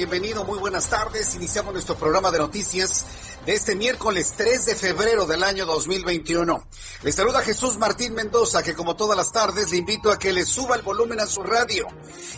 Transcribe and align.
Bienvenido. 0.00 0.44
Muy 0.46 0.58
buenas 0.58 0.88
tardes. 0.88 1.34
Iniciamos 1.34 1.74
nuestro 1.74 1.94
programa 1.94 2.30
de 2.30 2.38
noticias 2.38 3.04
de 3.44 3.52
este 3.52 3.74
miércoles 3.74 4.32
3 4.34 4.64
de 4.64 4.74
febrero 4.74 5.26
del 5.26 5.44
año 5.44 5.66
2021. 5.66 6.66
Le 7.02 7.12
saluda 7.12 7.42
Jesús 7.42 7.76
Martín 7.76 8.14
Mendoza, 8.14 8.62
que 8.62 8.72
como 8.72 8.96
todas 8.96 9.14
las 9.14 9.30
tardes 9.30 9.70
le 9.70 9.76
invito 9.76 10.10
a 10.10 10.18
que 10.18 10.32
le 10.32 10.46
suba 10.46 10.76
el 10.76 10.80
volumen 10.80 11.20
a 11.20 11.26
su 11.26 11.42
radio 11.42 11.86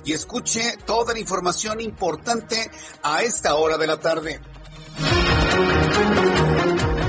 y 0.05 0.13
escuche 0.13 0.77
toda 0.85 1.13
la 1.13 1.21
información 1.21 1.81
importante 1.81 2.69
a 3.05 3.23
esta 3.23 3.55
hora 3.55 3.79
de 3.79 3.87
la 3.87 4.01
tarde. 4.01 4.41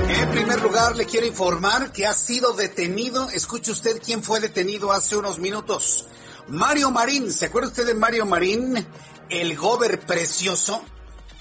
En 0.08 0.30
primer 0.30 0.62
lugar, 0.62 0.94
le 0.94 1.04
quiero 1.06 1.26
informar 1.26 1.90
que 1.90 2.06
ha 2.06 2.14
sido 2.14 2.52
detenido. 2.52 3.28
Escuche 3.30 3.72
usted 3.72 4.00
quién 4.00 4.22
fue 4.22 4.38
detenido 4.38 4.92
hace 4.92 5.16
unos 5.16 5.40
minutos. 5.40 6.06
Mario 6.46 6.90
Marín, 6.90 7.32
¿se 7.32 7.46
acuerda 7.46 7.70
usted 7.70 7.86
de 7.86 7.94
Mario 7.94 8.26
Marín? 8.26 8.86
El 9.28 9.56
gober 9.56 10.00
precioso, 10.00 10.82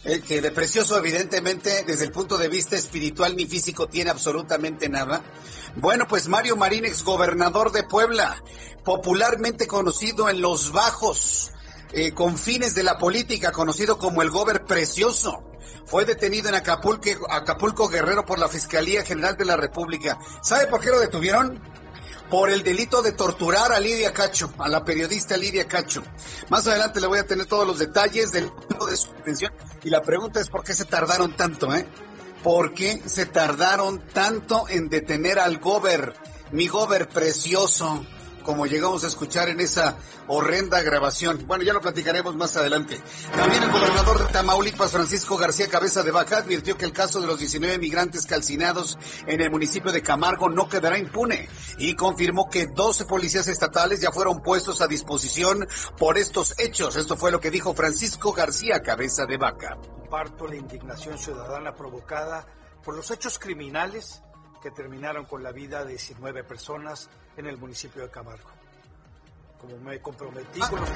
el 0.04 0.24
que 0.24 0.42
de 0.42 0.52
precioso 0.52 0.98
evidentemente 0.98 1.84
desde 1.86 2.06
el 2.06 2.12
punto 2.12 2.38
de 2.38 2.48
vista 2.48 2.76
espiritual 2.76 3.36
ni 3.36 3.46
físico 3.46 3.88
tiene 3.88 4.10
absolutamente 4.10 4.90
nada. 4.90 5.22
Bueno, 5.76 6.08
pues 6.08 6.28
Mario 6.28 6.56
Marín, 6.56 6.86
exgobernador 6.86 7.72
de 7.72 7.84
Puebla, 7.84 8.42
popularmente 8.84 9.68
conocido 9.68 10.30
en 10.30 10.42
los 10.42 10.72
bajos 10.72 11.52
eh, 11.94 12.14
confines 12.14 12.76
de 12.76 12.84
la 12.84 12.98
política, 12.98 13.52
conocido 13.52 13.98
como 13.98 14.22
el 14.22 14.30
gober 14.30 14.66
precioso 14.66 15.44
fue 15.86 16.06
detenido 16.06 16.50
en 16.50 16.56
Acapulco, 16.56 17.10
Acapulco 17.30 17.88
Guerrero 17.88 18.26
por 18.26 18.40
la 18.40 18.48
Fiscalía 18.48 19.04
General 19.04 19.36
de 19.38 19.46
la 19.46 19.58
República. 19.58 20.18
¿Sabe 20.42 20.68
por 20.68 20.80
qué 20.80 20.90
lo 20.90 21.00
detuvieron? 21.00 21.62
Por 22.34 22.50
el 22.50 22.64
delito 22.64 23.04
de 23.04 23.12
torturar 23.12 23.72
a 23.72 23.80
Lidia 23.80 24.12
Cacho, 24.12 24.52
a 24.58 24.68
la 24.68 24.84
periodista 24.84 25.38
Lidia 25.38 25.68
Cacho. 25.68 26.02
Más 26.50 26.66
adelante 26.66 27.00
le 27.00 27.06
voy 27.06 27.20
a 27.20 27.28
tener 27.28 27.46
todos 27.46 27.68
los 27.68 27.78
detalles 27.78 28.32
del 28.32 28.50
de 28.90 28.98
su 28.98 29.14
detención 29.14 29.54
y 29.84 29.92
la 29.92 30.02
pregunta 30.02 30.40
es 30.40 30.50
por 30.50 30.64
qué 30.64 30.74
se 30.74 30.86
tardaron 30.86 31.36
tanto, 31.36 31.76
¿eh? 31.76 31.86
¿Por 32.42 32.74
qué 32.74 33.00
se 33.06 33.28
tardaron 33.28 34.00
tanto 34.00 34.68
en 34.68 34.90
detener 34.90 35.38
al 35.38 35.60
Gober, 35.60 36.16
mi 36.52 36.68
Gober 36.68 37.08
precioso? 37.08 38.04
Como 38.44 38.66
llegamos 38.66 39.04
a 39.04 39.08
escuchar 39.08 39.50
en 39.50 39.60
esa 39.60 39.98
horrenda 40.28 40.82
grabación. 40.82 41.46
Bueno, 41.48 41.64
ya 41.64 41.74
lo 41.74 41.82
platicaremos 41.82 42.36
más 42.36 42.56
adelante. 42.56 43.02
También 43.36 43.64
el 43.64 43.72
gobernador 43.72 44.20
de 44.20 44.34
Tamaulipas, 44.34 44.92
Francisco 44.92 45.38
García 45.38 45.68
Cabeza 45.68 46.04
de 46.04 46.12
Vaca, 46.12 46.38
advirtió 46.38 46.78
que 46.78 46.86
el 46.86 46.94
caso 46.94 47.22
de 47.22 47.28
los 47.28 47.40
19 47.40 47.78
migrantes 47.80 48.26
calcinados 48.26 48.98
en 49.26 49.42
el 49.42 49.50
municipio 49.50 49.92
de 49.92 50.02
Camargo 50.02 50.50
no 50.50 50.68
quedará 50.68 50.98
impune 50.98 51.50
y 51.78 51.96
confirmó 51.96 52.50
que 52.50 52.68
12 52.68 53.06
policías 53.06 53.48
estatales 53.48 54.02
ya 54.02 54.12
fueron 54.12 54.42
puestos 54.42 54.82
a 54.82 54.88
disposición 54.88 55.68
por 55.98 56.18
estos 56.18 56.54
hechos. 56.60 56.96
Esto 56.96 57.18
fue 57.18 57.32
lo 57.32 57.40
que 57.40 57.52
dijo 57.52 57.74
Francisco 57.74 58.34
García 58.34 58.82
Cabeza 58.82 59.26
de 59.26 59.38
Vaca. 59.38 59.78
Comparto 59.82 60.48
la 60.48 60.56
indignación 60.56 61.18
ciudadana 61.18 61.76
provocada 61.76 62.46
por 62.84 62.96
los 62.96 63.10
hechos 63.12 63.40
criminales 63.40 64.22
que 64.62 64.72
terminaron 64.72 65.26
con 65.26 65.44
la 65.44 65.52
vida 65.52 65.84
de 65.84 65.92
19 65.92 66.44
personas 66.44 67.10
en 67.38 67.46
el 67.48 67.58
municipio 67.58 68.02
de 68.04 68.10
Camargo. 68.10 68.50
Como 69.60 69.78
me 69.78 70.00
comprometí 70.02 70.60
con 70.60 70.80
los 70.80 70.90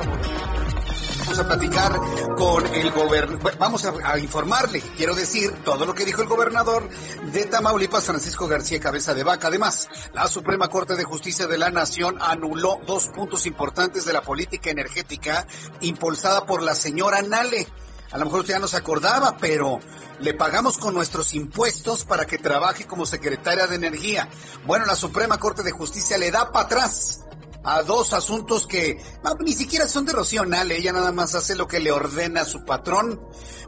Vamos 1.19 1.39
a 1.39 1.47
platicar 1.47 1.99
con 2.37 2.65
el 2.67 2.91
gobernador, 2.91 3.57
vamos 3.57 3.85
a, 3.85 4.17
informarle, 4.17 4.81
quiero 4.95 5.13
decir, 5.13 5.51
todo 5.63 5.85
lo 5.85 5.93
que 5.93 6.05
dijo 6.05 6.21
el 6.21 6.27
gobernador 6.27 6.87
de 7.33 7.45
Tamaulipas, 7.45 8.05
Francisco 8.05 8.47
García 8.47 8.79
Cabeza 8.79 9.13
de 9.13 9.23
Vaca. 9.23 9.47
Además, 9.47 9.89
la 10.13 10.27
Suprema 10.27 10.69
Corte 10.69 10.95
de 10.95 11.03
Justicia 11.03 11.47
de 11.47 11.57
la 11.57 11.69
Nación 11.69 12.17
anuló 12.21 12.79
dos 12.85 13.07
puntos 13.07 13.45
importantes 13.45 14.05
de 14.05 14.13
la 14.13 14.21
política 14.21 14.69
energética 14.69 15.45
impulsada 15.81 16.45
por 16.45 16.61
la 16.61 16.75
señora 16.75 17.21
Nale. 17.21 17.67
A 18.11 18.17
lo 18.17 18.25
mejor 18.25 18.41
usted 18.41 18.53
ya 18.53 18.59
no 18.59 18.67
se 18.67 18.77
acordaba, 18.77 19.37
pero 19.37 19.79
le 20.19 20.33
pagamos 20.33 20.77
con 20.77 20.93
nuestros 20.93 21.33
impuestos 21.33 22.05
para 22.05 22.25
que 22.25 22.37
trabaje 22.37 22.85
como 22.85 23.05
secretaria 23.05 23.67
de 23.67 23.75
Energía. 23.75 24.29
Bueno, 24.65 24.85
la 24.85 24.95
Suprema 24.95 25.37
Corte 25.37 25.63
de 25.63 25.71
Justicia 25.71 26.17
le 26.17 26.31
da 26.31 26.51
para 26.51 26.65
atrás 26.65 27.21
a 27.63 27.83
dos 27.83 28.13
asuntos 28.13 28.65
que 28.65 28.97
ni 29.41 29.51
siquiera 29.51 29.89
son 29.89 30.05
de 30.05 30.13
Rocío 30.13 30.43
ella 30.43 30.93
nada 30.93 31.11
más 31.11 31.35
hace 31.35 31.53
lo 31.53 31.67
que 31.67 31.81
le 31.81 31.91
ordena 31.91 32.41
a 32.41 32.45
su 32.45 32.63
patrón. 32.63 33.21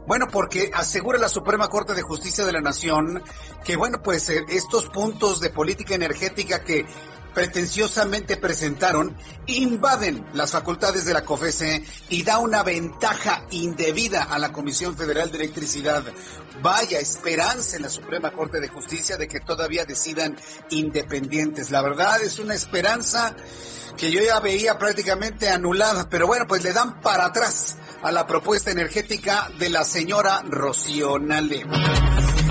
Bueno, 0.06 0.26
porque 0.32 0.70
asegura 0.74 1.18
la 1.18 1.28
Suprema 1.28 1.68
Corte 1.68 1.92
de 1.92 2.00
Justicia 2.00 2.46
de 2.46 2.52
la 2.52 2.62
Nación 2.62 3.22
que, 3.62 3.76
bueno, 3.76 4.00
pues 4.02 4.30
eh, 4.30 4.42
estos 4.48 4.86
puntos 4.86 5.40
de 5.40 5.50
política 5.50 5.94
energética 5.94 6.64
que 6.64 6.86
pretenciosamente 7.34 8.36
presentaron 8.36 9.16
invaden 9.46 10.26
las 10.34 10.52
facultades 10.52 11.04
de 11.04 11.14
la 11.14 11.24
COFESE 11.24 11.84
y 12.08 12.22
da 12.22 12.38
una 12.38 12.62
ventaja 12.62 13.44
indebida 13.50 14.24
a 14.24 14.38
la 14.38 14.52
Comisión 14.52 14.96
Federal 14.96 15.30
de 15.30 15.38
Electricidad. 15.38 16.04
Vaya 16.62 16.98
esperanza 16.98 17.76
en 17.76 17.82
la 17.82 17.88
Suprema 17.88 18.32
Corte 18.32 18.60
de 18.60 18.68
Justicia 18.68 19.16
de 19.16 19.28
que 19.28 19.40
todavía 19.40 19.84
decidan 19.84 20.36
independientes. 20.70 21.70
La 21.70 21.82
verdad 21.82 22.22
es 22.22 22.38
una 22.38 22.54
esperanza 22.54 23.34
que 23.96 24.10
yo 24.10 24.20
ya 24.22 24.40
veía 24.40 24.78
prácticamente 24.78 25.48
anulada, 25.48 26.08
pero 26.08 26.26
bueno, 26.26 26.46
pues 26.46 26.62
le 26.64 26.72
dan 26.72 27.00
para 27.00 27.26
atrás 27.26 27.76
a 28.02 28.10
la 28.10 28.26
propuesta 28.26 28.70
energética 28.70 29.50
de 29.58 29.68
la 29.68 29.84
señora 29.84 30.42
Rocío. 30.48 31.18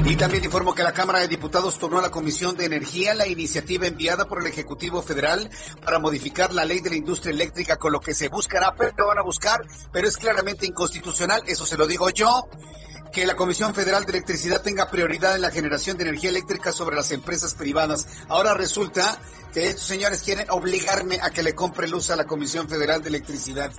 Y 0.06 0.16
también 0.16 0.44
informo 0.44 0.74
que 0.74 0.82
la 0.82 0.92
Cámara 0.92 1.20
de 1.20 1.28
Diputados 1.28 1.78
tornó 1.78 2.00
a 2.00 2.02
la 2.02 2.10
Comisión 2.10 2.56
de 2.58 2.66
Energía 2.66 3.14
la 3.14 3.28
iniciativa 3.28 3.86
enviada 3.86 4.26
por 4.26 4.40
el 4.40 4.48
Ejecutivo 4.48 5.02
Federal 5.02 5.50
para 5.84 6.00
modificar 6.00 6.54
la 6.54 6.66
ley 6.66 6.80
de 6.80 6.90
la 6.90 6.96
industria 6.96 7.32
eléctrica, 7.32 7.78
con 7.78 7.92
lo 7.92 8.00
que 8.00 8.16
se 8.16 8.28
buscará, 8.28 8.74
pero 8.76 8.94
lo 8.98 9.08
van 9.08 9.20
a 9.20 9.24
buscar, 9.24 9.62
pero 9.92 10.08
es 10.08 10.18
claramente 10.18 10.66
inconstitucional, 10.66 11.44
eso 11.48 11.66
se 11.66 11.78
lo 11.78 11.86
digo 11.86 12.10
yo 12.10 12.48
que 13.12 13.26
la 13.26 13.36
Comisión 13.36 13.74
Federal 13.74 14.06
de 14.06 14.12
Electricidad 14.12 14.62
tenga 14.62 14.90
prioridad 14.90 15.36
en 15.36 15.42
la 15.42 15.52
generación 15.52 15.98
de 15.98 16.04
energía 16.04 16.30
eléctrica 16.30 16.72
sobre 16.72 16.96
las 16.96 17.12
empresas 17.12 17.56
privadas. 17.56 18.08
Ahora 18.28 18.54
resulta 18.54 19.20
que 19.54 19.68
estos 19.68 19.86
señores 19.86 20.22
quieren 20.22 20.50
obligarme 20.50 21.20
a 21.22 21.32
que 21.32 21.44
le 21.44 21.56
compre 21.56 21.88
luz 21.88 22.10
a 22.10 22.16
la 22.16 22.26
Comisión 22.26 22.70
Federal 22.70 23.02
de 23.02 23.10
Electricidad. 23.10 23.72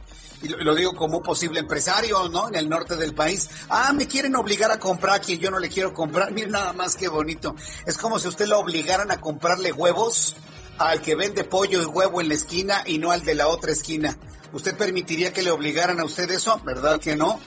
Y 0.43 0.49
lo, 0.49 0.75
digo 0.75 0.94
como 0.94 1.19
un 1.19 1.22
posible 1.22 1.61
empresario, 1.61 2.28
¿no? 2.28 2.49
En 2.49 2.55
el 2.55 2.69
norte 2.69 2.96
del 2.96 3.14
país. 3.14 3.49
Ah, 3.69 3.93
me 3.93 4.06
quieren 4.06 4.34
obligar 4.37 4.70
a 4.70 4.78
comprar 4.78 5.17
a 5.17 5.20
quien 5.20 5.38
yo 5.38 5.50
no 5.50 5.58
le 5.58 5.69
quiero 5.69 5.93
comprar. 5.93 6.32
Miren 6.32 6.52
nada 6.52 6.72
más 6.72 6.96
que 6.96 7.08
bonito. 7.08 7.55
Es 7.87 7.99
como 7.99 8.19
si 8.19 8.28
usted 8.28 8.46
lo 8.46 8.58
obligaran 8.58 9.11
a 9.11 9.20
comprarle 9.20 9.72
huevos 9.72 10.37
al 10.78 11.02
que 11.02 11.14
vende 11.14 11.44
pollo 11.44 11.82
y 11.82 11.84
huevo 11.84 12.20
en 12.20 12.28
la 12.28 12.34
esquina 12.34 12.82
y 12.87 12.99
no 12.99 13.11
al 13.11 13.22
de 13.22 13.34
la 13.34 13.49
otra 13.49 13.72
esquina. 13.72 14.17
¿Usted 14.52 14.76
permitiría 14.76 15.32
que 15.32 15.43
le 15.43 15.50
obligaran 15.50 16.00
a 16.00 16.05
usted 16.05 16.31
eso? 16.31 16.61
¿Verdad 16.64 16.99
que 16.99 17.17
no? 17.17 17.38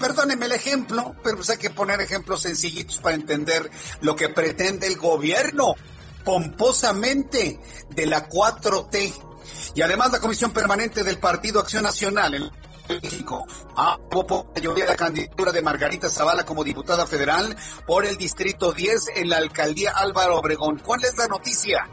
perdóneme 0.00 0.46
el 0.46 0.52
ejemplo, 0.52 1.14
pero 1.22 1.36
pues 1.36 1.50
hay 1.50 1.58
que 1.58 1.70
poner 1.70 2.00
ejemplos 2.00 2.42
sencillitos 2.42 2.98
para 2.98 3.14
entender 3.14 3.70
lo 4.00 4.16
que 4.16 4.28
pretende 4.28 4.88
el 4.88 4.96
gobierno 4.96 5.76
pomposamente 6.24 7.60
de 7.90 8.06
la 8.06 8.28
4T. 8.28 9.12
Y 9.74 9.82
además 9.82 10.12
la 10.12 10.20
Comisión 10.20 10.52
Permanente 10.52 11.02
del 11.02 11.18
Partido 11.18 11.60
Acción 11.60 11.82
Nacional 11.82 12.34
en 12.34 13.00
México 13.02 13.46
aprobó 13.76 14.52
la 14.86 14.96
candidatura 14.96 15.52
de 15.52 15.62
Margarita 15.62 16.08
Zavala 16.08 16.44
como 16.44 16.64
diputada 16.64 17.06
federal 17.06 17.56
por 17.86 18.04
el 18.04 18.16
Distrito 18.16 18.72
10 18.72 19.12
en 19.16 19.28
la 19.28 19.38
alcaldía 19.38 19.92
Álvaro 19.92 20.38
Obregón. 20.38 20.80
¿Cuál 20.84 21.04
es 21.04 21.16
la 21.16 21.26
noticia? 21.26 21.88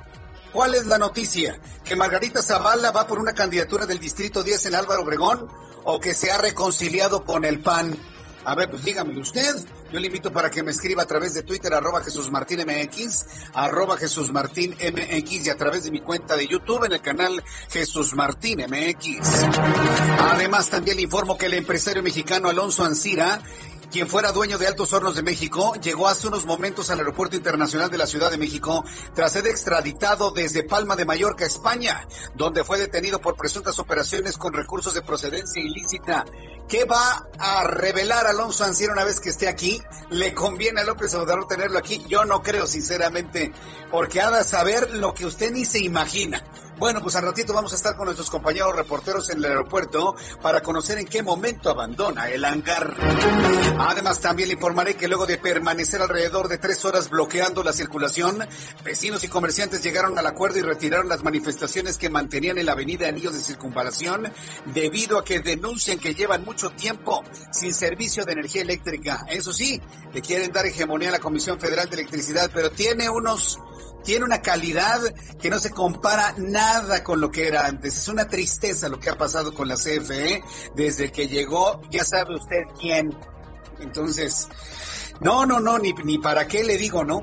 ¿Cuál 0.51 0.75
es 0.75 0.87
la 0.87 0.97
noticia? 0.97 1.59
¿Que 1.83 1.95
Margarita 1.95 2.41
Zavala 2.41 2.91
va 2.91 3.05
por 3.05 3.19
una 3.19 3.33
candidatura 3.33 3.85
del 3.85 3.99
Distrito 3.99 4.43
10 4.43 4.67
en 4.67 4.75
Álvaro 4.75 5.03
Obregón 5.03 5.47
o 5.83 5.99
que 5.99 6.13
se 6.13 6.31
ha 6.31 6.37
reconciliado 6.37 7.23
con 7.23 7.45
el 7.45 7.59
PAN? 7.59 7.95
A 8.43 8.55
ver, 8.55 8.69
pues 8.69 8.83
dígame 8.83 9.19
usted. 9.19 9.55
Yo 9.91 9.99
le 9.99 10.07
invito 10.07 10.33
para 10.33 10.51
que 10.51 10.63
me 10.63 10.71
escriba 10.71 11.03
a 11.03 11.05
través 11.05 11.33
de 11.33 11.43
Twitter, 11.43 11.73
arroba 11.73 12.03
Jesús 12.03 12.29
Martín 12.29 12.59
MX, 12.59 13.25
arroba 13.53 13.97
Jesús 13.97 14.33
Martín 14.33 14.71
MX 14.71 15.47
y 15.47 15.49
a 15.49 15.55
través 15.55 15.85
de 15.85 15.91
mi 15.91 16.01
cuenta 16.01 16.35
de 16.35 16.45
YouTube 16.45 16.85
en 16.85 16.93
el 16.93 17.01
canal 17.01 17.41
Jesús 17.69 18.13
Martín 18.13 18.59
MX. 18.59 19.19
Además, 20.19 20.69
también 20.69 20.97
le 20.97 21.03
informo 21.03 21.37
que 21.37 21.45
el 21.45 21.53
empresario 21.53 22.03
mexicano 22.03 22.49
Alonso 22.49 22.83
Ancira 22.83 23.41
quien 23.91 24.07
fuera 24.07 24.31
dueño 24.31 24.57
de 24.57 24.67
Altos 24.67 24.91
Hornos 24.91 25.15
de 25.15 25.23
México, 25.23 25.73
llegó 25.81 26.07
hace 26.07 26.27
unos 26.27 26.45
momentos 26.45 26.89
al 26.89 26.99
Aeropuerto 26.99 27.35
Internacional 27.35 27.89
de 27.89 27.97
la 27.97 28.07
Ciudad 28.07 28.29
de 28.29 28.37
México 28.37 28.83
tras 29.15 29.31
ser 29.31 29.47
extraditado 29.47 30.31
desde 30.31 30.63
Palma 30.63 30.95
de 30.95 31.05
Mallorca, 31.05 31.45
España, 31.45 32.07
donde 32.35 32.63
fue 32.63 32.77
detenido 32.77 33.21
por 33.21 33.35
presuntas 33.35 33.79
operaciones 33.79 34.37
con 34.37 34.53
recursos 34.53 34.93
de 34.93 35.01
procedencia 35.01 35.61
ilícita. 35.61 36.25
¿Qué 36.67 36.83
va 36.83 37.27
a 37.39 37.63
revelar 37.63 38.27
Alonso 38.27 38.65
Anciero 38.65 38.91
una 38.91 39.05
vez 39.05 39.21
que 39.21 39.29
esté 39.29 39.47
aquí? 39.47 39.81
¿Le 40.09 40.33
conviene 40.33 40.81
a 40.81 40.83
López 40.83 41.13
Obrador 41.15 41.47
tenerlo 41.47 41.79
aquí? 41.79 42.03
Yo 42.09 42.25
no 42.25 42.43
creo, 42.43 42.67
sinceramente, 42.67 43.53
porque 43.89 44.21
ha 44.21 44.29
de 44.31 44.43
saber 44.43 44.91
lo 44.91 45.13
que 45.13 45.25
usted 45.25 45.51
ni 45.51 45.63
se 45.63 45.79
imagina. 45.79 46.43
Bueno, 46.79 47.01
pues 47.01 47.15
al 47.15 47.23
ratito 47.23 47.53
vamos 47.53 47.73
a 47.73 47.75
estar 47.75 47.95
con 47.95 48.05
nuestros 48.05 48.29
compañeros 48.29 48.75
reporteros 48.75 49.31
en 49.31 49.39
el 49.39 49.45
aeropuerto 49.45 50.15
para 50.43 50.61
conocer 50.61 50.99
en 50.99 51.07
qué 51.07 51.23
momento 51.23 51.71
abandona 51.71 52.29
el 52.29 52.45
hangar. 52.45 52.93
Además, 53.79 54.21
también 54.21 54.49
le 54.49 54.53
informaré 54.53 54.95
que 54.95 55.07
luego 55.07 55.25
de 55.25 55.39
permanecer 55.39 56.03
alrededor 56.03 56.47
de 56.47 56.59
tres 56.59 56.85
horas 56.85 57.09
bloqueando 57.09 57.63
la 57.63 57.73
circulación, 57.73 58.47
vecinos 58.83 59.23
y 59.23 59.27
comerciantes 59.27 59.81
llegaron 59.81 60.19
al 60.19 60.27
acuerdo 60.27 60.59
y 60.59 60.61
retiraron 60.61 61.09
las 61.09 61.23
manifestaciones 61.23 61.97
que 61.97 62.11
mantenían 62.11 62.59
en 62.59 62.67
la 62.67 62.73
avenida 62.73 63.07
Anillos 63.07 63.33
de 63.33 63.39
Circunvalación 63.39 64.31
debido 64.65 65.17
a 65.17 65.23
que 65.23 65.39
denuncian 65.39 65.97
que 65.97 66.13
llevan 66.13 66.45
mucho 66.45 66.69
tiempo 66.69 67.23
sin 67.51 67.73
servicio 67.73 68.23
de 68.23 68.33
energía 68.33 68.61
eléctrica. 68.61 69.25
Eso 69.29 69.51
sí, 69.51 69.81
le 70.13 70.21
quieren 70.21 70.51
dar 70.51 70.67
hegemonía 70.67 71.09
a 71.09 71.13
la 71.13 71.19
Comisión 71.19 71.59
Federal 71.59 71.89
de 71.89 71.95
Electricidad, 71.95 72.51
pero 72.53 72.69
tiene 72.69 73.09
unos 73.09 73.59
tiene 74.07 74.23
una 74.23 74.41
calidad 74.41 75.01
que 75.37 75.49
no 75.49 75.59
se 75.59 75.71
compara 75.71 76.33
nada 76.37 77.03
con 77.03 77.19
lo 77.19 77.29
que 77.29 77.45
era 77.45 77.65
antes. 77.65 77.97
Es 77.97 78.07
una 78.07 78.29
tristeza 78.29 78.87
lo 78.87 79.01
que 79.01 79.09
ha 79.09 79.17
pasado 79.17 79.53
con 79.53 79.67
la 79.67 79.75
CFE 79.75 80.41
desde 80.77 81.11
que 81.11 81.27
llegó, 81.27 81.81
ya 81.91 82.05
sabe 82.05 82.35
usted 82.35 82.63
quién. 82.79 83.13
Entonces, 83.81 84.47
no, 85.19 85.45
no, 85.45 85.59
no, 85.59 85.77
ni, 85.77 86.17
para 86.19 86.47
qué 86.47 86.63
le 86.63 86.77
digo, 86.77 87.03
¿no? 87.03 87.21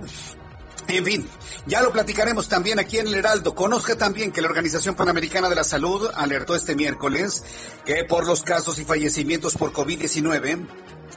En 0.87 1.05
fin, 1.07 1.27
ya 1.65 1.81
lo 1.81 1.91
platicaremos 1.91 2.51
también 2.51 2.79
aquí 2.79 2.99
en 2.99 3.07
el 3.07 3.15
Heraldo. 3.15 3.55
Conozca 3.55 3.97
también 3.97 4.31
que 4.31 4.43
la 4.43 4.49
Organización 4.49 4.95
Panamericana 4.95 5.49
de 5.49 5.55
la 5.55 5.65
Salud 5.65 6.11
alertó 6.15 6.55
este 6.55 6.75
miércoles 6.75 7.45
que 7.87 8.05
por 8.05 8.27
los 8.27 8.43
casos 8.43 8.79
y 8.79 8.85
fallecimientos 8.85 9.57
por 9.57 9.73
COVID-19 9.73 10.67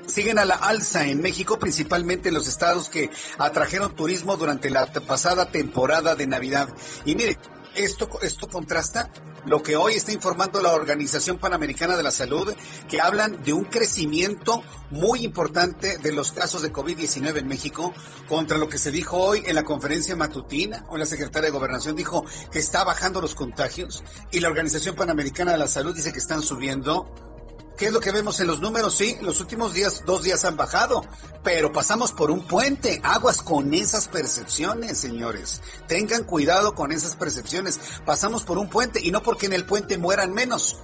siguen 0.06 0.40
a 0.40 0.46
la 0.46 0.56
alza 0.56 1.06
en 1.08 1.22
México, 1.22 1.60
principalmente 1.60 2.30
en 2.30 2.36
los 2.36 2.48
estados 2.48 2.90
que 2.90 3.10
atrajeron 3.38 3.96
turismo 3.96 4.38
durante 4.38 4.70
la 4.70 4.86
pasada 4.88 5.52
temporada 5.52 6.16
de 6.16 6.28
Navidad. 6.28 6.70
Y 7.06 7.16
mire, 7.16 7.38
esto, 7.76 8.10
esto 8.22 8.48
contrasta 8.48 9.12
lo 9.46 9.64
que 9.64 9.78
hoy 9.78 9.94
está 9.94 10.12
informando 10.12 10.62
la 10.62 10.74
Organización 10.74 11.38
Panamericana 11.38 11.96
de 11.96 12.04
la 12.04 12.12
Salud, 12.12 12.54
que 12.90 13.00
hablan 13.00 13.42
de 13.44 13.54
un 13.54 13.64
crecimiento 13.64 14.62
muy 14.90 15.24
importante 15.24 15.98
de 15.98 16.12
los 16.12 16.34
casos 16.34 16.62
de 16.62 16.74
COVID-19 16.74 17.38
en 17.38 17.48
México 17.48 17.94
contra 18.28 18.58
lo 18.58 18.68
que 18.68 18.78
se 18.78 18.92
dijo 18.92 19.18
hoy 19.18 19.44
en 19.46 19.56
la 19.56 19.64
conferencia 19.64 20.18
matutina. 20.18 20.86
Hoy 20.90 21.00
la 21.00 21.06
secretaria 21.06 21.48
de 21.48 21.58
Gobernación 21.58 21.96
dijo 21.96 22.26
que 22.52 22.60
está 22.60 22.84
bajando 22.84 23.22
los 23.22 23.36
contagios 23.36 24.04
y 24.32 24.42
la 24.42 24.50
Organización 24.50 24.96
Panamericana 24.96 25.54
de 25.54 25.60
la 25.60 25.68
Salud 25.68 25.96
dice 25.96 26.12
que 26.12 26.20
están 26.20 26.42
subiendo 26.42 27.10
¿Qué 27.78 27.86
es 27.86 27.94
lo 27.94 28.00
que 28.00 28.12
vemos 28.12 28.40
en 28.40 28.48
los 28.48 28.60
números? 28.60 28.96
Sí, 28.96 29.18
los 29.22 29.40
últimos 29.40 29.76
días, 29.76 30.02
dos 30.04 30.24
días 30.24 30.44
han 30.46 30.58
bajado, 30.58 31.06
pero 31.44 31.72
pasamos 31.72 32.12
por 32.12 32.32
un 32.32 32.48
puente. 32.48 33.00
Aguas 33.04 33.44
con 33.44 33.72
esas 33.72 34.08
percepciones, 34.08 34.98
señores. 34.98 35.62
Tengan 35.88 36.24
cuidado 36.24 36.74
con 36.74 36.92
esas 36.92 37.16
percepciones. 37.16 37.80
Pasamos 38.04 38.44
por 38.46 38.58
un 38.58 38.68
puente 38.68 39.00
y 39.00 39.12
no 39.12 39.22
porque 39.22 39.46
en 39.46 39.54
el 39.54 39.64
puente 39.64 40.00
mueran 40.00 40.34
menos, 40.34 40.78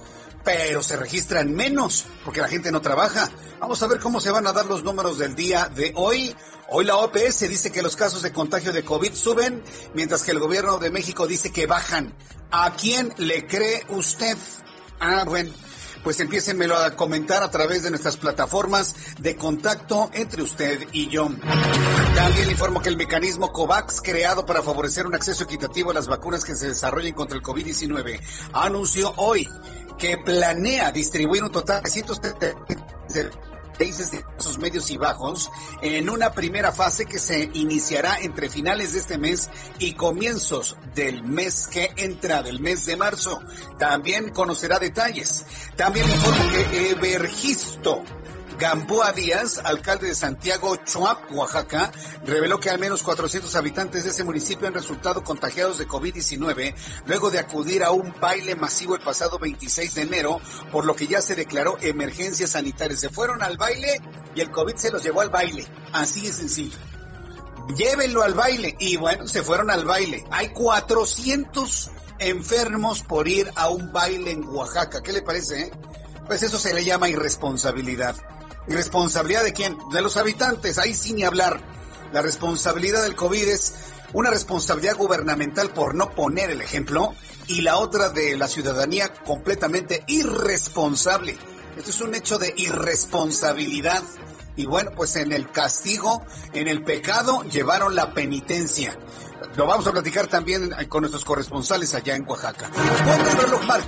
pero 0.44 0.84
se 0.84 0.94
registran 0.94 1.52
menos 1.52 2.06
porque 2.24 2.40
la 2.40 2.46
gente 2.46 2.70
no 2.70 2.80
trabaja. 2.80 3.28
Vamos 3.58 3.82
a 3.82 3.88
ver 3.88 3.98
cómo 3.98 4.20
se 4.20 4.30
van 4.30 4.46
a 4.46 4.52
dar 4.52 4.66
los 4.66 4.84
números 4.84 5.18
del 5.18 5.34
día 5.34 5.68
de 5.74 5.92
hoy. 5.96 6.36
Hoy 6.68 6.84
la 6.84 6.96
OPS 6.98 7.40
dice 7.48 7.72
que 7.72 7.82
los 7.82 7.96
casos 7.96 8.22
de 8.22 8.32
contagio 8.32 8.72
de 8.72 8.84
COVID 8.84 9.14
suben, 9.14 9.64
mientras 9.94 10.22
que 10.22 10.30
el 10.30 10.38
gobierno 10.38 10.78
de 10.78 10.90
México 10.90 11.26
dice 11.26 11.50
que 11.50 11.66
bajan. 11.66 12.14
¿A 12.52 12.72
quién 12.76 13.12
le 13.16 13.48
cree 13.48 13.84
usted? 13.88 14.38
Ah, 15.00 15.24
bueno 15.26 15.50
pues 16.04 16.20
empiécenmelo 16.20 16.76
a 16.76 16.94
comentar 16.94 17.42
a 17.42 17.50
través 17.50 17.82
de 17.82 17.90
nuestras 17.90 18.18
plataformas 18.18 18.94
de 19.18 19.34
contacto 19.36 20.10
entre 20.12 20.42
usted 20.42 20.86
y 20.92 21.08
yo. 21.08 21.30
También 22.14 22.46
le 22.46 22.52
informo 22.52 22.82
que 22.82 22.90
el 22.90 22.96
mecanismo 22.96 23.50
COVAX, 23.52 24.02
creado 24.02 24.44
para 24.46 24.62
favorecer 24.62 25.06
un 25.06 25.14
acceso 25.14 25.44
equitativo 25.44 25.90
a 25.90 25.94
las 25.94 26.06
vacunas 26.06 26.44
que 26.44 26.54
se 26.54 26.68
desarrollen 26.68 27.14
contra 27.14 27.38
el 27.38 27.42
COVID-19, 27.42 28.20
anunció 28.52 29.14
hoy 29.16 29.48
que 29.98 30.18
planea 30.18 30.92
distribuir 30.92 31.42
un 31.42 31.50
total 31.50 31.82
de 31.82 31.90
170 31.90 33.53
países 33.74 34.10
de 34.10 34.24
medios 34.58 34.90
y 34.90 34.96
bajos 34.96 35.50
en 35.82 36.08
una 36.08 36.32
primera 36.32 36.72
fase 36.72 37.06
que 37.06 37.18
se 37.18 37.50
iniciará 37.54 38.18
entre 38.20 38.48
finales 38.48 38.92
de 38.92 39.00
este 39.00 39.18
mes 39.18 39.50
y 39.78 39.94
comienzos 39.94 40.76
del 40.94 41.22
mes 41.24 41.66
que 41.66 41.92
entra, 41.96 42.42
del 42.42 42.60
mes 42.60 42.86
de 42.86 42.96
marzo. 42.96 43.40
También 43.78 44.30
conocerá 44.30 44.78
detalles. 44.78 45.44
También 45.76 46.08
informo 46.08 46.44
que 46.50 46.90
Evergisto 46.90 48.02
Gamboa 48.58 49.12
Díaz, 49.12 49.60
alcalde 49.64 50.08
de 50.08 50.14
Santiago 50.14 50.76
Chuap, 50.76 51.32
Oaxaca, 51.32 51.90
reveló 52.24 52.60
que 52.60 52.70
al 52.70 52.78
menos 52.78 53.02
400 53.02 53.54
habitantes 53.56 54.04
de 54.04 54.10
ese 54.10 54.24
municipio 54.24 54.68
han 54.68 54.74
resultado 54.74 55.24
contagiados 55.24 55.78
de 55.78 55.88
COVID-19 55.88 56.74
luego 57.06 57.30
de 57.30 57.38
acudir 57.40 57.82
a 57.82 57.90
un 57.90 58.14
baile 58.20 58.54
masivo 58.54 58.94
el 58.94 59.02
pasado 59.02 59.38
26 59.38 59.94
de 59.94 60.02
enero, 60.02 60.40
por 60.70 60.84
lo 60.84 60.94
que 60.94 61.06
ya 61.06 61.20
se 61.20 61.34
declaró 61.34 61.76
emergencia 61.80 62.46
sanitaria. 62.46 62.96
Se 62.96 63.10
fueron 63.10 63.42
al 63.42 63.56
baile 63.56 64.00
y 64.34 64.40
el 64.40 64.50
COVID 64.50 64.76
se 64.76 64.90
los 64.90 65.02
llevó 65.02 65.20
al 65.20 65.30
baile. 65.30 65.66
Así 65.92 66.22
de 66.26 66.32
sencillo. 66.32 66.78
Llévenlo 67.76 68.22
al 68.22 68.34
baile. 68.34 68.76
Y 68.78 68.96
bueno, 68.96 69.26
se 69.26 69.42
fueron 69.42 69.70
al 69.70 69.84
baile. 69.84 70.24
Hay 70.30 70.50
400 70.50 71.90
enfermos 72.18 73.02
por 73.02 73.26
ir 73.28 73.50
a 73.56 73.68
un 73.68 73.92
baile 73.92 74.32
en 74.32 74.44
Oaxaca. 74.44 75.02
¿Qué 75.02 75.12
le 75.12 75.22
parece? 75.22 75.62
Eh? 75.62 75.72
Pues 76.26 76.42
eso 76.42 76.58
se 76.58 76.74
le 76.74 76.84
llama 76.84 77.08
irresponsabilidad. 77.08 78.16
¿Responsabilidad 78.66 79.44
de 79.44 79.52
quién? 79.52 79.76
De 79.92 80.00
los 80.00 80.16
habitantes, 80.16 80.78
ahí 80.78 80.94
sin 80.94 81.16
ni 81.16 81.24
hablar. 81.24 81.60
La 82.12 82.22
responsabilidad 82.22 83.02
del 83.02 83.14
COVID 83.14 83.48
es 83.48 83.74
una 84.12 84.30
responsabilidad 84.30 84.96
gubernamental 84.96 85.70
por 85.70 85.94
no 85.94 86.10
poner 86.10 86.50
el 86.50 86.62
ejemplo 86.62 87.14
y 87.46 87.60
la 87.60 87.76
otra 87.76 88.08
de 88.08 88.36
la 88.36 88.48
ciudadanía 88.48 89.12
completamente 89.12 90.04
irresponsable. 90.06 91.36
Esto 91.76 91.90
es 91.90 92.00
un 92.00 92.14
hecho 92.14 92.38
de 92.38 92.54
irresponsabilidad. 92.56 94.02
Y 94.56 94.66
bueno, 94.66 94.92
pues 94.94 95.16
en 95.16 95.32
el 95.32 95.50
castigo, 95.50 96.24
en 96.52 96.68
el 96.68 96.84
pecado, 96.84 97.42
llevaron 97.42 97.96
la 97.96 98.14
penitencia. 98.14 98.96
Lo 99.56 99.66
vamos 99.66 99.86
a 99.86 99.92
platicar 99.92 100.26
también 100.26 100.70
con 100.88 101.02
nuestros 101.02 101.24
corresponsales 101.24 101.94
allá 101.94 102.16
en 102.16 102.28
Oaxaca. 102.28 102.70
el 102.74 103.38
reloj, 103.38 103.64
Mark 103.66 103.86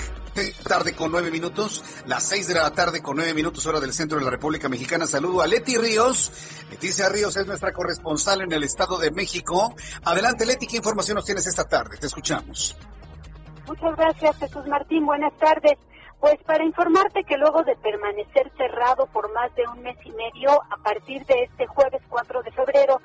tarde 0.68 0.94
con 0.94 1.10
nueve 1.10 1.30
minutos, 1.30 1.82
las 2.06 2.22
seis 2.22 2.46
de 2.48 2.54
la 2.54 2.70
tarde 2.70 3.02
con 3.02 3.16
nueve 3.16 3.32
minutos 3.32 3.64
hora 3.66 3.80
del 3.80 3.92
centro 3.92 4.18
de 4.18 4.25
la 4.25 4.30
República 4.30 4.68
Mexicana. 4.68 5.06
Saludo 5.06 5.40
a 5.40 5.46
Leti 5.46 5.76
Ríos. 5.76 6.30
Leticia 6.70 7.08
Ríos 7.08 7.36
es 7.36 7.46
nuestra 7.46 7.72
corresponsal 7.72 8.42
en 8.42 8.52
el 8.52 8.62
Estado 8.62 8.98
de 8.98 9.10
México. 9.10 9.75
Adelante 10.04 10.44
Leti, 10.44 10.66
¿qué 10.66 10.76
información 10.76 11.16
nos 11.16 11.25
tienes 11.25 11.46
esta 11.46 11.64
tarde? 11.64 11.96
Te 11.98 12.06
escuchamos. 12.06 12.76
Muchas 13.66 13.96
gracias 13.96 14.36
Jesús 14.36 14.66
Martín, 14.66 15.06
buenas 15.06 15.34
tardes. 15.38 15.78
Pues 16.20 16.36
para 16.44 16.64
informarte 16.64 17.25
que 17.25 17.36
luego 17.36 17.62
de 17.62 17.76
permanecer 17.76 18.50
cerrado 18.56 19.06
por 19.06 19.32
más 19.32 19.54
de 19.54 19.64
un 19.68 19.82
mes 19.82 19.96
y 20.04 20.10
medio, 20.12 20.50
a 20.70 20.76
partir 20.82 21.25
de 21.26 21.44
este 21.44 21.66
jueves 21.66 22.02
4 22.08 22.42
de 22.42 22.52
febrero, 22.52 23.00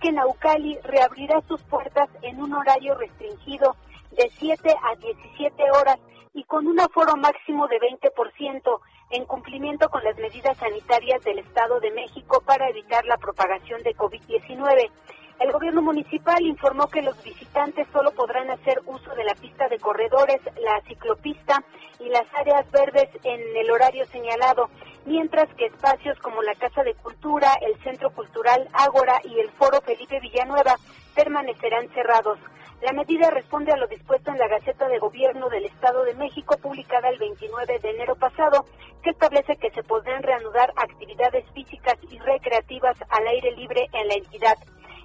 Parque 0.00 0.12
Naucali 0.12 0.78
reabrirá 0.82 1.42
sus 1.46 1.60
puertas 1.64 2.08
en 2.22 2.40
un 2.40 2.54
horario 2.54 2.94
restringido 2.94 3.76
de 4.12 4.30
7 4.38 4.74
a 4.82 4.96
17 4.96 5.62
horas 5.72 5.98
y 6.32 6.42
con 6.44 6.66
un 6.66 6.80
aforo 6.80 7.16
máximo 7.18 7.68
de 7.68 7.76
20% 7.76 8.80
en 9.10 9.26
cumplimiento 9.26 9.90
con 9.90 10.02
las 10.02 10.16
medidas 10.16 10.56
sanitarias 10.56 11.22
del 11.22 11.40
Estado 11.40 11.80
de 11.80 11.90
México 11.90 12.42
para 12.46 12.70
evitar 12.70 13.04
la 13.04 13.18
propagación 13.18 13.82
de 13.82 13.94
COVID-19. 13.94 14.90
El 15.38 15.52
gobierno 15.52 15.82
municipal 15.82 16.46
informó 16.46 16.86
que 16.88 17.02
los 17.02 17.22
visitantes 17.22 17.86
solo 17.92 18.12
podrán 18.12 18.48
hacer 18.50 18.80
uso 18.86 19.14
de 19.14 19.24
la 19.24 19.34
pista 19.34 19.68
de 19.68 19.78
corredores, 19.78 20.40
la 20.62 20.80
ciclopista 20.88 21.62
y 21.98 22.08
las 22.08 22.26
áreas 22.34 22.70
verdes 22.70 23.10
en 23.22 23.40
el 23.54 23.70
horario 23.70 24.06
señalado, 24.06 24.70
mientras 25.06 25.48
que 25.54 25.66
espacios 25.66 26.18
como 26.18 26.42
la 26.42 26.54
Casa 26.54 26.82
de 26.82 26.94
Cultura, 26.94 27.54
el 27.62 27.80
Centro 27.82 28.10
Cultural 28.10 28.68
Ágora 28.72 29.20
y 29.24 29.38
el 29.38 29.50
Foro 29.52 29.80
Felipe 29.80 30.20
Villanueva 30.20 30.76
permanecerán 31.14 31.88
cerrados. 31.90 32.38
La 32.82 32.92
medida 32.92 33.28
responde 33.28 33.72
a 33.72 33.76
lo 33.76 33.86
dispuesto 33.88 34.30
en 34.30 34.38
la 34.38 34.48
Gaceta 34.48 34.88
de 34.88 34.98
Gobierno 34.98 35.50
del 35.50 35.66
Estado 35.66 36.02
de 36.04 36.14
México, 36.14 36.56
publicada 36.62 37.10
el 37.10 37.18
29 37.18 37.78
de 37.78 37.90
enero 37.90 38.16
pasado, 38.16 38.64
que 39.02 39.10
establece 39.10 39.56
que 39.56 39.70
se 39.70 39.82
podrán 39.82 40.22
reanudar 40.22 40.72
actividades 40.76 41.44
físicas 41.52 41.96
y 42.10 42.18
recreativas 42.18 42.96
al 43.10 43.26
aire 43.26 43.52
libre 43.52 43.86
en 43.92 44.08
la 44.08 44.14
entidad. 44.14 44.56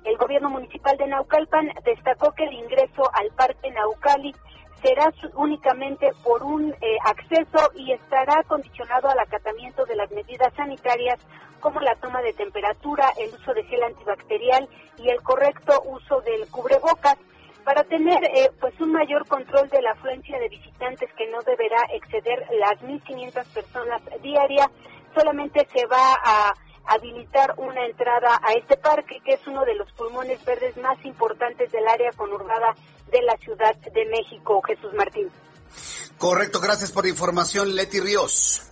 El 0.05 0.17
gobierno 0.17 0.49
municipal 0.49 0.95
de 0.97 1.07
Naucalpan 1.07 1.69
destacó 1.83 2.31
que 2.31 2.45
el 2.45 2.53
ingreso 2.53 3.09
al 3.13 3.29
Parque 3.31 3.71
Naucali 3.71 4.33
será 4.85 5.11
únicamente 5.33 6.11
por 6.23 6.43
un 6.43 6.71
eh, 6.71 6.97
acceso 7.03 7.71
y 7.75 7.91
estará 7.91 8.43
condicionado 8.43 9.09
al 9.09 9.17
acatamiento 9.17 9.83
de 9.85 9.95
las 9.95 10.11
medidas 10.11 10.53
sanitarias 10.55 11.19
como 11.59 11.79
la 11.79 11.95
toma 11.95 12.21
de 12.21 12.33
temperatura, 12.33 13.11
el 13.17 13.33
uso 13.33 13.53
de 13.55 13.63
gel 13.63 13.81
antibacterial 13.81 14.69
y 14.99 15.09
el 15.09 15.23
correcto 15.23 15.81
uso 15.85 16.21
del 16.21 16.47
cubrebocas. 16.51 17.17
Para 17.63 17.83
tener 17.83 18.23
eh, 18.25 18.51
pues 18.59 18.79
un 18.79 18.91
mayor 18.91 19.27
control 19.27 19.67
de 19.69 19.81
la 19.81 19.93
afluencia 19.93 20.37
de 20.37 20.49
visitantes 20.49 21.11
que 21.13 21.27
no 21.31 21.41
deberá 21.41 21.81
exceder 21.91 22.45
las 22.59 22.79
1.500 22.81 23.53
personas 23.55 24.01
diarias, 24.21 24.67
solamente 25.15 25.67
se 25.73 25.87
va 25.87 26.13
a 26.23 26.53
habilitar 26.87 27.55
una 27.57 27.85
entrada 27.85 28.39
a 28.43 28.53
este 28.53 28.77
parque, 28.77 29.19
que 29.23 29.33
es 29.33 29.47
uno 29.47 29.63
de 29.65 29.75
los 29.75 29.91
pulmones 29.93 30.43
verdes 30.45 30.75
más 30.77 31.03
importantes 31.05 31.71
del 31.71 31.87
área 31.87 32.11
conurbada 32.13 32.75
de 33.11 33.21
la 33.21 33.37
Ciudad 33.37 33.75
de 33.75 34.05
México, 34.05 34.61
Jesús 34.61 34.93
Martín. 34.93 35.29
Correcto, 36.17 36.59
gracias 36.59 36.91
por 36.91 37.03
la 37.03 37.09
información, 37.09 37.75
Leti 37.75 37.99
Ríos. 37.99 38.71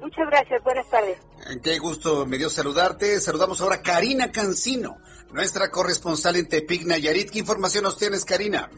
Muchas 0.00 0.26
gracias, 0.28 0.62
buenas 0.62 0.88
tardes. 0.88 1.18
Qué 1.62 1.78
gusto 1.78 2.24
me 2.26 2.38
dio 2.38 2.50
saludarte. 2.50 3.20
Saludamos 3.20 3.60
ahora 3.60 3.76
a 3.76 3.82
Karina 3.82 4.30
Cancino, 4.30 4.98
nuestra 5.32 5.70
corresponsal 5.70 6.36
en 6.36 6.48
Tepic, 6.48 6.84
Nayarit. 6.84 7.30
¿Qué 7.30 7.40
información 7.40 7.84
nos 7.84 7.98
tienes, 7.98 8.24
Karina? 8.24 8.70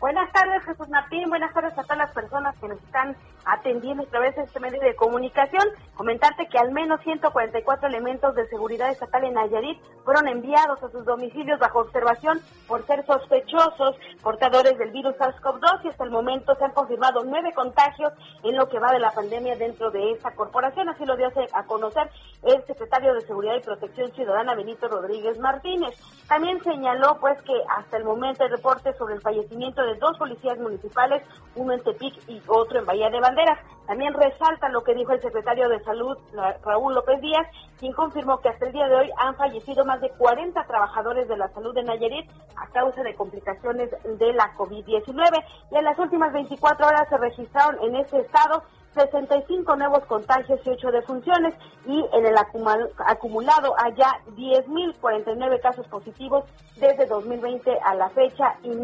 Buenas 0.00 0.30
tardes, 0.32 0.64
Jesús 0.64 0.88
Martín. 0.88 1.28
Buenas 1.28 1.52
tardes 1.52 1.72
a 1.76 1.82
todas 1.82 1.98
las 1.98 2.12
personas 2.12 2.56
que 2.58 2.68
nos 2.68 2.80
están 2.82 3.16
atendiendo 3.44 4.04
a 4.04 4.06
través 4.06 4.36
de 4.36 4.42
este 4.42 4.60
medio 4.60 4.80
de 4.80 4.94
comunicación. 4.94 5.66
Comentarte 5.98 6.46
que 6.46 6.58
al 6.58 6.70
menos 6.70 7.00
144 7.02 7.88
elementos 7.88 8.32
de 8.36 8.46
seguridad 8.46 8.88
estatal 8.88 9.24
en 9.24 9.34
Nayarit 9.34 9.82
fueron 10.04 10.28
enviados 10.28 10.80
a 10.80 10.88
sus 10.90 11.04
domicilios 11.04 11.58
bajo 11.58 11.80
observación 11.80 12.40
por 12.68 12.86
ser 12.86 13.04
sospechosos 13.04 13.96
portadores 14.22 14.78
del 14.78 14.92
virus 14.92 15.16
SARS-CoV-2 15.16 15.80
y 15.82 15.88
hasta 15.88 16.04
el 16.04 16.12
momento 16.12 16.54
se 16.54 16.64
han 16.64 16.70
confirmado 16.70 17.24
nueve 17.24 17.50
contagios 17.52 18.12
en 18.44 18.56
lo 18.56 18.68
que 18.68 18.78
va 18.78 18.92
de 18.92 19.00
la 19.00 19.10
pandemia 19.10 19.56
dentro 19.56 19.90
de 19.90 20.12
esta 20.12 20.30
corporación. 20.36 20.88
Así 20.88 21.04
lo 21.04 21.16
dio 21.16 21.32
a 21.52 21.64
conocer 21.64 22.08
el 22.44 22.64
secretario 22.64 23.12
de 23.14 23.22
Seguridad 23.22 23.56
y 23.56 23.64
Protección 23.64 24.12
Ciudadana 24.12 24.54
Benito 24.54 24.86
Rodríguez 24.86 25.36
Martínez. 25.40 25.96
También 26.28 26.62
señaló 26.62 27.18
pues 27.18 27.42
que 27.42 27.54
hasta 27.76 27.96
el 27.96 28.04
momento 28.04 28.44
el 28.44 28.52
reporte 28.52 28.92
sobre 28.92 29.16
el 29.16 29.20
fallecimiento 29.20 29.82
de 29.82 29.96
dos 29.96 30.16
policías 30.16 30.58
municipales, 30.58 31.26
uno 31.56 31.72
en 31.72 31.82
Tepic 31.82 32.14
y 32.28 32.40
otro 32.46 32.78
en 32.78 32.86
Bahía 32.86 33.10
de 33.10 33.18
Banderas. 33.18 33.58
También 33.88 34.12
resalta 34.12 34.68
lo 34.68 34.84
que 34.84 34.94
dijo 34.94 35.12
el 35.12 35.20
secretario 35.22 35.66
de 35.68 35.80
Salud, 35.88 36.18
Raúl 36.62 36.94
López 36.94 37.18
Díaz, 37.22 37.46
quien 37.78 37.94
confirmó 37.94 38.40
que 38.40 38.50
hasta 38.50 38.66
el 38.66 38.72
día 38.72 38.86
de 38.88 38.94
hoy 38.94 39.10
han 39.16 39.34
fallecido 39.36 39.86
más 39.86 40.02
de 40.02 40.10
40 40.10 40.62
trabajadores 40.66 41.26
de 41.28 41.38
la 41.38 41.48
salud 41.48 41.74
de 41.74 41.82
Nayarit 41.82 42.30
a 42.56 42.66
causa 42.66 43.02
de 43.02 43.14
complicaciones 43.14 43.88
de 44.04 44.32
la 44.34 44.52
COVID-19. 44.58 45.44
Y 45.70 45.76
en 45.76 45.84
las 45.84 45.98
últimas 45.98 46.30
24 46.34 46.86
horas 46.86 47.08
se 47.08 47.16
registraron 47.16 47.82
en 47.82 47.96
ese 47.96 48.18
estado 48.18 48.64
65 48.92 49.76
nuevos 49.76 50.04
contagios 50.04 50.60
y 50.62 50.68
8 50.68 50.90
defunciones 50.90 51.54
y 51.86 52.04
en 52.12 52.26
el 52.26 52.36
acumulado 52.36 53.74
allá 53.82 54.10
10.049 54.36 55.60
casos 55.62 55.86
positivos 55.88 56.44
desde 56.76 57.06
2020 57.06 57.78
a 57.82 57.94
la 57.94 58.10
fecha 58.10 58.56
y 58.62 58.76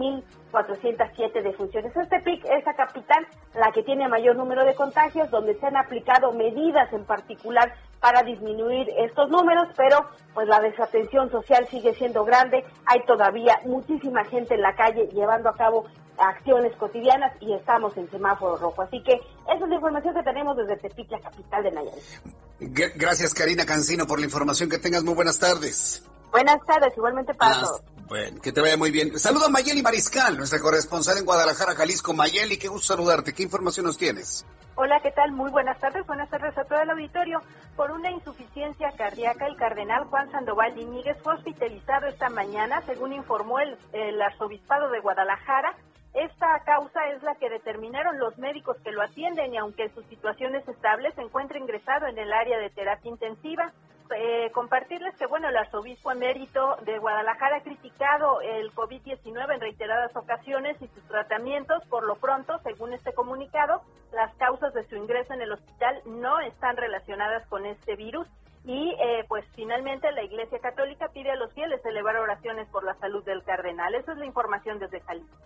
1.407 0.55 1.43
defunciones. 1.43 1.97
Este 1.97 2.21
PIC 2.21 2.45
es 2.45 2.65
la 2.65 2.75
capital 2.75 3.27
la 3.55 3.73
que 3.73 3.83
tiene 3.83 4.09
mayor 4.09 4.37
número 4.37 4.65
de 4.65 4.75
contagios, 4.75 5.31
donde 5.31 5.59
se 5.59 5.67
han 5.67 5.77
aplicado 5.77 6.33
medidas 6.33 6.93
en 6.93 7.05
particular 7.05 7.75
para 8.01 8.23
disminuir 8.23 8.89
estos 8.99 9.31
números, 9.31 9.69
pero 9.77 10.07
pues 10.35 10.47
la 10.47 10.61
desatención 10.61 11.31
social 11.31 11.67
sigue 11.71 11.95
siendo 11.95 12.25
grande, 12.25 12.65
hay 12.87 13.05
todavía 13.07 13.59
muchísima 13.65 14.25
gente 14.25 14.55
en 14.55 14.63
la 14.63 14.75
calle 14.75 15.09
llevando 15.13 15.49
a 15.49 15.57
cabo 15.57 15.87
acciones 16.19 16.77
cotidianas 16.77 17.33
y 17.41 17.55
estamos 17.55 17.97
en 17.97 18.09
semáforo 18.11 18.57
rojo. 18.57 18.83
Así 18.83 19.03
que 19.03 19.15
esa 19.15 19.65
es 19.65 19.69
la 19.69 19.75
información 19.75 20.15
que 20.15 20.23
tenemos 20.23 20.57
desde 20.57 20.77
Tepic, 20.77 21.11
capital 21.23 21.63
de 21.65 21.71
Nayarit. 21.73 22.95
Gracias 22.97 23.35
Karina 23.35 23.67
Cancino 23.67 24.07
por 24.07 24.19
la 24.21 24.27
información, 24.27 24.69
que 24.69 24.79
tengas 24.79 25.03
muy 25.03 25.15
buenas 25.15 25.39
tardes. 25.39 26.05
Buenas 26.31 26.59
tardes, 26.67 26.93
igualmente 26.97 27.33
para 27.35 27.61
todos. 27.61 27.94
Bueno, 28.07 28.41
que 28.43 28.53
te 28.53 28.61
vaya 28.61 28.77
muy 28.77 28.91
bien. 28.91 29.19
Saludo 29.19 29.47
a 29.47 29.49
Mayeli 29.49 29.83
Mariscal, 29.83 30.37
nuestra 30.37 30.61
corresponsal 30.61 31.17
en 31.19 31.25
Guadalajara, 31.25 31.75
Jalisco. 31.75 32.13
Mayeli, 32.13 32.59
qué 32.59 32.69
gusto 32.69 32.95
saludarte. 32.95 33.33
¿Qué 33.33 33.43
información 33.43 33.87
nos 33.87 33.97
tienes? 33.97 34.47
Hola, 34.77 35.01
¿qué 35.01 35.11
tal? 35.11 35.33
Muy 35.33 35.51
buenas 35.51 35.79
tardes. 35.79 36.07
Buenas 36.07 36.29
tardes 36.29 36.57
a 36.59 36.65
todo 36.65 36.81
el 36.81 36.91
auditorio. 36.91 37.41
Por 37.77 37.93
una 37.93 38.11
insuficiencia 38.11 38.93
cardíaca, 38.97 39.47
el 39.47 39.57
cardenal 39.57 40.05
Juan 40.05 40.31
Sandoval 40.33 40.79
Iñiguez 40.79 41.17
fue 41.23 41.35
hospitalizado 41.35 42.07
esta 42.07 42.29
mañana, 42.29 42.83
según 42.85 43.13
informó 43.13 43.61
el, 43.61 43.77
el 43.93 44.21
arzobispado 44.21 44.91
de 44.91 45.01
Guadalajara. 45.01 45.75
Esta 46.13 46.63
causa 46.65 47.01
es 47.17 47.23
la 47.23 47.35
que 47.37 47.49
determinaron 47.49 48.19
los 48.19 48.37
médicos 48.39 48.77
que 48.85 48.93
lo 48.93 49.03
atienden 49.03 49.55
y 49.55 49.57
aunque 49.57 49.89
su 49.95 50.03
situación 50.05 50.55
es 50.55 50.67
estable, 50.69 51.11
se 51.13 51.23
encuentra 51.23 51.59
ingresado 51.59 52.07
en 52.07 52.19
el 52.19 52.33
área 52.33 52.59
de 52.59 52.71
terapia 52.71 53.11
intensiva. 53.11 53.73
Eh, 54.11 54.51
compartirles 54.53 55.17
que, 55.17 55.27
bueno, 55.27 55.49
el 55.49 55.57
arzobispo 55.57 56.13
emérito 56.13 56.77
de 56.85 56.99
Guadalajara 56.99 57.57
ha 57.57 57.63
criticado 57.63 58.41
el 58.43 58.73
COVID-19 58.73 59.55
en 59.55 59.61
reiteradas 59.61 60.15
ocasiones 60.15 60.77
y 60.81 60.89
sus 60.89 61.03
tratamientos. 61.09 61.83
Por 61.89 62.05
lo 62.05 62.17
pronto, 62.17 62.59
según 62.63 62.93
este 62.93 63.13
comunicado, 63.15 63.83
las 64.13 64.35
causas 64.37 64.75
de 64.75 64.87
su 64.89 64.97
ingreso 64.97 65.33
en 65.33 65.41
el 65.41 65.53
hospital 65.53 66.03
no 66.05 66.39
están 66.41 66.77
relacionadas 66.77 67.47
con 67.49 67.65
este 67.67 67.97
virus. 67.97 68.29
Y 68.67 68.95
eh, 68.99 69.25
pues 69.29 69.45
finalmente 69.55 70.11
la 70.13 70.23
Iglesia 70.23 70.59
Católica 70.59 71.09
pide 71.09 71.31
a 71.31 71.37
los 71.37 71.53
fieles 71.53 71.85
elevar 71.85 72.17
oraciones 72.17 72.69
por 72.69 72.85
la 72.85 72.95
salud 72.95 73.25
del 73.25 73.43
cardenal. 73.43 73.95
Esa 73.95 74.13
es 74.13 74.19
la 74.19 74.27
información 74.27 74.79
desde 74.79 75.01
Jalisco. 75.01 75.37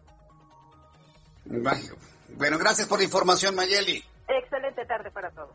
Bueno, 2.37 2.59
gracias 2.59 2.87
por 2.87 2.99
la 2.99 3.05
información, 3.05 3.55
Mayeli. 3.55 4.05
Excelente 4.29 4.85
tarde 4.85 5.11
para 5.11 5.31
todos. 5.31 5.55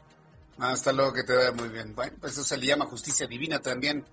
Hasta 0.60 0.92
luego, 0.92 1.14
que 1.14 1.24
te 1.24 1.36
vaya 1.36 1.52
muy 1.52 1.70
bien. 1.70 1.94
Bueno, 1.96 2.14
pues 2.20 2.34
eso 2.34 2.44
se 2.44 2.58
le 2.58 2.68
llama 2.68 2.86
justicia 2.86 3.28
divina 3.28 3.60
también. 3.60 4.06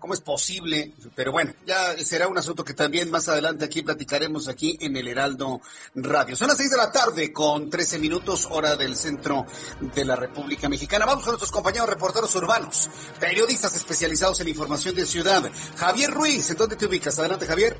¿Cómo 0.00 0.14
es 0.14 0.22
posible? 0.22 0.94
Pero 1.14 1.30
bueno, 1.30 1.52
ya 1.66 1.94
será 1.98 2.26
un 2.26 2.38
asunto 2.38 2.64
que 2.64 2.72
también 2.72 3.10
más 3.10 3.28
adelante 3.28 3.66
aquí 3.66 3.82
platicaremos 3.82 4.48
aquí 4.48 4.78
en 4.80 4.96
el 4.96 5.06
Heraldo 5.06 5.60
Radio. 5.94 6.36
Son 6.36 6.48
las 6.48 6.56
seis 6.56 6.70
de 6.70 6.78
la 6.78 6.90
tarde 6.90 7.30
con 7.34 7.68
13 7.68 7.98
minutos 7.98 8.48
hora 8.50 8.76
del 8.76 8.96
centro 8.96 9.44
de 9.94 10.04
la 10.06 10.16
República 10.16 10.70
Mexicana. 10.70 11.04
Vamos 11.04 11.24
con 11.24 11.32
nuestros 11.32 11.52
compañeros 11.52 11.86
reporteros 11.86 12.34
urbanos, 12.34 12.88
periodistas 13.20 13.76
especializados 13.76 14.40
en 14.40 14.48
información 14.48 14.94
de 14.94 15.04
ciudad. 15.04 15.42
Javier 15.76 16.10
Ruiz, 16.10 16.48
¿en 16.48 16.56
dónde 16.56 16.76
te 16.76 16.86
ubicas? 16.86 17.18
Adelante, 17.18 17.44
Javier. 17.44 17.78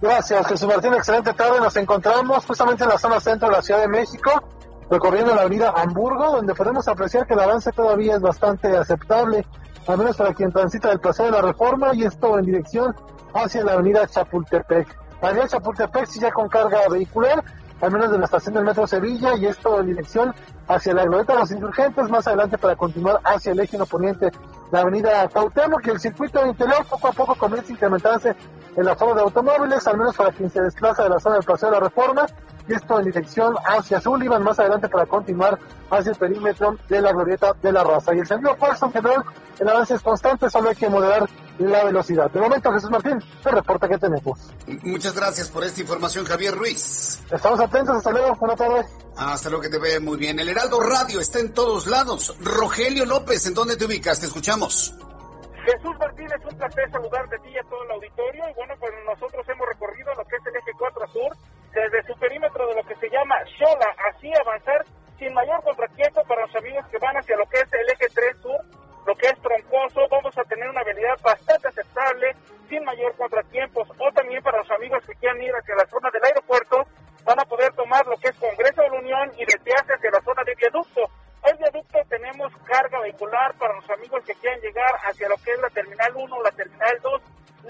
Gracias, 0.00 0.46
Jesús 0.46 0.66
Martín. 0.66 0.94
Excelente 0.94 1.34
tarde. 1.34 1.60
Nos 1.60 1.76
encontramos 1.76 2.42
justamente 2.46 2.84
en 2.84 2.88
la 2.88 2.98
zona 2.98 3.20
centro 3.20 3.48
de 3.48 3.56
la 3.56 3.62
Ciudad 3.62 3.82
de 3.82 3.88
México, 3.88 4.30
recorriendo 4.90 5.34
la 5.34 5.42
avenida 5.42 5.72
Hamburgo, 5.74 6.32
donde 6.32 6.54
podemos 6.54 6.88
apreciar 6.88 7.26
que 7.26 7.34
el 7.34 7.40
avance 7.40 7.70
todavía 7.72 8.16
es 8.16 8.20
bastante 8.20 8.76
aceptable, 8.76 9.46
al 9.86 9.98
menos 9.98 10.16
para 10.16 10.34
quien 10.34 10.52
transita 10.52 10.88
del 10.88 11.00
Paseo 11.00 11.26
de 11.26 11.32
la 11.32 11.42
Reforma, 11.42 11.94
y 11.94 12.04
esto 12.04 12.38
en 12.38 12.44
dirección 12.44 12.94
hacia 13.32 13.64
la 13.64 13.74
avenida 13.74 14.06
Chapultepec. 14.06 14.88
La 15.22 15.28
avenida 15.28 15.48
Chapultepec 15.48 16.06
sí 16.06 16.18
ya 16.18 16.32
con 16.32 16.48
carga 16.48 16.80
vehicular, 16.90 17.42
al 17.80 17.90
menos 17.92 18.10
de 18.10 18.18
la 18.18 18.24
estación 18.24 18.54
del 18.54 18.64
Metro 18.64 18.86
Sevilla, 18.86 19.36
y 19.36 19.46
esto 19.46 19.78
en 19.80 19.86
dirección 19.86 20.34
hacia 20.66 20.92
la 20.92 21.04
glorieta 21.04 21.34
de 21.34 21.38
los 21.38 21.50
insurgentes, 21.52 22.10
más 22.10 22.26
adelante 22.26 22.58
para 22.58 22.74
continuar 22.76 23.20
hacia 23.24 23.52
el 23.52 23.60
eje 23.60 23.78
poniente, 23.86 24.30
la 24.72 24.80
avenida 24.80 25.28
Cuauhtémoc, 25.28 25.82
que 25.82 25.92
el 25.92 26.00
circuito 26.00 26.44
interior 26.44 26.84
poco 26.86 27.08
a 27.08 27.12
poco 27.12 27.34
comienza 27.36 27.70
a 27.70 27.72
incrementarse 27.72 28.36
en 28.76 28.84
la 28.84 28.96
zona 28.96 29.14
de 29.14 29.22
automóviles, 29.22 29.86
al 29.86 29.98
menos 29.98 30.16
para 30.16 30.32
quien 30.32 30.50
se 30.50 30.60
desplaza 30.60 31.04
de 31.04 31.10
la 31.10 31.20
zona 31.20 31.36
del 31.36 31.44
Paseo 31.44 31.70
de 31.70 31.76
la 31.76 31.80
Reforma, 31.80 32.26
y 32.70 32.74
esto 32.74 32.98
en 32.98 33.06
dirección 33.06 33.56
hacia 33.64 34.00
Sullivan, 34.00 34.44
más 34.44 34.58
adelante 34.60 34.88
para 34.88 35.04
continuar 35.04 35.58
hacia 35.90 36.12
el 36.12 36.16
perímetro 36.16 36.76
de 36.88 37.00
la 37.00 37.12
glorieta 37.12 37.52
de 37.60 37.72
la 37.72 37.82
raza. 37.82 38.14
Y 38.14 38.20
el 38.20 38.26
sentido 38.26 38.52
opuesto 38.52 38.86
en 38.86 38.92
general, 38.92 39.24
el 39.58 39.68
avance 39.68 39.94
es 39.94 40.00
constante, 40.00 40.48
solo 40.48 40.68
hay 40.68 40.76
que 40.76 40.88
moderar 40.88 41.28
la 41.58 41.84
velocidad. 41.84 42.30
De 42.30 42.40
momento, 42.40 42.72
Jesús 42.72 42.90
Martín, 42.90 43.20
el 43.44 43.52
reporte 43.52 43.88
que 43.88 43.98
tenemos. 43.98 44.38
Muchas 44.82 45.14
gracias 45.14 45.48
por 45.48 45.64
esta 45.64 45.80
información, 45.80 46.24
Javier 46.24 46.54
Ruiz. 46.54 47.20
Estamos 47.30 47.58
atentos, 47.58 47.96
hasta 47.96 48.12
luego, 48.12 48.36
buenas 48.36 48.56
tardes. 48.56 48.86
Hasta 49.16 49.48
luego, 49.50 49.62
que 49.62 49.68
te 49.68 49.78
vea 49.78 49.98
muy 49.98 50.16
bien. 50.16 50.38
El 50.38 50.48
Heraldo 50.48 50.80
Radio 50.80 51.18
está 51.18 51.40
en 51.40 51.52
todos 51.52 51.88
lados. 51.88 52.36
Rogelio 52.40 53.04
López, 53.04 53.46
¿en 53.46 53.54
dónde 53.54 53.76
te 53.76 53.84
ubicas? 53.84 54.20
Te 54.20 54.26
escuchamos. 54.26 54.94
Jesús 55.64 55.96
Martínez, 55.98 56.40
un 56.50 56.56
placer 56.56 56.90
saludar 56.90 57.28
de 57.28 57.38
ti 57.40 57.58
a 57.58 57.68
todo 57.68 57.82
el 57.84 57.90
auditorio. 57.90 58.48
Y 58.48 58.54
bueno, 58.54 58.74
pues 58.78 58.92
nosotros 59.06 59.46
hemos 59.48 59.68
recorrido 59.68 60.14
lo 60.14 60.24
que 60.24 60.36
es 60.36 60.46
el 60.46 60.56
eje 60.56 60.72
4 60.78 61.08
sur, 61.12 61.36
desde 61.72 62.02
su 62.06 62.18
perímetro 62.18 62.66
de 62.68 62.74
lo 62.74 62.82
que 62.84 62.96
se 62.96 63.08
llama 63.10 63.36
Xola, 63.58 63.94
así 64.10 64.30
avanzar 64.34 64.84
sin 65.18 65.32
mayor 65.34 65.62
contratiempo 65.62 66.24
para 66.24 66.46
los 66.46 66.56
amigos 66.56 66.86
que 66.90 66.98
van 66.98 67.16
hacia 67.16 67.36
lo 67.36 67.46
que 67.46 67.58
es 67.58 67.72
el 67.72 67.88
eje 67.90 68.08
3 68.08 68.36
sur, 68.40 68.60
lo 69.06 69.14
que 69.16 69.28
es 69.28 69.38
troncoso. 69.40 70.08
Vamos 70.10 70.36
a 70.38 70.44
tener 70.44 70.68
una 70.68 70.80
avenida 70.80 71.14
bastante 71.22 71.68
aceptable, 71.68 72.34
sin 72.68 72.82
mayor 72.84 73.14
contratiempos. 73.16 73.88
O 73.98 74.12
también 74.12 74.42
para 74.42 74.58
los 74.58 74.70
amigos 74.70 75.04
que 75.06 75.14
quieran 75.16 75.42
ir 75.42 75.52
hacia 75.52 75.76
la 75.76 75.86
zona 75.86 76.10
del 76.10 76.24
aeropuerto, 76.24 76.86
van 77.24 77.38
a 77.38 77.44
poder 77.44 77.72
tomar 77.74 78.06
lo 78.06 78.16
que 78.16 78.28
es 78.28 78.36
Congreso 78.36 78.82
de 78.82 78.88
la 78.88 78.98
Unión 78.98 79.30
y 79.36 79.44
desviarse 79.44 79.92
hacia 79.92 80.10
la 80.10 80.20
zona 80.22 80.42
de 80.44 80.54
viaducto. 80.54 81.02
El 81.44 81.56
viaducto 81.56 81.98
tenemos 82.08 82.52
carga 82.64 83.00
vehicular 83.00 83.54
para 83.58 83.74
los 83.74 83.88
amigos 83.90 84.24
que 84.24 84.34
quieran 84.34 84.60
llegar 84.60 84.92
hacia 85.04 85.28
lo 85.28 85.36
que 85.36 85.52
es 85.52 85.60
la 85.60 85.70
Terminal 85.70 86.12
1 86.14 86.36
o 86.36 86.42
la 86.42 86.50
Terminal 86.50 86.98
2. 87.02 87.22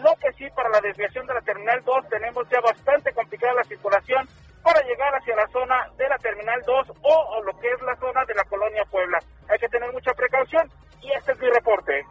Lo 0.02 0.16
que 0.16 0.32
sí, 0.38 0.48
para 0.54 0.68
la 0.70 0.80
desviación 0.80 1.26
de 1.26 1.34
la 1.34 1.42
Terminal 1.42 1.82
2 1.84 2.08
tenemos 2.08 2.48
ya 2.50 2.60
bastante 2.60 3.12
complicada 3.12 3.54
la 3.54 3.64
circulación 3.64 4.28
para 4.62 4.80
llegar 4.82 5.14
hacia 5.14 5.36
la 5.36 5.46
zona 5.48 5.90
de 5.96 6.08
la 6.08 6.18
Terminal 6.18 6.62
2 6.66 6.88
o, 7.02 7.14
o 7.14 7.42
lo 7.42 7.58
que 7.58 7.68
es 7.68 7.80
la 7.82 7.96
zona 7.96 8.24
de 8.24 8.34
la 8.34 8.44
Colonia 8.44 8.84
Puebla. 8.90 9.18
Hay 9.48 9.58
que 9.58 9.68
tener 9.68 9.92
mucha 9.92 10.12
precaución 10.14 10.70
y 11.02 11.12
este 11.12 11.32
es 11.32 11.38
mi 11.38 11.48
reporte. 11.50 12.04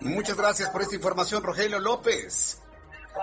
Muchas 0.00 0.36
gracias 0.36 0.70
por 0.70 0.82
esta 0.82 0.94
información, 0.94 1.42
Rogelio 1.42 1.78
López. 1.78 2.62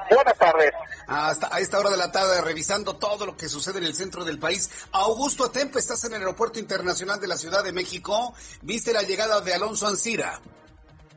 Buenas 0.10 0.38
tardes. 0.38 0.72
Hasta 1.08 1.54
a 1.54 1.60
esta 1.60 1.80
hora 1.80 1.90
de 1.90 1.98
la 1.98 2.12
tarde, 2.12 2.42
revisando 2.42 2.98
todo 2.98 3.26
lo 3.26 3.38
que 3.38 3.48
sucede 3.48 3.80
en 3.80 3.86
el 3.86 3.96
centro 3.96 4.24
del 4.26 4.38
país. 4.38 4.70
Augusto 4.92 5.46
Atempa, 5.46 5.80
estás 5.80 6.04
en 6.04 6.14
el 6.14 6.20
Aeropuerto 6.20 6.60
Internacional 6.60 7.20
de 7.20 7.28
la 7.28 7.38
Ciudad 7.38 7.64
de 7.64 7.72
México. 7.72 8.34
¿Viste 8.62 8.94
la 8.94 9.02
llegada 9.02 9.42
de 9.42 9.54
Alonso 9.54 9.88
Ancira? 9.88 10.40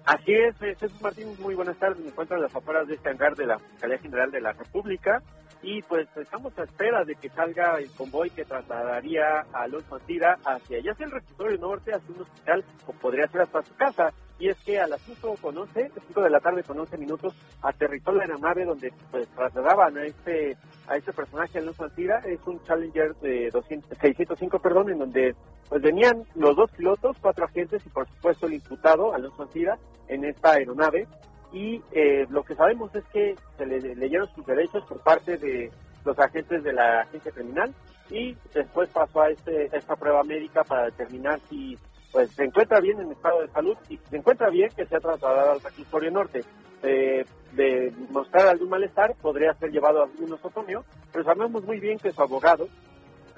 Así 0.05 0.33
es, 0.33 0.61
eh, 0.63 0.75
Jesús 0.79 1.01
Martín, 1.03 1.29
muy 1.41 1.55
buenas 1.55 1.77
tardes. 1.79 2.01
Me 2.01 2.09
encuentro 2.09 2.37
en 2.37 2.43
las 2.43 2.55
afueras 2.55 2.87
de 2.89 2.95
este 2.95 3.11
hangar 3.11 3.35
de 3.37 3.47
la 3.47 3.59
Fiscalía 3.59 3.99
General 3.99 4.31
de 4.31 4.41
la 4.41 4.53
República 4.53 5.23
y 5.63 5.83
pues 5.83 6.09
estamos 6.17 6.59
a 6.59 6.65
espera 6.65 7.05
de 7.05 7.15
que 7.17 7.29
salga 7.29 7.79
el 7.79 7.91
convoy 7.93 8.31
que 8.31 8.45
trasladaría 8.45 9.45
a 9.53 9.63
Alonso 9.63 9.97
Ancira 9.97 10.39
hacia 10.45 10.81
ya 10.81 10.95
sea 10.95 11.07
el 11.07 11.13
reclusorio 11.13 11.59
norte, 11.59 11.93
hacia 11.93 12.15
un 12.15 12.23
hospital 12.23 12.65
o 12.87 12.93
podría 12.93 13.27
ser 13.29 13.43
hasta 13.43 13.63
su 13.63 13.75
casa. 13.77 14.13
Y 14.41 14.49
es 14.49 14.57
que 14.65 14.81
a 14.81 14.87
las 14.87 15.01
5 15.03 15.37
con 15.41 15.57
11, 15.57 15.91
5 16.09 16.23
de 16.23 16.31
la 16.31 16.41
tarde 16.41 16.65
con 16.65 16.81
11 16.81 16.97
minutos, 16.97 17.35
aterrizó 17.63 18.11
la 18.11 18.23
aeronave 18.23 18.65
donde 18.65 18.93
pues 19.11 19.29
trasladaban 19.29 19.99
a 19.99 20.05
este 20.05 20.57
a 20.89 20.97
este 20.97 21.13
personaje 21.13 21.59
Alonso 21.59 21.85
Ancira. 21.85 22.21
Es 22.27 22.41
un 22.47 22.61
Challenger 22.65 23.15
de 23.17 23.51
200, 23.51 23.99
605, 23.99 24.59
perdón, 24.59 24.91
en 24.91 24.99
donde 24.99 25.37
pues 25.69 25.83
venían 25.83 26.25
los 26.35 26.57
dos 26.57 26.71
pilotos, 26.73 27.17
cuatro 27.21 27.45
agentes 27.45 27.85
y 27.87 27.91
por 27.91 28.09
supuesto 28.09 28.47
el 28.47 28.55
imputado 28.55 29.15
Alonso 29.15 29.43
Ancira 29.43 29.79
en 30.09 30.25
esta 30.25 30.53
aeronave 30.53 31.07
y 31.53 31.83
eh, 31.93 32.27
lo 32.31 32.43
que 32.45 32.55
sabemos 32.55 32.95
es 32.95 33.05
que 33.13 33.35
se 33.59 33.67
le 33.67 33.81
leyeron 33.95 34.29
sus 34.35 34.47
derechos 34.47 34.85
por 34.87 35.01
parte 35.03 35.37
de 35.37 35.71
los 36.05 36.19
agentes 36.19 36.63
de 36.63 36.73
la 36.73 37.03
agencia 37.03 37.33
criminal 37.33 37.75
y 38.09 38.37
después 38.55 38.89
pasó 38.91 39.23
a 39.23 39.31
este, 39.31 39.67
esta 39.77 39.97
prueba 39.97 40.23
médica 40.23 40.65
para 40.65 40.87
determinar 40.87 41.41
si 41.49 41.77
pues 42.13 42.31
se 42.33 42.45
encuentra 42.45 42.81
bien 42.81 43.01
en 43.01 43.13
estado 43.13 43.41
de 43.41 43.49
salud 43.49 43.77
y 43.89 43.99
se 44.09 44.17
encuentra 44.17 44.51
bien 44.51 44.71
que 44.77 44.87
sea 44.87 45.01
trasladado 45.01 45.53
al 45.53 45.61
reclusorio 45.61 46.11
norte. 46.11 46.45
Eh, 46.83 47.25
de 47.53 47.93
mostrar 48.11 48.49
algún 48.49 48.71
malestar 48.71 49.15
podría 49.21 49.53
ser 49.55 49.71
llevado 49.71 50.01
a 50.01 50.05
algún 50.05 50.31
nosocomio, 50.31 50.85
pero 51.13 51.25
sabemos 51.25 51.65
muy 51.65 51.79
bien 51.79 51.99
que 51.99 52.13
su 52.13 52.23
abogado 52.23 52.69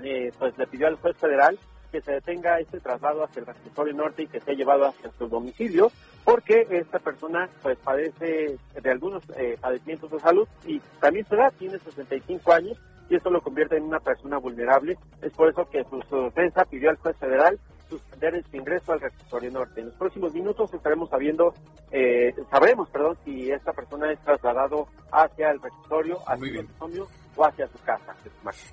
eh, 0.03 0.31
pues 0.39 0.57
le 0.59 0.67
pidió 0.67 0.87
al 0.87 0.97
juez 0.97 1.17
federal 1.17 1.59
que 1.91 2.01
se 2.01 2.13
detenga 2.13 2.59
este 2.59 2.81
traslado 2.81 3.25
hacia 3.25 3.41
el 3.41 3.47
reclusorio 3.47 3.95
norte 3.95 4.23
y 4.23 4.27
que 4.27 4.41
sea 4.41 4.55
llevado 4.55 4.87
hacia 4.87 5.11
su 5.19 5.29
domicilio 5.29 5.91
porque 6.25 6.67
esta 6.71 6.99
persona 6.99 7.49
pues 7.63 7.79
padece 7.79 8.59
de 8.81 8.91
algunos 8.91 9.23
eh, 9.37 9.57
padecimientos 9.61 10.11
de 10.11 10.21
salud 10.21 10.49
y 10.67 10.81
también 11.01 11.27
su 11.27 11.35
edad 11.35 11.53
tiene 11.59 11.79
65 11.79 12.53
años 12.53 12.79
y 13.09 13.17
esto 13.17 13.31
lo 13.31 13.43
convierte 13.43 13.77
en 13.77 13.85
una 13.85 14.01
persona 14.01 14.39
vulnerable. 14.39 14.97
Es 15.21 15.33
por 15.35 15.51
eso 15.51 15.69
que 15.69 15.85
su, 15.85 16.17
defensa 16.23 16.65
pidió 16.65 16.89
al 16.89 16.97
juez 16.97 17.17
federal 17.19 17.59
suspender 17.99 18.45
su 18.51 18.57
ingreso 18.57 18.93
al 18.93 19.01
reclusorio 19.01 19.51
norte. 19.51 19.81
En 19.81 19.87
los 19.87 19.95
próximos 19.97 20.33
minutos 20.33 20.73
estaremos 20.73 21.11
sabiendo, 21.11 21.55
eh, 21.91 22.35
sabremos, 22.51 22.89
perdón, 22.91 23.17
si 23.25 23.51
esta 23.51 23.73
persona 23.73 24.13
es 24.13 24.21
trasladado 24.21 24.89
hacia 25.11 25.51
el 25.51 25.61
reclusorio, 25.61 26.19
hacia 26.27 26.47
el 26.47 26.57
reclusorio 26.57 27.09
o 27.37 27.45
hacia 27.45 27.67
su 27.69 27.79
casa. 27.85 28.15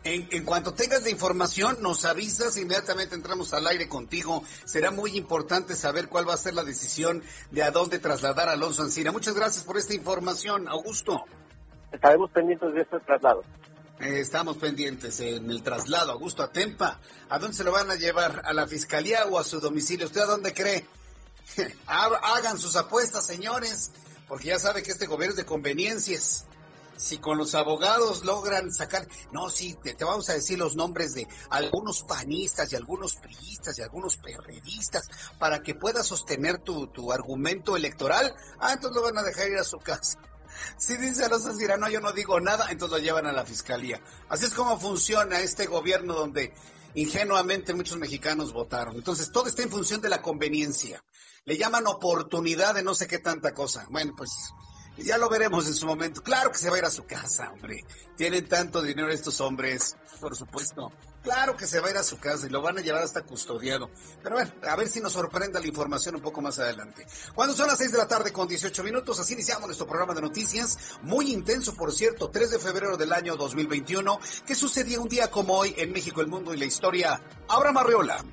En, 0.04 0.28
en, 0.32 0.46
cuanto 0.46 0.74
tengas 0.74 1.04
la 1.04 1.10
información, 1.10 1.78
nos 1.82 2.06
avisas, 2.06 2.58
inmediatamente 2.58 3.15
entramos 3.15 3.54
al 3.54 3.67
aire 3.67 3.88
contigo. 3.88 4.44
Será 4.65 4.91
muy 4.91 5.17
importante 5.17 5.76
saber 5.76 6.10
cuál 6.10 6.28
va 6.28 6.34
a 6.34 6.38
ser 6.38 6.54
la 6.54 6.63
decisión 6.63 7.24
de 7.52 7.63
a 7.63 7.72
dónde 7.72 8.00
trasladar 8.00 8.50
a 8.50 8.54
Alonso 8.54 8.84
Ancina. 8.84 9.12
Muchas 9.12 9.36
gracias 9.36 9.63
por 9.63 9.78
esta 9.78 9.94
información, 9.94 10.67
Augusto. 10.67 11.24
Estaremos 11.91 12.30
pendientes 12.32 12.74
de 12.74 12.82
este 12.82 13.00
traslado. 13.00 13.44
Eh, 14.00 14.22
estamos 14.22 14.56
pendientes 14.56 15.20
en 15.20 15.52
el 15.52 15.62
traslado, 15.62 16.14
Augusto 16.14 16.42
Atempa. 16.42 17.02
¿A 17.28 17.38
dónde 17.38 17.58
se 17.58 17.66
lo 17.66 17.74
van 17.74 17.92
a 17.92 17.96
llevar? 17.96 18.44
¿A 18.46 18.54
la 18.54 18.66
fiscalía 18.66 19.26
o 19.26 19.38
a 19.38 19.44
su 19.44 19.60
domicilio? 19.60 20.06
¿Usted 20.06 20.22
a 20.22 20.26
dónde 20.26 20.54
cree? 20.54 20.86
Hagan 21.86 22.58
sus 22.58 22.78
apuestas, 22.78 23.26
señores, 23.26 23.92
porque 24.30 24.48
ya 24.48 24.60
sabe 24.60 24.84
que 24.84 24.92
este 24.92 25.06
gobierno 25.06 25.34
es 25.34 25.38
de 25.38 25.46
conveniencias. 25.46 26.46
Si 26.96 27.18
con 27.18 27.38
los 27.38 27.56
abogados 27.56 28.24
logran 28.24 28.74
sacar, 28.74 29.06
no, 29.34 29.50
sí, 29.50 29.78
te, 29.84 29.94
vamos 30.04 30.30
a 30.30 30.34
decir 30.34 30.58
los 30.58 30.78
nombres 30.78 31.14
de 31.14 31.28
algunos 31.50 32.04
panistas 32.04 32.72
y 32.72 32.78
algunos 32.78 33.16
priistas 33.16 33.80
y 33.80 33.82
algunos 33.82 34.16
perredistas 34.16 35.10
para 35.40 35.62
que 35.62 35.76
puedas 35.76 36.08
sostener 36.08 36.60
tu, 36.60 36.88
tu 36.88 37.12
argumento 37.12 37.76
electoral, 37.76 38.34
ah, 38.60 38.74
entonces 38.74 38.96
lo 38.96 39.02
van 39.02 39.18
a 39.18 39.24
dejar 39.24 39.50
ir 39.50 39.58
a 39.58 39.64
su 39.64 39.78
casa. 39.80 40.18
Si 40.78 40.98
dice 40.98 41.26
Alonso 41.26 41.50
Ancira, 41.50 41.78
no, 41.78 41.90
yo 41.90 42.00
no 42.00 42.12
digo 42.12 42.40
nada, 42.40 42.68
entonces 42.70 42.98
lo 42.98 43.04
llevan 43.04 43.26
a 43.26 43.32
la 43.32 43.46
fiscalía. 43.46 44.02
Así 44.30 44.46
es 44.46 44.54
como 44.54 44.80
funciona 44.80 45.40
este 45.40 45.66
gobierno 45.66 46.14
donde 46.14 46.54
ingenuamente 46.96 47.74
muchos 47.74 47.98
mexicanos 47.98 48.54
votaron. 48.54 48.96
Entonces 48.96 49.32
todo 49.32 49.48
está 49.48 49.64
en 49.64 49.70
función 49.70 50.02
de 50.02 50.10
la 50.10 50.22
conveniencia. 50.22 51.04
Le 51.46 51.58
llaman 51.58 51.88
oportunidad 51.88 52.76
de 52.76 52.84
no 52.84 52.96
sé 52.96 53.08
qué 53.08 53.20
tanta 53.20 53.54
cosa. 53.54 53.88
Bueno, 53.90 54.14
pues 54.16 54.32
ya 54.98 55.18
lo 55.18 55.30
veremos 55.30 55.68
en 55.68 55.74
su 55.74 55.86
momento. 55.86 56.22
Claro 56.22 56.52
que 56.52 56.58
se 56.58 56.70
va 56.70 56.76
a 56.76 56.80
ir 56.80 56.86
a 56.86 56.92
su 56.92 57.06
casa, 57.06 57.52
hombre. 57.52 57.84
Tienen 58.18 58.48
tanto 58.48 58.82
dinero 58.82 59.10
estos 59.10 59.40
hombres, 59.42 59.96
por 60.20 60.36
supuesto. 60.36 60.92
Claro 61.22 61.58
que 61.58 61.68
se 61.68 61.80
va 61.80 61.88
a 61.88 61.92
ir 61.92 61.98
a 61.98 62.04
su 62.04 62.18
casa 62.18 62.48
y 62.48 62.50
lo 62.50 62.62
van 62.62 62.78
a 62.78 62.82
llevar 62.82 63.04
hasta 63.04 63.22
custodiado. 63.24 63.90
Pero 64.24 64.36
bueno, 64.36 64.52
a 64.68 64.76
ver 64.76 64.88
si 64.88 65.02
nos 65.02 65.14
sorprende 65.14 65.60
la 65.60 65.68
información 65.68 66.16
un 66.16 66.22
poco 66.22 66.42
más 66.42 66.60
adelante. 66.60 67.06
Cuando 67.36 67.54
son 67.54 67.68
las 67.68 67.78
6 67.78 67.92
de 67.92 67.98
la 67.98 68.08
tarde 68.08 68.32
con 68.32 68.48
18 68.48 68.84
minutos, 68.84 69.20
así 69.20 69.34
iniciamos 69.34 69.68
nuestro 69.68 69.86
programa 69.86 70.14
de 70.14 70.22
noticias. 70.22 70.78
Muy 71.02 71.32
intenso, 71.32 71.76
por 71.76 71.92
cierto, 71.92 72.30
3 72.30 72.52
de 72.52 72.60
febrero 72.60 72.96
del 72.96 73.12
año 73.12 73.36
2021. 73.36 74.20
¿Qué 74.46 74.56
sucedía 74.56 75.00
un 75.00 75.10
día 75.10 75.30
como 75.30 75.56
hoy 75.56 75.76
en 75.78 75.92
México, 75.92 76.22
el 76.22 76.28
mundo 76.28 76.54
y 76.54 76.58
la 76.58 76.66
historia? 76.66 77.22
Abra 77.50 77.72
Marriola. 77.74 78.24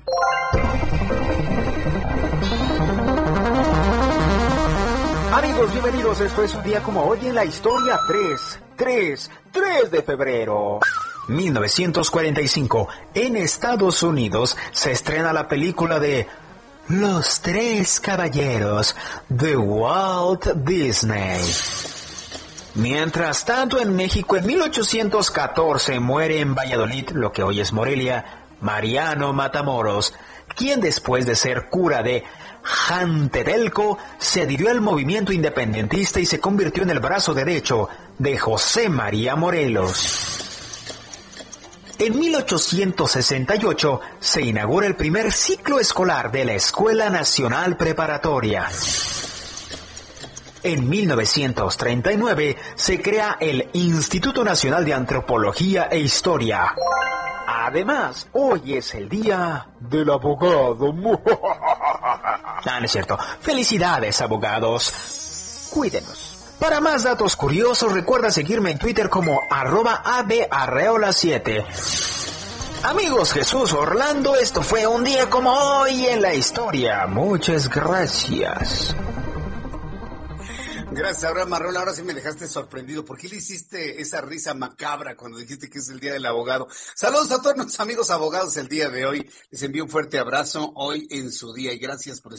Amigos, 5.33 5.71
bienvenidos. 5.71 6.21
Esto 6.21 6.43
es 6.43 6.55
un 6.55 6.63
día 6.63 6.81
como 6.81 7.03
hoy 7.03 7.19
en 7.27 7.35
la 7.35 7.45
historia 7.45 7.99
3, 8.07 8.59
3, 8.77 9.31
3 9.51 9.91
de 9.91 10.01
febrero. 10.03 10.79
1945, 11.27 12.87
en 13.13 13.35
Estados 13.35 14.03
Unidos 14.03 14.57
se 14.71 14.91
estrena 14.91 15.33
la 15.33 15.47
película 15.47 15.99
de 15.99 16.27
Los 16.87 17.41
Tres 17.41 17.99
Caballeros 17.99 18.95
de 19.29 19.57
Walt 19.57 20.45
Disney. 20.63 21.41
Mientras 22.75 23.43
tanto, 23.43 23.81
en 23.81 23.95
México, 23.95 24.37
en 24.37 24.45
1814 24.45 25.99
muere 25.99 26.39
en 26.39 26.53
Valladolid, 26.53 27.09
lo 27.09 27.31
que 27.31 27.43
hoy 27.43 27.59
es 27.59 27.73
Morelia, 27.73 28.45
Mariano 28.61 29.33
Matamoros, 29.33 30.13
quien 30.55 30.79
después 30.79 31.25
de 31.25 31.35
ser 31.35 31.69
cura 31.69 32.03
de 32.03 32.23
Jantetelco 32.61 33.97
se 34.17 34.43
adhirió 34.43 34.69
al 34.69 34.81
movimiento 34.81 35.33
independentista 35.33 36.19
y 36.19 36.25
se 36.25 36.39
convirtió 36.39 36.83
en 36.83 36.89
el 36.89 36.99
brazo 36.99 37.33
derecho 37.33 37.89
de 38.17 38.37
José 38.37 38.89
María 38.89 39.35
Morelos. 39.35 40.36
En 41.99 42.19
1868 42.19 44.01
se 44.19 44.41
inaugura 44.43 44.85
el 44.85 44.95
primer 44.95 45.31
ciclo 45.31 45.79
escolar 45.79 46.31
de 46.31 46.45
la 46.45 46.53
Escuela 46.53 47.09
Nacional 47.09 47.75
Preparatoria. 47.75 48.67
En 50.61 50.87
1939 50.87 52.55
se 52.75 53.01
crea 53.01 53.37
el 53.39 53.69
Instituto 53.73 54.43
Nacional 54.43 54.85
de 54.85 54.93
Antropología 54.93 55.87
e 55.89 55.97
Historia. 55.99 56.75
Además, 57.47 58.27
hoy 58.33 58.75
es 58.75 58.93
el 58.93 59.09
día 59.09 59.67
del 59.79 60.09
abogado. 60.11 60.93
Ah, 62.69 62.79
no 62.81 62.85
es 62.85 62.91
cierto. 62.91 63.17
Felicidades, 63.39 64.19
abogados. 64.19 65.69
Cuídenos. 65.69 66.26
Para 66.59 66.81
más 66.81 67.03
datos 67.03 67.35
curiosos, 67.35 67.93
recuerda 67.93 68.31
seguirme 68.31 68.71
en 68.71 68.79
Twitter 68.79 69.09
como 69.09 69.41
arroba 69.49 70.01
abarreola7. 70.03 71.65
Amigos 72.83 73.31
Jesús 73.33 73.73
Orlando, 73.73 74.35
esto 74.35 74.61
fue 74.63 74.87
un 74.87 75.03
día 75.03 75.29
como 75.29 75.51
hoy 75.51 76.07
en 76.07 76.21
la 76.21 76.33
historia. 76.33 77.05
Muchas 77.05 77.69
gracias. 77.69 78.95
Gracias, 80.91 81.25
Abraham 81.25 81.49
Marrón. 81.49 81.77
Ahora 81.77 81.93
sí 81.93 82.01
me 82.01 82.15
dejaste 82.15 82.47
sorprendido. 82.47 83.05
¿Por 83.05 83.19
qué 83.19 83.27
le 83.27 83.35
hiciste 83.35 84.01
esa 84.01 84.21
risa 84.21 84.55
macabra 84.55 85.15
cuando 85.15 85.37
dijiste 85.37 85.69
que 85.69 85.77
es 85.77 85.89
el 85.89 85.99
Día 85.99 86.13
del 86.13 86.25
Abogado? 86.25 86.67
Saludos 86.95 87.31
a 87.31 87.39
todos 87.39 87.55
nuestros 87.55 87.79
amigos 87.79 88.09
abogados 88.09 88.57
el 88.57 88.67
día 88.67 88.89
de 88.89 89.05
hoy. 89.05 89.29
Les 89.51 89.61
envío 89.61 89.83
un 89.83 89.91
fuerte 89.91 90.17
abrazo 90.17 90.71
hoy 90.75 91.07
en 91.11 91.31
su 91.31 91.53
día 91.53 91.71
y 91.71 91.77
gracias 91.77 92.19
por 92.19 92.33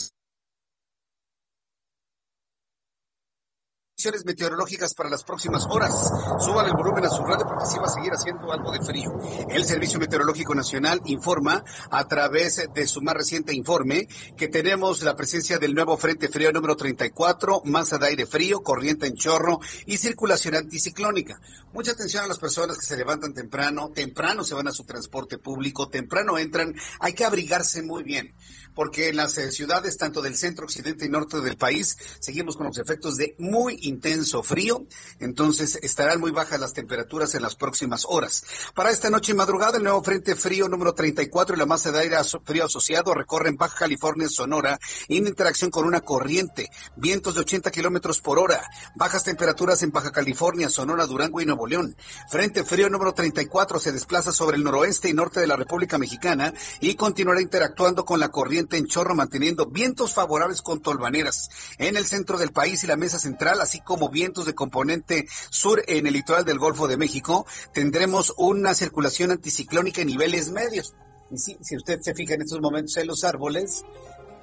eso. 3.98 4.24
meteorológicas 4.24 4.94
para 4.94 5.10
las 5.10 5.24
próximas 5.24 5.66
horas. 5.68 5.92
Suban 6.38 6.66
el 6.66 6.74
volumen 6.74 7.04
a 7.04 7.10
su 7.10 7.24
radio 7.24 7.44
porque 7.46 7.66
sí 7.66 7.78
va 7.78 7.86
a 7.86 7.88
seguir 7.88 8.12
haciendo 8.12 8.52
algo 8.52 8.70
de 8.70 8.80
frío. 8.80 9.12
El 9.50 9.64
Servicio 9.64 9.98
Meteorológico 9.98 10.54
Nacional 10.54 11.00
informa 11.06 11.64
a 11.90 12.06
través 12.06 12.68
de 12.72 12.86
su 12.86 13.02
más 13.02 13.14
reciente 13.14 13.54
informe 13.54 14.06
que 14.36 14.46
tenemos 14.46 15.02
la 15.02 15.16
presencia 15.16 15.58
del 15.58 15.74
nuevo 15.74 15.96
Frente 15.96 16.28
Frío 16.28 16.52
número 16.52 16.76
34, 16.76 17.62
masa 17.64 17.98
de 17.98 18.06
aire 18.06 18.26
frío, 18.26 18.62
corriente 18.62 19.06
en 19.06 19.14
chorro 19.14 19.58
y 19.86 19.96
circulación 19.96 20.54
anticiclónica. 20.54 21.40
Mucha 21.72 21.92
atención 21.92 22.24
a 22.24 22.28
las 22.28 22.38
personas 22.38 22.78
que 22.78 22.86
se 22.86 22.96
levantan 22.96 23.34
temprano, 23.34 23.90
temprano 23.92 24.44
se 24.44 24.54
van 24.54 24.68
a 24.68 24.72
su 24.72 24.84
transporte 24.84 25.38
público, 25.38 25.88
temprano 25.88 26.38
entran, 26.38 26.74
hay 27.00 27.14
que 27.14 27.24
abrigarse 27.24 27.82
muy 27.82 28.04
bien 28.04 28.34
porque 28.78 29.08
en 29.08 29.16
las 29.16 29.36
eh, 29.38 29.50
ciudades 29.50 29.96
tanto 29.96 30.22
del 30.22 30.36
centro, 30.36 30.64
occidente 30.64 31.04
y 31.04 31.08
norte 31.08 31.40
del 31.40 31.56
país 31.56 31.98
seguimos 32.20 32.56
con 32.56 32.68
los 32.68 32.78
efectos 32.78 33.16
de 33.16 33.34
muy 33.36 33.76
intenso 33.82 34.44
frío, 34.44 34.86
entonces 35.18 35.80
estarán 35.82 36.20
muy 36.20 36.30
bajas 36.30 36.60
las 36.60 36.74
temperaturas 36.74 37.34
en 37.34 37.42
las 37.42 37.56
próximas 37.56 38.06
horas. 38.08 38.44
Para 38.76 38.92
esta 38.92 39.10
noche 39.10 39.32
y 39.32 39.34
madrugada, 39.34 39.78
el 39.78 39.82
nuevo 39.82 40.04
Frente 40.04 40.36
Frío 40.36 40.68
número 40.68 40.94
34 40.94 41.56
y 41.56 41.58
la 41.58 41.66
masa 41.66 41.90
de 41.90 41.98
aire 41.98 42.18
frío 42.44 42.66
asociado 42.66 43.14
recorren 43.14 43.56
Baja 43.56 43.76
California, 43.76 44.28
Sonora, 44.28 44.78
en 45.08 45.26
interacción 45.26 45.72
con 45.72 45.84
una 45.84 46.02
corriente, 46.02 46.70
vientos 46.94 47.34
de 47.34 47.40
80 47.40 47.72
kilómetros 47.72 48.20
por 48.20 48.38
hora, 48.38 48.62
bajas 48.94 49.24
temperaturas 49.24 49.82
en 49.82 49.90
Baja 49.90 50.12
California, 50.12 50.68
Sonora, 50.68 51.06
Durango 51.06 51.40
y 51.40 51.46
Nuevo 51.46 51.66
León. 51.66 51.96
Frente 52.30 52.62
Frío 52.62 52.88
número 52.88 53.12
34 53.12 53.80
se 53.80 53.90
desplaza 53.90 54.30
sobre 54.30 54.56
el 54.56 54.62
noroeste 54.62 55.08
y 55.08 55.14
norte 55.14 55.40
de 55.40 55.48
la 55.48 55.56
República 55.56 55.98
Mexicana 55.98 56.54
y 56.80 56.94
continuará 56.94 57.40
interactuando 57.40 58.04
con 58.04 58.20
la 58.20 58.28
corriente 58.28 58.67
en 58.76 58.86
chorro, 58.86 59.14
manteniendo 59.14 59.66
vientos 59.66 60.14
favorables 60.14 60.62
con 60.62 60.80
tolvaneras 60.80 61.48
en 61.78 61.96
el 61.96 62.06
centro 62.06 62.38
del 62.38 62.52
país 62.52 62.84
y 62.84 62.86
la 62.86 62.96
mesa 62.96 63.18
central, 63.18 63.60
así 63.60 63.80
como 63.80 64.08
vientos 64.10 64.46
de 64.46 64.54
componente 64.54 65.26
sur 65.50 65.82
en 65.86 66.06
el 66.06 66.12
litoral 66.12 66.44
del 66.44 66.58
Golfo 66.58 66.88
de 66.88 66.96
México. 66.96 67.46
Tendremos 67.72 68.34
una 68.36 68.74
circulación 68.74 69.30
anticiclónica 69.30 70.00
en 70.02 70.08
niveles 70.08 70.50
medios. 70.50 70.94
Y 71.30 71.38
si, 71.38 71.76
usted 71.76 72.00
se 72.00 72.14
fija 72.14 72.34
en 72.34 72.42
estos 72.42 72.60
momentos 72.60 72.96
en 72.96 73.06
los 73.06 73.24
árboles, 73.24 73.84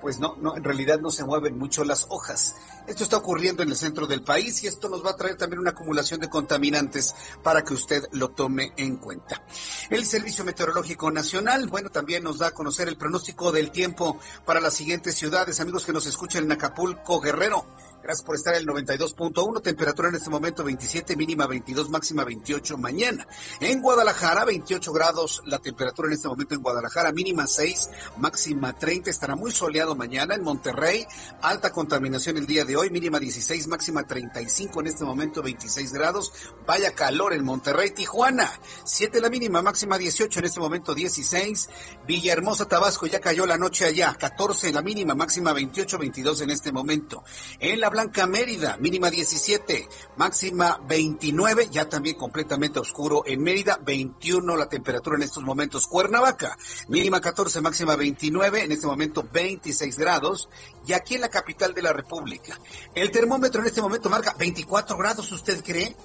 pues 0.06 0.20
no, 0.20 0.36
no, 0.40 0.56
en 0.56 0.64
realidad 0.64 1.00
no 1.00 1.10
se 1.10 1.24
mueven 1.24 1.58
mucho 1.58 1.84
las 1.84 2.06
hojas. 2.10 2.58
Esto 2.86 3.04
está 3.04 3.18
ocurriendo 3.18 3.64
en 3.64 3.70
el 3.70 3.76
centro 3.76 4.06
del 4.06 4.22
país 4.22 4.64
y 4.64 4.68
esto 4.68 4.88
nos 4.88 5.04
va 5.04 5.10
a 5.10 5.16
traer 5.16 5.36
también 5.36 5.60
una 5.60 5.72
acumulación 5.72 6.20
de 6.20 6.30
contaminantes 6.30 7.16
para 7.42 7.64
que 7.64 7.74
usted 7.74 8.04
lo 8.12 8.30
tome 8.30 8.72
en 8.78 8.98
cuenta. 8.98 9.42
El 9.90 10.06
Servicio 10.06 10.46
Meteorológico 10.46 11.10
Nacional, 11.10 11.68
bueno, 11.70 11.90
también 11.90 12.24
nos 12.24 12.38
da 12.38 12.50
a 12.50 12.52
conocer 12.52 12.88
el 12.88 12.98
pronóstico 12.98 13.52
del 13.52 13.72
tiempo 13.72 14.20
para 14.46 14.60
las 14.60 14.76
siguientes 14.76 15.16
ciudades. 15.16 15.60
Amigos 15.60 15.88
que 15.88 15.94
nos 15.94 16.06
escuchan 16.06 16.44
en 16.44 16.52
Acapulco, 16.52 17.20
Guerrero, 17.20 17.66
Gracias 18.06 18.24
por 18.24 18.36
estar 18.36 18.54
en 18.54 18.62
el 18.62 18.68
92.1. 18.68 19.64
Temperatura 19.64 20.10
en 20.10 20.16
este 20.16 20.30
momento 20.30 20.64
27, 20.64 21.16
mínima 21.16 21.48
22, 21.48 21.90
máxima 21.90 22.24
28 22.24 22.78
mañana. 22.78 23.28
En 23.60 23.82
Guadalajara, 23.82 24.46
28 24.46 24.94
grados 24.94 25.42
la 25.48 25.58
temperatura 25.58 26.10
en 26.10 26.14
este 26.14 26.28
momento 26.28 26.54
en 26.54 26.62
Guadalajara, 26.62 27.12
mínima 27.12 27.48
6, 27.48 27.90
máxima 28.18 28.74
30. 28.74 29.10
Estará 29.10 29.36
muy 29.36 29.52
soleado 29.52 29.96
mañana. 29.96 30.36
En 30.36 30.44
Monterrey, 30.44 31.04
alta 31.42 31.72
contaminación 31.72 32.38
el 32.38 32.46
día 32.46 32.64
de 32.64 32.78
hoy, 32.78 32.92
mínima 32.92 33.18
16, 33.18 33.66
máxima 33.70 34.04
35. 34.04 34.82
En 34.82 34.86
este 34.86 35.04
momento 35.04 35.42
26 35.42 35.92
grados. 35.92 36.32
Vaya 36.68 36.92
calor 36.92 37.34
en 37.34 37.44
Monterrey. 37.44 37.90
Tijuana, 37.90 38.52
7 38.84 39.20
la 39.20 39.32
mínima, 39.32 39.64
máxima 39.64 39.98
18. 39.98 40.42
En 40.42 40.46
este 40.46 40.60
momento 40.60 40.94
16. 40.94 41.70
Villahermosa, 42.06 42.68
Tabasco, 42.68 43.08
ya 43.08 43.20
cayó 43.20 43.48
la 43.48 43.58
noche 43.58 43.86
allá. 43.86 44.14
14 44.14 44.72
la 44.72 44.84
mínima, 44.84 45.16
máxima 45.16 45.54
28, 45.54 45.98
22 45.98 46.42
en 46.42 46.52
este 46.52 46.72
momento. 46.72 47.24
En 47.58 47.80
la 47.80 47.95
Blanca 47.96 48.28
Mérida, 48.28 48.76
mínima 48.82 49.10
17, 49.10 49.88
máxima 50.18 50.82
29, 50.86 51.70
ya 51.72 51.88
también 51.88 52.18
completamente 52.18 52.78
oscuro 52.78 53.24
en 53.26 53.42
Mérida, 53.42 53.80
21 53.82 54.58
la 54.58 54.68
temperatura 54.68 55.16
en 55.16 55.24
estos 55.24 55.42
momentos. 55.44 55.88
Cuernavaca, 55.88 56.58
mínima 56.90 57.22
14, 57.22 57.62
máxima 57.62 57.96
29, 57.96 58.66
en 58.66 58.74
este 58.74 58.86
momento 58.86 59.26
26 59.32 59.98
grados. 59.98 60.50
Y 60.86 60.92
aquí 60.92 61.16
en 61.16 61.22
la 61.22 61.30
capital 61.30 61.74
de 61.74 61.84
la 61.84 61.94
República, 61.94 62.60
el 62.94 63.12
termómetro 63.12 63.62
en 63.62 63.68
este 63.68 63.82
momento 63.82 64.10
marca 64.10 64.36
24 64.38 64.98
grados, 64.98 65.32
¿usted 65.32 65.64
cree? 65.64 65.96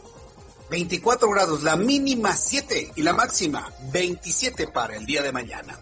24 0.71 1.29
grados, 1.29 1.65
la 1.65 1.75
mínima 1.75 2.37
7 2.37 2.93
y 2.95 3.03
la 3.03 3.15
máxima 3.15 3.69
27 3.91 4.69
para 4.69 4.95
el 4.95 5.07
día 5.07 5.23
de 5.23 5.33
mañana. 5.33 5.77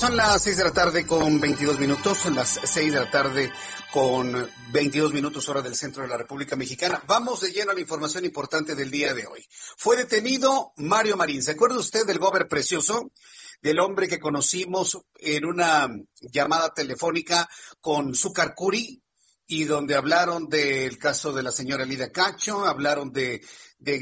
Son 0.00 0.16
las 0.16 0.42
6 0.44 0.56
de 0.56 0.64
la 0.64 0.72
tarde 0.72 1.06
con 1.06 1.38
22 1.38 1.78
minutos, 1.78 2.16
son 2.16 2.34
las 2.34 2.58
6 2.64 2.94
de 2.94 3.00
la 3.00 3.10
tarde 3.10 3.52
con 3.92 4.48
22 4.72 5.12
minutos 5.12 5.46
hora 5.50 5.60
del 5.60 5.76
centro 5.76 6.02
de 6.02 6.08
la 6.08 6.16
República 6.16 6.56
Mexicana. 6.56 7.02
Vamos 7.06 7.42
de 7.42 7.52
lleno 7.52 7.72
a 7.72 7.74
la 7.74 7.82
información 7.82 8.24
importante 8.24 8.74
del 8.74 8.90
día 8.90 9.12
de 9.12 9.26
hoy. 9.26 9.44
Fue 9.76 9.98
detenido 9.98 10.72
Mario 10.78 11.18
Marín. 11.18 11.42
¿Se 11.42 11.50
acuerda 11.50 11.78
usted 11.78 12.06
del 12.06 12.18
gober 12.18 12.48
precioso? 12.48 13.12
Del 13.60 13.78
hombre 13.78 14.08
que 14.08 14.18
conocimos 14.18 14.98
en 15.18 15.44
una 15.44 15.86
llamada 16.22 16.72
telefónica 16.72 17.46
con 17.82 18.14
Zúcar 18.14 18.54
Curi, 18.54 19.02
y 19.46 19.64
donde 19.64 19.96
hablaron 19.96 20.48
del 20.48 20.96
caso 20.96 21.30
de 21.32 21.42
la 21.42 21.52
señora 21.52 21.84
Lida 21.84 22.10
Cacho, 22.10 22.64
hablaron 22.64 23.12
de, 23.12 23.44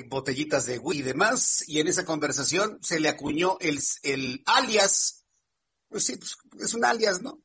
botellitas 0.07 0.67
de 0.67 0.79
whisky 0.79 1.01
y 1.01 1.03
demás, 1.03 1.65
y 1.67 1.81
en 1.81 1.89
esa 1.89 2.05
conversación 2.05 2.79
se 2.83 3.01
le 3.01 3.09
acuñó 3.09 3.57
el 3.61 4.43
alias 4.47 5.18
pues 5.89 6.05
sí, 6.05 6.17
pues 6.17 6.37
es 6.61 6.75
un 6.75 6.85
alias, 6.85 7.23
¿no? 7.23 7.43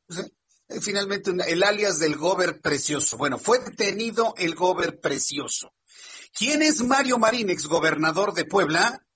Eh, 0.68 0.80
finalmente 0.80 1.32
el 1.46 1.62
alias 1.62 1.98
del 1.98 2.16
Gober 2.16 2.60
Precioso. 2.60 3.16
Bueno, 3.16 3.38
fue 3.38 3.58
detenido 3.58 4.34
el 4.38 4.54
Gober 4.54 5.00
Precioso. 5.00 5.74
¿Quién 6.32 6.62
es 6.62 6.82
Mario 6.82 7.18
Marín, 7.18 7.50
exgobernador 7.50 8.34
de 8.34 8.44
Puebla? 8.44 9.06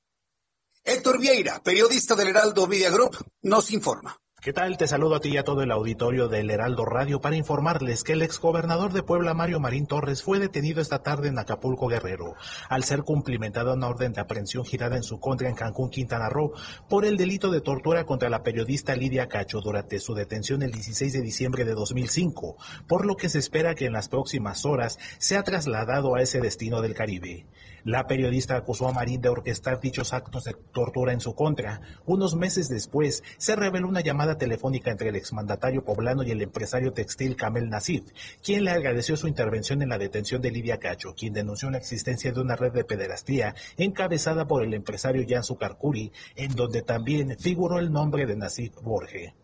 Héctor 0.85 1.19
Vieira, 1.21 1.62
periodista 1.62 2.14
del 2.14 2.29
Heraldo 2.29 2.67
Media 2.67 2.91
Group, 2.91 3.17
nos 3.43 3.71
informa. 3.73 4.19
¿Qué 4.40 4.53
tal? 4.53 4.77
Te 4.77 4.87
saludo 4.87 5.16
a 5.16 5.20
ti 5.20 5.31
y 5.31 5.37
a 5.37 5.42
todo 5.42 5.64
el 5.64 5.72
auditorio 5.72 6.29
del 6.29 6.48
Heraldo 6.48 6.85
Radio 6.85 7.20
para 7.20 7.35
informarles 7.35 8.05
que 8.05 8.12
el 8.12 8.22
exgobernador 8.22 8.92
de 8.92 9.03
Puebla, 9.03 9.35
Mario 9.35 9.59
Marín 9.59 9.88
Torres, 9.88 10.22
fue 10.22 10.38
detenido 10.38 10.81
esta 10.81 11.03
tarde 11.03 11.27
en 11.27 11.40
Acapulco 11.40 11.88
Guerrero, 11.88 12.37
al 12.68 12.85
ser 12.85 13.03
cumplimentada 13.03 13.74
una 13.74 13.88
orden 13.88 14.12
de 14.12 14.20
aprehensión 14.20 14.64
girada 14.64 14.96
en 14.96 15.03
su 15.03 15.18
contra 15.18 15.48
en 15.48 15.57
Cancún, 15.57 15.90
Quintana 15.90 16.29
Roo, 16.29 16.53
por 16.88 17.05
el 17.05 17.16
delito 17.16 17.51
de 17.51 17.62
tortura 17.62 18.05
contra 18.05 18.31
la 18.31 18.44
periodista 18.44 18.94
Lidia 18.94 19.27
Cacho 19.27 19.61
durante 19.61 19.98
su 19.98 20.14
detención 20.14 20.62
el 20.62 20.70
16 20.70 21.14
de 21.14 21.20
diciembre 21.20 21.64
de 21.64 21.74
2005, 21.74 22.57
por 22.87 23.07
lo 23.07 23.16
que 23.16 23.29
se 23.29 23.40
espera 23.40 23.74
que 23.74 23.87
en 23.87 23.92
las 23.92 24.09
próximas 24.09 24.64
horas 24.64 25.01
sea 25.18 25.42
trasladado 25.42 26.14
a 26.14 26.22
ese 26.22 26.40
destino 26.40 26.81
del 26.81 26.94
Caribe. 26.94 27.48
La 27.85 28.07
periodista 28.07 28.57
acusó 28.57 28.88
a 28.88 28.93
Marín 28.93 29.21
de 29.21 29.29
orquestar 29.29 29.81
dichos 29.81 30.12
actos 30.12 30.45
de 30.45 30.55
tortura 30.73 31.12
en 31.12 31.21
su 31.21 31.35
contra. 31.35 31.81
Unos 32.07 32.35
meses 32.35 32.69
después, 32.69 33.23
se 33.37 33.57
reveló 33.57 33.88
una 33.88 34.01
llamada 34.01 34.37
telefónica 34.37 34.91
entre 34.91 35.11
el 35.11 35.17
exmandatario 35.17 35.85
poblano 35.85 36.23
y 36.23 36.31
el 36.31 36.43
empresario 36.43 36.93
textil 36.93 37.37
Kamel 37.37 37.69
Nasif, 37.69 38.05
quien 38.43 38.64
le 38.64 38.71
agradeció 38.71 39.17
su 39.17 39.29
intervención 39.29 39.83
en 39.83 39.88
la 39.88 39.99
detención 39.99 40.43
de 40.43 40.51
Lidia 40.51 40.79
Cacho, 40.79 41.14
quien 41.14 41.33
denunció 41.33 41.71
la 41.71 41.79
existencia 41.79 42.33
de 42.33 42.41
una 42.41 42.57
red 42.57 42.73
de 42.73 42.85
pederastía 42.85 43.55
encabezada 43.77 44.47
por 44.47 44.62
el 44.62 44.75
empresario 44.75 45.25
Jan 45.29 45.45
Sukarkuri, 45.45 46.12
en 46.37 46.55
donde 46.55 46.83
también 46.83 47.37
figuró 47.38 47.79
el 47.79 47.93
nombre 47.93 48.27
de 48.27 48.37
Nasif 48.37 48.75
Borge. 48.83 49.35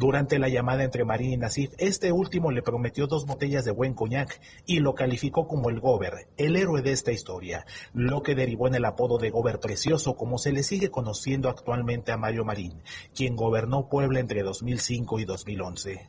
Durante 0.00 0.38
la 0.38 0.48
llamada 0.48 0.82
entre 0.82 1.04
Marín 1.04 1.34
y 1.34 1.36
Nasif, 1.36 1.74
este 1.76 2.10
último 2.10 2.50
le 2.50 2.62
prometió 2.62 3.06
dos 3.06 3.26
botellas 3.26 3.66
de 3.66 3.70
buen 3.70 3.92
coñac 3.92 4.40
y 4.64 4.80
lo 4.80 4.94
calificó 4.94 5.46
como 5.46 5.68
el 5.68 5.78
Gober, 5.78 6.26
el 6.38 6.56
héroe 6.56 6.80
de 6.80 6.92
esta 6.92 7.12
historia, 7.12 7.66
lo 7.92 8.22
que 8.22 8.34
derivó 8.34 8.66
en 8.66 8.76
el 8.76 8.86
apodo 8.86 9.18
de 9.18 9.28
Gober 9.28 9.60
Precioso, 9.60 10.16
como 10.16 10.38
se 10.38 10.52
le 10.52 10.62
sigue 10.62 10.90
conociendo 10.90 11.50
actualmente 11.50 12.12
a 12.12 12.16
Mario 12.16 12.46
Marín, 12.46 12.80
quien 13.14 13.36
gobernó 13.36 13.90
Puebla 13.90 14.20
entre 14.20 14.42
2005 14.42 15.18
y 15.18 15.26
2011. 15.26 16.08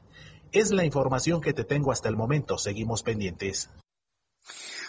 Es 0.54 0.72
la 0.72 0.86
información 0.86 1.42
que 1.42 1.52
te 1.52 1.66
tengo 1.66 1.92
hasta 1.92 2.08
el 2.08 2.16
momento. 2.16 2.58
Seguimos 2.58 3.04
pendientes. 3.04 3.70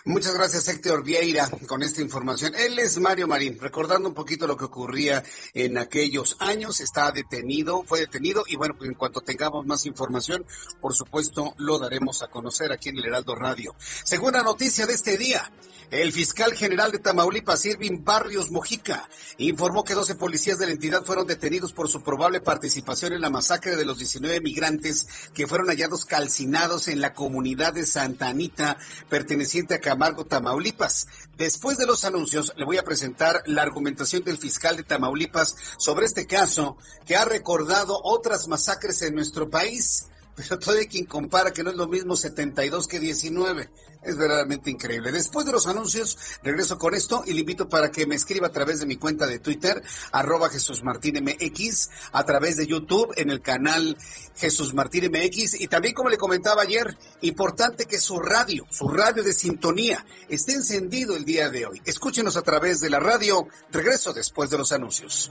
Muchas 0.04 0.34
gracias, 0.34 0.66
Héctor 0.66 1.04
Vieira, 1.04 1.48
con 1.68 1.84
esta 1.84 2.02
información. 2.02 2.52
Él 2.56 2.76
es 2.80 2.98
Mario 2.98 3.28
Marín, 3.28 3.56
recordando 3.60 4.08
un 4.08 4.16
poquito 4.16 4.48
lo 4.48 4.56
que 4.56 4.64
ocurría 4.64 5.22
en 5.54 5.78
aquellos 5.78 6.36
años. 6.40 6.80
Está 6.80 7.12
detenido, 7.12 7.84
fue 7.84 8.00
detenido 8.00 8.42
y 8.48 8.56
bueno, 8.56 8.74
pues 8.76 8.90
en 8.90 8.96
cuanto 8.96 9.20
tengamos 9.20 9.64
más 9.64 9.86
información, 9.86 10.44
por 10.80 10.92
supuesto, 10.94 11.54
lo 11.56 11.78
daremos 11.78 12.20
a 12.24 12.26
conocer 12.26 12.72
aquí 12.72 12.88
en 12.88 12.98
el 12.98 13.06
Heraldo 13.06 13.36
Radio. 13.36 13.76
Segunda 13.78 14.42
noticia 14.42 14.88
de 14.88 14.94
este 14.94 15.16
día. 15.16 15.52
El 15.92 16.10
fiscal 16.10 16.54
general 16.54 16.90
de 16.90 16.98
Tamaulipas, 16.98 17.66
Irving 17.66 18.02
Barrios 18.02 18.50
Mojica, 18.50 19.10
informó 19.36 19.84
que 19.84 19.92
12 19.92 20.14
policías 20.14 20.58
de 20.58 20.64
la 20.64 20.72
entidad 20.72 21.04
fueron 21.04 21.26
detenidos 21.26 21.74
por 21.74 21.90
su 21.90 22.02
probable 22.02 22.40
participación 22.40 23.12
en 23.12 23.20
la 23.20 23.28
masacre 23.28 23.76
de 23.76 23.84
los 23.84 23.98
19 23.98 24.40
migrantes 24.40 25.06
que 25.34 25.46
fueron 25.46 25.68
hallados 25.68 26.06
calcinados 26.06 26.88
en 26.88 27.02
la 27.02 27.12
comunidad 27.12 27.74
de 27.74 27.84
Santa 27.84 28.28
Anita, 28.28 28.78
perteneciente 29.10 29.74
a 29.74 29.80
Camargo, 29.92 30.24
Tamaulipas. 30.24 31.06
Después 31.36 31.76
de 31.76 31.84
los 31.84 32.06
anuncios, 32.06 32.54
le 32.56 32.64
voy 32.64 32.78
a 32.78 32.82
presentar 32.82 33.42
la 33.44 33.60
argumentación 33.60 34.24
del 34.24 34.38
fiscal 34.38 34.74
de 34.74 34.84
Tamaulipas 34.84 35.54
sobre 35.76 36.06
este 36.06 36.26
caso, 36.26 36.78
que 37.04 37.14
ha 37.14 37.26
recordado 37.26 38.00
otras 38.02 38.48
masacres 38.48 39.02
en 39.02 39.14
nuestro 39.14 39.50
país 39.50 40.06
pero 40.34 40.58
todavía 40.58 40.88
quien 40.88 41.04
compara 41.04 41.52
que 41.52 41.62
no 41.62 41.70
es 41.70 41.76
lo 41.76 41.88
mismo 41.88 42.16
72 42.16 42.86
que 42.88 43.00
19. 43.00 43.70
Es 44.02 44.16
verdaderamente 44.16 44.70
increíble. 44.70 45.12
Después 45.12 45.46
de 45.46 45.52
los 45.52 45.66
anuncios, 45.66 46.18
regreso 46.42 46.78
con 46.78 46.94
esto 46.94 47.22
y 47.26 47.34
le 47.34 47.40
invito 47.40 47.68
para 47.68 47.90
que 47.90 48.06
me 48.06 48.16
escriba 48.16 48.48
a 48.48 48.52
través 48.52 48.80
de 48.80 48.86
mi 48.86 48.96
cuenta 48.96 49.26
de 49.26 49.38
Twitter, 49.38 49.82
arroba 50.10 50.48
Jesús 50.48 50.82
Martín 50.82 51.22
MX, 51.22 51.90
a 52.12 52.24
través 52.24 52.56
de 52.56 52.66
YouTube 52.66 53.12
en 53.16 53.30
el 53.30 53.40
canal 53.40 53.96
Jesús 54.36 54.74
Martín 54.74 55.10
MX 55.10 55.60
y 55.60 55.68
también 55.68 55.94
como 55.94 56.08
le 56.08 56.16
comentaba 56.16 56.62
ayer, 56.62 56.96
importante 57.20 57.86
que 57.86 57.98
su 57.98 58.18
radio, 58.18 58.66
su 58.70 58.88
radio 58.88 59.22
de 59.22 59.32
sintonía, 59.32 60.04
esté 60.28 60.52
encendido 60.52 61.16
el 61.16 61.24
día 61.24 61.50
de 61.50 61.66
hoy. 61.66 61.82
Escúchenos 61.84 62.36
a 62.36 62.42
través 62.42 62.80
de 62.80 62.90
la 62.90 62.98
radio. 62.98 63.46
Regreso 63.70 64.12
después 64.12 64.50
de 64.50 64.58
los 64.58 64.72
anuncios. 64.72 65.30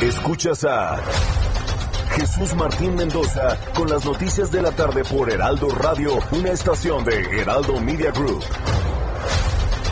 Escuchas 0.00 0.64
a 0.64 1.02
Jesús 2.16 2.54
Martín 2.54 2.94
Mendoza 2.94 3.58
con 3.74 3.90
las 3.90 4.02
noticias 4.06 4.50
de 4.50 4.62
la 4.62 4.72
tarde 4.72 5.04
por 5.04 5.30
Heraldo 5.30 5.68
Radio, 5.68 6.18
una 6.32 6.50
estación 6.50 7.04
de 7.04 7.42
Heraldo 7.42 7.78
Media 7.78 8.10
Group. 8.10 8.42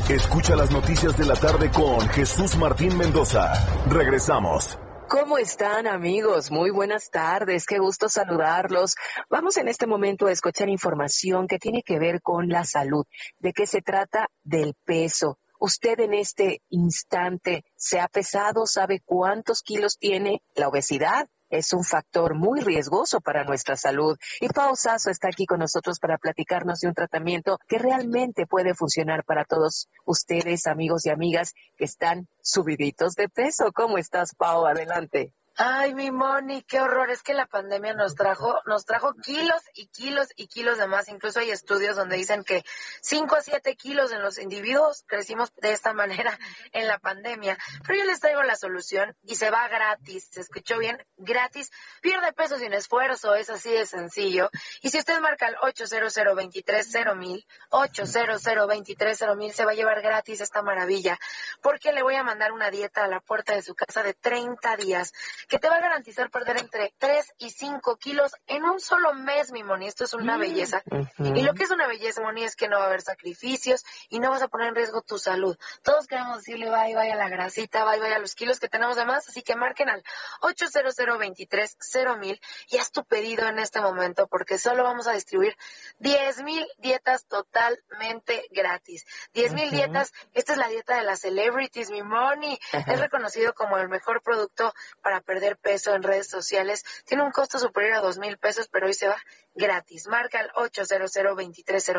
Escucha 0.08 0.56
las 0.56 0.70
noticias 0.70 1.18
de 1.18 1.26
la 1.26 1.34
tarde 1.34 1.70
con 1.70 2.00
Jesús 2.08 2.56
Martín 2.56 2.96
Mendoza. 2.96 3.52
Regresamos. 3.90 4.78
¿Cómo 5.06 5.36
están 5.36 5.86
amigos? 5.86 6.50
Muy 6.50 6.70
buenas 6.70 7.10
tardes, 7.10 7.66
qué 7.66 7.78
gusto 7.78 8.08
saludarlos. 8.08 8.94
Vamos 9.28 9.58
en 9.58 9.68
este 9.68 9.86
momento 9.86 10.26
a 10.26 10.32
escuchar 10.32 10.70
información 10.70 11.46
que 11.46 11.58
tiene 11.58 11.82
que 11.82 11.98
ver 11.98 12.22
con 12.22 12.48
la 12.48 12.64
salud. 12.64 13.04
¿De 13.38 13.52
qué 13.52 13.66
se 13.66 13.82
trata? 13.82 14.28
Del 14.42 14.72
peso. 14.86 15.38
¿Usted 15.60 16.00
en 16.00 16.14
este 16.14 16.62
instante 16.70 17.64
se 17.76 18.00
ha 18.00 18.08
pesado? 18.08 18.66
¿Sabe 18.66 19.02
cuántos 19.04 19.60
kilos 19.60 19.98
tiene? 19.98 20.42
La 20.54 20.68
obesidad 20.68 21.28
es 21.58 21.72
un 21.72 21.84
factor 21.84 22.34
muy 22.34 22.60
riesgoso 22.60 23.20
para 23.20 23.44
nuestra 23.44 23.76
salud. 23.76 24.18
Y 24.40 24.48
Pau 24.48 24.74
Sasso 24.76 25.10
está 25.10 25.28
aquí 25.28 25.46
con 25.46 25.60
nosotros 25.60 26.00
para 26.00 26.18
platicarnos 26.18 26.80
de 26.80 26.88
un 26.88 26.94
tratamiento 26.94 27.58
que 27.68 27.78
realmente 27.78 28.46
puede 28.46 28.74
funcionar 28.74 29.24
para 29.24 29.44
todos 29.44 29.88
ustedes, 30.04 30.66
amigos 30.66 31.06
y 31.06 31.10
amigas 31.10 31.54
que 31.76 31.84
están 31.84 32.28
subiditos 32.42 33.14
de 33.14 33.28
peso. 33.28 33.72
¿Cómo 33.72 33.98
estás, 33.98 34.34
Pau? 34.34 34.66
Adelante. 34.66 35.32
Ay, 35.56 35.94
mi 35.94 36.10
Moni, 36.10 36.62
qué 36.62 36.80
horror. 36.80 37.12
Es 37.12 37.22
que 37.22 37.32
la 37.32 37.46
pandemia 37.46 37.94
nos 37.94 38.16
trajo, 38.16 38.60
nos 38.66 38.86
trajo 38.86 39.14
kilos 39.14 39.62
y 39.74 39.86
kilos 39.86 40.26
y 40.34 40.48
kilos 40.48 40.78
de 40.78 40.88
más. 40.88 41.08
Incluso 41.08 41.38
hay 41.38 41.52
estudios 41.52 41.94
donde 41.94 42.16
dicen 42.16 42.42
que 42.42 42.64
5 43.02 43.36
a 43.36 43.40
7 43.40 43.76
kilos 43.76 44.10
en 44.10 44.20
los 44.20 44.38
individuos 44.38 45.04
crecimos 45.06 45.54
de 45.62 45.70
esta 45.70 45.92
manera 45.92 46.36
en 46.72 46.88
la 46.88 46.98
pandemia. 46.98 47.56
Pero 47.86 48.00
yo 48.00 48.04
les 48.04 48.18
traigo 48.18 48.42
la 48.42 48.56
solución 48.56 49.16
y 49.22 49.36
se 49.36 49.50
va 49.50 49.68
gratis. 49.68 50.26
¿Se 50.32 50.40
escuchó 50.40 50.76
bien? 50.78 51.06
Gratis. 51.18 51.70
Pierde 52.02 52.32
peso 52.32 52.58
sin 52.58 52.72
esfuerzo. 52.72 53.36
Es 53.36 53.48
así 53.48 53.70
de 53.70 53.86
sencillo. 53.86 54.50
Y 54.82 54.90
si 54.90 54.98
usted 54.98 55.20
marca 55.20 55.46
el 55.46 55.54
800 55.62 56.16
mil 57.14 57.46
800 57.70 59.36
mil 59.36 59.52
se 59.52 59.64
va 59.64 59.70
a 59.70 59.74
llevar 59.74 60.02
gratis 60.02 60.40
esta 60.40 60.62
maravilla. 60.62 61.16
Porque 61.62 61.92
le 61.92 62.02
voy 62.02 62.16
a 62.16 62.24
mandar 62.24 62.50
una 62.50 62.72
dieta 62.72 63.04
a 63.04 63.08
la 63.08 63.20
puerta 63.20 63.54
de 63.54 63.62
su 63.62 63.76
casa 63.76 64.02
de 64.02 64.14
30 64.14 64.76
días 64.78 65.12
que 65.48 65.58
te 65.58 65.68
va 65.68 65.76
a 65.76 65.80
garantizar 65.80 66.30
perder 66.30 66.58
entre 66.58 66.94
3 66.98 67.34
y 67.38 67.50
5 67.50 67.96
kilos 67.96 68.32
en 68.46 68.64
un 68.64 68.80
solo 68.80 69.14
mes, 69.14 69.52
mi 69.52 69.62
Moni. 69.62 69.86
Esto 69.86 70.04
es 70.04 70.14
una 70.14 70.36
mm, 70.36 70.40
belleza. 70.40 70.82
Y 71.18 71.42
lo 71.42 71.54
que 71.54 71.64
es 71.64 71.70
una 71.70 71.86
belleza, 71.86 72.22
Moni, 72.22 72.44
es 72.44 72.56
que 72.56 72.68
no 72.68 72.78
va 72.78 72.84
a 72.84 72.86
haber 72.86 73.02
sacrificios 73.02 73.84
y 74.08 74.18
no 74.18 74.30
vas 74.30 74.42
a 74.42 74.48
poner 74.48 74.68
en 74.68 74.74
riesgo 74.74 75.02
tu 75.02 75.18
salud. 75.18 75.56
Todos 75.82 76.06
queremos 76.06 76.38
decirle 76.38 76.70
bye, 76.70 76.94
vaya 76.94 77.14
a 77.14 77.16
la 77.16 77.28
grasita, 77.28 77.84
bye, 77.84 78.00
vaya 78.00 78.16
a 78.16 78.18
los 78.18 78.34
kilos 78.34 78.58
que 78.60 78.68
tenemos 78.68 78.96
de 78.96 79.04
más, 79.04 79.28
así 79.28 79.42
que 79.42 79.56
marquen 79.56 79.88
al 79.88 80.02
800 80.40 80.94
mil 82.18 82.40
y 82.68 82.78
haz 82.78 82.90
tu 82.90 83.04
pedido 83.04 83.46
en 83.46 83.58
este 83.58 83.80
momento 83.80 84.26
porque 84.26 84.58
solo 84.58 84.82
vamos 84.82 85.06
a 85.06 85.12
distribuir 85.12 85.56
10 85.98 86.42
mil 86.42 86.66
dietas 86.78 87.26
totalmente 87.26 88.46
gratis. 88.50 89.06
10 89.34 89.52
mil 89.54 89.70
dietas, 89.70 90.12
esta 90.32 90.52
es 90.52 90.58
la 90.58 90.68
dieta 90.68 90.96
de 90.96 91.02
las 91.02 91.20
celebrities, 91.20 91.90
mi 91.90 92.02
Moni. 92.02 92.58
Es 92.72 93.00
reconocido 93.00 93.54
como 93.54 93.78
el 93.78 93.88
mejor 93.88 94.22
producto 94.22 94.72
para 95.02 95.20
perder 95.20 95.33
peso 95.60 95.94
en 95.94 96.02
redes 96.02 96.28
sociales. 96.28 96.84
Tiene 97.04 97.22
un 97.22 97.30
costo 97.30 97.58
superior 97.58 97.94
a 97.94 98.00
dos 98.00 98.18
mil 98.18 98.38
pesos, 98.38 98.68
pero 98.68 98.86
hoy 98.86 98.94
se 98.94 99.08
va 99.08 99.16
gratis. 99.54 100.06
Marca 100.06 100.40
al 100.40 100.50
800 100.54 101.10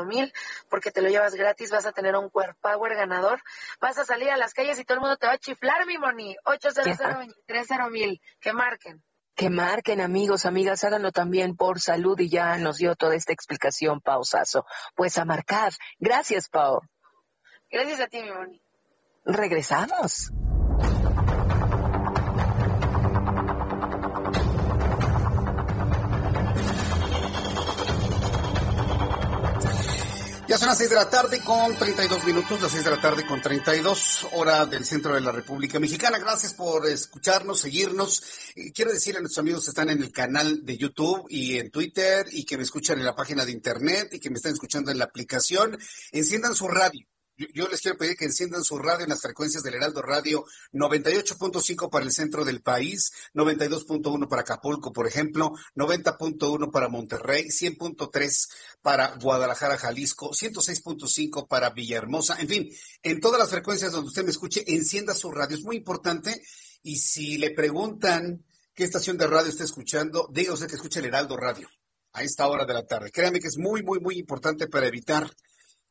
mil 0.06 0.34
porque 0.70 0.92
te 0.92 1.02
lo 1.02 1.10
llevas 1.10 1.36
gratis. 1.36 1.72
Vas 1.72 1.86
a 1.86 1.92
tener 1.92 2.16
un 2.16 2.30
Core 2.30 2.56
Power 2.62 2.96
ganador. 2.96 3.42
Vas 3.80 3.98
a 3.98 4.06
salir 4.06 4.30
a 4.30 4.38
las 4.38 4.54
calles 4.54 4.80
y 4.80 4.86
todo 4.86 4.96
el 4.96 5.02
mundo 5.02 5.18
te 5.18 5.28
va 5.28 5.34
a 5.34 5.38
chiflar, 5.38 5.86
mi 5.86 5.98
moni. 5.98 6.36
800 6.46 7.92
mil. 7.92 8.22
Que 8.40 8.54
marquen. 8.54 9.04
Que 9.36 9.50
marquen, 9.50 10.00
amigos, 10.00 10.46
amigas, 10.46 10.86
háganlo 10.86 11.12
también 11.12 11.58
por 11.58 11.82
salud 11.82 12.18
y 12.20 12.30
ya 12.30 12.58
nos 12.58 12.78
dio 12.78 12.96
toda 12.96 13.16
esta 13.16 13.34
explicación, 13.34 14.00
Pausazo. 14.00 14.66
Pues 14.96 15.18
a 15.18 15.26
marcar. 15.26 15.74
Gracias, 16.00 16.48
Pau. 16.48 16.80
Gracias 17.70 18.00
a 18.00 18.08
ti, 18.08 18.22
mi 18.22 18.32
moni. 18.32 18.62
Regresamos. 19.26 20.32
Ya 30.56 30.60
son 30.60 30.70
las 30.70 30.78
6 30.78 30.90
de 30.90 30.96
la 30.96 31.10
tarde 31.10 31.42
con 31.42 31.76
32 31.76 32.24
minutos, 32.24 32.62
las 32.62 32.72
6 32.72 32.86
de 32.86 32.92
la 32.92 33.02
tarde 33.02 33.26
con 33.26 33.42
32, 33.42 34.28
hora 34.32 34.66
del 34.66 34.86
centro 34.86 35.14
de 35.14 35.20
la 35.20 35.34
República 35.34 35.82
Mexicana. 35.82 36.18
Gracias 36.18 36.54
por 36.54 36.88
escucharnos, 36.88 37.60
seguirnos. 37.60 38.24
Quiero 38.74 38.94
decirle 38.94 39.18
a 39.18 39.22
nuestros 39.22 39.44
amigos 39.44 39.66
que 39.66 39.72
están 39.72 39.90
en 39.90 40.02
el 40.02 40.14
canal 40.14 40.66
de 40.66 40.78
YouTube 40.78 41.26
y 41.28 41.58
en 41.58 41.72
Twitter 41.72 42.28
y 42.32 42.46
que 42.46 42.56
me 42.56 42.64
escuchan 42.64 43.00
en 43.00 43.06
la 43.06 43.18
página 43.18 43.44
de 43.44 43.52
internet 43.52 44.14
y 44.14 44.20
que 44.22 44.30
me 44.30 44.38
están 44.38 44.54
escuchando 44.54 44.92
en 44.92 44.98
la 44.98 45.04
aplicación, 45.04 45.78
enciendan 46.14 46.56
su 46.56 46.70
radio 46.70 47.06
yo, 47.38 47.68
les 47.68 47.82
quiero 47.82 47.98
pedir 47.98 48.16
que 48.16 48.26
enciendan 48.26 48.64
su 48.64 48.78
radio 48.78 49.04
en 49.04 49.10
las 49.10 49.22
frecuencias 49.22 49.64
del 49.64 49.76
Heraldo 49.76 50.02
Radio 50.02 50.46
98.5 50.74 51.90
para 51.90 52.06
el 52.06 52.12
centro 52.12 52.46
del 52.46 52.62
país, 52.62 53.12
92.1 53.34 54.28
para 54.28 54.42
Acapulco, 54.44 54.94
por 54.94 55.08
ejemplo, 55.08 55.52
90.1 55.76 56.72
para 56.72 56.90
Monterrey, 56.90 57.46
100.3 57.46 58.50
para 58.82 59.16
Guadalajara, 59.16 59.78
Jalisco, 59.78 60.32
106.5 60.32 61.48
para 61.48 61.72
Villahermosa, 61.72 62.38
en 62.40 62.48
fin, 62.48 62.70
en 63.04 63.20
todas 63.20 63.40
las 63.40 63.50
frecuencias 63.50 63.92
donde 63.92 64.10
usted 64.10 64.24
me 64.24 64.32
escuche, 64.32 64.64
encienda 64.68 65.14
su 65.14 65.32
radio. 65.32 65.58
Es 65.58 65.64
muy 65.64 65.78
importante 65.78 66.42
y 66.84 66.98
si 66.98 67.38
le 67.38 67.52
preguntan 67.52 68.46
qué 68.74 68.84
estación 68.84 69.18
de 69.18 69.28
radio 69.28 69.50
está 69.50 69.64
escuchando, 69.64 70.30
diga 70.32 70.54
usted 70.54 70.68
que 70.68 70.76
escucha 70.76 71.00
el 71.00 71.06
Heraldo 71.06 71.36
Radio 71.36 71.70
a 72.14 72.24
esta 72.24 72.48
hora 72.48 72.66
de 72.66 72.74
la 72.74 72.86
tarde. 72.86 73.12
Créame 73.12 73.40
que 73.40 73.48
es 73.48 73.58
muy, 73.58 73.84
muy, 73.84 74.00
muy 74.00 74.18
importante 74.18 74.68
para 74.68 74.88
evitar 74.88 75.30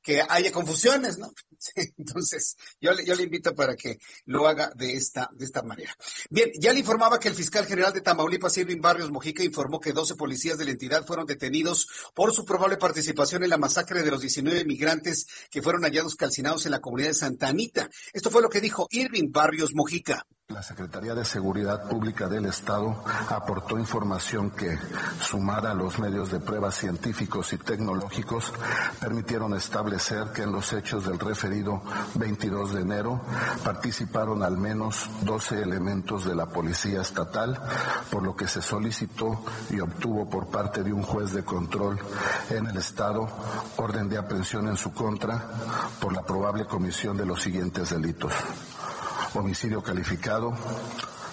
que 0.05 0.23
haya 0.29 0.53
confusiones, 0.53 1.17
¿no? 1.17 1.33
Entonces, 1.97 2.57
yo 2.79 2.93
le, 2.93 3.07
yo 3.07 3.15
le 3.15 3.23
invito 3.23 3.55
para 3.55 3.75
que 3.75 3.99
lo 4.27 4.47
haga 4.47 4.71
de 4.77 4.93
esta, 4.93 5.31
de 5.33 5.47
esta 5.47 5.63
manera. 5.63 5.97
Bien, 6.29 6.51
ya 6.61 6.75
le 6.75 6.81
informaba 6.81 7.19
que 7.19 7.29
el 7.29 7.35
fiscal 7.35 7.65
general 7.65 7.95
de 7.95 8.03
Tamaulipas, 8.03 8.59
Irving 8.59 8.83
Barrios 8.83 9.11
Mojica, 9.11 9.43
informó 9.43 9.81
que 9.81 9.95
12 9.95 10.15
policías 10.15 10.59
de 10.59 10.67
la 10.67 10.73
entidad 10.73 11.07
fueron 11.07 11.25
detenidos 11.25 11.89
por 12.15 12.35
su 12.35 12.45
probable 12.45 12.77
participación 12.77 13.45
en 13.45 13.51
la 13.51 13.57
masacre 13.57 14.03
de 14.03 14.11
los 14.11 14.21
19 14.21 14.67
migrantes 14.67 15.27
que 15.51 15.63
fueron 15.63 15.83
hallados 15.85 16.17
calcinados 16.17 16.67
en 16.67 16.73
la 16.73 16.81
comunidad 16.81 17.09
de 17.09 17.15
Santa 17.15 17.49
Anita. 17.49 17.89
Esto 18.13 18.31
fue 18.31 18.43
lo 18.43 18.51
que 18.51 18.61
dijo 18.61 18.87
Irving 18.91 19.31
Barrios 19.33 19.75
Mojica. 19.75 20.27
La 20.55 20.63
Secretaría 20.63 21.17
de 21.17 21.25
Seguridad 21.25 21.89
Pública 21.89 22.29
del 22.29 22.47
Estado 22.47 23.03
aportó 23.29 23.77
información 23.77 24.51
que, 24.53 24.79
sumada 25.21 25.73
a 25.73 25.75
los 25.75 25.99
medios 25.99 26.31
de 26.31 26.39
pruebas 26.39 26.77
científicos 26.77 27.53
y 27.53 27.59
tecnológicos, 27.59 28.53
permitieron 29.01 29.55
establecer 29.55 30.29
que 30.33 30.43
en 30.43 30.53
los 30.53 30.73
hechos 30.73 31.07
del 31.07 31.19
referido 31.19 31.83
22 32.15 32.73
de 32.73 32.83
enero 32.83 33.21
participaron 33.65 34.45
al 34.45 34.57
menos 34.57 35.11
12 35.23 35.61
elementos 35.61 36.25
de 36.25 36.37
la 36.37 36.47
Policía 36.47 37.01
Estatal, 37.01 37.61
por 38.09 38.23
lo 38.23 38.37
que 38.37 38.47
se 38.47 38.63
solicitó 38.63 39.45
y 39.71 39.81
obtuvo 39.81 40.31
por 40.31 40.47
parte 40.47 40.85
de 40.85 40.93
un 40.93 41.03
juez 41.03 41.33
de 41.33 41.45
control 41.45 41.99
en 42.51 42.69
el 42.69 42.77
Estado 42.77 43.29
orden 43.77 44.09
de 44.09 44.19
aprehensión 44.19 44.69
en 44.69 44.77
su 44.77 44.93
contra 44.93 45.49
por 46.01 46.13
la 46.13 46.23
probable 46.23 46.65
comisión 46.65 47.17
de 47.17 47.27
los 47.27 47.43
siguientes 47.43 47.91
delitos 47.91 48.33
homicidio 49.35 49.83
calificado, 49.83 50.55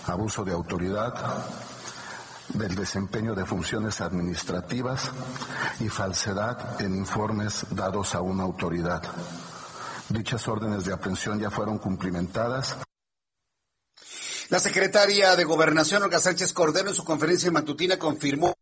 abuso 0.08 0.44
de 0.44 0.52
autoridad, 0.52 1.14
del 2.50 2.76
desempeño 2.76 3.34
de 3.36 3.46
funciones 3.46 4.02
administrativas 4.02 5.12
y 5.80 5.88
falsedad 5.90 6.82
en 6.82 6.96
informes 6.96 7.66
dados 7.72 8.16
a 8.16 8.22
una 8.22 8.44
autoridad. 8.44 9.04
Dichas 10.10 10.48
órdenes 10.48 10.84
de 10.84 10.94
aprehensión 10.94 11.40
ya 11.40 11.50
fueron 11.50 11.78
cumplimentadas. 11.78 12.78
La 14.50 14.60
secretaria 14.60 15.36
de 15.38 15.46
Gobernación, 15.46 16.04
Olga 16.04 16.20
Sánchez 16.20 16.52
Cordero, 16.52 16.90
en 16.90 16.96
su 16.96 17.06
conferencia 17.06 17.52
matutina 17.52 17.98
confirmó 17.98 18.54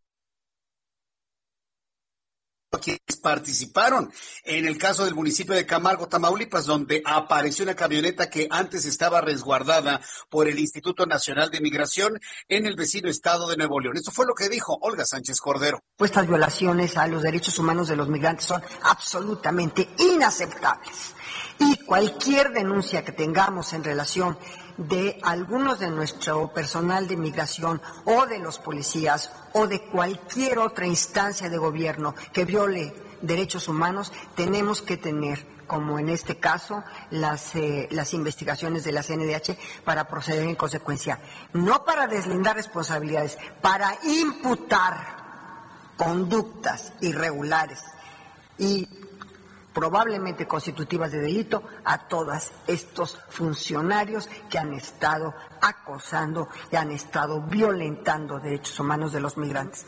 quienes 2.79 3.17
participaron 3.21 4.11
en 4.43 4.65
el 4.65 4.77
caso 4.77 5.05
del 5.05 5.15
municipio 5.15 5.53
de 5.53 5.65
Camargo, 5.65 6.07
Tamaulipas, 6.07 6.65
donde 6.65 7.01
apareció 7.05 7.63
una 7.63 7.75
camioneta 7.75 8.29
que 8.29 8.47
antes 8.49 8.85
estaba 8.85 9.21
resguardada 9.21 10.01
por 10.29 10.47
el 10.47 10.59
Instituto 10.59 11.05
Nacional 11.05 11.49
de 11.51 11.61
Migración 11.61 12.19
en 12.47 12.65
el 12.65 12.75
vecino 12.75 13.09
estado 13.09 13.47
de 13.47 13.57
Nuevo 13.57 13.79
León. 13.79 13.97
Eso 13.97 14.11
fue 14.11 14.25
lo 14.25 14.33
que 14.33 14.49
dijo 14.49 14.77
Olga 14.81 15.05
Sánchez 15.05 15.39
Cordero. 15.39 15.81
Estas 15.97 16.27
violaciones 16.27 16.97
a 16.97 17.07
los 17.07 17.23
derechos 17.23 17.59
humanos 17.59 17.87
de 17.87 17.95
los 17.95 18.09
migrantes 18.09 18.45
son 18.45 18.61
absolutamente 18.83 19.89
inaceptables. 19.97 21.13
Y 21.59 21.77
cualquier 21.83 22.51
denuncia 22.51 23.03
que 23.03 23.11
tengamos 23.11 23.73
en 23.73 23.83
relación 23.83 24.37
de 24.79 25.19
algunos 25.23 25.79
de 25.79 25.89
nuestro 25.89 26.53
personal 26.53 27.07
de 27.07 27.17
migración 27.17 27.81
o 28.05 28.25
de 28.25 28.39
los 28.39 28.59
policías 28.59 29.31
o 29.53 29.67
de 29.67 29.81
cualquier 29.81 30.57
otra 30.59 30.87
instancia 30.87 31.49
de 31.49 31.57
gobierno 31.57 32.15
que 32.31 32.45
viole 32.45 32.93
derechos 33.21 33.67
humanos, 33.67 34.13
tenemos 34.35 34.81
que 34.81 34.95
tener 34.95 35.59
como 35.67 35.99
en 35.99 36.09
este 36.09 36.39
caso, 36.39 36.83
las, 37.11 37.55
eh, 37.55 37.87
las 37.91 38.15
investigaciones 38.15 38.83
de 38.83 38.91
la 38.91 39.03
CNDH 39.03 39.55
para 39.85 40.07
proceder 40.07 40.47
en 40.47 40.55
consecuencia. 40.55 41.19
No 41.53 41.85
para 41.85 42.07
deslindar 42.07 42.55
responsabilidades, 42.55 43.37
para 43.61 43.95
imputar 44.03 45.19
conductas 45.95 46.91
irregulares 47.01 47.83
y 48.57 48.87
probablemente 49.73 50.47
constitutivas 50.47 51.11
de 51.11 51.19
delito 51.19 51.63
a 51.85 52.07
todos 52.07 52.51
estos 52.67 53.19
funcionarios 53.29 54.29
que 54.49 54.57
han 54.57 54.73
estado 54.73 55.33
acosando 55.61 56.49
y 56.71 56.75
han 56.75 56.91
estado 56.91 57.41
violentando 57.41 58.39
derechos 58.39 58.79
humanos 58.79 59.13
de 59.13 59.19
los 59.19 59.37
migrantes. 59.37 59.85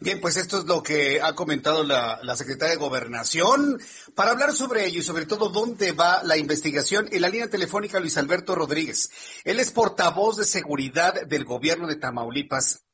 Bien, 0.00 0.20
pues 0.20 0.36
esto 0.36 0.58
es 0.58 0.64
lo 0.64 0.82
que 0.82 1.20
ha 1.20 1.34
comentado 1.34 1.82
la, 1.82 2.20
la, 2.22 2.36
secretaria 2.36 2.74
de 2.74 2.80
Gobernación. 2.80 3.80
Para 4.14 4.30
hablar 4.30 4.52
sobre 4.52 4.86
ello 4.86 5.00
y 5.00 5.02
sobre 5.02 5.26
todo 5.26 5.48
dónde 5.48 5.92
va 5.92 6.22
la 6.22 6.36
investigación, 6.36 7.08
en 7.10 7.20
la 7.20 7.28
línea 7.28 7.50
telefónica 7.50 8.00
Luis 8.00 8.16
Alberto 8.16 8.54
Rodríguez. 8.54 9.10
Él 9.44 9.58
es 9.58 9.72
portavoz 9.72 10.36
de 10.36 10.44
seguridad 10.44 11.26
del 11.26 11.44
gobierno 11.44 11.86
de 11.88 11.96
Tamaulipas 11.96 12.87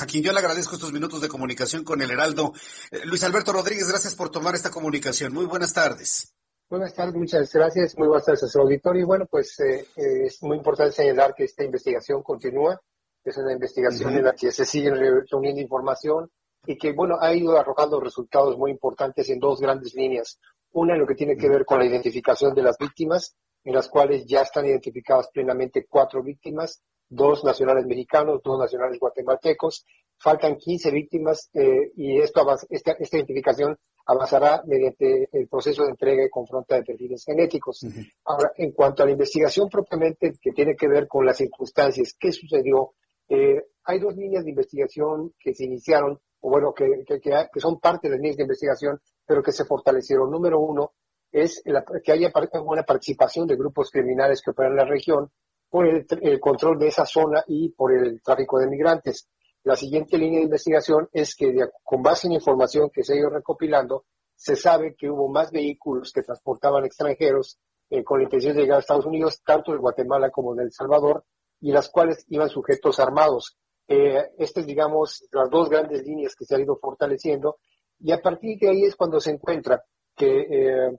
a 0.00 0.06
quien 0.06 0.24
yo 0.24 0.32
le 0.32 0.38
agradezco 0.38 0.76
estos 0.76 0.92
minutos 0.92 1.20
de 1.20 1.28
comunicación 1.28 1.84
con 1.84 2.00
el 2.00 2.10
Heraldo. 2.10 2.54
Eh, 2.90 3.00
Luis 3.04 3.22
Alberto 3.22 3.52
Rodríguez, 3.52 3.86
gracias 3.86 4.14
por 4.14 4.30
tomar 4.30 4.54
esta 4.54 4.70
comunicación. 4.70 5.34
Muy 5.34 5.44
buenas 5.44 5.74
tardes. 5.74 6.34
Buenas 6.70 6.94
tardes, 6.94 7.14
muchas 7.14 7.52
gracias. 7.52 7.98
Muy 7.98 8.08
buenas 8.08 8.24
tardes 8.24 8.44
a 8.44 8.48
su 8.48 8.60
auditorio. 8.60 9.02
Y 9.02 9.04
bueno, 9.04 9.26
pues 9.30 9.60
eh, 9.60 9.86
eh, 9.96 10.24
es 10.24 10.42
muy 10.42 10.56
importante 10.56 10.92
señalar 10.92 11.34
que 11.34 11.44
esta 11.44 11.64
investigación 11.64 12.22
continúa. 12.22 12.80
Es 13.22 13.36
una 13.36 13.52
investigación 13.52 14.14
en 14.16 14.24
la 14.24 14.32
que 14.32 14.50
se 14.50 14.64
sigue 14.64 14.90
reuniendo 14.90 15.60
información 15.60 16.30
y 16.64 16.78
que, 16.78 16.92
bueno, 16.92 17.18
ha 17.20 17.34
ido 17.34 17.58
arrojando 17.58 18.00
resultados 18.00 18.56
muy 18.56 18.70
importantes 18.70 19.28
en 19.28 19.38
dos 19.38 19.60
grandes 19.60 19.94
líneas. 19.94 20.38
Una 20.72 20.94
en 20.94 21.00
lo 21.00 21.06
que 21.06 21.14
tiene 21.14 21.36
que 21.36 21.48
ver 21.50 21.66
con 21.66 21.78
la 21.78 21.84
identificación 21.84 22.54
de 22.54 22.62
las 22.62 22.78
víctimas, 22.78 23.36
en 23.64 23.74
las 23.74 23.88
cuales 23.88 24.24
ya 24.24 24.40
están 24.40 24.64
identificadas 24.64 25.28
plenamente 25.30 25.86
cuatro 25.86 26.22
víctimas 26.22 26.80
dos 27.10 27.44
nacionales 27.44 27.84
mexicanos, 27.86 28.40
dos 28.42 28.58
nacionales 28.58 28.98
guatemaltecos. 28.98 29.84
Faltan 30.16 30.56
15 30.56 30.90
víctimas 30.90 31.50
eh, 31.54 31.92
y 31.96 32.18
esto 32.18 32.46
esta, 32.70 32.92
esta, 32.92 33.16
identificación 33.16 33.76
avanzará 34.06 34.62
mediante 34.66 35.28
el 35.32 35.48
proceso 35.48 35.84
de 35.84 35.90
entrega 35.90 36.24
y 36.24 36.30
confronta 36.30 36.76
de 36.76 36.82
perfiles 36.82 37.24
genéticos. 37.24 37.86
Ahora, 38.24 38.52
en 38.56 38.72
cuanto 38.72 39.02
a 39.02 39.06
la 39.06 39.12
investigación 39.12 39.68
propiamente 39.68 40.32
que 40.40 40.52
tiene 40.52 40.74
que 40.74 40.88
ver 40.88 41.06
con 41.06 41.24
las 41.24 41.36
circunstancias, 41.36 42.14
¿qué 42.18 42.32
sucedió? 42.32 42.92
Eh, 43.28 43.62
hay 43.84 43.98
dos 43.98 44.14
líneas 44.16 44.44
de 44.44 44.50
investigación 44.50 45.32
que 45.38 45.54
se 45.54 45.64
iniciaron, 45.64 46.18
o 46.40 46.50
bueno, 46.50 46.72
que, 46.74 47.04
que, 47.06 47.20
que, 47.20 47.60
son 47.60 47.78
parte 47.78 48.08
de 48.08 48.14
las 48.14 48.20
líneas 48.20 48.36
de 48.36 48.42
investigación, 48.42 49.00
pero 49.24 49.42
que 49.42 49.52
se 49.52 49.64
fortalecieron. 49.64 50.30
Número 50.30 50.58
uno 50.58 50.92
es 51.32 51.62
que 52.04 52.12
haya 52.12 52.32
una 52.64 52.82
participación 52.82 53.46
de 53.46 53.56
grupos 53.56 53.90
criminales 53.90 54.42
que 54.42 54.50
operan 54.50 54.72
en 54.72 54.78
la 54.78 54.84
región 54.84 55.30
por 55.70 55.86
el, 55.86 56.40
control 56.40 56.78
de 56.78 56.88
esa 56.88 57.06
zona 57.06 57.44
y 57.46 57.70
por 57.70 57.92
el 57.92 58.20
tráfico 58.22 58.58
de 58.58 58.66
migrantes. 58.66 59.28
La 59.62 59.76
siguiente 59.76 60.18
línea 60.18 60.40
de 60.40 60.46
investigación 60.46 61.08
es 61.12 61.34
que 61.36 61.54
con 61.84 62.02
base 62.02 62.26
en 62.26 62.32
información 62.32 62.90
que 62.92 63.04
se 63.04 63.14
ha 63.14 63.16
ido 63.16 63.30
recopilando, 63.30 64.04
se 64.34 64.56
sabe 64.56 64.96
que 64.98 65.08
hubo 65.08 65.28
más 65.28 65.52
vehículos 65.52 66.12
que 66.12 66.22
transportaban 66.22 66.84
extranjeros 66.84 67.58
eh, 67.90 68.02
con 68.02 68.18
la 68.18 68.24
intención 68.24 68.56
de 68.56 68.62
llegar 68.62 68.78
a 68.78 68.80
Estados 68.80 69.06
Unidos, 69.06 69.42
tanto 69.44 69.72
de 69.72 69.78
Guatemala 69.78 70.30
como 70.30 70.54
de 70.54 70.64
El 70.64 70.72
Salvador, 70.72 71.24
y 71.60 71.72
las 71.72 71.88
cuales 71.90 72.24
iban 72.28 72.48
sujetos 72.48 72.98
armados. 72.98 73.56
Eh, 73.86 74.30
estas, 74.38 74.64
digamos, 74.66 75.28
las 75.30 75.50
dos 75.50 75.68
grandes 75.68 76.04
líneas 76.04 76.34
que 76.34 76.46
se 76.46 76.54
han 76.54 76.62
ido 76.62 76.76
fortaleciendo, 76.76 77.58
y 77.98 78.12
a 78.12 78.20
partir 78.20 78.58
de 78.58 78.70
ahí 78.70 78.84
es 78.84 78.96
cuando 78.96 79.20
se 79.20 79.32
encuentra 79.32 79.84
que 80.16 80.40
eh, 80.40 80.98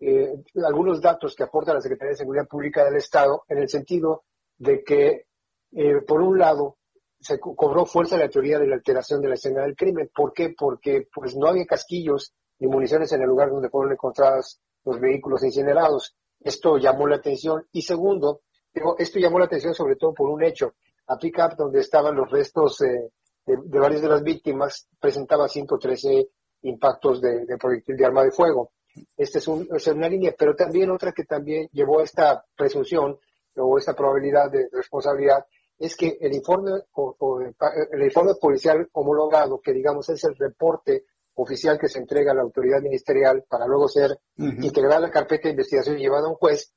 eh, 0.00 0.32
algunos 0.64 1.00
datos 1.00 1.34
que 1.34 1.42
aporta 1.42 1.74
la 1.74 1.80
Secretaría 1.80 2.10
de 2.12 2.18
Seguridad 2.18 2.46
Pública 2.46 2.84
del 2.84 2.96
Estado 2.96 3.42
en 3.48 3.58
el 3.58 3.68
sentido 3.68 4.24
de 4.56 4.84
que, 4.84 5.26
eh, 5.72 6.00
por 6.06 6.20
un 6.20 6.38
lado, 6.38 6.76
se 7.20 7.40
cobró 7.40 7.84
fuerza 7.84 8.16
la 8.16 8.28
teoría 8.28 8.60
de 8.60 8.68
la 8.68 8.76
alteración 8.76 9.20
de 9.20 9.28
la 9.28 9.34
escena 9.34 9.62
del 9.62 9.74
crimen. 9.74 10.10
¿Por 10.14 10.32
qué? 10.32 10.54
Porque 10.56 11.08
pues 11.12 11.36
no 11.36 11.48
había 11.48 11.66
casquillos 11.66 12.32
ni 12.60 12.68
municiones 12.68 13.12
en 13.12 13.22
el 13.22 13.28
lugar 13.28 13.50
donde 13.50 13.70
fueron 13.70 13.92
encontrados 13.92 14.60
los 14.84 15.00
vehículos 15.00 15.42
incinerados. 15.42 16.14
Esto 16.40 16.78
llamó 16.78 17.08
la 17.08 17.16
atención. 17.16 17.66
Y 17.72 17.82
segundo, 17.82 18.42
digo, 18.72 18.96
esto 18.98 19.18
llamó 19.18 19.40
la 19.40 19.46
atención 19.46 19.74
sobre 19.74 19.96
todo 19.96 20.14
por 20.14 20.28
un 20.30 20.44
hecho. 20.44 20.74
A 21.08 21.18
Pickup, 21.18 21.56
donde 21.56 21.80
estaban 21.80 22.14
los 22.14 22.30
restos 22.30 22.80
eh, 22.82 23.10
de, 23.46 23.78
varias 23.80 24.02
de 24.02 24.08
las 24.08 24.22
víctimas, 24.22 24.86
presentaba 25.00 25.48
113 25.48 26.28
impactos 26.62 27.20
de 27.20 27.56
proyectil 27.58 27.96
de 27.96 28.04
arma 28.04 28.22
de 28.22 28.30
fuego. 28.30 28.70
Esta 29.16 29.38
es, 29.38 29.48
una 29.48 30.08
línea, 30.08 30.34
pero 30.38 30.54
también 30.54 30.90
otra 30.90 31.12
que 31.12 31.24
también 31.24 31.68
llevó 31.72 32.00
a 32.00 32.04
esta 32.04 32.44
presunción 32.56 33.18
o 33.56 33.78
esta 33.78 33.94
probabilidad 33.94 34.50
de 34.50 34.68
responsabilidad 34.72 35.44
es 35.78 35.96
que 35.96 36.18
el 36.20 36.34
informe 36.34 36.72
o, 36.92 37.40
el 37.40 38.02
informe 38.02 38.34
policial 38.40 38.88
homologado, 38.92 39.60
que 39.60 39.72
digamos 39.72 40.08
es 40.08 40.24
el 40.24 40.36
reporte 40.36 41.04
oficial 41.34 41.78
que 41.78 41.88
se 41.88 42.00
entrega 42.00 42.32
a 42.32 42.34
la 42.34 42.42
autoridad 42.42 42.80
ministerial 42.80 43.44
para 43.48 43.66
luego 43.66 43.88
ser 43.88 44.18
integrada 44.36 44.96
a 44.96 45.00
la 45.00 45.10
carpeta 45.10 45.44
de 45.44 45.50
investigación 45.50 45.96
y 45.96 46.02
llevada 46.02 46.26
a 46.26 46.30
un 46.30 46.36
juez, 46.36 46.72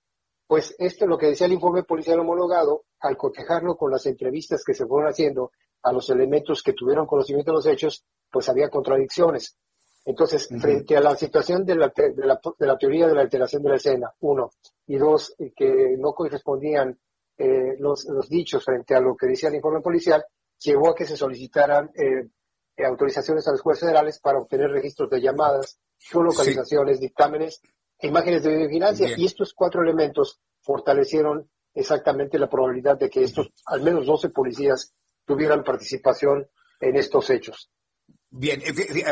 pues 0.45 0.75
esto 0.77 1.07
lo 1.07 1.17
que 1.17 1.27
decía 1.27 1.47
el 1.47 1.53
informe 1.53 1.83
policial 1.83 2.19
homologado, 2.19 2.83
al 2.99 3.17
cotejarlo 3.17 3.77
con 3.77 3.89
las 3.89 4.05
entrevistas 4.05 4.63
que 4.65 4.73
se 4.73 4.85
fueron 4.85 5.09
haciendo 5.09 5.51
a 5.81 5.91
los 5.91 6.09
elementos 6.09 6.61
que 6.61 6.73
tuvieron 6.73 7.07
conocimiento 7.07 7.51
de 7.51 7.55
los 7.55 7.65
hechos, 7.65 8.03
pues 8.29 8.49
había 8.49 8.69
contradicciones. 8.69 9.57
Entonces, 10.03 10.47
frente 10.59 10.97
a 10.97 11.01
la 11.01 11.15
situación 11.15 11.63
de 11.63 11.75
la, 11.75 11.89
de, 11.95 12.25
la, 12.25 12.39
de 12.57 12.65
la, 12.65 12.77
teoría 12.77 13.07
de 13.07 13.13
la 13.13 13.21
alteración 13.21 13.61
de 13.61 13.69
la 13.69 13.75
escena, 13.75 14.11
uno, 14.21 14.49
y 14.87 14.97
dos, 14.97 15.35
que 15.55 15.95
no 15.97 16.13
correspondían 16.13 16.97
eh, 17.37 17.75
los, 17.77 18.05
los, 18.05 18.27
dichos 18.27 18.63
frente 18.65 18.95
a 18.95 18.99
lo 18.99 19.15
que 19.15 19.27
decía 19.27 19.49
el 19.49 19.55
informe 19.55 19.81
policial, 19.81 20.23
llevó 20.59 20.89
a 20.89 20.95
que 20.95 21.05
se 21.05 21.15
solicitaran 21.15 21.91
eh, 21.95 22.29
autorizaciones 22.83 23.47
a 23.47 23.51
los 23.51 23.61
jueces 23.61 23.81
federales 23.81 24.19
para 24.19 24.39
obtener 24.39 24.71
registros 24.71 25.09
de 25.09 25.21
llamadas, 25.21 25.79
geolocalizaciones, 25.99 26.99
dictámenes, 26.99 27.61
imágenes 28.01 28.43
de 28.43 28.67
vigilancia, 28.67 29.07
y 29.15 29.25
estos 29.25 29.53
cuatro 29.53 29.83
elementos 29.83 30.39
fortalecieron 30.61 31.49
exactamente 31.73 32.39
la 32.39 32.49
probabilidad 32.49 32.97
de 32.97 33.09
que 33.09 33.23
estos, 33.23 33.51
al 33.65 33.81
menos 33.81 34.05
12 34.05 34.29
policías, 34.29 34.93
tuvieran 35.25 35.63
participación 35.63 36.49
en 36.79 36.95
estos 36.95 37.29
hechos. 37.29 37.69
Bien, 38.33 38.63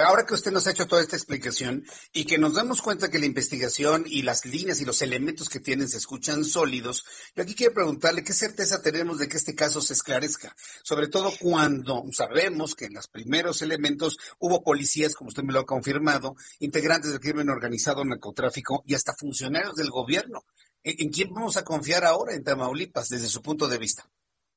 ahora 0.06 0.26
que 0.26 0.34
usted 0.34 0.50
nos 0.50 0.66
ha 0.66 0.72
hecho 0.72 0.88
toda 0.88 1.02
esta 1.02 1.18
explicación 1.18 1.84
y 2.14 2.24
que 2.24 2.38
nos 2.38 2.54
damos 2.54 2.82
cuenta 2.82 3.10
que 3.10 3.20
la 3.20 3.26
investigación 3.26 4.06
y 4.08 4.22
las 4.22 4.46
líneas 4.46 4.80
y 4.80 4.86
los 4.86 5.02
elementos 5.02 5.50
que 5.50 5.60
tienen 5.60 5.90
se 5.90 5.98
escuchan 5.98 6.46
sólidos, 6.46 7.04
yo 7.36 7.44
aquí 7.44 7.54
quiero 7.54 7.74
preguntarle 7.74 8.24
qué 8.24 8.32
certeza 8.32 8.82
tenemos 8.82 9.20
de 9.20 9.28
que 9.28 9.36
este 9.36 9.56
caso 9.56 9.82
se 9.82 9.92
esclarezca, 9.92 10.56
sobre 10.84 11.10
todo 11.10 11.34
cuando 11.38 12.06
sabemos 12.14 12.76
que 12.76 12.86
en 12.86 12.94
los 12.94 13.10
primeros 13.10 13.62
elementos 13.62 14.18
hubo 14.40 14.64
policías, 14.64 15.16
como 15.16 15.28
usted 15.28 15.44
me 15.44 15.52
lo 15.52 15.60
ha 15.60 15.66
confirmado, 15.66 16.38
integrantes 16.60 17.12
del 17.12 17.20
crimen 17.20 17.50
organizado, 17.50 18.06
narcotráfico 18.06 18.84
y 18.88 18.94
hasta 18.94 19.14
funcionarios 19.14 19.76
del 19.76 19.90
gobierno. 19.90 20.46
¿En, 20.82 21.10
quién 21.10 21.34
vamos 21.34 21.58
a 21.58 21.66
confiar 21.66 22.06
ahora 22.06 22.36
en 22.36 22.46
Tamaulipas 22.46 23.10
desde 23.10 23.28
su 23.28 23.42
punto 23.42 23.68
de 23.68 23.80
vista? 23.80 24.10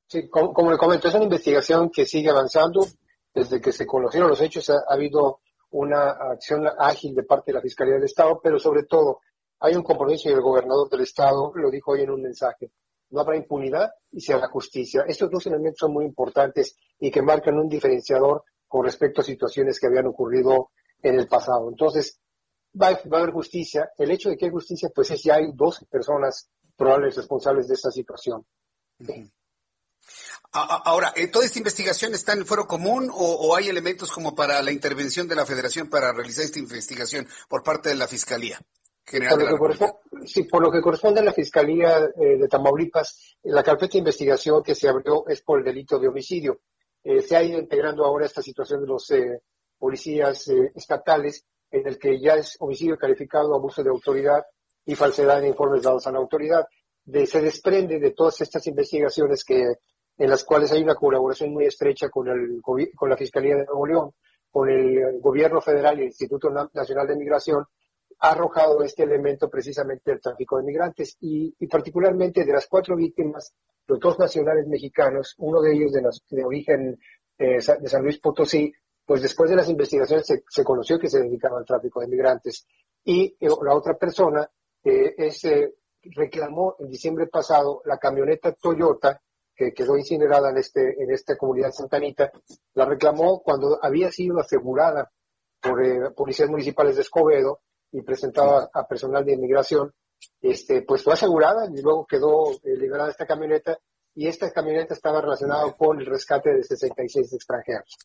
Sí, 0.07 0.29
como, 0.29 0.53
como 0.53 0.71
le 0.71 0.77
comento, 0.77 1.09
es 1.09 1.15
una 1.15 1.25
investigación 1.25 1.89
que 1.89 2.05
sigue 2.05 2.29
avanzando 2.29 2.87
desde 3.33 3.59
que 3.59 3.71
se 3.71 3.85
conocieron 3.85 4.29
los 4.29 4.41
hechos 4.41 4.69
ha, 4.69 4.83
habido 4.87 5.39
una 5.71 6.11
acción 6.11 6.67
ágil 6.77 7.15
de 7.15 7.23
parte 7.23 7.51
de 7.51 7.55
la 7.55 7.61
Fiscalía 7.61 7.95
del 7.95 8.03
Estado, 8.03 8.39
pero 8.41 8.59
sobre 8.59 8.83
todo 8.83 9.21
hay 9.59 9.75
un 9.75 9.83
compromiso 9.83 10.29
y 10.29 10.33
el 10.33 10.41
gobernador 10.41 10.89
del 10.89 11.01
Estado 11.01 11.51
lo 11.55 11.71
dijo 11.71 11.91
hoy 11.91 12.01
en 12.01 12.11
un 12.11 12.21
mensaje. 12.21 12.71
No 13.09 13.21
habrá 13.21 13.37
impunidad 13.37 13.91
y 14.11 14.21
se 14.21 14.33
hará 14.33 14.47
justicia. 14.47 15.03
Estos 15.07 15.29
dos 15.31 15.45
elementos 15.47 15.79
son 15.79 15.93
muy 15.93 16.05
importantes 16.05 16.77
y 16.99 17.09
que 17.09 17.21
marcan 17.21 17.57
un 17.57 17.69
diferenciador 17.69 18.43
con 18.67 18.85
respecto 18.85 19.21
a 19.21 19.23
situaciones 19.23 19.79
que 19.79 19.87
habían 19.87 20.07
ocurrido 20.07 20.71
en 21.01 21.19
el 21.19 21.27
pasado. 21.27 21.69
Entonces, 21.69 22.19
va, 22.79 22.87
a 22.87 23.17
haber 23.17 23.31
justicia. 23.31 23.91
El 23.97 24.11
hecho 24.11 24.29
de 24.29 24.37
que 24.37 24.45
hay 24.45 24.51
justicia, 24.51 24.89
pues 24.93 25.11
es 25.11 25.23
ya 25.23 25.35
hay 25.35 25.51
dos 25.53 25.85
personas 25.89 26.49
probables 26.75 27.15
responsables 27.15 27.67
de 27.67 27.75
esta 27.75 27.91
situación. 27.91 28.45
Ahora, 30.55 31.13
eh, 31.15 31.29
¿toda 31.29 31.45
esta 31.45 31.57
investigación 31.57 32.13
está 32.13 32.33
en 32.33 32.39
el 32.39 32.45
foro 32.45 32.67
común 32.67 33.09
o, 33.11 33.55
hay 33.55 33.69
elementos 33.69 34.11
como 34.11 34.35
para 34.35 34.61
la 34.61 34.71
intervención 34.71 35.27
de 35.27 35.33
la 35.33 35.47
Federación 35.47 35.89
para 35.89 36.13
realizar 36.13 36.45
esta 36.45 36.59
investigación 36.59 37.27
por 37.49 37.63
parte 37.63 37.89
de 37.89 37.95
la 37.95 38.07
Fiscalía? 38.07 38.59
General 39.03 39.57
por, 39.57 39.79
lo 39.79 39.79
que 39.79 40.27
sí, 40.27 40.43
por 40.43 40.61
lo 40.61 40.71
que 40.71 40.79
corresponde 40.79 41.21
a 41.21 41.23
la 41.23 41.33
Fiscalía 41.33 41.97
eh, 41.97 42.37
de 42.37 42.47
Tamaulipas, 42.47 43.35
la 43.43 43.63
carpeta 43.63 43.93
de 43.93 43.99
investigación 43.99 44.61
que 44.61 44.75
se 44.75 44.87
abrió 44.87 45.27
es 45.27 45.41
por 45.41 45.57
el 45.57 45.65
delito 45.65 45.97
de 45.97 46.07
homicidio. 46.07 46.59
Eh, 47.03 47.21
se 47.21 47.35
ha 47.35 47.41
ido 47.41 47.57
integrando 47.57 48.05
ahora 48.05 48.27
esta 48.27 48.43
situación 48.43 48.81
de 48.81 48.87
los 48.87 49.11
policías 49.79 50.47
estatales, 50.75 51.45
en 51.71 51.87
el 51.87 51.97
que 51.97 52.21
ya 52.21 52.35
es 52.35 52.57
homicidio 52.59 52.95
calificado, 52.95 53.55
abuso 53.55 53.83
de 53.83 53.89
autoridad 53.89 54.43
y 54.85 54.93
falsedad 54.93 55.39
en 55.39 55.47
informes 55.47 55.81
dados 55.81 56.05
a 56.05 56.11
la 56.11 56.19
autoridad. 56.19 56.67
se 57.25 57.41
desprende 57.41 57.99
de 57.99 58.11
todas 58.11 58.39
estas 58.41 58.67
investigaciones 58.67 59.43
que 59.43 59.79
en 60.17 60.29
las 60.29 60.43
cuales 60.43 60.71
hay 60.71 60.83
una 60.83 60.95
colaboración 60.95 61.53
muy 61.53 61.65
estrecha 61.65 62.09
con, 62.09 62.27
el, 62.27 62.61
con 62.61 63.09
la 63.09 63.17
Fiscalía 63.17 63.55
de 63.55 63.65
Nuevo 63.65 63.87
León, 63.87 64.11
con 64.51 64.69
el 64.69 65.19
Gobierno 65.19 65.61
Federal 65.61 65.97
y 65.97 66.01
el 66.01 66.07
Instituto 66.07 66.49
Nacional 66.49 67.07
de 67.07 67.15
Migración, 67.15 67.65
ha 68.19 68.31
arrojado 68.31 68.83
este 68.83 69.03
elemento 69.03 69.49
precisamente 69.49 70.11
del 70.11 70.21
tráfico 70.21 70.57
de 70.57 70.63
migrantes 70.63 71.17
y, 71.19 71.51
particularmente 71.67 72.45
de 72.45 72.53
las 72.53 72.67
cuatro 72.67 72.95
víctimas, 72.95 73.53
los 73.87 73.99
dos 73.99 74.19
nacionales 74.19 74.67
mexicanos, 74.67 75.33
uno 75.39 75.59
de 75.61 75.73
ellos 75.73 75.91
de, 75.91 76.01
de 76.29 76.45
origen 76.45 76.99
eh, 77.37 77.57
de 77.57 77.89
San 77.89 78.03
Luis 78.03 78.19
Potosí, 78.19 78.71
pues 79.05 79.21
después 79.21 79.49
de 79.49 79.55
las 79.57 79.67
investigaciones 79.67 80.25
se, 80.25 80.63
conoció 80.63 80.99
que 80.99 81.09
se 81.09 81.19
dedicaba 81.19 81.57
al 81.57 81.65
tráfico 81.65 81.99
de 81.99 82.07
migrantes. 82.07 82.65
Y 83.03 83.35
eh, 83.39 83.49
la 83.61 83.75
otra 83.75 83.97
persona 83.97 84.49
eh, 84.83 85.15
es, 85.17 85.41
reclamó 86.15 86.75
en 86.79 86.89
diciembre 86.89 87.27
pasado 87.27 87.81
la 87.85 87.97
camioneta 87.97 88.53
Toyota 88.53 89.19
que 89.55 89.73
quedó 89.73 89.97
incinerada 89.97 90.49
en, 90.49 90.57
este, 90.57 91.01
en 91.01 91.11
esta 91.11 91.37
comunidad 91.37 91.71
santanita, 91.71 92.31
la 92.73 92.85
reclamó 92.85 93.41
cuando 93.41 93.79
había 93.81 94.11
sido 94.11 94.39
asegurada 94.39 95.11
por 95.61 95.85
eh, 95.85 96.11
policías 96.15 96.49
municipales 96.49 96.95
de 96.95 97.03
Escobedo 97.03 97.61
y 97.91 98.01
presentaba 98.01 98.69
a 98.73 98.87
personal 98.87 99.23
de 99.23 99.33
inmigración, 99.33 99.93
este, 100.41 100.81
pues 100.81 101.03
fue 101.03 101.13
asegurada 101.13 101.69
y 101.73 101.81
luego 101.81 102.05
quedó 102.05 102.51
eh, 102.63 102.77
liberada 102.77 103.11
esta 103.11 103.25
camioneta 103.25 103.77
y 104.15 104.27
esta 104.27 104.51
camioneta 104.51 104.93
estaba 104.93 105.21
relacionada 105.21 105.71
con 105.73 105.99
el 105.99 106.05
rescate 106.05 106.53
de 106.53 106.63
66 106.63 107.33
extranjeros 107.33 107.97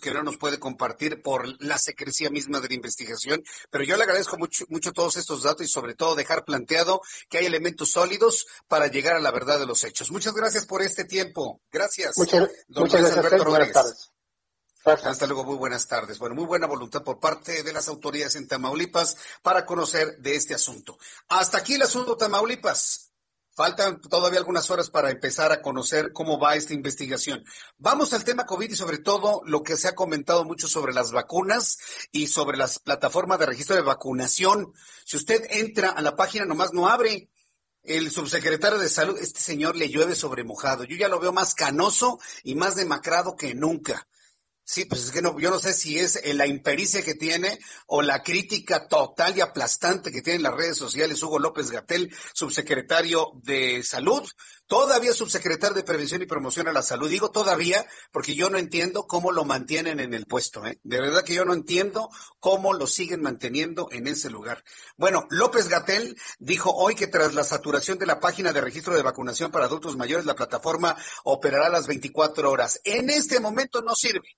que 0.00 0.14
no 0.14 0.22
nos 0.22 0.36
puede 0.36 0.60
compartir 0.60 1.22
por 1.22 1.60
la 1.62 1.78
secrecía 1.78 2.30
misma 2.30 2.60
de 2.60 2.68
la 2.68 2.74
investigación, 2.74 3.42
pero 3.70 3.84
yo 3.84 3.96
le 3.96 4.04
agradezco 4.04 4.38
mucho, 4.38 4.64
mucho 4.68 4.92
todos 4.92 5.16
estos 5.16 5.42
datos 5.42 5.66
y 5.66 5.68
sobre 5.68 5.94
todo 5.94 6.14
dejar 6.14 6.44
planteado 6.44 7.00
que 7.28 7.38
hay 7.38 7.46
elementos 7.46 7.90
sólidos 7.90 8.46
para 8.68 8.86
llegar 8.86 9.16
a 9.16 9.20
la 9.20 9.32
verdad 9.32 9.58
de 9.58 9.66
los 9.66 9.82
hechos. 9.84 10.10
Muchas 10.10 10.34
gracias 10.34 10.66
por 10.66 10.82
este 10.82 11.04
tiempo. 11.04 11.60
Gracias. 11.70 12.16
Muchas, 12.16 12.48
gracias. 12.68 13.44
Buenas 13.44 13.72
tardes. 13.72 14.12
Hasta 14.84 15.26
luego, 15.26 15.42
muy 15.42 15.56
buenas 15.56 15.88
tardes. 15.88 16.18
Bueno, 16.20 16.36
muy 16.36 16.46
buena 16.46 16.68
voluntad 16.68 17.02
por 17.02 17.18
parte 17.18 17.64
de 17.64 17.72
las 17.72 17.88
autoridades 17.88 18.36
en 18.36 18.46
Tamaulipas 18.46 19.16
para 19.42 19.66
conocer 19.66 20.18
de 20.18 20.36
este 20.36 20.54
asunto. 20.54 20.96
Hasta 21.28 21.58
aquí 21.58 21.74
el 21.74 21.82
asunto 21.82 22.16
Tamaulipas. 22.16 23.10
Faltan 23.56 24.02
todavía 24.02 24.38
algunas 24.38 24.70
horas 24.70 24.90
para 24.90 25.10
empezar 25.10 25.50
a 25.50 25.62
conocer 25.62 26.12
cómo 26.12 26.38
va 26.38 26.56
esta 26.56 26.74
investigación. 26.74 27.42
Vamos 27.78 28.12
al 28.12 28.22
tema 28.22 28.44
COVID 28.44 28.70
y 28.70 28.76
sobre 28.76 28.98
todo 28.98 29.40
lo 29.46 29.62
que 29.62 29.78
se 29.78 29.88
ha 29.88 29.94
comentado 29.94 30.44
mucho 30.44 30.68
sobre 30.68 30.92
las 30.92 31.10
vacunas 31.10 31.78
y 32.12 32.26
sobre 32.26 32.58
las 32.58 32.78
plataformas 32.78 33.38
de 33.38 33.46
registro 33.46 33.74
de 33.74 33.80
vacunación. 33.80 34.74
Si 35.06 35.16
usted 35.16 35.46
entra 35.48 35.88
a 35.88 36.02
la 36.02 36.16
página, 36.16 36.44
nomás 36.44 36.74
no 36.74 36.86
abre. 36.86 37.30
El 37.82 38.10
subsecretario 38.10 38.78
de 38.78 38.90
Salud, 38.90 39.16
este 39.18 39.40
señor 39.40 39.74
le 39.74 39.88
llueve 39.88 40.16
sobre 40.16 40.44
mojado. 40.44 40.84
Yo 40.84 40.96
ya 40.96 41.08
lo 41.08 41.18
veo 41.18 41.32
más 41.32 41.54
canoso 41.54 42.18
y 42.44 42.56
más 42.56 42.76
demacrado 42.76 43.36
que 43.36 43.54
nunca. 43.54 44.06
Sí, 44.68 44.84
pues 44.84 45.04
es 45.04 45.12
que 45.12 45.22
no, 45.22 45.38
yo 45.38 45.50
no 45.50 45.60
sé 45.60 45.72
si 45.72 45.96
es 45.96 46.16
eh, 46.16 46.34
la 46.34 46.48
impericia 46.48 47.04
que 47.04 47.14
tiene 47.14 47.60
o 47.86 48.02
la 48.02 48.24
crítica 48.24 48.88
total 48.88 49.36
y 49.36 49.40
aplastante 49.40 50.10
que 50.10 50.22
tiene 50.22 50.38
en 50.38 50.42
las 50.42 50.56
redes 50.56 50.76
sociales 50.76 51.22
Hugo 51.22 51.38
López 51.38 51.70
Gatel, 51.70 52.12
subsecretario 52.34 53.30
de 53.44 53.84
Salud, 53.84 54.28
todavía 54.66 55.12
subsecretario 55.12 55.76
de 55.76 55.84
Prevención 55.84 56.20
y 56.20 56.26
Promoción 56.26 56.66
a 56.66 56.72
la 56.72 56.82
Salud. 56.82 57.08
Digo 57.08 57.30
todavía 57.30 57.86
porque 58.10 58.34
yo 58.34 58.50
no 58.50 58.58
entiendo 58.58 59.06
cómo 59.06 59.30
lo 59.30 59.44
mantienen 59.44 60.00
en 60.00 60.12
el 60.14 60.26
puesto. 60.26 60.66
¿eh? 60.66 60.80
De 60.82 61.00
verdad 61.00 61.22
que 61.22 61.34
yo 61.34 61.44
no 61.44 61.54
entiendo 61.54 62.10
cómo 62.40 62.72
lo 62.72 62.88
siguen 62.88 63.22
manteniendo 63.22 63.86
en 63.92 64.08
ese 64.08 64.30
lugar. 64.30 64.64
Bueno, 64.96 65.28
López 65.30 65.68
Gatel 65.68 66.16
dijo 66.40 66.74
hoy 66.74 66.96
que 66.96 67.06
tras 67.06 67.34
la 67.34 67.44
saturación 67.44 67.98
de 67.98 68.06
la 68.06 68.18
página 68.18 68.52
de 68.52 68.62
registro 68.62 68.96
de 68.96 69.02
vacunación 69.02 69.52
para 69.52 69.66
adultos 69.66 69.96
mayores, 69.96 70.26
la 70.26 70.34
plataforma 70.34 70.96
operará 71.22 71.68
las 71.68 71.86
24 71.86 72.50
horas. 72.50 72.80
En 72.82 73.10
este 73.10 73.38
momento 73.38 73.80
no 73.80 73.94
sirve. 73.94 74.36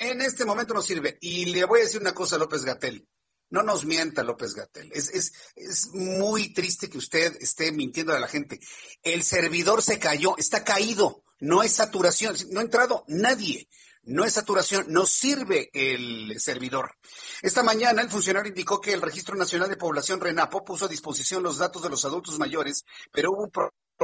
En 0.00 0.22
este 0.22 0.46
momento 0.46 0.72
no 0.72 0.80
sirve. 0.80 1.18
Y 1.20 1.44
le 1.46 1.64
voy 1.66 1.80
a 1.80 1.84
decir 1.84 2.00
una 2.00 2.14
cosa 2.14 2.36
a 2.36 2.38
López 2.38 2.64
Gatel. 2.64 3.06
No 3.50 3.62
nos 3.62 3.84
mienta 3.84 4.24
López 4.24 4.54
Gatel. 4.54 4.90
Es, 4.94 5.10
es, 5.10 5.32
es 5.54 5.88
muy 5.92 6.54
triste 6.54 6.88
que 6.88 6.98
usted 6.98 7.36
esté 7.40 7.70
mintiendo 7.70 8.14
a 8.14 8.18
la 8.18 8.26
gente. 8.26 8.58
El 9.02 9.22
servidor 9.22 9.82
se 9.82 9.98
cayó, 9.98 10.36
está 10.38 10.64
caído. 10.64 11.22
No 11.38 11.62
es 11.62 11.74
saturación. 11.74 12.34
No 12.50 12.60
ha 12.60 12.62
entrado 12.62 13.04
nadie. 13.08 13.68
No 14.02 14.24
es 14.24 14.32
saturación, 14.32 14.86
no 14.88 15.04
sirve 15.04 15.68
el 15.74 16.40
servidor. 16.40 16.92
Esta 17.42 17.62
mañana 17.62 18.00
el 18.00 18.08
funcionario 18.08 18.48
indicó 18.48 18.80
que 18.80 18.94
el 18.94 19.02
Registro 19.02 19.36
Nacional 19.36 19.68
de 19.68 19.76
Población 19.76 20.20
RENAPO 20.20 20.64
puso 20.64 20.86
a 20.86 20.88
disposición 20.88 21.42
los 21.42 21.58
datos 21.58 21.82
de 21.82 21.90
los 21.90 22.06
adultos 22.06 22.38
mayores, 22.38 22.84
pero 23.12 23.30
hubo 23.30 23.44
un 23.44 23.50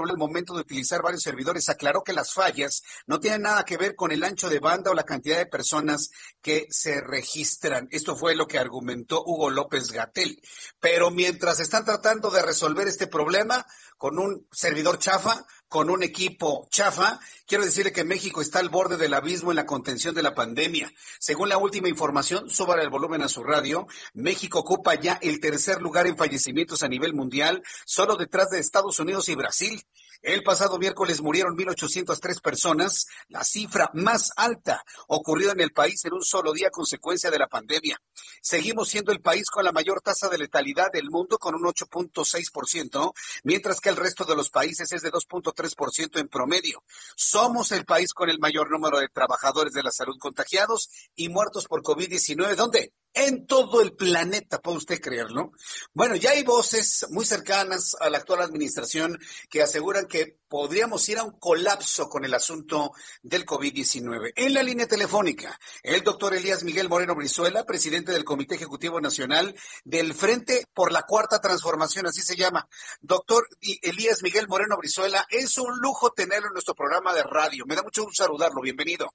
el 0.05 0.17
momento 0.17 0.55
de 0.55 0.61
utilizar 0.61 1.03
varios 1.03 1.23
servidores, 1.23 1.69
aclaró 1.69 2.03
que 2.03 2.13
las 2.13 2.33
fallas 2.33 2.83
no 3.07 3.21
tienen 3.21 3.43
nada 3.43 3.65
que 3.65 3.77
ver 3.77 3.95
con 3.95 4.13
el 4.13 4.23
ancho 4.23 4.49
de 4.49 4.59
banda 4.59 4.91
o 4.91 4.95
la 4.95 5.05
cantidad 5.05 5.39
de 5.39 5.47
personas 5.47 6.11
que 6.43 6.67
se 6.71 7.01
registran. 7.01 7.89
Esto 7.91 8.17
fue 8.17 8.35
lo 8.35 8.47
que 8.47 8.59
argumentó 8.59 9.23
Hugo 9.25 9.51
López 9.51 9.93
Gatel. 9.93 10.41
Pero 10.81 11.11
mientras 11.11 11.61
están 11.61 11.85
tratando 11.85 12.31
de 12.31 12.43
resolver 12.43 12.87
este 12.89 13.07
problema 13.07 13.67
con 13.97 14.19
un 14.19 14.47
servidor 14.53 14.99
chafa, 14.99 15.47
con 15.69 15.91
un 15.91 16.03
equipo 16.03 16.69
chafa, 16.71 17.21
quiero 17.47 17.65
decirle 17.65 17.93
que 17.93 18.05
México 18.05 18.41
está 18.41 18.61
al 18.61 18.69
borde 18.69 18.97
del 18.97 19.15
abismo 19.15 19.51
en 19.51 19.57
la 19.57 19.67
contención 19.67 20.15
de 20.15 20.23
la 20.23 20.35
pandemia. 20.35 20.93
Según 21.19 21.49
la 21.49 21.59
última 21.59 21.89
información, 21.89 22.49
suba 22.51 22.81
el 22.81 22.91
volumen 22.91 23.23
a 23.23 23.29
su 23.29 23.43
radio, 23.43 23.87
México 24.15 24.61
ocupa 24.61 24.95
ya 24.95 25.19
el 25.23 25.41
tercer 25.41 25.83
lugar 25.83 26.07
en 26.07 26.17
fallecimientos 26.17 26.83
a 26.83 26.89
nivel 26.89 27.15
mundial, 27.15 27.63
solo 27.85 28.17
detrás 28.17 28.51
de 28.51 28.61
Estados 28.61 28.99
Unidos 29.01 29.29
y 29.29 29.35
Brasil. 29.35 29.83
El 30.23 30.43
pasado 30.43 30.79
miércoles 30.79 31.21
murieron 31.21 31.57
1.803 31.57 32.41
personas, 32.41 33.07
la 33.29 33.45
cifra 33.45 33.91
más 33.95 34.33
alta 34.37 34.85
ocurrida 35.09 35.53
en 35.53 35.61
el 35.61 35.73
país 35.73 36.05
en 36.05 36.15
un 36.15 36.23
solo 36.23 36.53
día 36.53 36.71
consecuencia 36.71 37.31
de 37.31 37.39
la 37.39 37.49
pandemia. 37.49 38.01
Seguimos 38.41 38.89
siendo 38.89 39.13
el 39.13 39.21
país 39.21 39.51
con 39.51 39.65
la 39.65 39.73
mayor 39.73 40.01
tasa 40.01 40.29
de 40.29 40.39
letalidad 40.39 40.91
del 40.93 41.11
mundo, 41.11 41.39
con 41.39 41.55
un 41.55 41.63
8.6%, 41.63 43.13
mientras 43.45 43.81
que 43.81 43.89
el 43.89 43.97
resto 43.97 44.25
de 44.25 44.37
los 44.37 44.51
países 44.51 44.93
es 44.93 45.03
de 45.03 45.13
2.3% 45.13 46.21
en 46.21 46.29
promedio. 46.29 46.83
Somos 47.17 47.73
el 47.73 47.85
país 47.85 48.13
con 48.13 48.31
el 48.31 48.39
mayor 48.39 48.71
número 48.71 48.99
de 48.99 49.09
trabajadores 49.09 49.73
de 49.73 49.83
la 49.83 49.91
salud 49.91 50.17
contagiados 50.19 50.91
y 51.15 51.29
muertos 51.29 51.67
por 51.67 51.83
COVID-19. 51.83 52.55
¿Dónde? 52.55 52.93
En 53.17 53.47
todo 53.47 53.81
el 53.81 53.95
planeta, 53.95 54.61
puede 54.61 54.77
usted 54.77 55.01
creerlo. 55.01 55.53
Bueno, 55.95 56.17
ya 56.17 56.31
hay 56.31 56.45
voces 56.45 57.07
muy 57.11 57.25
cercanas 57.25 57.97
a 57.99 58.11
la 58.11 58.19
actual 58.19 58.43
administración 58.43 59.19
que 59.49 59.63
aseguran 59.63 60.07
que 60.07 60.39
podríamos 60.49 61.09
ir 61.09 61.19
a 61.19 61.25
un 61.25 61.39
colapso 61.39 62.11
con 62.11 62.27
el 62.27 62.35
asunto 62.35 62.93
del 63.23 63.47
COVID-19. 63.47 64.35
En 64.37 64.53
la 64.53 64.63
línea 64.63 64.87
telefónica, 64.87 65.59
el 65.83 66.05
doctor 66.05 66.35
Elías 66.35 66.63
Miguel 66.63 66.91
Moreno 66.91 67.15
Brizuela, 67.15 67.65
presidente 67.65 68.13
del 68.13 68.25
Comité 68.25 68.55
Ejecutivo 68.57 69.01
Nacional 69.01 69.57
del 69.85 70.13
Frente 70.13 70.67
por 70.75 70.93
la 70.93 71.03
Cuarta 71.03 71.41
Transformación, 71.41 72.07
así 72.07 72.21
se 72.21 72.37
llama. 72.37 72.69
Doctor 73.01 73.49
Elías 73.83 74.23
Miguel 74.23 74.47
Moreno 74.47 74.77
Brizuela, 74.77 75.27
es 75.31 75.57
un 75.57 75.79
lujo 75.81 76.13
tenerlo 76.13 76.49
en 76.49 76.53
nuestro 76.53 76.75
programa 76.75 77.15
de 77.15 77.23
radio. 77.23 77.65
Me 77.67 77.77
da 77.77 77.83
mucho 77.83 78.05
gusto 78.05 78.25
saludarlo. 78.25 78.61
Bienvenido. 78.61 79.11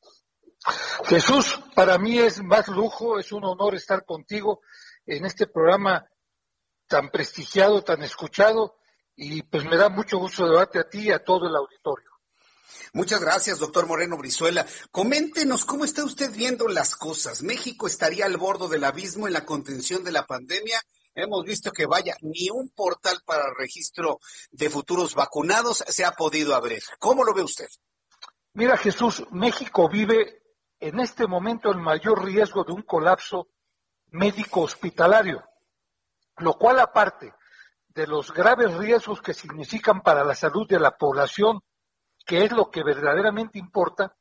Jesús, 1.05 1.59
para 1.75 1.97
mí 1.97 2.19
es 2.19 2.41
más 2.43 2.67
lujo, 2.67 3.19
es 3.19 3.31
un 3.31 3.43
honor 3.45 3.75
estar 3.75 4.05
contigo 4.05 4.61
en 5.05 5.25
este 5.25 5.47
programa 5.47 6.07
tan 6.87 7.09
prestigiado, 7.09 7.83
tan 7.83 8.03
escuchado, 8.03 8.75
y 9.15 9.41
pues 9.43 9.65
me 9.65 9.77
da 9.77 9.89
mucho 9.89 10.17
gusto 10.17 10.47
debate 10.47 10.79
a 10.79 10.89
ti 10.89 11.07
y 11.07 11.11
a 11.11 11.23
todo 11.23 11.47
el 11.47 11.55
auditorio. 11.55 12.09
Muchas 12.93 13.21
gracias, 13.21 13.59
doctor 13.59 13.87
Moreno 13.87 14.17
Brizuela. 14.17 14.65
Coméntenos 14.91 15.65
cómo 15.65 15.85
está 15.85 16.03
usted 16.03 16.31
viendo 16.31 16.67
las 16.67 16.95
cosas. 16.95 17.41
¿México 17.41 17.87
estaría 17.87 18.25
al 18.25 18.37
borde 18.37 18.67
del 18.67 18.83
abismo 18.83 19.27
en 19.27 19.33
la 19.33 19.45
contención 19.45 20.03
de 20.03 20.11
la 20.11 20.25
pandemia? 20.25 20.81
Hemos 21.13 21.43
visto 21.45 21.71
que 21.71 21.85
vaya, 21.85 22.15
ni 22.21 22.49
un 22.49 22.69
portal 22.69 23.21
para 23.25 23.53
registro 23.57 24.19
de 24.51 24.69
futuros 24.69 25.15
vacunados 25.15 25.83
se 25.87 26.05
ha 26.05 26.11
podido 26.11 26.55
abrir. 26.55 26.81
¿Cómo 26.99 27.23
lo 27.23 27.33
ve 27.33 27.43
usted? 27.43 27.67
Mira, 28.53 28.77
Jesús, 28.77 29.23
México 29.31 29.89
vive 29.89 30.40
en 30.81 30.99
este 30.99 31.27
momento 31.27 31.71
el 31.71 31.77
mayor 31.77 32.25
riesgo 32.25 32.63
de 32.63 32.73
un 32.73 32.81
colapso 32.81 33.49
médico 34.07 34.61
hospitalario, 34.61 35.43
lo 36.37 36.55
cual 36.55 36.79
aparte 36.79 37.33
de 37.89 38.07
los 38.07 38.33
graves 38.33 38.75
riesgos 38.75 39.21
que 39.21 39.35
significan 39.35 40.01
para 40.01 40.23
la 40.23 40.33
salud 40.33 40.67
de 40.67 40.79
la 40.79 40.97
población, 40.97 41.61
que 42.25 42.43
es 42.43 42.51
lo 42.51 42.71
que 42.71 42.83
verdaderamente 42.83 43.59
importa, 43.59 44.15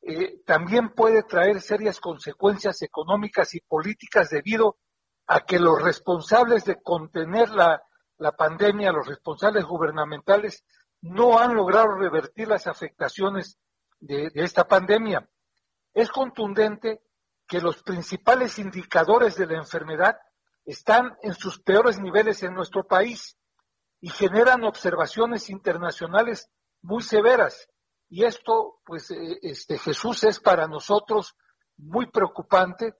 eh, 0.00 0.42
también 0.46 0.94
puede 0.94 1.22
traer 1.22 1.60
serias 1.60 2.00
consecuencias 2.00 2.80
económicas 2.80 3.54
y 3.54 3.60
políticas 3.60 4.30
debido 4.30 4.78
a 5.26 5.40
que 5.40 5.58
los 5.58 5.82
responsables 5.82 6.64
de 6.64 6.80
contener 6.82 7.50
la, 7.50 7.82
la 8.16 8.32
pandemia, 8.32 8.90
los 8.90 9.06
responsables 9.06 9.66
gubernamentales, 9.66 10.64
no 11.02 11.38
han 11.38 11.54
logrado 11.54 11.94
revertir 11.94 12.48
las 12.48 12.66
afectaciones 12.66 13.58
de 13.98 14.30
esta 14.34 14.66
pandemia. 14.66 15.28
Es 15.94 16.10
contundente 16.10 17.02
que 17.46 17.60
los 17.60 17.82
principales 17.82 18.58
indicadores 18.58 19.36
de 19.36 19.46
la 19.46 19.58
enfermedad 19.58 20.16
están 20.64 21.16
en 21.22 21.34
sus 21.34 21.60
peores 21.60 22.00
niveles 22.00 22.42
en 22.42 22.54
nuestro 22.54 22.86
país 22.86 23.36
y 24.00 24.08
generan 24.08 24.64
observaciones 24.64 25.50
internacionales 25.50 26.48
muy 26.82 27.02
severas. 27.02 27.68
Y 28.08 28.24
esto, 28.24 28.80
pues, 28.84 29.10
eh, 29.10 29.38
este 29.42 29.78
Jesús 29.78 30.24
es 30.24 30.40
para 30.40 30.66
nosotros 30.66 31.36
muy 31.76 32.06
preocupante 32.10 32.94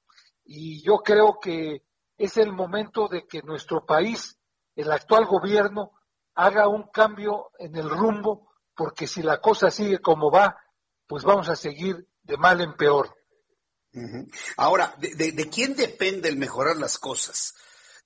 y 0.44 0.82
yo 0.82 0.98
creo 0.98 1.38
que 1.40 1.84
es 2.18 2.36
el 2.36 2.52
momento 2.52 3.08
de 3.08 3.26
que 3.26 3.42
nuestro 3.42 3.86
país, 3.86 4.38
el 4.74 4.90
actual 4.90 5.26
gobierno, 5.26 5.92
haga 6.34 6.68
un 6.68 6.84
cambio 6.90 7.50
en 7.58 7.76
el 7.76 7.88
rumbo, 7.88 8.50
porque 8.74 9.06
si 9.06 9.22
la 9.22 9.40
cosa 9.40 9.70
sigue 9.70 10.00
como 10.00 10.30
va, 10.30 10.58
pues 11.06 11.24
vamos 11.24 11.48
a 11.48 11.56
seguir 11.56 12.06
de 12.22 12.36
mal 12.36 12.60
en 12.60 12.74
peor. 12.74 13.14
Ahora, 14.56 14.94
¿de, 14.98 15.32
de, 15.32 15.48
quién 15.48 15.74
depende 15.74 16.28
el 16.28 16.36
mejorar 16.36 16.76
las 16.76 16.98
cosas? 16.98 17.54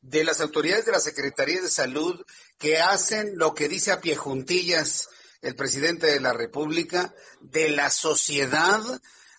¿De 0.01 0.25
las 0.25 0.41
autoridades 0.41 0.87
de 0.87 0.93
la 0.93 1.01
Secretaría 1.01 1.61
de 1.61 1.69
Salud 1.69 2.25
que 2.59 2.79
hacen 2.79 3.37
lo 3.37 3.55
que 3.55 3.69
dice 3.69 3.93
a 3.93 4.01
pie 4.01 4.17
juntillas 4.17 5.09
el 5.43 5.55
presidente 5.55 6.07
de 6.07 6.21
la 6.21 6.33
República? 6.33 7.15
¿De 7.41 7.69
la 7.69 7.91
sociedad? 7.91 8.81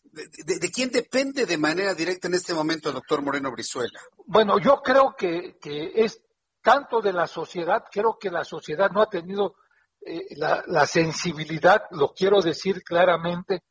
¿De, 0.03 0.59
de 0.59 0.71
quién 0.71 0.91
depende 0.91 1.45
de 1.45 1.57
manera 1.57 1.95
directa 1.95 2.27
en 2.27 2.35
este 2.35 2.53
momento, 2.53 2.91
doctor 2.91 3.23
Moreno 3.23 3.51
Brizuela? 3.51 3.99
Bueno, 4.25 4.59
yo 4.59 4.81
creo 4.83 5.15
que, 5.17 5.57
que 5.59 5.93
es 5.95 6.21
tanto 6.61 7.01
de 7.01 7.13
la 7.13 7.27
sociedad, 7.27 7.83
creo 7.91 8.17
que 8.19 8.29
la 8.29 8.43
sociedad 8.43 8.89
no 8.91 9.01
ha 9.01 9.09
tenido 9.09 9.55
eh, 10.05 10.35
la, 10.35 10.63
la 10.67 10.85
sensibilidad, 10.87 11.83
lo 11.91 12.13
quiero 12.13 12.41
decir 12.41 12.83
claramente, 12.83 13.63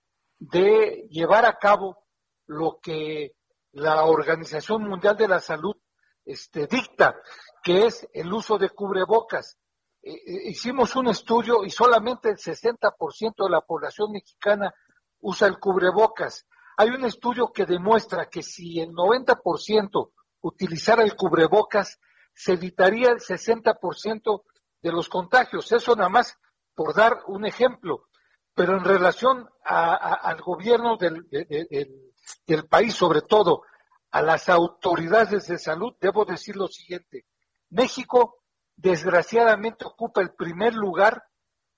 de 0.50 1.06
llevar 1.10 1.44
a 1.44 1.58
cabo 1.58 2.04
lo 2.46 2.78
que 2.82 3.36
la 3.72 4.04
Organización 4.04 4.88
Mundial 4.88 5.16
de 5.16 5.28
la 5.28 5.40
Salud 5.40 5.76
este, 6.24 6.66
dicta, 6.66 7.16
que 7.62 7.86
es 7.86 8.08
el 8.12 8.32
uso 8.32 8.58
de 8.58 8.70
cubrebocas. 8.70 9.58
Eh, 10.02 10.12
eh, 10.12 10.50
hicimos 10.50 10.94
un 10.96 11.08
estudio 11.08 11.64
y 11.64 11.70
solamente 11.70 12.30
el 12.30 12.36
60% 12.36 13.44
de 13.44 13.50
la 13.50 13.62
población 13.62 14.12
mexicana 14.12 14.72
usa 15.20 15.48
el 15.48 15.58
cubrebocas. 15.58 16.46
Hay 16.76 16.90
un 16.90 17.04
estudio 17.04 17.52
que 17.52 17.64
demuestra 17.64 18.28
que 18.28 18.42
si 18.42 18.80
el 18.80 18.90
90% 18.90 20.10
utilizara 20.42 21.02
el 21.02 21.16
cubrebocas, 21.16 21.98
se 22.34 22.52
evitaría 22.52 23.10
el 23.10 23.20
60% 23.20 24.42
de 24.82 24.92
los 24.92 25.08
contagios. 25.08 25.70
Eso 25.72 25.94
nada 25.96 26.10
más 26.10 26.36
por 26.74 26.94
dar 26.94 27.22
un 27.28 27.46
ejemplo. 27.46 28.08
Pero 28.54 28.76
en 28.76 28.84
relación 28.84 29.48
a, 29.64 30.14
al 30.14 30.40
gobierno 30.40 30.96
del, 30.96 31.28
de, 31.28 31.44
de, 31.44 31.66
del 31.70 32.04
del 32.46 32.66
país, 32.66 32.94
sobre 32.94 33.22
todo 33.22 33.62
a 34.10 34.22
las 34.22 34.48
autoridades 34.48 35.48
de 35.48 35.58
salud, 35.58 35.94
debo 36.00 36.24
decir 36.24 36.56
lo 36.56 36.68
siguiente. 36.68 37.26
México, 37.70 38.42
desgraciadamente, 38.76 39.84
ocupa 39.84 40.20
el 40.20 40.34
primer 40.34 40.74
lugar 40.74 41.24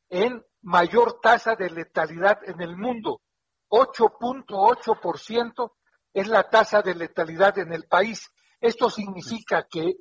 en 0.08 0.44
mayor 0.60 1.20
tasa 1.20 1.54
de 1.54 1.70
letalidad 1.70 2.38
en 2.44 2.60
el 2.60 2.76
mundo. 2.76 3.22
8.8% 3.68 5.72
es 6.12 6.28
la 6.28 6.48
tasa 6.48 6.82
de 6.82 6.94
letalidad 6.94 7.58
en 7.58 7.72
el 7.72 7.84
país. 7.84 8.30
Esto 8.60 8.90
significa 8.90 9.66
que 9.68 9.96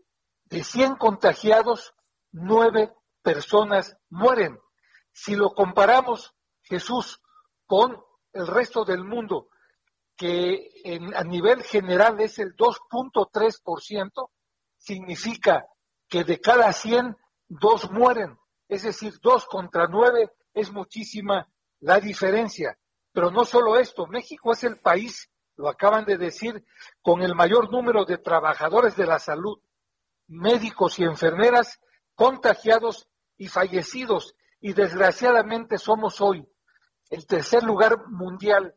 de 0.46 0.64
100 0.64 0.96
contagiados, 0.96 1.94
9 2.32 2.94
personas 3.22 3.98
mueren. 4.10 4.60
Si 5.12 5.36
lo 5.36 5.52
comparamos, 5.52 6.35
Jesús, 6.66 7.22
con 7.66 7.98
el 8.34 8.48
resto 8.48 8.84
del 8.84 9.04
mundo, 9.04 9.50
que 10.16 10.70
en, 10.84 11.16
a 11.16 11.24
nivel 11.24 11.64
general 11.64 12.20
es 12.22 12.40
el 12.40 12.56
2.3%, 12.56 14.30
significa 14.78 15.66
que 16.08 16.24
de 16.24 16.40
cada 16.40 16.72
100, 16.72 17.16
dos 17.48 17.92
mueren. 17.92 18.38
Es 18.68 18.84
decir, 18.84 19.14
dos 19.22 19.46
contra 19.46 19.88
nueve 19.88 20.32
es 20.54 20.72
muchísima 20.72 21.48
la 21.80 22.00
diferencia. 22.00 22.78
Pero 23.12 23.32
no 23.32 23.46
solo 23.46 23.78
esto, 23.78 24.08
México 24.08 24.52
es 24.52 24.64
el 24.64 24.80
país, 24.80 25.30
lo 25.56 25.70
acaban 25.70 26.06
de 26.06 26.18
decir, 26.18 26.66
con 27.02 27.22
el 27.22 27.36
mayor 27.36 27.72
número 27.72 28.06
de 28.06 28.18
trabajadores 28.18 28.96
de 28.96 29.06
la 29.06 29.20
salud, 29.20 29.60
médicos 30.28 31.00
y 31.00 31.04
enfermeras 31.04 31.80
contagiados 32.16 33.08
y 33.38 33.48
fallecidos. 33.48 34.36
Y 34.60 34.74
desgraciadamente 34.74 35.78
somos 35.78 36.20
hoy 36.22 36.48
el 37.10 37.26
tercer 37.26 37.64
lugar 37.64 38.08
mundial 38.08 38.76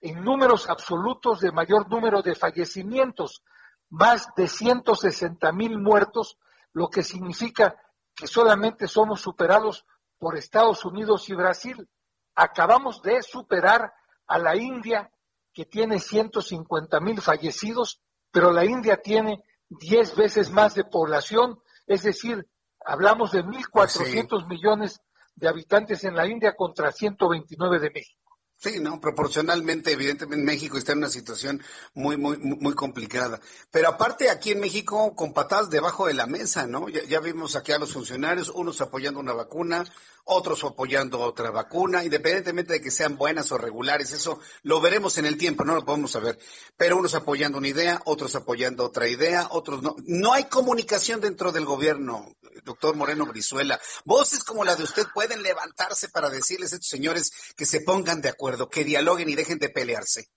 en 0.00 0.22
números 0.22 0.68
absolutos 0.68 1.40
de 1.40 1.52
mayor 1.52 1.88
número 1.88 2.22
de 2.22 2.34
fallecimientos, 2.34 3.42
más 3.90 4.28
de 4.36 4.48
160 4.48 5.50
mil 5.52 5.78
muertos, 5.78 6.38
lo 6.72 6.88
que 6.88 7.02
significa 7.02 7.76
que 8.14 8.26
solamente 8.26 8.86
somos 8.86 9.20
superados 9.20 9.84
por 10.18 10.36
Estados 10.36 10.84
Unidos 10.84 11.28
y 11.28 11.34
Brasil. 11.34 11.88
Acabamos 12.34 13.02
de 13.02 13.22
superar 13.22 13.92
a 14.26 14.38
la 14.38 14.56
India, 14.56 15.10
que 15.52 15.64
tiene 15.64 15.98
150 15.98 17.00
mil 17.00 17.20
fallecidos, 17.20 18.00
pero 18.30 18.52
la 18.52 18.64
India 18.64 19.00
tiene 19.00 19.42
10 19.70 20.16
veces 20.16 20.50
más 20.50 20.74
de 20.74 20.84
población, 20.84 21.60
es 21.86 22.02
decir, 22.02 22.46
hablamos 22.84 23.32
de 23.32 23.44
1.400 23.44 24.40
sí. 24.40 24.46
millones 24.46 25.00
de 25.38 25.48
habitantes 25.48 26.04
en 26.04 26.14
la 26.14 26.26
India 26.26 26.54
contra 26.54 26.92
129 26.92 27.78
de 27.78 27.90
México. 27.90 28.18
Sí, 28.60 28.80
no, 28.80 29.00
proporcionalmente, 29.00 29.92
evidentemente 29.92 30.44
México 30.44 30.78
está 30.78 30.90
en 30.90 30.98
una 30.98 31.10
situación 31.10 31.62
muy, 31.94 32.16
muy, 32.16 32.38
muy 32.38 32.74
complicada. 32.74 33.38
Pero 33.70 33.88
aparte 33.88 34.30
aquí 34.30 34.50
en 34.50 34.58
México, 34.58 35.14
con 35.14 35.32
patadas 35.32 35.70
debajo 35.70 36.08
de 36.08 36.14
la 36.14 36.26
mesa, 36.26 36.66
¿no? 36.66 36.88
Ya, 36.88 37.04
ya 37.04 37.20
vimos 37.20 37.54
aquí 37.54 37.70
a 37.70 37.78
los 37.78 37.92
funcionarios, 37.92 38.48
unos 38.48 38.80
apoyando 38.80 39.20
una 39.20 39.32
vacuna, 39.32 39.84
otros 40.28 40.62
apoyando 40.64 41.20
otra 41.20 41.50
vacuna, 41.50 42.04
independientemente 42.04 42.74
de 42.74 42.80
que 42.80 42.90
sean 42.90 43.16
buenas 43.16 43.50
o 43.50 43.58
regulares, 43.58 44.12
eso 44.12 44.40
lo 44.62 44.80
veremos 44.80 45.16
en 45.18 45.26
el 45.26 45.38
tiempo, 45.38 45.64
no 45.64 45.74
lo 45.74 45.84
podemos 45.84 46.12
saber. 46.12 46.38
Pero 46.76 46.98
unos 46.98 47.14
apoyando 47.14 47.58
una 47.58 47.68
idea, 47.68 48.00
otros 48.04 48.34
apoyando 48.34 48.84
otra 48.84 49.08
idea, 49.08 49.48
otros 49.50 49.82
no. 49.82 49.96
No 50.06 50.32
hay 50.32 50.44
comunicación 50.44 51.20
dentro 51.20 51.50
del 51.50 51.64
gobierno, 51.64 52.36
doctor 52.64 52.94
Moreno 52.94 53.26
Brizuela. 53.26 53.80
Voces 54.04 54.44
como 54.44 54.64
la 54.64 54.76
de 54.76 54.84
usted 54.84 55.06
pueden 55.14 55.42
levantarse 55.42 56.08
para 56.10 56.28
decirles 56.28 56.72
a 56.72 56.76
estos 56.76 56.90
señores 56.90 57.30
que 57.56 57.66
se 57.66 57.80
pongan 57.80 58.20
de 58.20 58.28
acuerdo, 58.28 58.68
que 58.68 58.84
dialoguen 58.84 59.28
y 59.28 59.34
dejen 59.34 59.58
de 59.58 59.70
pelearse. 59.70 60.28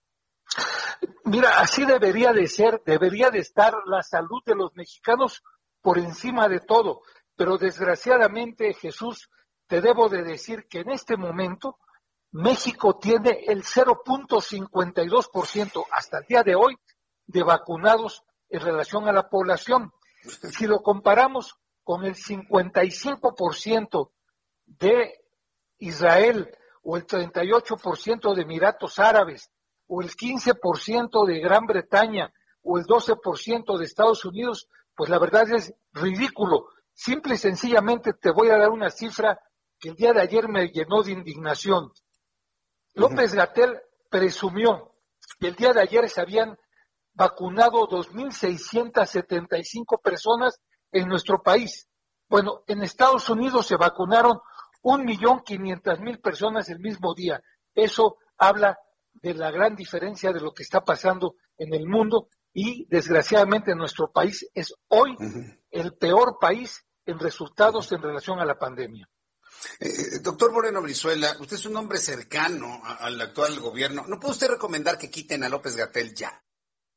Mira, 1.25 1.59
así 1.59 1.85
debería 1.85 2.33
de 2.33 2.47
ser, 2.47 2.81
debería 2.85 3.29
de 3.29 3.39
estar 3.39 3.73
la 3.85 4.03
salud 4.03 4.41
de 4.45 4.55
los 4.55 4.73
mexicanos 4.75 5.43
por 5.81 5.97
encima 5.97 6.47
de 6.47 6.59
todo. 6.61 7.01
Pero 7.35 7.57
desgraciadamente, 7.57 8.73
Jesús, 8.73 9.29
te 9.71 9.79
debo 9.79 10.09
de 10.09 10.21
decir 10.21 10.67
que 10.67 10.81
en 10.81 10.91
este 10.91 11.15
momento 11.15 11.79
México 12.31 12.97
tiene 12.97 13.45
el 13.47 13.63
0.52% 13.63 15.85
hasta 15.93 16.17
el 16.17 16.25
día 16.25 16.43
de 16.43 16.55
hoy 16.55 16.77
de 17.25 17.41
vacunados 17.41 18.25
en 18.49 18.59
relación 18.59 19.07
a 19.07 19.13
la 19.13 19.29
población. 19.29 19.93
Si 20.51 20.67
lo 20.67 20.81
comparamos 20.81 21.55
con 21.85 22.03
el 22.03 22.15
55% 22.15 24.11
de 24.65 25.23
Israel 25.77 26.53
o 26.83 26.97
el 26.97 27.07
38% 27.07 28.35
de 28.35 28.41
Emiratos 28.41 28.99
Árabes 28.99 29.49
o 29.87 30.01
el 30.01 30.09
15% 30.09 31.25
de 31.25 31.39
Gran 31.39 31.65
Bretaña 31.65 32.33
o 32.61 32.77
el 32.77 32.83
12% 32.83 33.77
de 33.77 33.85
Estados 33.85 34.25
Unidos, 34.25 34.67
pues 34.93 35.09
la 35.09 35.17
verdad 35.17 35.49
es 35.49 35.73
ridículo. 35.93 36.67
Simple 36.91 37.35
y 37.35 37.37
sencillamente 37.37 38.11
te 38.11 38.31
voy 38.31 38.49
a 38.49 38.57
dar 38.57 38.69
una 38.69 38.89
cifra 38.89 39.39
que 39.81 39.89
el 39.89 39.95
día 39.95 40.13
de 40.13 40.21
ayer 40.21 40.47
me 40.47 40.67
llenó 40.67 41.01
de 41.01 41.11
indignación. 41.11 41.91
López 42.93 43.33
Gatel 43.33 43.81
presumió 44.09 44.93
que 45.39 45.47
el 45.47 45.55
día 45.55 45.73
de 45.73 45.81
ayer 45.81 46.07
se 46.07 46.21
habían 46.21 46.55
vacunado 47.13 47.89
2.675 47.89 49.99
personas 50.01 50.61
en 50.91 51.07
nuestro 51.07 51.41
país. 51.41 51.89
Bueno, 52.29 52.63
en 52.67 52.83
Estados 52.83 53.27
Unidos 53.29 53.65
se 53.65 53.75
vacunaron 53.75 54.39
un 54.83 55.03
millón 55.03 55.41
quinientas 55.41 55.99
mil 55.99 56.19
personas 56.19 56.69
el 56.69 56.79
mismo 56.79 57.15
día. 57.15 57.41
Eso 57.73 58.17
habla 58.37 58.77
de 59.13 59.33
la 59.33 59.51
gran 59.51 59.75
diferencia 59.75 60.31
de 60.31 60.41
lo 60.41 60.53
que 60.53 60.63
está 60.63 60.81
pasando 60.81 61.35
en 61.57 61.73
el 61.73 61.87
mundo 61.87 62.29
y 62.53 62.85
desgraciadamente 62.87 63.75
nuestro 63.75 64.11
país 64.11 64.47
es 64.53 64.73
hoy 64.89 65.15
el 65.71 65.95
peor 65.95 66.37
país 66.39 66.85
en 67.05 67.17
resultados 67.17 67.91
en 67.91 68.01
relación 68.01 68.39
a 68.39 68.45
la 68.45 68.59
pandemia. 68.59 69.09
Eh, 69.79 70.19
doctor 70.21 70.51
Moreno 70.51 70.81
Brizuela, 70.81 71.35
usted 71.39 71.55
es 71.55 71.65
un 71.65 71.75
hombre 71.75 71.99
cercano 71.99 72.81
al 72.83 73.19
actual 73.19 73.59
gobierno. 73.59 74.05
¿No 74.07 74.19
puede 74.19 74.33
usted 74.33 74.49
recomendar 74.49 74.97
que 74.97 75.09
quiten 75.09 75.43
a 75.43 75.49
López 75.49 75.75
Gatel 75.75 76.13
ya? 76.13 76.43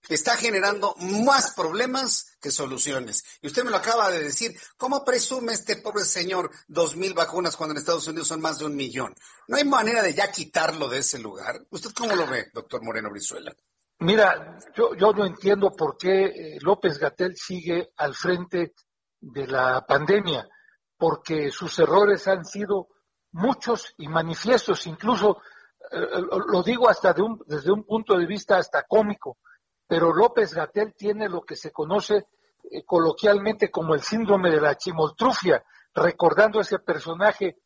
Está 0.09 0.37
generando 0.37 0.95
más 0.97 1.55
problemas 1.55 2.37
que 2.39 2.51
soluciones. 2.51 3.25
Y 3.41 3.47
usted 3.47 3.65
me 3.65 3.71
lo 3.71 3.79
acaba 3.79 4.11
de 4.11 4.23
decir. 4.23 4.55
¿Cómo 4.77 5.03
presume 5.03 5.55
este 5.55 5.77
pobre 5.77 6.05
señor 6.05 6.51
dos 6.69 6.95
mil 6.95 7.15
vacunas 7.15 7.57
cuando 7.57 7.73
en 7.73 7.79
Estados 7.79 8.07
Unidos 8.07 8.29
son 8.29 8.43
más 8.43 8.59
de 8.59 8.67
un 8.67 8.77
millón? 8.77 9.15
¿No 9.49 9.57
hay 9.57 9.65
manera 9.65 10.03
de 10.03 10.13
ya 10.13 10.31
quitarlo 10.31 10.89
de 10.89 10.99
ese 10.99 11.19
lugar? 11.19 11.59
¿Usted 11.71 11.91
cómo 11.93 12.15
lo 12.15 12.27
ve, 12.27 12.51
doctor 12.53 12.83
Moreno 12.83 13.11
Brizuela? 13.11 13.55
Mira, 14.01 14.59
yo, 14.77 14.95
yo 14.95 15.13
no 15.13 15.25
entiendo 15.25 15.71
por 15.75 15.97
qué 15.97 16.25
eh, 16.27 16.59
López 16.61 16.99
Gatel 16.99 17.35
sigue 17.37 17.93
al 17.97 18.15
frente 18.15 18.75
de 19.21 19.47
la 19.47 19.87
pandemia 19.87 20.47
porque 20.97 21.51
sus 21.51 21.79
errores 21.79 22.27
han 22.29 22.45
sido 22.45 22.89
muchos 23.33 23.95
y 23.99 24.09
manifiestos, 24.09 24.87
incluso 24.87 25.39
eh, 25.91 25.99
eh, 25.99 26.23
lo 26.49 26.63
digo 26.63 26.89
hasta 26.89 27.13
de 27.13 27.23
un, 27.23 27.43
desde 27.47 27.73
un 27.73 27.85
punto 27.85 28.17
de 28.17 28.27
vista 28.27 28.57
hasta 28.57 28.85
cómico, 28.85 29.39
pero 29.87 30.13
López 30.13 30.55
Gatel 30.55 30.95
tiene 30.95 31.29
lo 31.29 31.43
que 31.43 31.57
se 31.57 31.73
conoce 31.73 32.27
eh, 32.71 32.85
coloquialmente 32.85 33.71
como 33.71 33.95
el 33.95 34.03
síndrome 34.03 34.51
de 34.51 34.61
la 34.61 34.77
chimoltrufia, 34.77 35.63
recordando 35.95 36.61
ese 36.61 36.79
personaje 36.79 37.59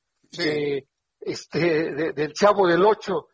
este, 1.21 2.13
del 2.13 2.33
Chavo 2.35 2.67
del 2.67 2.85
Ocho, 2.85 3.29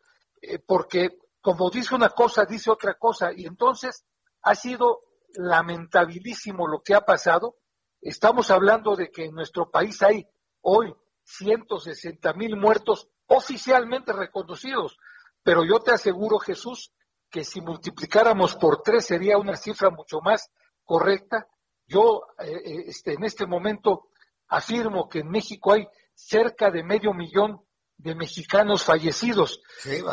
porque 0.66 1.18
como 1.40 1.68
dice 1.68 1.94
una 1.94 2.10
cosa, 2.10 2.44
dice 2.44 2.70
otra 2.70 2.94
cosa, 2.94 3.32
y 3.34 3.44
entonces 3.46 4.06
ha 4.42 4.54
sido 4.54 5.00
lamentabilísimo 5.34 6.68
lo 6.68 6.80
que 6.80 6.94
ha 6.94 7.00
pasado, 7.00 7.56
Estamos 8.04 8.50
hablando 8.50 8.96
de 8.96 9.10
que 9.10 9.24
en 9.24 9.34
nuestro 9.34 9.70
país 9.70 10.02
hay 10.02 10.28
hoy 10.60 10.94
160 11.22 12.34
mil 12.34 12.54
muertos 12.54 13.08
oficialmente 13.26 14.12
reconocidos, 14.12 14.98
pero 15.42 15.64
yo 15.64 15.80
te 15.80 15.92
aseguro, 15.92 16.38
Jesús, 16.38 16.92
que 17.30 17.44
si 17.44 17.62
multiplicáramos 17.62 18.56
por 18.56 18.82
tres 18.82 19.06
sería 19.06 19.38
una 19.38 19.56
cifra 19.56 19.88
mucho 19.88 20.20
más 20.20 20.50
correcta. 20.84 21.48
Yo 21.86 22.26
eh, 22.38 22.52
eh, 22.52 22.84
este, 22.88 23.14
en 23.14 23.24
este 23.24 23.46
momento 23.46 24.08
afirmo 24.48 25.08
que 25.08 25.20
en 25.20 25.30
México 25.30 25.72
hay 25.72 25.88
cerca 26.12 26.70
de 26.70 26.84
medio 26.84 27.14
millón 27.14 27.64
de 27.96 28.14
mexicanos 28.14 28.84
fallecidos. 28.84 29.62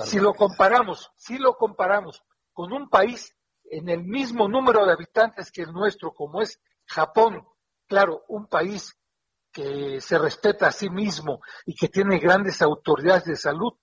si 0.06 0.18
lo 0.18 0.34
comparamos, 0.34 1.12
si 1.18 1.38
lo 1.38 1.58
comparamos 1.58 2.24
con 2.54 2.72
un 2.72 2.88
país 2.88 3.36
en 3.66 3.90
el 3.90 4.06
mismo 4.06 4.48
número 4.48 4.86
de 4.86 4.94
habitantes 4.94 5.52
que 5.52 5.64
el 5.64 5.74
nuestro, 5.74 6.14
como 6.14 6.42
es 6.42 6.58
Japón, 6.86 7.46
Claro, 7.92 8.24
un 8.30 8.48
país 8.48 8.96
que 9.52 10.00
se 10.00 10.18
respeta 10.18 10.68
a 10.68 10.72
sí 10.72 10.90
mismo 10.90 11.42
y 11.66 11.76
que 11.76 11.90
tiene 11.90 12.20
grandes 12.20 12.62
autoridades 12.62 13.26
de 13.26 13.36
salud. 13.36 13.74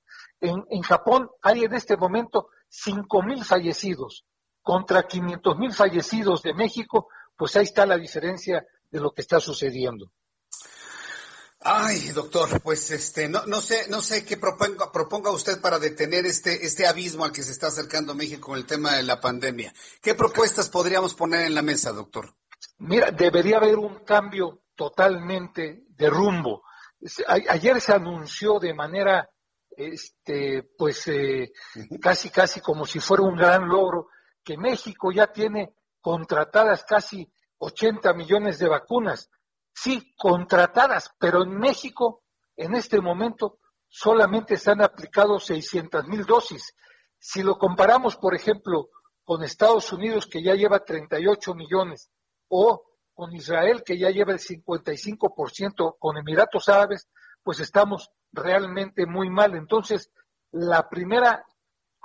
En, 0.41 0.81
Japón 0.81 1.29
hay 1.43 1.65
en 1.65 1.75
este 1.75 1.95
momento 1.99 2.49
cinco 2.71 3.23
mil 3.23 3.45
fallecidos 3.45 4.25
contra 4.63 5.07
500 5.07 5.59
mil 5.59 5.75
fallecidos 5.75 6.43
de 6.43 6.55
México, 6.55 7.09
pues 7.37 7.55
ahí 7.57 7.65
está 7.65 7.85
la 7.85 7.99
diferencia 7.99 8.67
de 8.91 8.99
lo 8.99 9.13
que 9.13 9.21
está 9.21 9.41
sucediendo. 9.41 10.11
Ay, 11.61 12.09
doctor, 12.13 12.63
pues 12.63 12.91
este, 12.91 13.29
no, 13.29 13.45
no 13.45 13.61
sé, 13.61 13.89
no 13.91 14.01
sé 14.01 14.25
qué 14.25 14.39
proponga, 14.39 14.91
proponga 14.91 15.31
usted 15.31 15.61
para 15.61 15.79
detener 15.79 16.25
este, 16.25 16.65
este 16.65 16.87
abismo 16.87 17.27
al 17.27 17.33
que 17.33 17.43
se 17.43 17.53
está 17.53 17.67
acercando 17.67 18.15
México 18.15 18.49
con 18.49 18.59
el 18.59 18.65
tema 18.65 18.95
de 18.95 19.03
la 19.03 19.21
pandemia. 19.21 19.75
¿Qué 20.01 20.15
propuestas 20.15 20.71
podríamos 20.71 21.15
poner 21.15 21.43
en 21.43 21.55
la 21.55 21.61
mesa, 21.61 21.93
doctor? 21.93 22.35
Mira, 22.79 23.11
debería 23.11 23.59
haber 23.59 23.77
un 23.77 24.05
cambio 24.05 24.63
totalmente 24.75 25.85
de 25.89 26.11
rumbo. 26.11 26.63
Ayer 27.27 27.81
se 27.81 27.93
anunció 27.93 28.59
de 28.59 28.75
manera, 28.75 29.29
este, 29.71 30.63
pues, 30.77 31.09
eh, 31.09 31.53
casi, 32.01 32.31
casi 32.31 32.61
como 32.61 32.87
si 32.87 33.01
fuera 33.01 33.25
un 33.25 33.37
gran 33.37 33.69
logro, 33.69 34.09
que 34.43 34.57
México 34.57 35.13
ya 35.13 35.29
tiene 35.29 35.75
contratadas 36.01 36.85
casi 36.85 37.31
80 37.59 38.15
millones 38.15 38.59
de 38.59 38.69
vacunas. 38.69 39.31
Sí, 39.73 40.15
contratadas, 40.17 41.11
pero 41.19 41.43
en 41.43 41.57
México, 41.59 42.23
en 42.57 42.75
este 42.75 43.01
momento, 43.01 43.59
solamente 43.89 44.57
se 44.57 44.71
han 44.71 44.83
aplicado 44.83 45.39
600 45.39 46.07
mil 46.07 46.25
dosis. 46.25 46.75
Si 47.19 47.43
lo 47.43 47.57
comparamos, 47.59 48.17
por 48.17 48.35
ejemplo, 48.35 48.91
con 49.25 49.43
Estados 49.43 49.93
Unidos, 49.93 50.27
que 50.27 50.43
ya 50.43 50.55
lleva 50.55 50.85
38 50.85 51.55
millones, 51.55 52.11
o 52.49 52.84
con 53.14 53.34
Israel, 53.34 53.82
que 53.84 53.99
ya 53.99 54.11
lleva 54.11 54.32
el 54.32 54.38
55%, 54.38 55.96
con 55.99 56.16
Emiratos 56.16 56.68
Árabes, 56.68 57.09
pues 57.42 57.61
estamos 57.61 58.11
realmente 58.32 59.07
muy 59.07 59.30
mal. 59.30 59.57
Entonces, 59.57 60.11
la 60.53 60.88
primera 60.88 61.44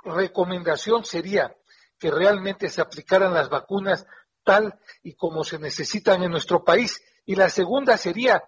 recomendación 0.04 1.04
sería 1.04 1.54
que 1.98 2.10
realmente 2.10 2.68
se 2.68 2.80
aplicaran 2.80 3.32
las 3.32 3.48
vacunas 3.48 4.06
tal 4.42 4.78
y 5.02 5.14
como 5.14 5.44
se 5.44 5.58
necesitan 5.58 6.22
en 6.22 6.30
nuestro 6.30 6.64
país. 6.64 7.02
Y 7.24 7.36
la 7.36 7.48
segunda 7.48 7.96
sería 7.96 8.42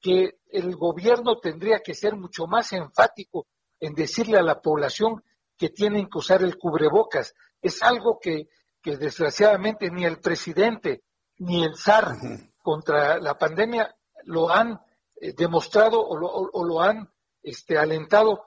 que 0.00 0.40
el 0.50 0.76
gobierno 0.76 1.38
tendría 1.38 1.80
que 1.80 1.94
ser 1.94 2.16
mucho 2.16 2.46
más 2.46 2.72
enfático 2.72 3.46
en 3.78 3.94
decirle 3.94 4.38
a 4.38 4.42
la 4.42 4.60
población 4.60 5.22
que 5.56 5.68
tienen 5.68 6.08
que 6.08 6.18
usar 6.18 6.42
el 6.42 6.56
cubrebocas. 6.56 7.34
Es 7.60 7.82
algo 7.82 8.18
que, 8.20 8.48
que 8.82 8.96
desgraciadamente 8.96 9.90
ni 9.90 10.04
el 10.04 10.20
presidente 10.20 11.02
ni 11.42 11.64
el 11.64 11.74
SAR 11.74 12.16
contra 12.62 13.18
la 13.18 13.36
pandemia 13.36 13.94
lo 14.24 14.48
han 14.48 14.80
eh, 15.20 15.32
demostrado 15.36 16.00
o 16.00 16.64
lo, 16.64 16.80
han 16.80 17.10
este, 17.42 17.76
alentado 17.76 18.44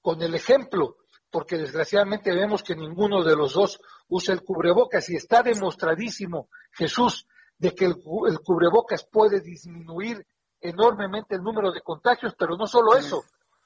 con 0.00 0.22
el 0.22 0.34
ejemplo, 0.34 0.98
porque 1.30 1.58
desgraciadamente 1.58 2.32
vemos 2.32 2.62
que 2.62 2.76
ninguno 2.76 3.24
de 3.24 3.34
los 3.34 3.54
dos 3.54 3.80
usa 4.08 4.32
el 4.32 4.42
cubrebocas 4.42 5.08
y 5.10 5.16
está 5.16 5.42
demostradísimo, 5.42 6.48
Jesús, 6.70 7.26
de 7.58 7.74
que 7.74 7.86
el, 7.86 7.96
cubrebocas 8.44 9.04
puede 9.10 9.40
disminuir 9.40 10.24
enormemente 10.60 11.34
el 11.34 11.42
número 11.42 11.72
de 11.72 11.80
contagios, 11.80 12.34
pero 12.38 12.56
no 12.56 12.66
solo 12.66 12.96
eso, 12.96 13.24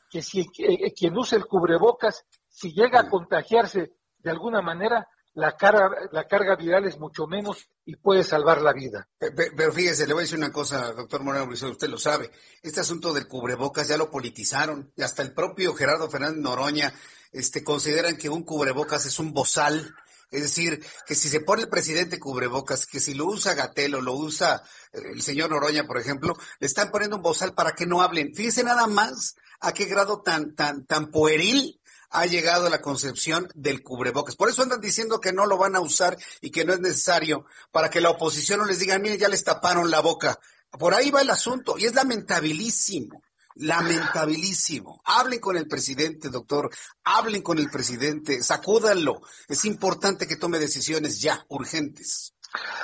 que 0.08 0.22
si 0.22 0.48
eh, 0.58 0.92
quien 0.94 1.16
usa 1.18 1.36
el 1.36 1.46
cubrebocas, 1.46 2.24
si 2.48 2.72
llega 2.72 3.00
a 3.00 3.08
contagiarse 3.08 3.92
de 4.18 4.30
alguna 4.30 4.62
manera, 4.62 5.06
la 5.34 5.56
carga, 5.56 5.90
la 6.12 6.26
carga 6.26 6.56
viral 6.56 6.86
es 6.86 6.98
mucho 6.98 7.26
menos 7.26 7.68
y 7.84 7.96
puede 7.96 8.24
salvar 8.24 8.62
la 8.62 8.72
vida. 8.72 9.08
Pero, 9.18 9.72
fíjese, 9.72 10.06
le 10.06 10.12
voy 10.12 10.22
a 10.22 10.24
decir 10.24 10.38
una 10.38 10.52
cosa, 10.52 10.92
doctor 10.92 11.22
Moreno 11.22 11.48
usted 11.50 11.88
lo 11.88 11.98
sabe. 11.98 12.30
Este 12.62 12.80
asunto 12.80 13.12
del 13.12 13.28
cubrebocas 13.28 13.88
ya 13.88 13.96
lo 13.96 14.10
politizaron 14.10 14.92
y 14.96 15.02
hasta 15.02 15.22
el 15.22 15.32
propio 15.32 15.74
Gerardo 15.74 16.10
Fernández 16.10 16.38
Noroña 16.38 16.92
este, 17.32 17.62
consideran 17.62 18.16
que 18.16 18.28
un 18.28 18.42
cubrebocas 18.42 19.06
es 19.06 19.18
un 19.18 19.32
bozal. 19.32 19.94
Es 20.30 20.42
decir, 20.42 20.84
que 21.06 21.16
si 21.16 21.28
se 21.28 21.40
pone 21.40 21.62
el 21.62 21.68
presidente 21.68 22.20
cubrebocas, 22.20 22.86
que 22.86 23.00
si 23.00 23.14
lo 23.14 23.26
usa 23.26 23.54
Gatel 23.54 23.96
o 23.96 24.00
lo 24.00 24.14
usa 24.14 24.62
eh, 24.92 25.00
el 25.12 25.22
señor 25.22 25.50
Noroña, 25.50 25.86
por 25.86 25.98
ejemplo, 25.98 26.36
le 26.60 26.66
están 26.66 26.90
poniendo 26.90 27.16
un 27.16 27.22
bozal 27.22 27.52
para 27.52 27.72
que 27.72 27.86
no 27.86 28.00
hablen. 28.00 28.34
Fíjese 28.34 28.62
nada 28.62 28.86
más 28.86 29.34
a 29.60 29.72
qué 29.72 29.86
grado 29.86 30.22
tan, 30.22 30.54
tan, 30.54 30.86
tan 30.86 31.10
pueril 31.10 31.79
ha 32.10 32.26
llegado 32.26 32.68
la 32.68 32.80
concepción 32.80 33.48
del 33.54 33.82
cubrebocas. 33.82 34.36
Por 34.36 34.48
eso 34.48 34.62
andan 34.62 34.80
diciendo 34.80 35.20
que 35.20 35.32
no 35.32 35.46
lo 35.46 35.56
van 35.56 35.76
a 35.76 35.80
usar 35.80 36.16
y 36.40 36.50
que 36.50 36.64
no 36.64 36.72
es 36.72 36.80
necesario 36.80 37.46
para 37.70 37.88
que 37.88 38.00
la 38.00 38.10
oposición 38.10 38.60
no 38.60 38.66
les 38.66 38.80
diga, 38.80 38.98
mire, 38.98 39.16
ya 39.16 39.28
les 39.28 39.44
taparon 39.44 39.90
la 39.90 40.00
boca. 40.00 40.38
Por 40.70 40.94
ahí 40.94 41.10
va 41.10 41.22
el 41.22 41.30
asunto 41.30 41.78
y 41.78 41.86
es 41.86 41.94
lamentabilísimo, 41.94 43.22
lamentabilísimo. 43.56 45.00
Hablen 45.04 45.40
con 45.40 45.56
el 45.56 45.68
presidente, 45.68 46.30
doctor, 46.30 46.70
hablen 47.04 47.42
con 47.42 47.58
el 47.58 47.70
presidente, 47.70 48.42
sacúdanlo. 48.42 49.20
Es 49.48 49.64
importante 49.64 50.26
que 50.26 50.36
tome 50.36 50.58
decisiones 50.58 51.20
ya, 51.20 51.44
urgentes. 51.48 52.34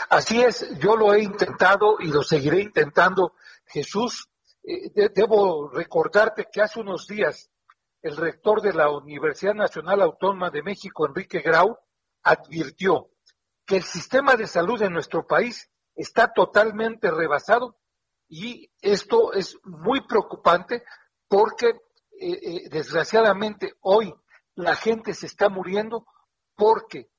Así 0.08 0.40
es, 0.40 0.66
yo 0.78 0.96
lo 0.96 1.12
he 1.12 1.22
intentado 1.22 1.96
y 1.98 2.06
lo 2.06 2.22
seguiré 2.22 2.60
intentando. 2.60 3.34
Jesús, 3.66 4.28
eh, 4.62 5.10
debo 5.12 5.68
recordarte 5.70 6.46
que 6.52 6.62
hace 6.62 6.78
unos 6.78 7.08
días 7.08 7.50
el 8.06 8.16
rector 8.16 8.62
de 8.62 8.72
la 8.72 8.90
Universidad 8.90 9.54
Nacional 9.54 10.00
Autónoma 10.00 10.50
de 10.50 10.62
México, 10.62 11.06
Enrique 11.06 11.40
Grau, 11.40 11.78
advirtió 12.22 13.10
que 13.64 13.76
el 13.76 13.82
sistema 13.82 14.36
de 14.36 14.46
salud 14.46 14.80
en 14.82 14.92
nuestro 14.92 15.26
país 15.26 15.68
está 15.94 16.32
totalmente 16.32 17.10
rebasado 17.10 17.76
y 18.28 18.70
esto 18.80 19.32
es 19.32 19.58
muy 19.64 20.06
preocupante 20.06 20.84
porque 21.26 21.68
eh, 21.68 21.78
eh, 22.20 22.68
desgraciadamente 22.70 23.74
hoy 23.80 24.14
la 24.54 24.76
gente 24.76 25.12
se 25.12 25.26
está 25.26 25.48
muriendo 25.48 26.06
porque 26.54 27.10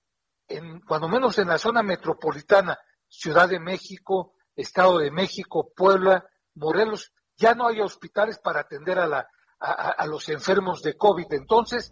en, 0.47 0.79
cuando 0.81 1.09
menos 1.09 1.37
en 1.37 1.49
la 1.49 1.57
zona 1.57 1.83
metropolitana, 1.83 2.79
Ciudad 3.09 3.49
de 3.49 3.59
México, 3.59 4.35
Estado 4.55 4.99
de 4.99 5.11
México, 5.11 5.71
Puebla, 5.75 6.25
Morelos, 6.55 7.11
ya 7.35 7.53
no 7.53 7.67
hay 7.67 7.81
hospitales 7.81 8.39
para 8.39 8.61
atender 8.61 8.99
a 8.99 9.07
la 9.07 9.29
a, 9.59 10.05
los 10.05 10.29
enfermos 10.29 10.81
de 10.81 10.95
COVID. 10.95 11.31
Entonces, 11.31 11.91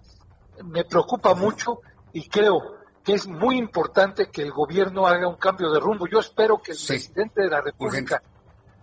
me 0.64 0.86
preocupa 0.86 1.34
mucho 1.34 1.80
y 2.14 2.28
creo 2.30 2.76
que 3.04 3.14
es 3.14 3.28
muy 3.28 3.58
importante 3.58 4.30
que 4.30 4.42
el 4.42 4.52
gobierno 4.52 5.08
haga 5.08 5.28
un 5.28 5.36
cambio 5.36 5.72
de 5.72 5.80
rumbo. 5.80 6.08
Yo 6.08 6.20
espero 6.20 6.62
que 6.62 6.72
el 6.72 6.78
presidente 6.78 7.42
de 7.42 7.50
la 7.50 7.62
República, 7.62 8.22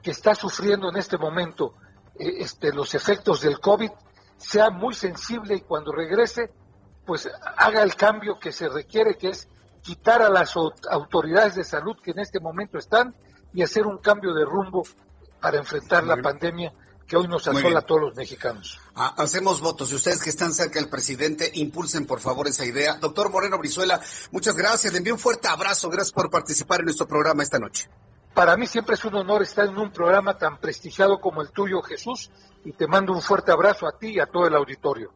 que 0.03 0.11
está 0.11 0.35
sufriendo 0.35 0.89
en 0.89 0.97
este 0.97 1.19
momento 1.19 1.75
eh, 2.19 2.35
este, 2.39 2.73
los 2.73 2.95
efectos 2.95 3.41
del 3.41 3.59
COVID, 3.61 3.91
sea 4.37 4.71
muy 4.71 4.95
sensible 4.95 5.57
y 5.57 5.61
cuando 5.61 5.93
regrese, 5.93 6.51
pues 7.07 7.29
haga 7.57 7.83
el 7.83 7.95
cambio 7.95 8.39
que 8.39 8.53
se 8.53 8.69
requiere, 8.69 9.17
que 9.17 9.31
es 9.31 9.49
quitar 9.83 10.23
a 10.23 10.29
las 10.29 10.55
autoridades 10.57 11.57
de 11.57 11.65
salud 11.65 11.97
que 12.03 12.13
en 12.13 12.21
este 12.21 12.39
momento 12.39 12.79
están 12.79 13.15
y 13.53 13.63
hacer 13.63 13.87
un 13.87 13.99
cambio 13.99 14.33
de 14.33 14.45
rumbo 14.45 14.83
para 15.41 15.59
enfrentar 15.59 16.05
la 16.05 16.17
pandemia 16.17 16.73
que 17.13 17.19
hoy 17.19 17.29
nos 17.29 17.47
asola 17.47 17.81
a 17.81 17.83
todos 17.83 18.01
los 18.01 18.17
mexicanos. 18.17 18.81
Ah, 18.95 19.15
hacemos 19.19 19.61
votos 19.61 19.93
y 19.93 19.97
ustedes 19.97 20.23
que 20.23 20.31
están 20.31 20.55
cerca 20.55 20.81
del 20.81 20.89
presidente, 20.89 21.51
impulsen 21.57 22.07
por 22.07 22.21
favor 22.21 22.49
esa 22.49 22.65
idea. 22.65 22.95
Doctor 22.95 23.31
Moreno 23.31 23.59
Brizuela, 23.59 24.01
muchas 24.31 24.57
gracias. 24.57 24.95
Le 24.95 24.99
envío 25.01 25.13
un 25.13 25.21
fuerte 25.21 25.47
abrazo. 25.47 25.91
Gracias 25.91 26.11
por 26.11 26.31
participar 26.31 26.81
en 26.81 26.87
nuestro 26.87 27.07
programa 27.07 27.43
esta 27.43 27.59
noche. 27.59 27.91
Para 28.33 28.57
mí 28.57 28.67
siempre 28.67 28.95
es 28.95 29.05
un 29.05 29.15
honor 29.15 29.43
estar 29.43 29.67
en 29.67 29.77
un 29.77 29.93
programa 29.93 30.39
tan 30.39 30.59
prestigiado 30.59 31.21
como 31.21 31.43
el 31.43 31.51
tuyo, 31.51 31.83
Jesús, 31.83 32.31
y 32.65 32.73
te 32.73 32.87
mando 32.87 33.13
un 33.13 33.21
fuerte 33.21 33.53
abrazo 33.53 33.87
a 33.87 33.93
ti 33.99 34.13
y 34.13 34.19
a 34.19 34.25
todo 34.25 34.47
el 34.47 34.55
auditorio. 34.55 35.13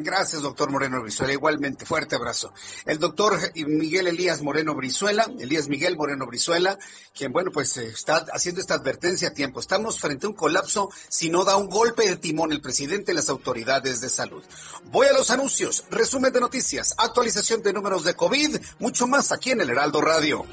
Gracias, 0.00 0.42
doctor 0.42 0.70
Moreno 0.70 1.02
Brizuela. 1.02 1.32
Igualmente, 1.32 1.84
fuerte 1.84 2.14
abrazo. 2.14 2.52
El 2.86 3.00
doctor 3.00 3.36
Miguel 3.66 4.06
Elías 4.06 4.42
Moreno 4.42 4.76
Brizuela, 4.76 5.28
Elías 5.40 5.66
Miguel 5.66 5.96
Moreno 5.96 6.24
Brizuela, 6.24 6.78
quien, 7.12 7.32
bueno, 7.32 7.50
pues 7.50 7.76
eh, 7.78 7.88
está 7.88 8.24
haciendo 8.32 8.60
esta 8.60 8.74
advertencia 8.74 9.28
a 9.28 9.34
tiempo. 9.34 9.58
Estamos 9.58 9.98
frente 9.98 10.26
a 10.26 10.28
un 10.28 10.36
colapso 10.36 10.88
si 11.08 11.30
no 11.30 11.44
da 11.44 11.56
un 11.56 11.68
golpe 11.68 12.08
de 12.08 12.14
timón 12.14 12.52
el 12.52 12.60
presidente 12.60 13.10
y 13.10 13.14
las 13.16 13.28
autoridades 13.28 14.00
de 14.00 14.08
salud. 14.08 14.44
Voy 14.84 15.08
a 15.08 15.12
los 15.12 15.32
anuncios, 15.32 15.84
resumen 15.90 16.32
de 16.32 16.40
noticias, 16.40 16.94
actualización 16.96 17.60
de 17.62 17.72
números 17.72 18.04
de 18.04 18.14
COVID, 18.14 18.56
mucho 18.78 19.08
más 19.08 19.32
aquí 19.32 19.50
en 19.50 19.62
el 19.62 19.70
Heraldo 19.70 20.00
Radio. 20.00 20.46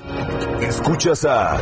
Escuchas 0.59 1.23
a 1.25 1.61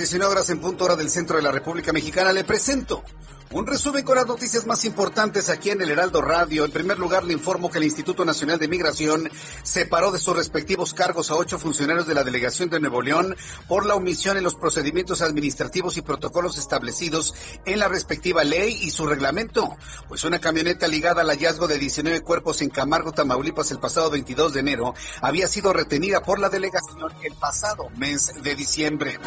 Las 0.00 0.08
19 0.08 0.32
horas 0.32 0.48
en 0.48 0.60
punto 0.60 0.86
hora 0.86 0.96
del 0.96 1.10
centro 1.10 1.36
de 1.36 1.42
la 1.42 1.52
República 1.52 1.92
Mexicana. 1.92 2.32
Le 2.32 2.42
presento 2.42 3.04
un 3.52 3.66
resumen 3.66 4.04
con 4.04 4.14
las 4.14 4.28
noticias 4.28 4.64
más 4.64 4.84
importantes 4.84 5.50
aquí 5.50 5.70
en 5.70 5.82
el 5.82 5.90
Heraldo 5.90 6.22
Radio. 6.22 6.64
En 6.64 6.70
primer 6.70 7.00
lugar, 7.00 7.24
le 7.24 7.32
informo 7.32 7.68
que 7.68 7.78
el 7.78 7.84
Instituto 7.84 8.24
Nacional 8.24 8.60
de 8.60 8.68
Migración 8.68 9.28
separó 9.64 10.12
de 10.12 10.20
sus 10.20 10.36
respectivos 10.36 10.94
cargos 10.94 11.30
a 11.32 11.34
ocho 11.34 11.58
funcionarios 11.58 12.06
de 12.06 12.14
la 12.14 12.22
Delegación 12.22 12.70
de 12.70 12.78
Nuevo 12.78 13.02
León 13.02 13.34
por 13.66 13.86
la 13.86 13.96
omisión 13.96 14.36
en 14.36 14.44
los 14.44 14.54
procedimientos 14.54 15.20
administrativos 15.20 15.96
y 15.96 16.02
protocolos 16.02 16.58
establecidos 16.58 17.34
en 17.64 17.80
la 17.80 17.88
respectiva 17.88 18.44
ley 18.44 18.78
y 18.82 18.90
su 18.90 19.04
reglamento. 19.06 19.76
Pues 20.06 20.22
una 20.22 20.38
camioneta 20.38 20.86
ligada 20.86 21.22
al 21.22 21.30
hallazgo 21.30 21.66
de 21.66 21.78
19 21.78 22.20
cuerpos 22.20 22.62
en 22.62 22.70
Camargo, 22.70 23.10
Tamaulipas, 23.10 23.72
el 23.72 23.80
pasado 23.80 24.10
22 24.10 24.52
de 24.52 24.60
enero, 24.60 24.94
había 25.22 25.48
sido 25.48 25.72
retenida 25.72 26.22
por 26.22 26.38
la 26.38 26.50
delegación 26.50 27.12
el 27.24 27.34
pasado 27.34 27.88
mes 27.96 28.32
de 28.44 28.54
diciembre. 28.54 29.18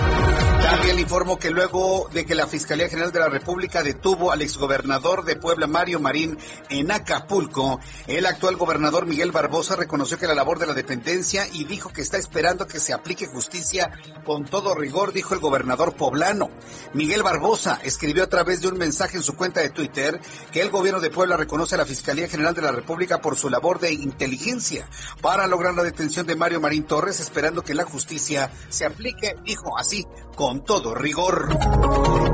También 0.61 0.95
le 0.95 1.01
informo 1.01 1.37
que 1.37 1.51
luego 1.51 2.09
de 2.13 2.25
que 2.25 2.35
la 2.35 2.47
Fiscalía 2.47 2.87
General 2.87 3.11
de 3.11 3.19
la 3.19 3.27
República 3.27 3.83
detuvo 3.83 4.12
al 4.13 4.41
exgobernador 4.41 5.25
de 5.25 5.35
Puebla, 5.35 5.65
Mario 5.65 5.99
Marín, 5.99 6.37
en 6.69 6.91
Acapulco. 6.91 7.79
El 8.05 8.25
actual 8.25 8.57
gobernador 8.57 9.05
Miguel 9.07 9.31
Barbosa 9.31 9.75
reconoció 9.75 10.19
que 10.19 10.27
la 10.27 10.35
labor 10.35 10.59
de 10.59 10.67
la 10.67 10.73
dependencia 10.73 11.47
y 11.51 11.63
dijo 11.63 11.91
que 11.91 12.01
está 12.01 12.17
esperando 12.17 12.67
que 12.67 12.79
se 12.79 12.93
aplique 12.93 13.25
justicia 13.25 13.91
con 14.23 14.45
todo 14.45 14.75
rigor, 14.75 15.13
dijo 15.13 15.33
el 15.33 15.39
gobernador 15.39 15.95
poblano. 15.95 16.51
Miguel 16.93 17.23
Barbosa 17.23 17.79
escribió 17.83 18.23
a 18.23 18.29
través 18.29 18.61
de 18.61 18.67
un 18.67 18.77
mensaje 18.77 19.17
en 19.17 19.23
su 19.23 19.35
cuenta 19.35 19.61
de 19.61 19.71
Twitter 19.71 20.19
que 20.51 20.61
el 20.61 20.69
gobierno 20.69 21.01
de 21.01 21.09
Puebla 21.09 21.35
reconoce 21.35 21.75
a 21.75 21.79
la 21.79 21.85
Fiscalía 21.85 22.29
General 22.29 22.53
de 22.53 22.61
la 22.61 22.71
República 22.71 23.19
por 23.19 23.35
su 23.35 23.49
labor 23.49 23.79
de 23.79 23.93
inteligencia 23.93 24.87
para 25.21 25.47
lograr 25.47 25.73
la 25.73 25.83
detención 25.83 26.27
de 26.27 26.35
Mario 26.35 26.61
Marín 26.61 26.83
Torres, 26.83 27.19
esperando 27.19 27.63
que 27.63 27.73
la 27.73 27.83
justicia 27.83 28.51
se 28.69 28.85
aplique, 28.85 29.35
dijo 29.43 29.77
así, 29.77 30.05
con 30.35 30.63
todo 30.63 30.95
rigor. 30.95 31.49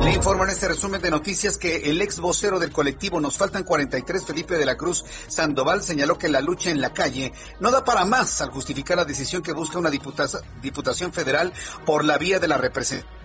Le 0.04 0.14
informo 0.14 0.44
en 0.44 0.50
este 0.50 0.70
resumen 0.70 1.02
de 1.02 1.12
noticias 1.12 1.58
que 1.58 1.69
el 1.78 2.02
ex 2.02 2.20
vocero 2.20 2.60
del 2.60 2.72
colectivo 2.72 3.20
Nos 3.20 3.38
Faltan 3.38 3.64
43, 3.64 4.26
Felipe 4.26 4.58
de 4.58 4.66
la 4.66 4.78
Cruz 4.78 5.06
Sandoval, 5.28 5.84
señaló 5.84 6.18
que 6.18 6.30
la 6.30 6.42
lucha 6.42 6.70
en 6.72 6.82
la 6.82 6.94
calle 6.94 7.34
no 7.60 7.72
da 7.72 7.84
para 7.84 8.06
más 8.06 8.42
al 8.42 8.50
justificar 8.50 8.98
la 8.98 9.06
decisión 9.06 9.42
que 9.42 9.54
busca 9.54 9.80
una 9.80 9.90
diputación 9.92 11.14
federal 11.14 11.54
por 11.86 12.04
la 12.06 12.18
vía 12.18 12.40
de 12.40 12.48
la 12.48 12.58
representación 12.58 13.20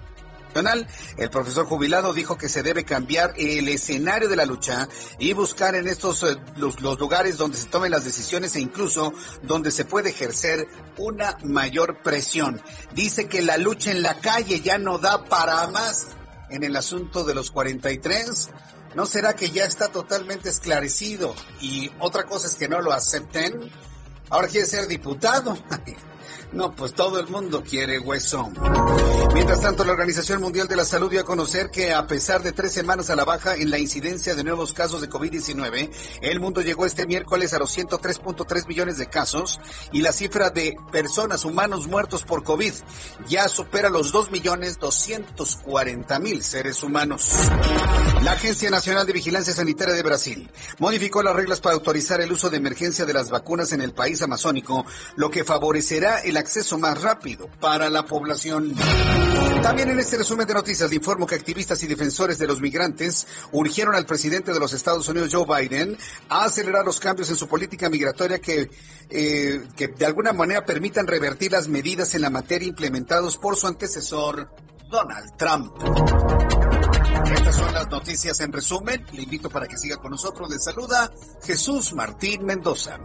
el 1.16 1.30
profesor 1.30 1.66
jubilado 1.66 2.12
dijo 2.12 2.38
que 2.38 2.48
se 2.48 2.62
debe 2.62 2.84
cambiar 2.84 3.34
el 3.36 3.68
escenario 3.68 4.28
de 4.28 4.36
la 4.36 4.46
lucha 4.46 4.88
y 5.18 5.32
buscar 5.32 5.74
en 5.74 5.88
estos 5.88 6.22
eh, 6.22 6.36
los, 6.56 6.80
lugares 6.80 7.36
donde 7.38 7.56
se 7.56 7.66
tomen 7.66 7.90
las 7.90 8.04
decisiones 8.04 8.54
e 8.54 8.60
incluso 8.60 9.12
donde 9.42 9.72
se 9.72 9.84
puede 9.84 10.10
ejercer 10.10 10.68
una 10.96 11.36
mayor 11.42 12.02
presión. 12.02 12.62
Dice 12.94 13.26
que 13.26 13.42
la 13.42 13.56
lucha 13.56 13.90
en 13.90 14.02
la 14.02 14.20
calle 14.20 14.60
ya 14.60 14.78
no 14.78 14.98
da 14.98 15.24
para 15.24 15.66
más 15.68 16.08
en 16.50 16.64
el 16.64 16.76
asunto 16.76 17.24
de 17.24 17.34
los 17.34 17.50
43. 17.50 18.50
¿No 18.94 19.06
será 19.06 19.34
que 19.34 19.50
ya 19.50 19.64
está 19.64 19.88
totalmente 19.88 20.48
esclarecido? 20.48 21.34
Y 21.60 21.90
otra 21.98 22.24
cosa 22.24 22.46
es 22.46 22.54
que 22.54 22.68
no 22.68 22.80
lo 22.80 22.92
acepten. 22.92 23.70
Ahora 24.30 24.48
quiere 24.48 24.66
ser 24.66 24.86
diputado. 24.86 25.58
No, 26.54 26.72
pues 26.72 26.94
todo 26.94 27.18
el 27.18 27.26
mundo 27.26 27.64
quiere 27.68 27.98
hueso. 27.98 28.48
Mientras 29.34 29.60
tanto, 29.60 29.84
la 29.84 29.90
Organización 29.90 30.40
Mundial 30.40 30.68
de 30.68 30.76
la 30.76 30.84
Salud 30.84 31.10
dio 31.10 31.20
a 31.20 31.24
conocer 31.24 31.68
que 31.70 31.92
a 31.92 32.06
pesar 32.06 32.44
de 32.44 32.52
tres 32.52 32.70
semanas 32.70 33.10
a 33.10 33.16
la 33.16 33.24
baja 33.24 33.56
en 33.56 33.70
la 33.70 33.78
incidencia 33.80 34.36
de 34.36 34.44
nuevos 34.44 34.72
casos 34.72 35.00
de 35.00 35.08
COVID-19, 35.10 35.90
el 36.22 36.38
mundo 36.38 36.60
llegó 36.60 36.86
este 36.86 37.06
miércoles 37.06 37.54
a 37.54 37.58
los 37.58 37.76
103.3 37.76 38.68
millones 38.68 38.98
de 38.98 39.06
casos 39.06 39.58
y 39.90 40.02
la 40.02 40.12
cifra 40.12 40.50
de 40.50 40.76
personas, 40.92 41.44
humanos 41.44 41.88
muertos 41.88 42.22
por 42.22 42.44
COVID 42.44 42.72
ya 43.26 43.48
supera 43.48 43.90
los 43.90 44.12
2 44.12 44.30
millones 44.30 44.78
240 44.78 46.18
mil 46.20 46.44
seres 46.44 46.84
humanos. 46.84 47.32
La 48.22 48.32
Agencia 48.32 48.70
Nacional 48.70 49.06
de 49.06 49.12
Vigilancia 49.12 49.52
Sanitaria 49.52 49.94
de 49.94 50.02
Brasil 50.02 50.50
modificó 50.78 51.22
las 51.22 51.34
reglas 51.34 51.60
para 51.60 51.74
autorizar 51.74 52.20
el 52.20 52.30
uso 52.30 52.48
de 52.48 52.58
emergencia 52.58 53.04
de 53.04 53.12
las 53.12 53.30
vacunas 53.30 53.72
en 53.72 53.80
el 53.80 53.92
país 53.92 54.22
amazónico, 54.22 54.86
lo 55.16 55.30
que 55.30 55.44
favorecerá 55.44 56.20
el 56.20 56.43
acceso 56.44 56.78
más 56.78 57.00
rápido 57.00 57.48
para 57.58 57.88
la 57.88 58.04
población. 58.04 58.74
También 59.62 59.88
en 59.88 59.98
este 59.98 60.18
resumen 60.18 60.46
de 60.46 60.52
noticias 60.52 60.90
le 60.90 60.96
informo 60.96 61.26
que 61.26 61.34
activistas 61.34 61.82
y 61.82 61.86
defensores 61.86 62.38
de 62.38 62.46
los 62.46 62.60
migrantes 62.60 63.26
urgieron 63.52 63.94
al 63.94 64.04
presidente 64.04 64.52
de 64.52 64.60
los 64.60 64.74
Estados 64.74 65.08
Unidos, 65.08 65.30
Joe 65.32 65.46
Biden, 65.46 65.96
a 66.28 66.44
acelerar 66.44 66.84
los 66.84 67.00
cambios 67.00 67.30
en 67.30 67.36
su 67.36 67.48
política 67.48 67.88
migratoria 67.88 68.40
que, 68.40 68.70
eh, 69.08 69.66
que 69.74 69.88
de 69.88 70.04
alguna 70.04 70.34
manera 70.34 70.66
permitan 70.66 71.06
revertir 71.06 71.52
las 71.52 71.66
medidas 71.66 72.14
en 72.14 72.20
la 72.20 72.30
materia 72.30 72.68
implementados 72.68 73.38
por 73.38 73.56
su 73.56 73.66
antecesor, 73.66 74.50
Donald 74.90 75.36
Trump. 75.38 75.72
Estas 77.32 77.56
son 77.56 77.72
las 77.72 77.88
noticias 77.88 78.38
en 78.40 78.52
resumen. 78.52 79.06
Le 79.12 79.22
invito 79.22 79.48
para 79.48 79.66
que 79.66 79.78
siga 79.78 79.96
con 79.96 80.10
nosotros. 80.10 80.50
Le 80.50 80.58
saluda 80.58 81.10
Jesús 81.42 81.94
Martín 81.94 82.44
Mendoza. 82.44 82.98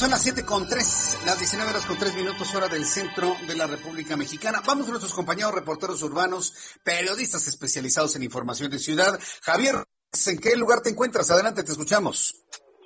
Son 0.00 0.08
las 0.08 0.22
7 0.22 0.46
con 0.46 0.66
3, 0.66 1.24
las 1.26 1.38
19 1.38 1.72
horas 1.72 1.84
con 1.84 1.98
3 1.98 2.14
minutos 2.14 2.54
hora 2.54 2.68
del 2.68 2.86
centro 2.86 3.36
de 3.46 3.54
la 3.54 3.66
República 3.66 4.16
Mexicana. 4.16 4.62
Vamos 4.64 4.84
con 4.84 4.92
nuestros 4.92 5.12
compañeros 5.12 5.52
reporteros 5.52 6.02
urbanos, 6.02 6.80
periodistas 6.82 7.46
especializados 7.46 8.16
en 8.16 8.22
información 8.22 8.70
de 8.70 8.78
ciudad. 8.78 9.20
Javier, 9.42 9.74
¿en 9.76 10.38
qué 10.40 10.56
lugar 10.56 10.80
te 10.80 10.88
encuentras? 10.88 11.30
Adelante, 11.30 11.64
te 11.64 11.72
escuchamos. 11.72 12.32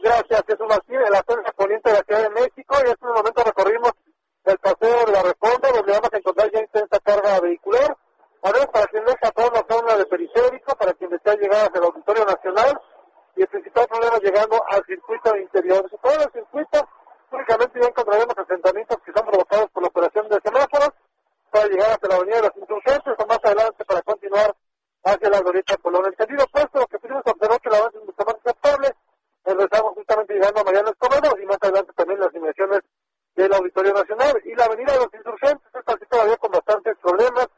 Gracias, 0.02 0.42
Jesús 0.44 0.66
Martín, 0.68 0.96
en 0.96 1.12
la 1.12 1.22
zona 1.24 1.52
poniente 1.56 1.88
de 1.88 1.98
la 1.98 2.02
Ciudad 2.02 2.22
de 2.24 2.30
México. 2.30 2.74
Y 2.78 2.80
en 2.80 2.90
este 2.90 3.06
momento 3.06 3.44
recorrimos 3.44 3.92
el 4.46 4.58
paseo 4.58 5.06
de 5.06 5.12
la 5.12 5.22
Reforma, 5.22 5.68
donde 5.70 5.92
vamos 5.92 6.10
a 6.12 6.18
encontrar 6.18 6.50
ya 6.50 6.60
intensa 6.62 6.98
carga 6.98 7.38
vehicular. 7.38 7.96
Ahora, 8.42 8.66
para 8.72 8.86
quien 8.88 9.04
deja 9.04 9.30
toda 9.30 9.62
la 9.62 9.64
zona 9.70 9.96
de 9.96 10.06
periférico, 10.06 10.74
para 10.74 10.92
quien 10.94 11.10
desea 11.10 11.36
llegar 11.36 11.68
hacia 11.68 11.78
el 11.78 11.84
Auditorio 11.84 12.24
Nacional, 12.24 12.80
y 13.36 13.42
el 13.42 13.48
principal 13.48 13.86
problema 13.86 14.18
llegando 14.18 14.60
al 14.68 14.84
circuito 14.84 15.36
interior. 15.36 15.88
Todo 16.02 16.12
el 16.12 16.32
únicamente 17.34 17.80
ya 17.80 17.88
encontraremos 17.88 18.38
asentamientos 18.38 18.98
que 19.04 19.12
son 19.12 19.26
provocados 19.26 19.70
por 19.70 19.82
la 19.82 19.88
operación 19.88 20.28
de 20.28 20.40
semáforos, 20.42 20.90
para 21.50 21.66
llegar 21.66 21.90
hasta 21.90 22.08
la 22.08 22.16
avenida 22.16 22.36
de 22.36 22.42
los 22.42 22.56
insurgentes 22.56 23.14
o 23.16 23.26
más 23.26 23.38
adelante 23.44 23.84
para 23.84 24.02
continuar 24.02 24.54
hacia 25.04 25.30
la 25.30 25.40
glorieta 25.40 25.76
Colón. 25.76 26.06
El 26.06 26.16
sentido 26.16 26.44
opuesto, 26.44 26.80
lo 26.80 26.86
que 26.86 26.98
pudimos 26.98 27.22
observar 27.24 27.60
que 27.60 27.68
el 27.68 27.74
avance 27.76 27.98
es 27.98 28.04
mucho 28.04 28.24
más 28.26 28.34
aceptable, 28.42 28.94
estamos 29.44 29.94
justamente 29.94 30.34
llegando 30.34 30.60
a 30.60 30.64
Mariano 30.64 30.90
Escobedo 30.90 31.38
y 31.40 31.46
más 31.46 31.58
adelante 31.60 31.92
también 31.94 32.18
las 32.18 32.32
dimensiones 32.32 32.80
del 33.36 33.52
Auditorio 33.54 33.92
Nacional 33.92 34.34
y 34.44 34.54
la 34.54 34.64
avenida 34.64 34.92
de 34.94 34.98
los 34.98 35.14
insurgentes, 35.14 35.74
está 35.74 35.92
así 35.92 36.06
todavía 36.06 36.36
con 36.38 36.50
bastantes 36.50 36.96
problemas 36.98 37.48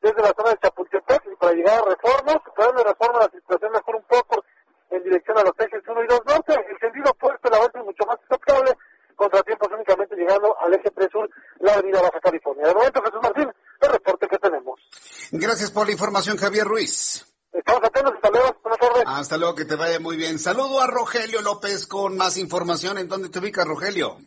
desde 0.00 0.22
la 0.22 0.32
zona 0.36 0.50
de 0.50 0.58
Chapultepec 0.58 1.22
y 1.32 1.36
para 1.36 1.52
llegar 1.52 1.78
a 1.78 1.88
reformas, 1.88 2.38
para 2.54 2.72
de 2.72 2.84
reforma 2.84 3.18
la 3.20 3.30
situación 3.30 3.72
mejor 3.72 3.96
un 3.96 4.04
poco 4.04 4.44
en 4.90 5.02
dirección 5.04 5.38
a 5.38 5.42
los 5.42 5.52
ejes 5.58 5.82
1 5.86 6.04
y 6.04 6.06
2 6.06 6.20
norte, 6.26 6.54
el 6.68 6.78
sentido 6.78 7.10
opuesto, 7.10 7.48
el 7.48 7.54
avance 7.54 7.78
es 7.78 7.84
mucho 7.84 8.04
más 8.06 8.18
aceptable, 8.28 8.76
contratiempos 9.18 9.68
únicamente 9.72 10.16
llegando 10.16 10.56
al 10.60 10.72
eje 10.72 10.90
3 10.90 11.08
sur, 11.10 11.28
la 11.58 11.74
avenida 11.74 12.00
Baja 12.00 12.20
California. 12.20 12.68
De 12.68 12.74
momento, 12.74 13.02
Jesús 13.02 13.20
Martín, 13.22 13.52
el 13.80 13.90
reporte 13.90 14.28
que 14.28 14.38
tenemos. 14.38 14.80
Gracias 15.32 15.70
por 15.70 15.86
la 15.86 15.92
información, 15.92 16.36
Javier 16.36 16.64
Ruiz. 16.64 17.26
Estamos 17.52 17.82
atentos, 17.82 18.14
hasta 18.14 18.30
luego, 18.30 18.56
buenas 18.62 18.78
tardes. 18.78 19.04
Hasta 19.06 19.36
luego, 19.36 19.54
que 19.56 19.64
te 19.64 19.74
vaya 19.74 19.98
muy 19.98 20.16
bien. 20.16 20.38
Saludo 20.38 20.80
a 20.80 20.86
Rogelio 20.86 21.42
López 21.42 21.86
con 21.86 22.16
más 22.16 22.38
información. 22.38 22.98
¿En 22.98 23.08
dónde 23.08 23.28
te 23.28 23.40
ubicas, 23.40 23.66
Rogelio? 23.66 24.18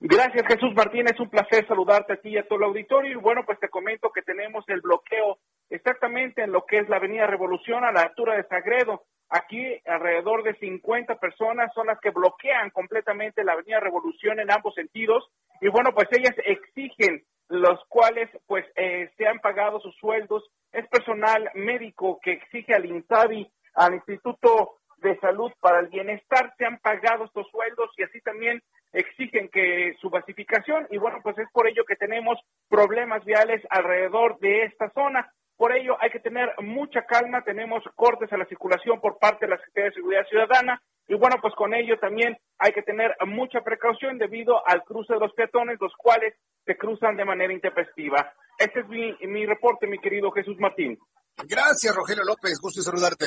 Gracias, 0.00 0.46
Jesús 0.46 0.72
Martín. 0.74 1.06
Es 1.06 1.20
un 1.20 1.28
placer 1.28 1.66
saludarte 1.68 2.14
a 2.14 2.16
ti 2.16 2.30
y 2.30 2.38
a 2.38 2.48
todo 2.48 2.58
el 2.60 2.64
auditorio. 2.64 3.12
Y 3.12 3.20
bueno, 3.20 3.42
pues 3.44 3.60
te 3.60 3.68
comento 3.68 4.10
que 4.10 4.22
tenemos 4.22 4.64
el 4.68 4.80
bloqueo 4.80 5.38
exactamente 5.68 6.42
en 6.42 6.52
lo 6.52 6.64
que 6.64 6.78
es 6.78 6.88
la 6.88 6.96
Avenida 6.96 7.26
Revolución 7.26 7.84
a 7.84 7.92
la 7.92 8.02
altura 8.02 8.36
de 8.36 8.48
Sagredo. 8.48 9.04
Aquí 9.30 9.80
alrededor 9.86 10.42
de 10.42 10.54
50 10.56 11.16
personas 11.16 11.72
son 11.72 11.86
las 11.86 12.00
que 12.00 12.10
bloquean 12.10 12.70
completamente 12.70 13.44
la 13.44 13.52
Avenida 13.52 13.80
Revolución 13.80 14.40
en 14.40 14.50
ambos 14.50 14.74
sentidos. 14.74 15.30
Y 15.60 15.68
bueno, 15.68 15.92
pues 15.94 16.08
ellas 16.10 16.34
exigen 16.44 17.22
los 17.48 17.84
cuales 17.88 18.28
pues 18.46 18.64
eh, 18.76 19.10
se 19.16 19.26
han 19.26 19.38
pagado 19.38 19.80
sus 19.80 19.94
sueldos. 19.96 20.48
Es 20.72 20.86
personal 20.88 21.50
médico 21.54 22.18
que 22.22 22.32
exige 22.32 22.74
al 22.74 22.86
INSABI, 22.86 23.50
al 23.74 23.94
Instituto 23.94 24.80
de 24.98 25.18
Salud 25.18 25.50
para 25.60 25.80
el 25.80 25.88
Bienestar, 25.88 26.52
se 26.58 26.66
han 26.66 26.78
pagado 26.78 27.24
estos 27.24 27.48
sueldos 27.50 27.90
y 27.96 28.02
así 28.02 28.20
también 28.20 28.62
exigen 28.92 29.48
que 29.48 29.94
su 30.00 30.10
basificación 30.10 30.86
y 30.90 30.98
bueno, 30.98 31.20
pues 31.22 31.38
es 31.38 31.48
por 31.52 31.68
ello 31.68 31.84
que 31.84 31.96
tenemos 31.96 32.38
problemas 32.68 33.24
viales 33.24 33.62
alrededor 33.70 34.38
de 34.40 34.64
esta 34.64 34.90
zona. 34.90 35.32
Por 35.60 35.76
ello 35.76 35.94
hay 36.00 36.08
que 36.08 36.20
tener 36.20 36.48
mucha 36.62 37.04
calma, 37.04 37.44
tenemos 37.44 37.84
cortes 37.94 38.32
a 38.32 38.38
la 38.38 38.46
circulación 38.46 38.98
por 38.98 39.18
parte 39.18 39.44
de 39.44 39.50
la 39.50 39.58
Secretaría 39.58 39.90
de 39.90 39.94
Seguridad 39.94 40.26
Ciudadana 40.26 40.82
y 41.06 41.14
bueno, 41.16 41.36
pues 41.42 41.52
con 41.54 41.74
ello 41.74 41.98
también 42.00 42.38
hay 42.58 42.72
que 42.72 42.80
tener 42.80 43.14
mucha 43.26 43.60
precaución 43.60 44.16
debido 44.16 44.66
al 44.66 44.82
cruce 44.84 45.12
de 45.12 45.20
los 45.20 45.34
peatones, 45.34 45.76
los 45.78 45.92
cuales 45.98 46.32
se 46.64 46.78
cruzan 46.78 47.14
de 47.14 47.26
manera 47.26 47.52
intempestiva. 47.52 48.32
Este 48.56 48.80
es 48.80 48.88
mi, 48.88 49.14
mi 49.28 49.44
reporte, 49.44 49.86
mi 49.86 49.98
querido 49.98 50.30
Jesús 50.30 50.56
Martín. 50.58 50.98
Gracias, 51.46 51.94
Rogelio 51.94 52.24
López. 52.24 52.58
Gusto 52.58 52.80
saludarte. 52.80 53.26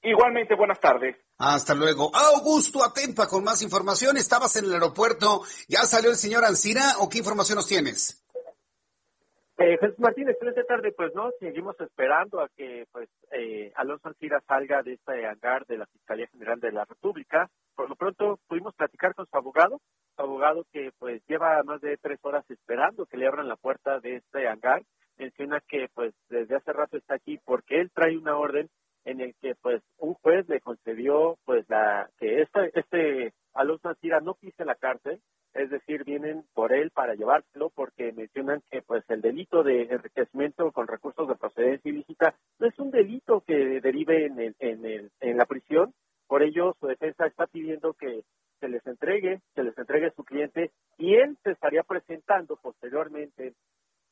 Igualmente, 0.00 0.54
buenas 0.54 0.80
tardes. 0.80 1.14
Hasta 1.36 1.74
luego. 1.74 2.10
Augusto 2.14 2.82
Atempa 2.82 3.28
con 3.28 3.44
más 3.44 3.60
información. 3.60 4.16
Estabas 4.16 4.56
en 4.56 4.64
el 4.64 4.72
aeropuerto. 4.72 5.42
¿Ya 5.68 5.80
salió 5.80 6.08
el 6.08 6.16
señor 6.16 6.46
Ancira 6.46 6.94
o 7.00 7.10
qué 7.10 7.18
información 7.18 7.56
nos 7.56 7.68
tienes? 7.68 8.24
Eh, 9.62 9.76
Jesús 9.78 9.98
Martín, 9.98 10.26
excelente 10.26 10.64
tarde. 10.64 10.90
Pues 10.90 11.14
no, 11.14 11.30
seguimos 11.38 11.78
esperando 11.80 12.40
a 12.40 12.48
que 12.48 12.86
pues 12.92 13.10
eh, 13.30 13.70
Alonso 13.74 14.08
Ancira 14.08 14.40
salga 14.48 14.82
de 14.82 14.94
este 14.94 15.26
hangar 15.26 15.66
de 15.66 15.76
la 15.76 15.84
Fiscalía 15.84 16.26
General 16.28 16.58
de 16.58 16.72
la 16.72 16.86
República. 16.86 17.46
Por 17.76 17.90
lo 17.90 17.94
pronto 17.94 18.38
pudimos 18.48 18.74
platicar 18.74 19.14
con 19.14 19.26
su 19.26 19.36
abogado, 19.36 19.78
su 20.16 20.22
abogado 20.22 20.64
que 20.72 20.92
pues 20.98 21.22
lleva 21.28 21.62
más 21.62 21.82
de 21.82 21.98
tres 21.98 22.18
horas 22.22 22.42
esperando 22.50 23.04
que 23.04 23.18
le 23.18 23.26
abran 23.26 23.48
la 23.48 23.56
puerta 23.56 24.00
de 24.00 24.16
este 24.16 24.48
hangar. 24.48 24.80
Menciona 25.18 25.60
que 25.68 25.88
pues 25.92 26.14
desde 26.30 26.56
hace 26.56 26.72
rato 26.72 26.96
está 26.96 27.16
aquí 27.16 27.38
porque 27.44 27.82
él 27.82 27.90
trae 27.92 28.16
una 28.16 28.38
orden 28.38 28.70
en 29.04 29.20
el 29.20 29.34
que 29.40 29.54
pues 29.54 29.82
un 29.98 30.14
juez 30.14 30.48
le 30.48 30.60
concedió 30.60 31.38
pues 31.44 31.68
la 31.68 32.10
que 32.18 32.42
este, 32.42 32.70
este 32.78 33.32
Alonso 33.54 33.88
Ancira 33.88 34.20
no 34.20 34.34
pise 34.34 34.64
la 34.64 34.74
cárcel, 34.74 35.20
es 35.54 35.70
decir, 35.70 36.04
vienen 36.04 36.44
por 36.54 36.72
él 36.72 36.90
para 36.90 37.14
llevárselo 37.14 37.70
porque 37.70 38.12
mencionan 38.12 38.62
que 38.70 38.82
pues 38.82 39.04
el 39.08 39.20
delito 39.20 39.62
de 39.62 39.82
enriquecimiento 39.82 40.70
con 40.70 40.86
recursos 40.86 41.26
de 41.28 41.34
procedencia 41.34 41.90
ilícita 41.90 42.34
no 42.58 42.68
es 42.68 42.78
un 42.78 42.90
delito 42.90 43.42
que 43.46 43.80
derive 43.80 44.26
en, 44.26 44.38
el, 44.40 44.56
en, 44.58 44.84
el, 44.84 45.10
en 45.20 45.36
la 45.36 45.46
prisión, 45.46 45.92
por 46.28 46.42
ello 46.42 46.76
su 46.78 46.86
defensa 46.86 47.26
está 47.26 47.46
pidiendo 47.46 47.94
que 47.94 48.22
se 48.60 48.68
les 48.68 48.86
entregue, 48.86 49.40
se 49.54 49.64
les 49.64 49.76
entregue 49.76 50.12
su 50.12 50.22
cliente 50.22 50.70
y 50.98 51.14
él 51.14 51.36
se 51.42 51.50
estaría 51.52 51.82
presentando 51.82 52.56
posteriormente 52.56 53.54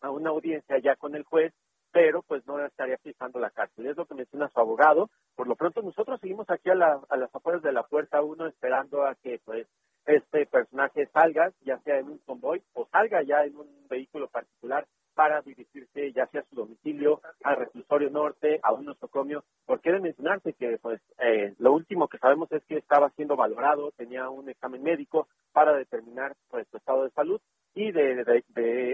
a 0.01 0.11
una 0.11 0.31
audiencia 0.31 0.79
ya 0.79 0.97
con 0.97 1.15
el 1.15 1.23
juez 1.23 1.53
pero 1.99 2.23
pues 2.23 2.47
no 2.47 2.65
estaría 2.65 2.97
pisando 2.97 3.41
la 3.41 3.51
cárcel. 3.51 3.87
Es 3.87 3.97
lo 3.97 4.07
que 4.07 4.15
menciona 4.15 4.49
su 4.51 4.61
abogado. 4.61 5.11
Por 5.35 5.49
lo 5.49 5.57
pronto 5.57 5.83
nosotros 5.83 6.21
seguimos 6.21 6.49
aquí 6.49 6.71
a, 6.71 7.01
a 7.09 7.17
las 7.17 7.35
afueras 7.35 7.61
de 7.61 7.73
la 7.73 7.83
puerta 7.83 8.23
uno 8.23 8.47
esperando 8.47 9.05
a 9.05 9.17
que 9.17 9.41
pues 9.45 9.67
este 10.07 10.47
personaje 10.47 11.09
salga, 11.13 11.53
ya 11.63 11.79
sea 11.79 11.99
en 11.99 12.07
un 12.11 12.19
convoy 12.19 12.63
o 12.75 12.87
salga 12.93 13.25
ya 13.25 13.43
en 13.43 13.57
un 13.57 13.67
vehículo 13.89 14.29
particular 14.29 14.87
para 15.15 15.43
dirigirse 15.43 16.13
ya 16.13 16.29
sea 16.29 16.43
a 16.43 16.45
su 16.45 16.55
domicilio, 16.55 17.21
al 17.43 17.57
reclusorio 17.57 18.11
norte, 18.11 18.61
a 18.63 18.73
un 18.73 18.85
nosocomio, 18.85 19.43
porque 19.67 19.91
de 19.91 19.99
mencionarse 19.99 20.53
que 20.53 20.79
pues 20.81 21.01
eh, 21.19 21.57
lo 21.59 21.73
último 21.73 22.07
que 22.07 22.19
sabemos 22.19 22.53
es 22.53 22.65
que 22.67 22.77
estaba 22.77 23.11
siendo 23.17 23.35
valorado, 23.35 23.91
tenía 23.97 24.31
un 24.31 24.49
examen 24.49 24.85
médico 24.85 25.27
para 25.53 25.73
determinar 25.73 26.37
pues 26.49 26.69
su 26.71 26.77
estado 26.77 27.03
de 27.03 27.11
salud 27.11 27.41
y 27.75 27.91
de, 27.91 28.25
de, 28.25 28.45
pues 28.55 28.88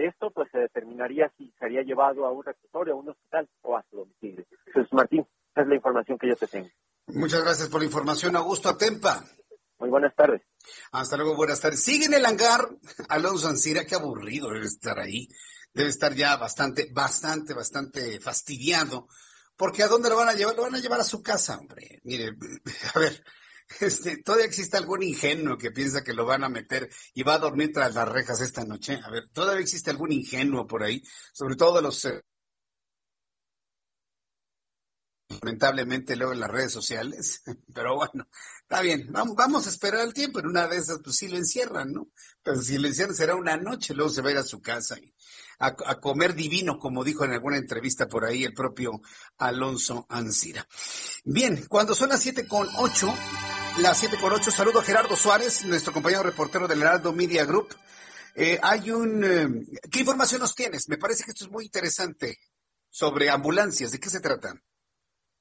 determinaría 1.07 1.31
si 1.37 1.53
sería 1.59 1.81
llevado 1.83 2.25
a 2.25 2.31
un 2.31 2.43
reclusorio, 2.43 2.93
a 2.93 2.97
un 2.97 3.09
hospital 3.09 3.49
o 3.61 3.77
a 3.77 3.85
su 3.89 3.97
domicilio. 3.97 4.45
Entonces 4.67 4.93
Martín, 4.93 5.27
esa 5.51 5.61
es 5.61 5.67
la 5.67 5.75
información 5.75 6.17
que 6.17 6.27
yo 6.27 6.35
te 6.35 6.47
tengo. 6.47 6.69
Muchas 7.07 7.43
gracias 7.43 7.69
por 7.69 7.81
la 7.81 7.85
información, 7.85 8.35
Augusto 8.35 8.69
Atempa. 8.69 9.23
Muy 9.79 9.89
buenas 9.89 10.15
tardes. 10.15 10.41
Hasta 10.91 11.17
luego, 11.17 11.35
buenas 11.35 11.59
tardes. 11.59 11.83
Sigue 11.83 12.05
en 12.05 12.13
el 12.13 12.25
hangar 12.25 12.67
Alonso 13.09 13.47
Ancira, 13.47 13.85
qué 13.85 13.95
aburrido 13.95 14.49
debe 14.49 14.65
estar 14.65 14.99
ahí 14.99 15.27
debe 15.75 15.89
estar 15.89 16.15
ya 16.15 16.37
bastante, 16.37 16.89
bastante, 16.91 17.53
bastante 17.53 18.19
fastidiado. 18.21 19.07
Porque 19.57 19.83
¿a 19.83 19.87
dónde 19.87 20.09
lo 20.09 20.15
van 20.15 20.29
a 20.29 20.33
llevar? 20.33 20.55
Lo 20.55 20.63
van 20.63 20.75
a 20.75 20.79
llevar 20.79 21.01
a 21.01 21.05
su 21.05 21.21
casa, 21.21 21.57
hombre. 21.57 22.01
Mire, 22.03 22.31
a 22.95 22.99
ver, 22.99 23.23
este, 23.79 24.17
todavía 24.17 24.45
existe 24.45 24.77
algún 24.77 25.03
ingenuo 25.03 25.57
que 25.57 25.71
piensa 25.71 26.03
que 26.03 26.13
lo 26.13 26.25
van 26.25 26.43
a 26.43 26.49
meter 26.49 26.89
y 27.13 27.23
va 27.23 27.35
a 27.35 27.39
dormir 27.39 27.71
tras 27.73 27.93
las 27.93 28.07
rejas 28.07 28.41
esta 28.41 28.63
noche. 28.63 28.99
A 29.03 29.09
ver, 29.09 29.29
todavía 29.29 29.61
existe 29.61 29.89
algún 29.89 30.11
ingenuo 30.11 30.67
por 30.67 30.83
ahí, 30.83 31.01
sobre 31.33 31.55
todo 31.55 31.77
de 31.77 31.81
los 31.81 32.05
eh, 32.05 32.21
lamentablemente 35.41 36.15
luego 36.15 36.33
en 36.33 36.39
las 36.39 36.51
redes 36.51 36.71
sociales, 36.71 37.41
pero 37.73 37.95
bueno, 37.95 38.27
está 38.61 38.81
bien, 38.81 39.07
vamos, 39.11 39.35
vamos 39.35 39.67
a 39.67 39.69
esperar 39.69 40.05
el 40.05 40.13
tiempo, 40.13 40.39
en 40.39 40.47
una 40.47 40.67
de 40.67 40.77
esas 40.77 40.99
pues 41.03 41.15
sí 41.17 41.27
lo 41.27 41.37
encierran, 41.37 41.91
¿no? 41.91 42.09
Pero 42.43 42.61
si 42.61 42.77
lo 42.77 42.87
encierran 42.87 43.15
será 43.15 43.35
una 43.35 43.57
noche, 43.57 43.93
luego 43.93 44.11
se 44.11 44.21
va 44.21 44.29
a 44.29 44.31
ir 44.33 44.37
a 44.37 44.43
su 44.43 44.61
casa 44.61 44.97
y 44.99 45.13
a, 45.59 45.99
comer 45.99 46.35
divino, 46.35 46.77
como 46.79 47.03
dijo 47.03 47.23
en 47.23 47.31
alguna 47.31 47.57
entrevista 47.57 48.07
por 48.07 48.25
ahí 48.25 48.43
el 48.43 48.53
propio 48.53 49.01
Alonso 49.37 50.05
Ancira. 50.09 50.67
Bien, 51.23 51.65
cuando 51.67 51.95
son 51.95 52.09
las 52.09 52.21
siete 52.21 52.47
con 52.47 52.67
ocho, 52.77 53.13
las 53.79 53.97
siete 53.97 54.17
con 54.17 54.33
ocho, 54.33 54.51
saludo 54.51 54.79
a 54.79 54.83
Gerardo 54.83 55.15
Suárez, 55.15 55.65
nuestro 55.65 55.93
compañero 55.93 56.23
reportero 56.23 56.67
del 56.67 56.81
Heraldo 56.81 57.13
Media 57.13 57.45
Group. 57.45 57.75
Eh, 58.35 58.59
hay 58.61 58.91
un... 58.91 59.23
Eh, 59.23 59.79
¿Qué 59.89 59.99
información 60.01 60.41
nos 60.41 60.55
tienes? 60.55 60.89
Me 60.89 60.97
parece 60.97 61.23
que 61.23 61.31
esto 61.31 61.45
es 61.45 61.51
muy 61.51 61.65
interesante 61.65 62.37
sobre 62.89 63.29
ambulancias. 63.29 63.91
¿De 63.91 63.99
qué 63.99 64.09
se 64.09 64.19
trata? 64.19 64.53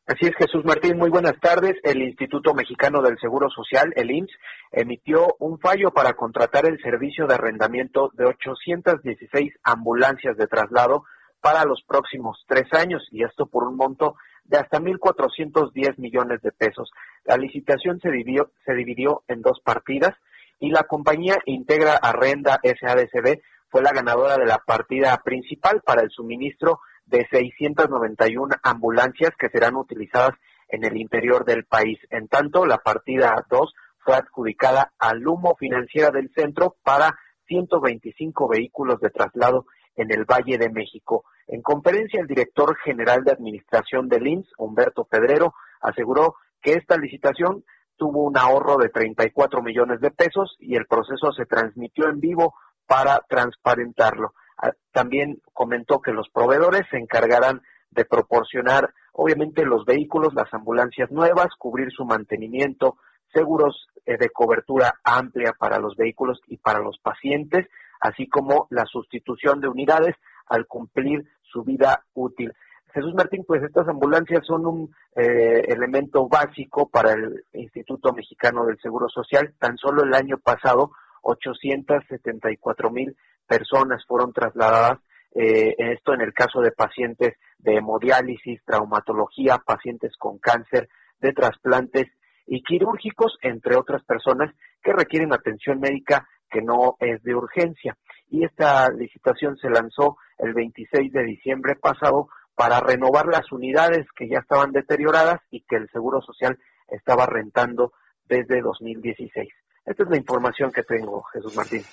Así 0.06 0.26
es, 0.26 0.36
Jesús 0.36 0.62
Martín, 0.66 0.98
muy 0.98 1.08
buenas 1.08 1.40
tardes. 1.40 1.76
El 1.82 2.02
Instituto 2.02 2.52
Mexicano 2.52 3.00
del 3.00 3.18
Seguro 3.18 3.48
Social, 3.48 3.90
el 3.96 4.10
IMSS, 4.10 4.36
emitió 4.70 5.34
un 5.38 5.58
fallo 5.58 5.92
para 5.92 6.12
contratar 6.12 6.66
el 6.66 6.78
servicio 6.82 7.26
de 7.26 7.36
arrendamiento 7.36 8.10
de 8.12 8.26
816 8.26 9.54
ambulancias 9.62 10.36
de 10.36 10.46
traslado 10.46 11.04
para 11.40 11.64
los 11.64 11.82
próximos 11.88 12.44
tres 12.46 12.70
años, 12.72 13.02
y 13.12 13.24
esto 13.24 13.46
por 13.46 13.64
un 13.64 13.76
monto 13.76 14.16
de 14.44 14.58
hasta 14.58 14.78
1.410 14.78 15.96
millones 15.96 16.42
de 16.42 16.52
pesos. 16.52 16.90
La 17.24 17.38
licitación 17.38 17.98
se 18.00 18.10
dividió, 18.10 18.50
se 18.66 18.74
dividió 18.74 19.22
en 19.26 19.40
dos 19.40 19.60
partidas 19.64 20.14
y 20.60 20.70
la 20.70 20.82
compañía 20.82 21.38
Integra 21.46 21.94
Arrenda 21.96 22.60
SADCB 22.62 23.40
fue 23.70 23.80
la 23.80 23.92
ganadora 23.92 24.36
de 24.36 24.44
la 24.44 24.58
partida 24.58 25.16
principal 25.24 25.80
para 25.80 26.02
el 26.02 26.10
suministro 26.10 26.80
de 27.06 27.26
691 27.30 28.54
ambulancias 28.62 29.30
que 29.38 29.48
serán 29.48 29.76
utilizadas 29.76 30.34
en 30.68 30.84
el 30.84 30.96
interior 30.96 31.44
del 31.44 31.64
país. 31.64 31.98
En 32.10 32.28
tanto, 32.28 32.66
la 32.66 32.78
partida 32.78 33.44
2 33.50 33.74
fue 33.98 34.14
adjudicada 34.14 34.92
al 34.98 35.20
Lumo 35.20 35.56
Financiera 35.56 36.10
del 36.10 36.30
Centro 36.34 36.76
para 36.82 37.18
125 37.46 38.48
vehículos 38.48 39.00
de 39.00 39.10
traslado 39.10 39.66
en 39.96 40.12
el 40.12 40.24
Valle 40.24 40.58
de 40.58 40.70
México. 40.70 41.24
En 41.46 41.62
conferencia, 41.62 42.20
el 42.20 42.26
director 42.26 42.76
general 42.78 43.24
de 43.24 43.32
Administración 43.32 44.08
del 44.08 44.26
INS, 44.26 44.48
Humberto 44.58 45.04
Pedrero, 45.04 45.54
aseguró 45.80 46.36
que 46.62 46.72
esta 46.72 46.96
licitación 46.96 47.64
tuvo 47.96 48.24
un 48.24 48.36
ahorro 48.36 48.76
de 48.78 48.88
34 48.88 49.62
millones 49.62 50.00
de 50.00 50.10
pesos 50.10 50.56
y 50.58 50.76
el 50.76 50.86
proceso 50.86 51.32
se 51.32 51.46
transmitió 51.46 52.08
en 52.08 52.20
vivo 52.20 52.54
para 52.86 53.20
transparentarlo. 53.28 54.34
Ah, 54.64 54.72
también 54.92 55.42
comentó 55.52 56.00
que 56.00 56.12
los 56.12 56.30
proveedores 56.30 56.84
se 56.90 56.96
encargarán 56.96 57.60
de 57.90 58.06
proporcionar, 58.06 58.94
obviamente, 59.12 59.66
los 59.66 59.84
vehículos, 59.84 60.32
las 60.32 60.52
ambulancias 60.54 61.10
nuevas, 61.10 61.48
cubrir 61.58 61.92
su 61.92 62.06
mantenimiento, 62.06 62.96
seguros 63.34 63.88
eh, 64.06 64.16
de 64.16 64.30
cobertura 64.30 64.94
amplia 65.04 65.52
para 65.52 65.78
los 65.78 65.96
vehículos 65.96 66.40
y 66.48 66.56
para 66.56 66.78
los 66.78 66.98
pacientes, 66.98 67.66
así 68.00 68.26
como 68.26 68.66
la 68.70 68.86
sustitución 68.86 69.60
de 69.60 69.68
unidades 69.68 70.16
al 70.46 70.66
cumplir 70.66 71.26
su 71.42 71.62
vida 71.62 72.02
útil. 72.14 72.50
Jesús 72.94 73.12
Martín, 73.12 73.44
pues 73.46 73.62
estas 73.62 73.86
ambulancias 73.86 74.46
son 74.46 74.64
un 74.66 74.94
eh, 75.14 75.62
elemento 75.68 76.26
básico 76.26 76.88
para 76.88 77.12
el 77.12 77.44
Instituto 77.52 78.14
Mexicano 78.14 78.64
del 78.64 78.78
Seguro 78.80 79.10
Social. 79.10 79.52
Tan 79.58 79.76
solo 79.76 80.04
el 80.04 80.14
año 80.14 80.38
pasado, 80.38 80.92
874 81.20 82.90
mil 82.90 83.14
personas 83.46 84.04
fueron 84.06 84.32
trasladadas. 84.32 84.98
Eh, 85.34 85.74
esto 85.78 86.14
en 86.14 86.20
el 86.20 86.32
caso 86.32 86.60
de 86.60 86.70
pacientes 86.70 87.34
de 87.58 87.76
hemodiálisis, 87.76 88.62
traumatología, 88.64 89.58
pacientes 89.58 90.12
con 90.16 90.38
cáncer, 90.38 90.88
de 91.20 91.32
trasplantes 91.32 92.06
y 92.46 92.62
quirúrgicos, 92.62 93.36
entre 93.42 93.76
otras 93.76 94.04
personas 94.04 94.54
que 94.82 94.92
requieren 94.92 95.32
atención 95.32 95.80
médica 95.80 96.28
que 96.50 96.62
no 96.62 96.96
es 97.00 97.22
de 97.22 97.34
urgencia. 97.34 97.96
Y 98.28 98.44
esta 98.44 98.90
licitación 98.90 99.56
se 99.56 99.70
lanzó 99.70 100.18
el 100.38 100.54
26 100.54 101.12
de 101.12 101.24
diciembre 101.24 101.74
pasado 101.76 102.28
para 102.54 102.80
renovar 102.80 103.26
las 103.26 103.50
unidades 103.50 104.06
que 104.16 104.28
ya 104.28 104.38
estaban 104.38 104.70
deterioradas 104.72 105.40
y 105.50 105.62
que 105.62 105.76
el 105.76 105.88
Seguro 105.90 106.20
Social 106.20 106.58
estaba 106.88 107.26
rentando 107.26 107.92
desde 108.26 108.60
2016. 108.60 109.48
Esta 109.84 110.02
es 110.02 110.08
la 110.08 110.16
información 110.16 110.72
que 110.72 110.82
tengo, 110.82 111.22
Jesús 111.32 111.54
Martín. 111.54 111.84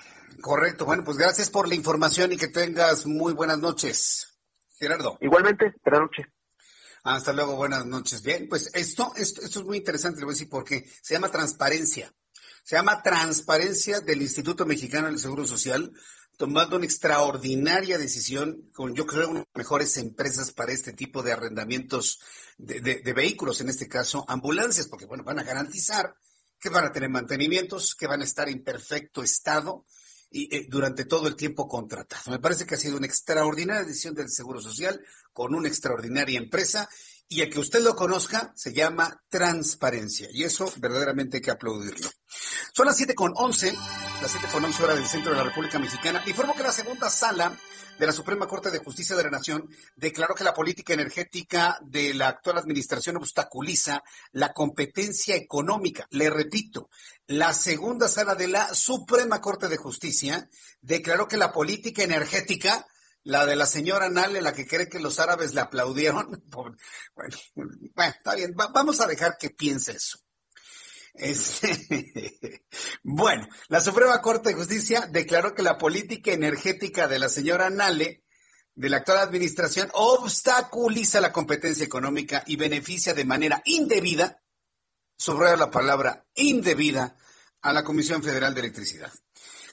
Correcto. 0.41 0.85
Bueno, 0.85 1.03
pues 1.03 1.17
gracias 1.17 1.49
por 1.49 1.67
la 1.67 1.75
información 1.75 2.31
y 2.31 2.37
que 2.37 2.47
tengas 2.47 3.05
muy 3.05 3.33
buenas 3.33 3.59
noches, 3.59 4.39
Gerardo. 4.79 5.17
Igualmente, 5.21 5.73
buenas 5.83 6.01
noches. 6.01 6.25
Hasta 7.03 7.33
luego, 7.33 7.55
buenas 7.55 7.85
noches. 7.85 8.21
Bien, 8.21 8.47
pues 8.47 8.69
esto, 8.73 9.11
esto, 9.15 9.41
esto 9.41 9.59
es 9.59 9.65
muy 9.65 9.77
interesante, 9.77 10.19
le 10.19 10.25
voy 10.25 10.33
a 10.33 10.35
decir 10.35 10.49
por 10.49 10.63
qué. 10.63 10.85
Se 11.01 11.15
llama 11.15 11.31
transparencia. 11.31 12.13
Se 12.63 12.75
llama 12.75 13.01
transparencia 13.01 14.01
del 14.01 14.21
Instituto 14.21 14.65
Mexicano 14.65 15.07
del 15.07 15.17
Seguro 15.17 15.45
Social, 15.45 15.91
tomando 16.37 16.77
una 16.77 16.85
extraordinaria 16.85 17.97
decisión 17.97 18.69
con, 18.73 18.93
yo 18.93 19.05
creo, 19.05 19.29
una 19.29 19.39
de 19.39 19.45
las 19.45 19.55
mejores 19.57 19.97
empresas 19.97 20.51
para 20.51 20.71
este 20.71 20.93
tipo 20.93 21.23
de 21.23 21.33
arrendamientos 21.33 22.19
de, 22.57 22.79
de, 22.79 23.13
vehículos, 23.13 23.61
en 23.61 23.69
este 23.69 23.87
caso 23.87 24.25
ambulancias, 24.27 24.87
porque, 24.87 25.05
bueno, 25.05 25.23
van 25.23 25.39
a 25.39 25.43
garantizar 25.43 26.15
que 26.61 26.69
van 26.69 26.85
a 26.85 26.91
tener 26.91 27.09
mantenimientos, 27.09 27.95
que 27.95 28.07
van 28.07 28.21
a 28.21 28.23
estar 28.23 28.47
en 28.47 28.63
perfecto 28.63 29.23
estado 29.23 29.83
y 30.29 30.55
eh, 30.55 30.67
durante 30.69 31.05
todo 31.05 31.27
el 31.27 31.35
tiempo 31.35 31.67
contratado. 31.67 32.31
Me 32.31 32.39
parece 32.39 32.65
que 32.65 32.75
ha 32.75 32.77
sido 32.77 32.97
una 32.97 33.07
extraordinaria 33.07 33.83
decisión 33.83 34.13
del 34.13 34.29
Seguro 34.29 34.61
Social 34.61 35.03
con 35.33 35.55
una 35.55 35.67
extraordinaria 35.67 36.37
empresa 36.37 36.87
y 37.31 37.41
a 37.41 37.49
que 37.49 37.59
usted 37.59 37.81
lo 37.81 37.95
conozca 37.95 38.51
se 38.57 38.73
llama 38.73 39.23
transparencia 39.29 40.27
y 40.33 40.43
eso 40.43 40.69
verdaderamente 40.75 41.37
hay 41.37 41.41
que 41.41 41.51
aplaudirlo. 41.51 42.09
Son 42.73 42.85
las 42.85 42.97
siete 42.97 43.15
con 43.15 43.31
once, 43.37 43.73
las 44.21 44.29
siete 44.29 44.47
con 44.51 44.65
once 44.65 44.83
horas 44.83 44.97
del 44.97 45.07
centro 45.07 45.31
de 45.31 45.37
la 45.37 45.45
República 45.45 45.79
Mexicana. 45.79 46.21
Informo 46.27 46.53
que 46.53 46.63
la 46.63 46.73
segunda 46.73 47.09
sala 47.09 47.57
de 47.97 48.05
la 48.05 48.11
Suprema 48.11 48.47
Corte 48.47 48.69
de 48.69 48.79
Justicia 48.79 49.15
de 49.15 49.23
la 49.23 49.29
Nación 49.29 49.69
declaró 49.95 50.35
que 50.35 50.43
la 50.43 50.53
política 50.53 50.93
energética 50.93 51.79
de 51.81 52.13
la 52.13 52.27
actual 52.27 52.57
administración 52.57 53.15
obstaculiza 53.15 54.03
la 54.33 54.51
competencia 54.51 55.33
económica. 55.33 56.07
Le 56.09 56.29
repito, 56.29 56.89
la 57.27 57.53
segunda 57.53 58.09
sala 58.09 58.35
de 58.35 58.49
la 58.49 58.75
Suprema 58.75 59.39
Corte 59.39 59.69
de 59.69 59.77
Justicia 59.77 60.49
declaró 60.81 61.29
que 61.29 61.37
la 61.37 61.53
política 61.53 62.03
energética 62.03 62.85
la 63.23 63.45
de 63.45 63.55
la 63.55 63.65
señora 63.65 64.09
Nale, 64.09 64.41
la 64.41 64.53
que 64.53 64.67
cree 64.67 64.89
que 64.89 64.99
los 64.99 65.19
árabes 65.19 65.53
le 65.53 65.61
aplaudieron. 65.61 66.43
Bueno, 66.51 67.37
bueno 67.55 67.71
está 67.97 68.35
bien, 68.35 68.53
vamos 68.55 68.99
a 69.01 69.07
dejar 69.07 69.37
que 69.37 69.49
piense 69.49 69.91
eso. 69.91 70.19
Este, 71.13 72.65
bueno, 73.03 73.47
la 73.67 73.81
Suprema 73.81 74.21
Corte 74.21 74.49
de 74.49 74.55
Justicia 74.55 75.07
declaró 75.09 75.53
que 75.53 75.61
la 75.61 75.77
política 75.77 76.31
energética 76.31 77.07
de 77.07 77.19
la 77.19 77.29
señora 77.29 77.69
Nale, 77.69 78.23
de 78.75 78.89
la 78.89 78.97
actual 78.97 79.19
administración, 79.19 79.89
obstaculiza 79.93 81.21
la 81.21 81.31
competencia 81.31 81.85
económica 81.85 82.43
y 82.47 82.55
beneficia 82.55 83.13
de 83.13 83.25
manera 83.25 83.61
indebida, 83.65 84.41
subrayo 85.17 85.57
la 85.57 85.69
palabra 85.69 86.25
indebida, 86.35 87.17
a 87.61 87.73
la 87.73 87.83
Comisión 87.83 88.23
Federal 88.23 88.53
de 88.53 88.61
Electricidad. 88.61 89.11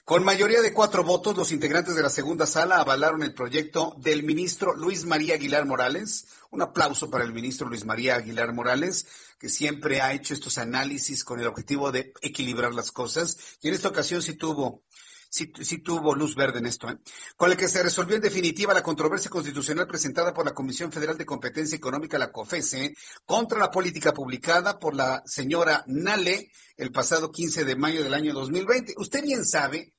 Con 0.09 0.23
mayoría 0.23 0.63
de 0.63 0.73
cuatro 0.73 1.03
votos, 1.03 1.37
los 1.37 1.51
integrantes 1.51 1.93
de 1.93 2.01
la 2.01 2.09
segunda 2.09 2.47
sala 2.47 2.79
avalaron 2.79 3.21
el 3.21 3.35
proyecto 3.35 3.93
del 3.99 4.23
ministro 4.23 4.75
Luis 4.75 5.05
María 5.05 5.35
Aguilar 5.35 5.67
Morales. 5.67 6.25
Un 6.49 6.63
aplauso 6.63 7.11
para 7.11 7.23
el 7.23 7.31
ministro 7.31 7.69
Luis 7.69 7.85
María 7.85 8.15
Aguilar 8.15 8.51
Morales, 8.51 9.05
que 9.37 9.49
siempre 9.49 10.01
ha 10.01 10.11
hecho 10.13 10.33
estos 10.33 10.57
análisis 10.57 11.23
con 11.23 11.39
el 11.39 11.45
objetivo 11.45 11.91
de 11.91 12.11
equilibrar 12.23 12.73
las 12.73 12.91
cosas. 12.91 13.37
Y 13.61 13.67
en 13.67 13.75
esta 13.75 13.89
ocasión 13.89 14.23
sí 14.23 14.33
tuvo, 14.33 14.81
sí, 15.29 15.45
tuvo 15.83 16.15
luz 16.15 16.33
verde 16.33 16.57
en 16.57 16.65
esto, 16.65 16.89
¿eh? 16.89 16.97
con 17.37 17.51
el 17.51 17.57
que 17.57 17.67
se 17.67 17.83
resolvió 17.83 18.15
en 18.15 18.23
definitiva 18.23 18.73
la 18.73 18.81
controversia 18.81 19.29
constitucional 19.29 19.85
presentada 19.85 20.33
por 20.33 20.43
la 20.43 20.55
Comisión 20.55 20.91
Federal 20.91 21.19
de 21.19 21.27
Competencia 21.27 21.75
Económica, 21.75 22.17
la 22.17 22.31
COFESE, 22.31 22.95
contra 23.27 23.59
la 23.59 23.69
política 23.69 24.11
publicada 24.11 24.79
por 24.79 24.95
la 24.95 25.21
señora 25.27 25.83
Nale 25.85 26.49
el 26.77 26.91
pasado 26.91 27.31
15 27.31 27.63
de 27.63 27.75
mayo 27.75 28.03
del 28.03 28.15
año 28.15 28.33
2020. 28.33 28.95
Usted 28.97 29.21
bien 29.21 29.45
sabe 29.45 29.93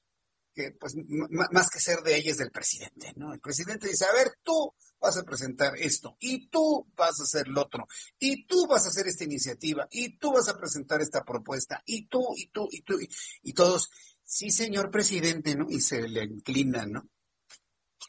pues 0.79 0.95
más 1.31 1.69
que 1.71 1.81
ser 1.81 2.01
de 2.03 2.17
ella 2.17 2.31
es 2.31 2.39
del 2.39 2.51
presidente, 2.51 3.13
¿no? 3.17 3.33
El 3.33 3.41
presidente 3.41 3.89
dice, 3.89 4.05
a 4.05 4.13
ver, 4.13 4.33
tú 4.43 4.75
vas 5.01 5.17
a 5.17 5.23
presentar 5.23 5.77
esto, 5.77 6.17
y 6.21 6.49
tú 6.49 6.87
vas 6.95 7.21
a 7.21 7.25
hacer 7.25 7.49
lo 7.49 7.63
otro, 7.63 7.89
y 8.19 8.45
tú 8.45 8.67
vas 8.67 8.85
a 8.85 8.89
hacer 8.89 9.07
esta 9.07 9.25
iniciativa, 9.25 9.89
y 9.91 10.19
tú 10.19 10.33
vas 10.33 10.49
a 10.49 10.59
presentar 10.59 11.01
esta 11.01 11.25
propuesta, 11.25 11.83
y 11.87 12.07
tú, 12.07 12.35
y 12.37 12.49
tú, 12.49 12.69
y 12.71 12.83
tú, 12.83 12.99
y, 13.43 13.53
todos, 13.53 13.91
sí, 14.23 14.51
señor 14.51 14.91
presidente, 14.91 15.55
¿no? 15.57 15.67
Y 15.69 15.81
se 15.81 16.07
le 16.07 16.25
inclinan, 16.25 16.93
¿no? 16.93 17.09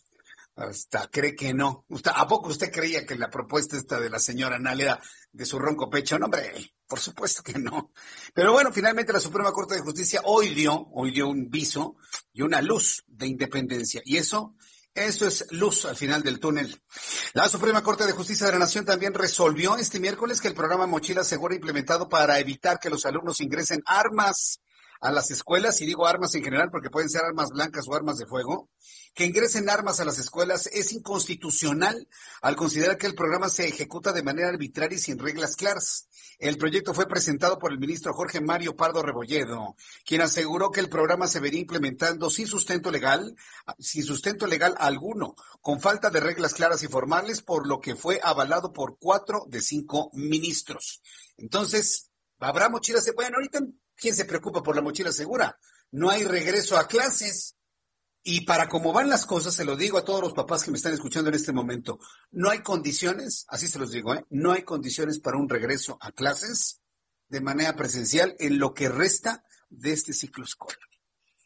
Hasta 0.56 1.08
cree 1.08 1.34
que 1.34 1.52
no. 1.52 1.84
¿A 2.14 2.28
poco 2.28 2.50
usted 2.50 2.70
creía 2.70 3.04
que 3.04 3.16
la 3.16 3.28
propuesta 3.28 3.76
esta 3.76 3.98
de 3.98 4.08
la 4.08 4.20
señora 4.20 4.58
Nálida 4.58 5.00
de 5.32 5.46
su 5.46 5.58
ronco 5.58 5.90
pecho? 5.90 6.16
No, 6.16 6.26
hombre, 6.26 6.74
por 6.86 7.00
supuesto 7.00 7.42
que 7.42 7.58
no. 7.58 7.90
Pero 8.32 8.52
bueno, 8.52 8.72
finalmente 8.72 9.12
la 9.12 9.18
Suprema 9.18 9.52
Corte 9.52 9.74
de 9.74 9.80
Justicia 9.80 10.20
hoy 10.24 10.54
dio, 10.54 10.86
hoy 10.92 11.10
dio 11.10 11.28
un 11.28 11.50
viso 11.50 11.96
y 12.32 12.42
una 12.42 12.62
luz 12.62 13.02
de 13.08 13.26
independencia. 13.26 14.00
Y 14.04 14.16
eso, 14.16 14.54
eso 14.94 15.26
es 15.26 15.46
luz 15.50 15.86
al 15.86 15.96
final 15.96 16.22
del 16.22 16.38
túnel. 16.38 16.80
La 17.32 17.48
Suprema 17.48 17.82
Corte 17.82 18.06
de 18.06 18.12
Justicia 18.12 18.46
de 18.46 18.52
la 18.52 18.60
Nación 18.60 18.84
también 18.84 19.12
resolvió 19.12 19.76
este 19.76 19.98
miércoles 19.98 20.40
que 20.40 20.46
el 20.46 20.54
programa 20.54 20.86
Mochila 20.86 21.24
Segura 21.24 21.56
implementado 21.56 22.08
para 22.08 22.38
evitar 22.38 22.78
que 22.78 22.90
los 22.90 23.04
alumnos 23.06 23.40
ingresen 23.40 23.82
armas 23.86 24.60
a 25.04 25.12
las 25.12 25.30
escuelas, 25.30 25.82
y 25.82 25.86
digo 25.86 26.06
armas 26.06 26.34
en 26.34 26.42
general 26.42 26.70
porque 26.70 26.88
pueden 26.88 27.10
ser 27.10 27.26
armas 27.26 27.50
blancas 27.50 27.86
o 27.86 27.94
armas 27.94 28.16
de 28.16 28.24
fuego, 28.24 28.70
que 29.14 29.26
ingresen 29.26 29.68
armas 29.68 30.00
a 30.00 30.06
las 30.06 30.18
escuelas 30.18 30.66
es 30.72 30.92
inconstitucional 30.92 32.08
al 32.40 32.56
considerar 32.56 32.96
que 32.96 33.06
el 33.06 33.14
programa 33.14 33.50
se 33.50 33.68
ejecuta 33.68 34.14
de 34.14 34.22
manera 34.22 34.48
arbitraria 34.48 34.96
y 34.96 35.00
sin 35.00 35.18
reglas 35.18 35.56
claras. 35.56 36.08
El 36.38 36.56
proyecto 36.56 36.94
fue 36.94 37.06
presentado 37.06 37.58
por 37.58 37.70
el 37.70 37.78
ministro 37.78 38.14
Jorge 38.14 38.40
Mario 38.40 38.76
Pardo 38.76 39.02
Rebolledo, 39.02 39.76
quien 40.06 40.22
aseguró 40.22 40.70
que 40.70 40.80
el 40.80 40.88
programa 40.88 41.28
se 41.28 41.38
vería 41.38 41.60
implementando 41.60 42.30
sin 42.30 42.46
sustento 42.46 42.90
legal, 42.90 43.36
sin 43.78 44.04
sustento 44.04 44.46
legal 44.46 44.74
alguno, 44.78 45.34
con 45.60 45.80
falta 45.80 46.08
de 46.08 46.20
reglas 46.20 46.54
claras 46.54 46.82
y 46.82 46.88
formales, 46.88 47.42
por 47.42 47.66
lo 47.66 47.78
que 47.78 47.94
fue 47.94 48.20
avalado 48.22 48.72
por 48.72 48.96
cuatro 48.98 49.44
de 49.48 49.60
cinco 49.60 50.10
ministros. 50.14 51.02
Entonces, 51.36 52.10
¿habrá 52.38 52.70
mochilas? 52.70 53.12
Bueno, 53.14 53.36
ahorita, 53.36 53.60
¿quién 53.96 54.14
se 54.14 54.24
preocupa 54.24 54.62
por 54.62 54.76
la 54.76 54.82
mochila 54.82 55.12
segura? 55.12 55.58
No 55.90 56.10
hay 56.10 56.24
regreso 56.24 56.76
a 56.76 56.86
clases. 56.86 57.56
Y 58.26 58.46
para 58.46 58.68
cómo 58.68 58.92
van 58.92 59.10
las 59.10 59.26
cosas, 59.26 59.54
se 59.54 59.66
lo 59.66 59.76
digo 59.76 59.98
a 59.98 60.04
todos 60.04 60.22
los 60.22 60.32
papás 60.32 60.64
que 60.64 60.70
me 60.70 60.78
están 60.78 60.94
escuchando 60.94 61.28
en 61.28 61.36
este 61.36 61.52
momento, 61.52 61.98
no 62.30 62.48
hay 62.48 62.62
condiciones, 62.62 63.44
así 63.48 63.68
se 63.68 63.78
los 63.78 63.90
digo, 63.90 64.14
¿eh? 64.14 64.24
no 64.30 64.52
hay 64.52 64.62
condiciones 64.62 65.18
para 65.18 65.36
un 65.36 65.46
regreso 65.46 65.98
a 66.00 66.10
clases 66.10 66.80
de 67.28 67.42
manera 67.42 67.76
presencial 67.76 68.34
en 68.38 68.58
lo 68.58 68.72
que 68.72 68.88
resta 68.88 69.44
de 69.68 69.92
este 69.92 70.14
ciclo 70.14 70.44
escolar. 70.44 70.78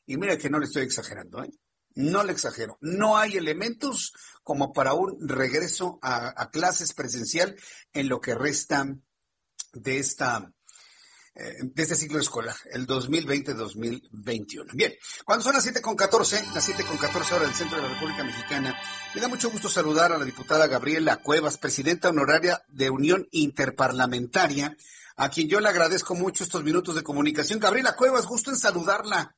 Y 0.06 0.18
mira 0.18 0.38
que 0.38 0.50
no 0.50 0.60
le 0.60 0.66
estoy 0.66 0.84
exagerando, 0.84 1.42
¿eh? 1.42 1.50
no 1.96 2.22
le 2.22 2.30
exagero, 2.30 2.78
no 2.80 3.16
hay 3.18 3.36
elementos 3.36 4.12
como 4.44 4.72
para 4.72 4.94
un 4.94 5.18
regreso 5.28 5.98
a, 6.00 6.40
a 6.40 6.48
clases 6.50 6.94
presencial 6.94 7.56
en 7.92 8.08
lo 8.08 8.20
que 8.20 8.36
resta 8.36 8.86
de 9.72 9.98
esta 9.98 10.52
de 11.38 11.82
este 11.82 11.94
ciclo 11.94 12.18
escolar, 12.18 12.56
el 12.72 12.86
2020-2021. 12.86 14.72
Bien, 14.72 14.92
cuando 15.24 15.44
son 15.44 15.54
las 15.54 15.66
7.14, 15.66 16.52
las 16.52 16.68
7.14 16.68 17.32
horas 17.32 17.48
del 17.48 17.54
centro 17.54 17.76
de 17.76 17.84
la 17.84 17.94
República 17.94 18.24
Mexicana, 18.24 18.76
me 19.14 19.20
da 19.20 19.28
mucho 19.28 19.50
gusto 19.50 19.68
saludar 19.68 20.12
a 20.12 20.18
la 20.18 20.24
diputada 20.24 20.66
Gabriela 20.66 21.18
Cuevas, 21.18 21.56
presidenta 21.56 22.08
honoraria 22.08 22.62
de 22.68 22.90
Unión 22.90 23.28
Interparlamentaria, 23.30 24.76
a 25.16 25.28
quien 25.30 25.48
yo 25.48 25.60
le 25.60 25.68
agradezco 25.68 26.16
mucho 26.16 26.42
estos 26.42 26.64
minutos 26.64 26.96
de 26.96 27.04
comunicación. 27.04 27.60
Gabriela 27.60 27.94
Cuevas, 27.94 28.26
gusto 28.26 28.50
en 28.50 28.56
saludarla. 28.56 29.37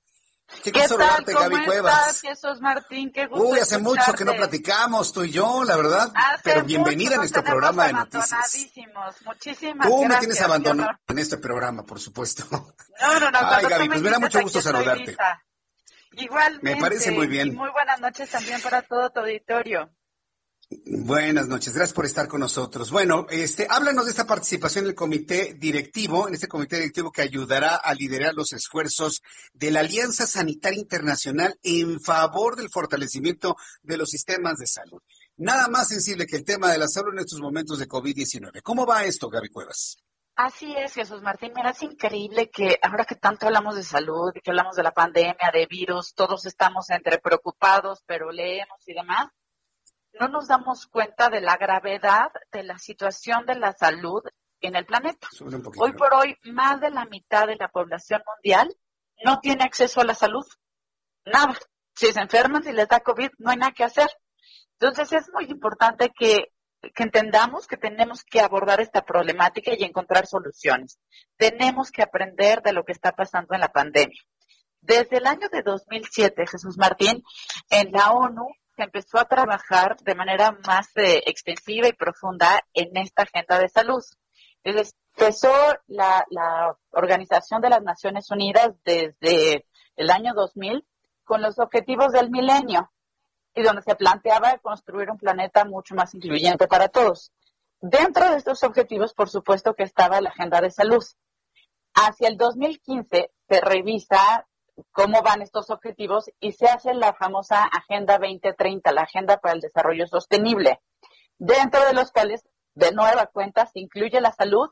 Qué, 0.62 0.70
gusto 0.72 0.98
tal? 0.98 1.24
¿Cómo 1.24 1.38
Gaby 1.40 1.64
Cuevas. 1.64 2.20
Jesús 2.20 2.60
Martín? 2.60 3.12
Qué 3.12 3.26
gusto 3.26 3.44
Uy, 3.44 3.58
hace 3.58 3.78
mucho 3.78 4.12
que 4.12 4.24
no 4.24 4.34
platicamos 4.34 5.12
tú 5.12 5.24
y 5.24 5.30
yo, 5.30 5.64
la 5.64 5.76
verdad. 5.76 6.12
pero 6.42 6.62
bienvenida 6.64 7.14
en 7.14 7.22
este 7.22 7.42
programa 7.42 7.86
de 7.86 7.92
noticias. 7.94 8.56
Muchísimas 9.24 9.88
Tú 9.88 10.04
me 10.04 10.16
tienes 10.16 10.40
abandonado 10.40 10.90
en 11.06 11.18
este 11.18 11.38
programa, 11.38 11.82
por 11.84 11.98
supuesto. 12.00 12.44
No, 12.50 13.20
no, 13.20 13.30
no. 13.30 13.38
Ay, 13.42 13.66
Gaby, 13.66 13.88
pues 13.88 14.02
me 14.02 14.10
da 14.10 14.18
mucho 14.18 14.42
gusto 14.42 14.60
saludarte. 14.60 15.16
Igualmente. 16.12 16.74
Me 16.74 16.80
parece 16.80 17.12
muy 17.12 17.26
bien. 17.26 17.48
Y 17.48 17.52
muy 17.52 17.70
buenas 17.70 18.00
noches 18.00 18.28
también 18.30 18.60
para 18.60 18.82
todo 18.82 19.10
tu 19.10 19.20
auditorio. 19.20 19.90
Buenas 20.70 21.48
noches, 21.48 21.74
gracias 21.74 21.92
por 21.92 22.06
estar 22.06 22.28
con 22.28 22.38
nosotros. 22.38 22.92
Bueno, 22.92 23.26
este, 23.28 23.66
háblanos 23.68 24.04
de 24.04 24.12
esta 24.12 24.24
participación 24.24 24.84
en 24.84 24.90
el 24.90 24.94
comité 24.94 25.54
directivo, 25.54 26.28
en 26.28 26.34
este 26.34 26.46
comité 26.46 26.76
directivo 26.76 27.10
que 27.10 27.22
ayudará 27.22 27.74
a 27.74 27.92
liderar 27.92 28.34
los 28.34 28.52
esfuerzos 28.52 29.20
de 29.52 29.72
la 29.72 29.80
Alianza 29.80 30.28
Sanitaria 30.28 30.78
Internacional 30.78 31.58
en 31.64 32.00
favor 32.00 32.54
del 32.54 32.70
fortalecimiento 32.70 33.56
de 33.82 33.96
los 33.96 34.10
sistemas 34.10 34.58
de 34.58 34.68
salud. 34.68 35.02
Nada 35.36 35.66
más 35.66 35.88
sensible 35.88 36.24
que 36.24 36.36
el 36.36 36.44
tema 36.44 36.70
de 36.70 36.78
la 36.78 36.86
salud 36.86 37.14
en 37.14 37.18
estos 37.18 37.40
momentos 37.40 37.80
de 37.80 37.88
COVID-19. 37.88 38.62
¿Cómo 38.62 38.86
va 38.86 39.02
esto, 39.02 39.28
Gaby 39.28 39.48
Cuevas? 39.48 39.96
Así 40.36 40.72
es, 40.76 40.94
Jesús 40.94 41.20
Martín. 41.20 41.52
Mira, 41.56 41.70
es 41.70 41.82
increíble 41.82 42.48
que 42.48 42.78
ahora 42.80 43.04
que 43.04 43.16
tanto 43.16 43.46
hablamos 43.46 43.74
de 43.74 43.82
salud 43.82 44.32
que 44.32 44.50
hablamos 44.50 44.76
de 44.76 44.84
la 44.84 44.92
pandemia, 44.92 45.50
de 45.52 45.66
virus, 45.66 46.14
todos 46.14 46.46
estamos 46.46 46.90
entre 46.90 47.18
preocupados, 47.18 48.04
pero 48.06 48.30
leemos 48.30 48.78
y 48.86 48.94
demás 48.94 49.30
no 50.18 50.28
nos 50.28 50.48
damos 50.48 50.86
cuenta 50.86 51.28
de 51.28 51.40
la 51.40 51.56
gravedad 51.56 52.30
de 52.52 52.62
la 52.62 52.78
situación 52.78 53.46
de 53.46 53.56
la 53.56 53.72
salud 53.72 54.22
en 54.60 54.76
el 54.76 54.86
planeta. 54.86 55.28
Hoy 55.78 55.92
por 55.92 56.14
hoy, 56.14 56.36
más 56.44 56.80
de 56.80 56.90
la 56.90 57.04
mitad 57.06 57.46
de 57.46 57.56
la 57.56 57.68
población 57.68 58.22
mundial 58.26 58.74
no 59.24 59.40
tiene 59.40 59.64
acceso 59.64 60.00
a 60.00 60.04
la 60.04 60.14
salud. 60.14 60.44
Nada. 61.24 61.54
Si 61.94 62.12
se 62.12 62.20
enferman, 62.20 62.62
si 62.62 62.72
les 62.72 62.88
da 62.88 63.00
COVID, 63.00 63.30
no 63.38 63.50
hay 63.50 63.56
nada 63.56 63.72
que 63.72 63.84
hacer. 63.84 64.08
Entonces 64.78 65.12
es 65.12 65.30
muy 65.32 65.44
importante 65.44 66.10
que, 66.18 66.52
que 66.94 67.02
entendamos 67.02 67.66
que 67.66 67.76
tenemos 67.76 68.24
que 68.24 68.40
abordar 68.40 68.80
esta 68.80 69.04
problemática 69.04 69.72
y 69.76 69.84
encontrar 69.84 70.26
soluciones. 70.26 70.98
Tenemos 71.36 71.90
que 71.90 72.02
aprender 72.02 72.62
de 72.62 72.72
lo 72.72 72.84
que 72.84 72.92
está 72.92 73.12
pasando 73.12 73.54
en 73.54 73.60
la 73.60 73.68
pandemia. 73.72 74.20
Desde 74.80 75.18
el 75.18 75.26
año 75.26 75.48
de 75.50 75.62
2007, 75.62 76.46
Jesús 76.46 76.78
Martín, 76.78 77.22
en 77.68 77.92
la 77.92 78.12
ONU 78.12 78.46
empezó 78.84 79.18
a 79.18 79.26
trabajar 79.26 79.96
de 79.98 80.14
manera 80.14 80.58
más 80.66 80.96
eh, 80.96 81.22
extensiva 81.26 81.88
y 81.88 81.92
profunda 81.92 82.60
en 82.74 82.96
esta 82.96 83.22
agenda 83.22 83.58
de 83.58 83.68
salud. 83.68 84.02
empezó 84.62 85.52
la, 85.86 86.24
la 86.30 86.76
Organización 86.90 87.60
de 87.60 87.70
las 87.70 87.82
Naciones 87.82 88.30
Unidas 88.30 88.72
desde 88.84 89.66
el 89.96 90.10
año 90.10 90.32
2000 90.34 90.86
con 91.24 91.42
los 91.42 91.58
objetivos 91.58 92.12
del 92.12 92.30
milenio 92.30 92.90
y 93.54 93.62
donde 93.62 93.82
se 93.82 93.94
planteaba 93.94 94.58
construir 94.58 95.10
un 95.10 95.18
planeta 95.18 95.64
mucho 95.64 95.94
más 95.94 96.14
incluyente 96.14 96.66
para 96.66 96.88
todos. 96.88 97.32
Dentro 97.80 98.30
de 98.30 98.36
estos 98.36 98.62
objetivos, 98.62 99.14
por 99.14 99.28
supuesto 99.30 99.74
que 99.74 99.84
estaba 99.84 100.20
la 100.20 100.30
agenda 100.30 100.60
de 100.60 100.70
salud. 100.70 101.02
Hacia 101.94 102.28
el 102.28 102.36
2015 102.36 103.30
se 103.48 103.60
revisa 103.60 104.46
cómo 104.92 105.22
van 105.22 105.42
estos 105.42 105.70
objetivos 105.70 106.30
y 106.40 106.52
se 106.52 106.66
hace 106.66 106.94
la 106.94 107.14
famosa 107.14 107.64
Agenda 107.64 108.18
2030, 108.18 108.92
la 108.92 109.02
Agenda 109.02 109.38
para 109.38 109.54
el 109.54 109.60
Desarrollo 109.60 110.06
Sostenible, 110.06 110.80
dentro 111.38 111.84
de 111.84 111.94
los 111.94 112.10
cuales, 112.12 112.42
de 112.74 112.92
nueva 112.92 113.26
cuenta, 113.26 113.66
se 113.66 113.80
incluye 113.80 114.20
la 114.20 114.32
salud, 114.32 114.68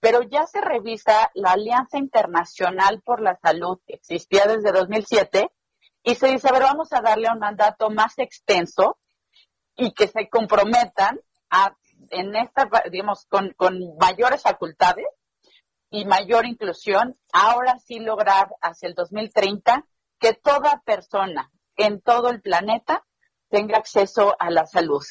pero 0.00 0.22
ya 0.22 0.46
se 0.46 0.60
revisa 0.60 1.30
la 1.34 1.52
Alianza 1.52 1.98
Internacional 1.98 3.02
por 3.02 3.20
la 3.20 3.36
Salud, 3.36 3.78
que 3.86 3.94
existía 3.94 4.44
desde 4.46 4.72
2007, 4.72 5.50
y 6.02 6.14
se 6.14 6.28
dice, 6.28 6.48
a 6.48 6.52
ver, 6.52 6.62
vamos 6.62 6.92
a 6.92 7.00
darle 7.00 7.28
un 7.32 7.38
mandato 7.38 7.90
más 7.90 8.18
extenso 8.18 8.98
y 9.76 9.92
que 9.92 10.08
se 10.08 10.28
comprometan 10.28 11.20
a, 11.50 11.76
en 12.10 12.36
esta, 12.36 12.68
digamos, 12.90 13.26
con, 13.26 13.52
con 13.56 13.78
mayores 13.98 14.42
facultades 14.42 15.06
y 15.90 16.04
mayor 16.04 16.46
inclusión, 16.46 17.18
ahora 17.32 17.78
sí 17.78 17.98
lograr 17.98 18.50
hacia 18.60 18.88
el 18.88 18.94
2030 18.94 19.86
que 20.18 20.34
toda 20.34 20.82
persona 20.84 21.50
en 21.76 22.00
todo 22.00 22.28
el 22.28 22.40
planeta 22.40 23.06
tenga 23.48 23.78
acceso 23.78 24.36
a 24.38 24.50
la 24.50 24.66
salud. 24.66 25.02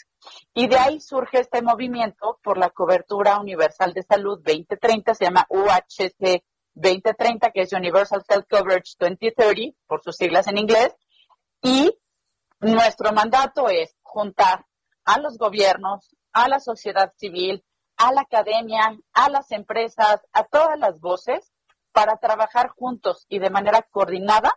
Y 0.54 0.68
de 0.68 0.78
ahí 0.78 1.00
surge 1.00 1.40
este 1.40 1.62
movimiento 1.62 2.40
por 2.44 2.58
la 2.58 2.70
cobertura 2.70 3.40
universal 3.40 3.94
de 3.94 4.04
salud 4.04 4.40
2030, 4.44 5.16
se 5.16 5.26
llama 5.26 5.48
UHC 5.50 6.44
2030, 6.74 7.52
que 7.52 7.62
es 7.62 7.74
Universal 7.74 8.24
Health 8.28 8.48
Coverage 8.50 8.96
2030, 9.00 9.78
por 9.88 10.04
sus 10.04 10.16
siglas 10.16 10.48
en 10.48 10.58
inglés. 10.58 10.96
Y 11.62 11.98
nuestro 12.60 13.12
mandato 13.14 13.70
es 13.70 13.96
juntar 14.04 14.66
a 15.06 15.20
los 15.20 15.38
gobiernos, 15.38 16.16
a 16.34 16.48
la 16.48 16.60
sociedad 16.60 17.12
civil, 17.16 17.64
a 17.98 18.14
la 18.14 18.22
academia, 18.22 18.98
a 19.14 19.30
las 19.30 19.52
empresas, 19.52 20.22
a 20.32 20.44
todas 20.44 20.78
las 20.80 21.00
voces 21.00 21.52
para 21.92 22.18
trabajar 22.18 22.70
juntos 22.70 23.26
y 23.28 23.40
de 23.40 23.50
manera 23.50 23.82
coordinada 23.90 24.54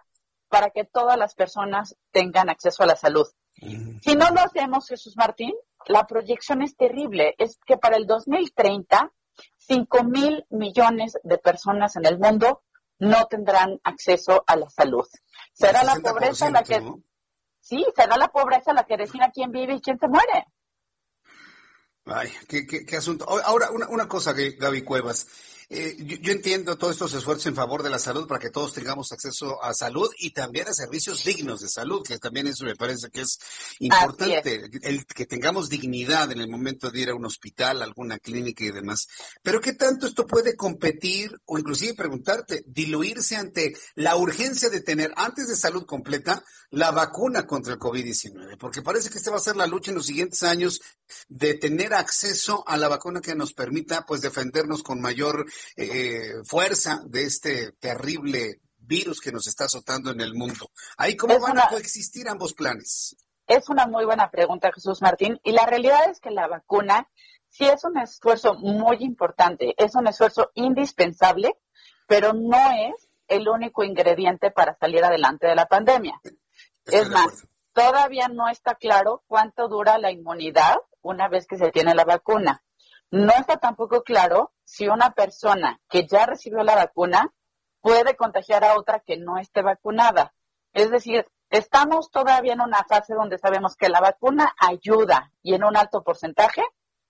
para 0.48 0.70
que 0.70 0.84
todas 0.84 1.16
las 1.16 1.34
personas 1.34 1.96
tengan 2.10 2.50
acceso 2.50 2.82
a 2.82 2.86
la 2.86 2.96
salud. 2.96 3.26
Si 4.02 4.14
no 4.14 4.30
lo 4.30 4.40
hacemos, 4.40 4.88
Jesús 4.88 5.16
Martín, 5.16 5.54
la 5.86 6.06
proyección 6.06 6.62
es 6.62 6.76
terrible. 6.76 7.34
Es 7.38 7.58
que 7.64 7.76
para 7.76 7.96
el 7.96 8.06
2030, 8.06 9.12
5 9.56 10.04
mil 10.04 10.44
millones 10.50 11.18
de 11.22 11.38
personas 11.38 11.96
en 11.96 12.06
el 12.06 12.18
mundo 12.18 12.62
no 12.98 13.26
tendrán 13.26 13.80
acceso 13.84 14.44
a 14.46 14.56
la 14.56 14.68
salud. 14.68 15.06
Será 15.52 15.82
la 15.84 15.96
pobreza 15.96 16.50
la 16.50 16.62
que... 16.62 16.82
Sí, 17.60 17.86
será 17.94 18.16
la 18.16 18.28
pobreza 18.28 18.72
la 18.72 18.84
que 18.84 18.96
defina 18.96 19.30
quién 19.30 19.52
vive 19.52 19.74
y 19.74 19.80
quién 19.80 19.98
se 19.98 20.08
muere. 20.08 20.46
Ay, 22.12 22.32
qué, 22.48 22.66
qué, 22.66 22.96
asunto. 22.96 23.24
Ahora, 23.28 23.70
una, 23.70 23.88
una 23.88 24.08
cosa, 24.08 24.32
Gaby 24.32 24.82
Cuevas. 24.82 25.28
Eh, 25.72 25.96
yo, 26.00 26.32
entiendo 26.32 26.76
todos 26.76 26.94
estos 26.94 27.14
esfuerzos 27.14 27.46
en 27.46 27.54
favor 27.54 27.84
de 27.84 27.90
la 27.90 28.00
salud 28.00 28.26
para 28.26 28.40
que 28.40 28.50
todos 28.50 28.72
tengamos 28.72 29.12
acceso 29.12 29.62
a 29.62 29.72
salud 29.72 30.10
y 30.18 30.32
también 30.32 30.66
a 30.66 30.74
servicios 30.74 31.22
dignos 31.22 31.60
de 31.60 31.68
salud, 31.68 32.02
que 32.04 32.18
también 32.18 32.48
eso 32.48 32.64
me 32.64 32.74
parece 32.74 33.08
que 33.08 33.20
es 33.20 33.38
importante, 33.78 34.68
el 34.82 35.06
que 35.06 35.26
tengamos 35.26 35.68
dignidad 35.68 36.32
en 36.32 36.40
el 36.40 36.48
momento 36.48 36.90
de 36.90 37.00
ir 37.02 37.10
a 37.10 37.14
un 37.14 37.24
hospital, 37.24 37.82
alguna 37.82 38.18
clínica 38.18 38.64
y 38.64 38.72
demás. 38.72 39.06
Pero 39.44 39.60
¿qué 39.60 39.74
tanto 39.74 40.08
esto 40.08 40.26
puede 40.26 40.56
competir 40.56 41.38
o 41.44 41.56
inclusive 41.56 41.94
preguntarte, 41.94 42.64
diluirse 42.66 43.36
ante 43.36 43.72
la 43.94 44.16
urgencia 44.16 44.70
de 44.70 44.80
tener 44.80 45.12
antes 45.14 45.46
de 45.46 45.54
salud 45.54 45.86
completa 45.86 46.42
la 46.70 46.90
vacuna 46.90 47.46
contra 47.46 47.74
el 47.74 47.78
COVID-19? 47.78 48.58
Porque 48.58 48.82
parece 48.82 49.08
que 49.08 49.18
esta 49.18 49.30
va 49.30 49.36
a 49.36 49.40
ser 49.40 49.54
la 49.54 49.68
lucha 49.68 49.92
en 49.92 49.98
los 49.98 50.06
siguientes 50.06 50.42
años 50.42 50.80
de 51.28 51.54
tener 51.54 51.94
acceso 51.94 52.64
a 52.66 52.76
la 52.76 52.88
vacuna 52.88 53.20
que 53.20 53.36
nos 53.36 53.52
permita 53.52 54.04
pues 54.04 54.20
defendernos 54.20 54.82
con 54.82 55.00
mayor 55.00 55.46
eh, 55.76 56.42
fuerza 56.44 57.00
de 57.06 57.24
este 57.24 57.72
terrible 57.72 58.60
virus 58.78 59.20
que 59.20 59.32
nos 59.32 59.46
está 59.46 59.64
azotando 59.64 60.10
en 60.10 60.20
el 60.20 60.34
mundo. 60.34 60.70
¿Ahí 60.96 61.16
cómo 61.16 61.38
van 61.38 61.58
a 61.58 61.68
coexistir 61.68 62.28
ambos 62.28 62.54
planes? 62.54 63.16
Es 63.46 63.68
una 63.68 63.86
muy 63.86 64.04
buena 64.04 64.30
pregunta, 64.30 64.70
Jesús 64.72 65.00
Martín. 65.02 65.40
Y 65.42 65.52
la 65.52 65.66
realidad 65.66 66.08
es 66.10 66.20
que 66.20 66.30
la 66.30 66.46
vacuna 66.48 67.08
sí 67.48 67.64
es 67.66 67.84
un 67.84 67.98
esfuerzo 67.98 68.54
muy 68.54 68.98
importante, 69.00 69.74
es 69.76 69.94
un 69.94 70.06
esfuerzo 70.06 70.50
indispensable, 70.54 71.56
pero 72.06 72.32
no 72.32 72.58
es 72.70 73.08
el 73.28 73.48
único 73.48 73.84
ingrediente 73.84 74.50
para 74.50 74.76
salir 74.78 75.04
adelante 75.04 75.46
de 75.46 75.54
la 75.54 75.66
pandemia. 75.66 76.20
es 76.86 77.08
más, 77.10 77.46
todavía 77.72 78.28
no 78.28 78.48
está 78.48 78.74
claro 78.74 79.22
cuánto 79.26 79.68
dura 79.68 79.98
la 79.98 80.10
inmunidad 80.10 80.76
una 81.02 81.28
vez 81.28 81.46
que 81.46 81.58
se 81.58 81.70
tiene 81.70 81.94
la 81.94 82.04
vacuna. 82.04 82.62
No 83.10 83.32
está 83.32 83.56
tampoco 83.56 84.02
claro 84.02 84.52
si 84.64 84.88
una 84.88 85.10
persona 85.12 85.80
que 85.88 86.06
ya 86.06 86.26
recibió 86.26 86.62
la 86.62 86.76
vacuna 86.76 87.32
puede 87.80 88.14
contagiar 88.14 88.64
a 88.64 88.76
otra 88.76 89.00
que 89.00 89.16
no 89.16 89.38
esté 89.38 89.62
vacunada. 89.62 90.32
Es 90.72 90.90
decir, 90.90 91.26
estamos 91.48 92.10
todavía 92.10 92.52
en 92.52 92.60
una 92.60 92.84
fase 92.84 93.14
donde 93.14 93.38
sabemos 93.38 93.76
que 93.76 93.88
la 93.88 94.00
vacuna 94.00 94.54
ayuda 94.58 95.32
y 95.42 95.54
en 95.54 95.64
un 95.64 95.76
alto 95.76 96.04
porcentaje, 96.04 96.62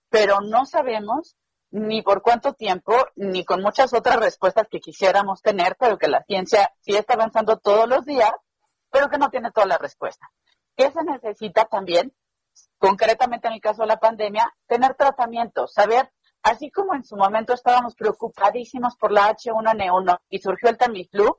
pero 0.09 0.41
no 0.41 0.65
sabemos 0.65 1.35
ni 1.69 2.01
por 2.01 2.21
cuánto 2.21 2.53
tiempo, 2.53 2.93
ni 3.15 3.45
con 3.45 3.61
muchas 3.61 3.93
otras 3.93 4.17
respuestas 4.17 4.67
que 4.69 4.81
quisiéramos 4.81 5.41
tener, 5.41 5.77
pero 5.79 5.97
que 5.97 6.07
la 6.07 6.23
ciencia 6.23 6.73
sí 6.81 6.95
está 6.95 7.13
avanzando 7.13 7.57
todos 7.57 7.87
los 7.87 8.05
días, 8.05 8.31
pero 8.89 9.07
que 9.09 9.17
no 9.17 9.29
tiene 9.29 9.51
toda 9.51 9.67
la 9.67 9.77
respuesta. 9.77 10.31
¿Qué 10.75 10.91
se 10.91 11.03
necesita 11.03 11.65
también? 11.65 12.13
Concretamente 12.77 13.47
en 13.47 13.53
el 13.53 13.61
caso 13.61 13.83
de 13.83 13.87
la 13.87 13.99
pandemia, 13.99 14.53
tener 14.67 14.95
tratamiento, 14.95 15.67
saber, 15.67 16.11
así 16.41 16.71
como 16.71 16.95
en 16.95 17.03
su 17.03 17.15
momento 17.15 17.53
estábamos 17.53 17.95
preocupadísimos 17.95 18.95
por 18.97 19.11
la 19.11 19.35
H1N1 19.35 20.19
y 20.29 20.39
surgió 20.39 20.69
el 20.69 20.77
Tamiflu, 20.77 21.37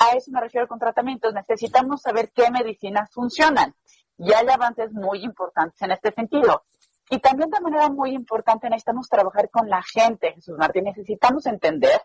a 0.00 0.16
eso 0.16 0.30
me 0.30 0.40
refiero 0.40 0.66
con 0.66 0.78
tratamientos. 0.78 1.34
Necesitamos 1.34 2.00
saber 2.00 2.32
qué 2.34 2.50
medicinas 2.50 3.10
funcionan. 3.12 3.74
Y 4.16 4.32
hay 4.32 4.48
avances 4.48 4.92
muy 4.92 5.22
importantes 5.22 5.80
en 5.82 5.92
este 5.92 6.12
sentido. 6.12 6.64
Y 7.10 7.18
también 7.18 7.50
de 7.50 7.60
manera 7.60 7.90
muy 7.90 8.12
importante 8.14 8.68
necesitamos 8.70 9.08
trabajar 9.08 9.50
con 9.50 9.68
la 9.68 9.82
gente, 9.82 10.32
Jesús 10.32 10.56
Martín. 10.56 10.84
Necesitamos 10.84 11.44
entender 11.46 12.00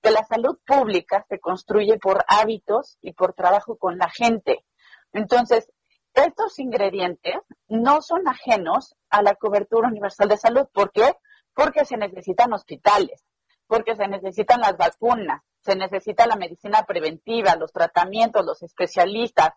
que 0.00 0.10
la 0.10 0.24
salud 0.24 0.58
pública 0.64 1.24
se 1.28 1.40
construye 1.40 1.98
por 1.98 2.24
hábitos 2.28 2.98
y 3.02 3.12
por 3.12 3.32
trabajo 3.34 3.76
con 3.76 3.98
la 3.98 4.08
gente. 4.08 4.64
Entonces, 5.12 5.70
estos 6.14 6.58
ingredientes 6.58 7.36
no 7.68 8.02
son 8.02 8.26
ajenos 8.28 8.96
a 9.10 9.22
la 9.22 9.34
cobertura 9.34 9.88
universal 9.88 10.28
de 10.28 10.36
salud. 10.36 10.66
¿Por 10.72 10.92
qué? 10.92 11.14
Porque 11.54 11.84
se 11.84 11.96
necesitan 11.96 12.52
hospitales, 12.52 13.24
porque 13.66 13.96
se 13.96 14.08
necesitan 14.08 14.60
las 14.60 14.76
vacunas, 14.76 15.42
se 15.60 15.76
necesita 15.76 16.26
la 16.26 16.36
medicina 16.36 16.84
preventiva, 16.84 17.56
los 17.56 17.72
tratamientos, 17.72 18.44
los 18.44 18.62
especialistas, 18.62 19.52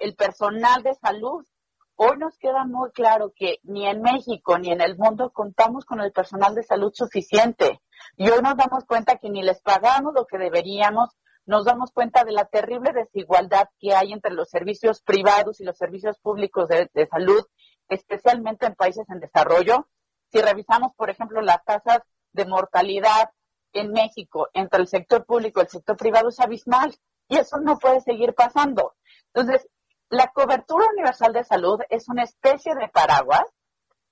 el 0.00 0.14
personal 0.16 0.82
de 0.82 0.94
salud. 0.94 1.44
Hoy 1.94 2.18
nos 2.18 2.36
queda 2.38 2.64
muy 2.64 2.90
claro 2.92 3.32
que 3.34 3.58
ni 3.62 3.86
en 3.86 4.02
México 4.02 4.58
ni 4.58 4.70
en 4.70 4.80
el 4.80 4.96
mundo 4.96 5.30
contamos 5.30 5.84
con 5.84 6.00
el 6.00 6.12
personal 6.12 6.54
de 6.54 6.62
salud 6.62 6.92
suficiente. 6.94 7.80
Y 8.16 8.28
hoy 8.28 8.42
nos 8.42 8.56
damos 8.56 8.84
cuenta 8.84 9.16
que 9.16 9.30
ni 9.30 9.42
les 9.42 9.60
pagamos 9.62 10.12
lo 10.14 10.26
que 10.26 10.38
deberíamos, 10.38 11.10
nos 11.46 11.64
damos 11.64 11.92
cuenta 11.92 12.24
de 12.24 12.32
la 12.32 12.44
terrible 12.46 12.92
desigualdad 12.92 13.68
que 13.78 13.94
hay 13.94 14.12
entre 14.12 14.32
los 14.32 14.50
servicios 14.50 15.00
privados 15.00 15.60
y 15.60 15.64
los 15.64 15.78
servicios 15.78 16.18
públicos 16.18 16.68
de, 16.68 17.06
salud, 17.08 17.46
especialmente 17.88 18.66
en 18.66 18.74
países 18.74 19.08
en 19.08 19.20
desarrollo. 19.20 19.88
Si 20.32 20.40
revisamos, 20.40 20.92
por 20.96 21.08
ejemplo, 21.08 21.40
las 21.40 21.64
tasas 21.64 22.00
de 22.32 22.46
mortalidad 22.46 23.30
en 23.72 23.92
México 23.92 24.48
entre 24.54 24.80
el 24.80 24.88
sector 24.88 25.24
público 25.24 25.60
y 25.60 25.64
el 25.64 25.70
sector 25.70 25.96
privado 25.96 26.30
es 26.30 26.40
abismal 26.40 26.96
y 27.28 27.36
eso 27.38 27.58
no 27.58 27.78
puede 27.78 28.00
seguir 28.00 28.34
pasando. 28.34 28.96
Entonces, 29.32 29.68
la 30.08 30.32
cobertura 30.32 30.86
universal 30.92 31.32
de 31.32 31.44
salud 31.44 31.80
es 31.90 32.08
una 32.08 32.24
especie 32.24 32.74
de 32.74 32.88
paraguas 32.88 33.44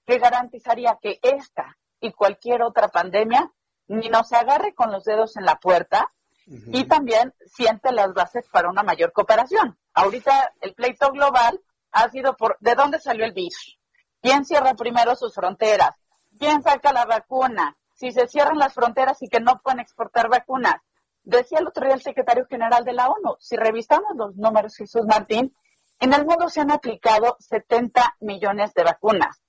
que 0.07 0.19
garantizaría 0.19 0.99
que 1.03 1.19
esta 1.23 1.79
y 2.01 2.13
cualquier 2.13 2.63
otra 2.63 2.89
pandemia 2.89 3.53
ni 3.89 4.09
nos 4.09 4.33
agarre 4.33 4.75
con 4.75 4.93
los 4.93 5.05
dedos 5.05 5.37
en 5.37 5.45
la 5.45 5.57
puerta 5.57 6.09
y 6.47 6.85
también 6.85 7.35
siente 7.47 7.93
las 7.93 8.13
bases 8.13 8.47
para 8.51 8.69
una 8.69 8.83
mayor 8.83 9.13
cooperación. 9.13 9.79
Ahorita 9.95 10.53
el 10.61 10.75
pleito 10.75 11.11
global 11.11 11.61
ha 11.93 12.11
sido 12.11 12.37
por 12.37 12.57
de 12.61 12.75
dónde 12.75 12.99
salió 12.99 13.25
el 13.25 13.33
virus, 13.33 13.79
quién 14.21 14.45
cierra 14.45 14.75
primero 14.75 15.17
sus 15.17 15.35
fronteras, 15.35 15.95
quién 16.39 16.63
saca 16.63 16.93
la 16.93 17.07
vacuna, 17.07 17.77
si 17.95 18.13
se 18.13 18.27
cierran 18.27 18.59
las 18.59 18.75
fronteras 18.75 19.23
y 19.23 19.29
que 19.29 19.41
no 19.41 19.61
pueden 19.63 19.81
exportar 19.81 20.29
vacunas. 20.29 20.77
Decía 21.23 21.59
el 21.61 21.69
otro 21.69 21.87
día 21.87 21.95
el 21.95 22.03
secretario 22.03 22.47
general 22.47 22.85
de 22.85 22.93
la 22.93 23.09
ONU, 23.09 23.37
si 23.39 23.57
revisamos 23.57 24.11
los 24.15 24.37
números, 24.37 24.77
Jesús 24.77 25.07
Martín, 25.07 25.57
en 26.01 26.13
el 26.13 26.27
mundo 26.27 26.49
se 26.49 26.61
han 26.61 26.71
aplicado 26.71 27.37
70 27.39 28.17
millones 28.21 28.75
de 28.75 28.85
vacunas, 28.85 29.41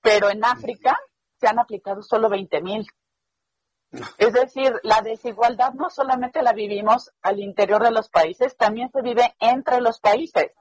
pero 0.00 0.30
en 0.30 0.44
África 0.44 0.98
se 1.38 1.46
han 1.46 1.58
aplicado 1.58 2.02
solo 2.02 2.28
20 2.28 2.62
mil. 2.62 2.86
Es 4.18 4.32
decir, 4.34 4.74
la 4.82 5.00
desigualdad 5.00 5.72
no 5.72 5.88
solamente 5.88 6.42
la 6.42 6.52
vivimos 6.52 7.10
al 7.22 7.40
interior 7.40 7.82
de 7.82 7.90
los 7.90 8.10
países, 8.10 8.56
también 8.56 8.90
se 8.90 9.00
vive 9.02 9.34
entre 9.40 9.80
los 9.80 10.00
países. 10.00 10.52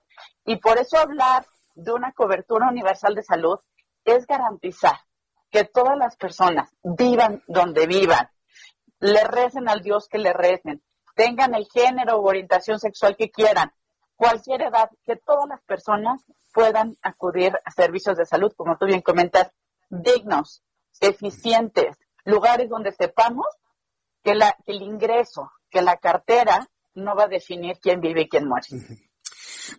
Y 0.46 0.58
por 0.58 0.78
eso 0.78 0.98
hablar 0.98 1.46
de 1.76 1.92
una 1.92 2.14
cobertura 2.14 2.70
universal 2.70 3.16
de 3.16 3.24
salud 3.24 3.60
es 4.06 4.26
garantizar 4.26 5.00
que 5.52 5.66
todas 5.66 5.98
las 5.98 6.16
personas 6.16 6.70
vivan 6.84 7.44
donde 7.48 7.86
vivan, 7.86 8.30
le 9.00 9.24
recen 9.26 9.70
al 9.70 9.82
Dios 9.82 10.08
que 10.08 10.18
le 10.18 10.34
recen, 10.34 10.82
tengan 11.16 11.54
el 11.54 11.68
género 11.68 12.18
o 12.18 12.28
orientación 12.28 12.80
sexual 12.80 13.16
que 13.16 13.30
quieran, 13.30 13.74
cualquier 14.16 14.62
edad, 14.64 14.90
que 15.06 15.18
todas 15.18 15.48
las 15.48 15.62
personas 15.64 16.24
puedan 16.54 16.98
acudir 17.02 17.54
a 17.64 17.72
servicios 17.72 18.18
de 18.18 18.26
salud, 18.26 18.54
como 18.56 18.78
tú 18.78 18.86
bien 18.86 19.02
comentas, 19.02 19.52
dignos, 19.90 20.64
eficientes, 21.00 21.98
lugares 22.28 22.70
donde 22.70 22.92
sepamos 22.92 23.48
que, 24.24 24.36
la, 24.36 24.56
que 24.66 24.74
el 24.74 24.82
ingreso, 24.82 25.52
que 25.70 25.82
la 25.82 25.98
cartera 25.98 26.70
no 26.96 27.16
va 27.16 27.24
a 27.24 27.28
definir 27.28 27.78
quién 27.82 28.02
vive 28.02 28.22
y 28.22 28.30
quién 28.30 28.48
muere. 28.48 28.68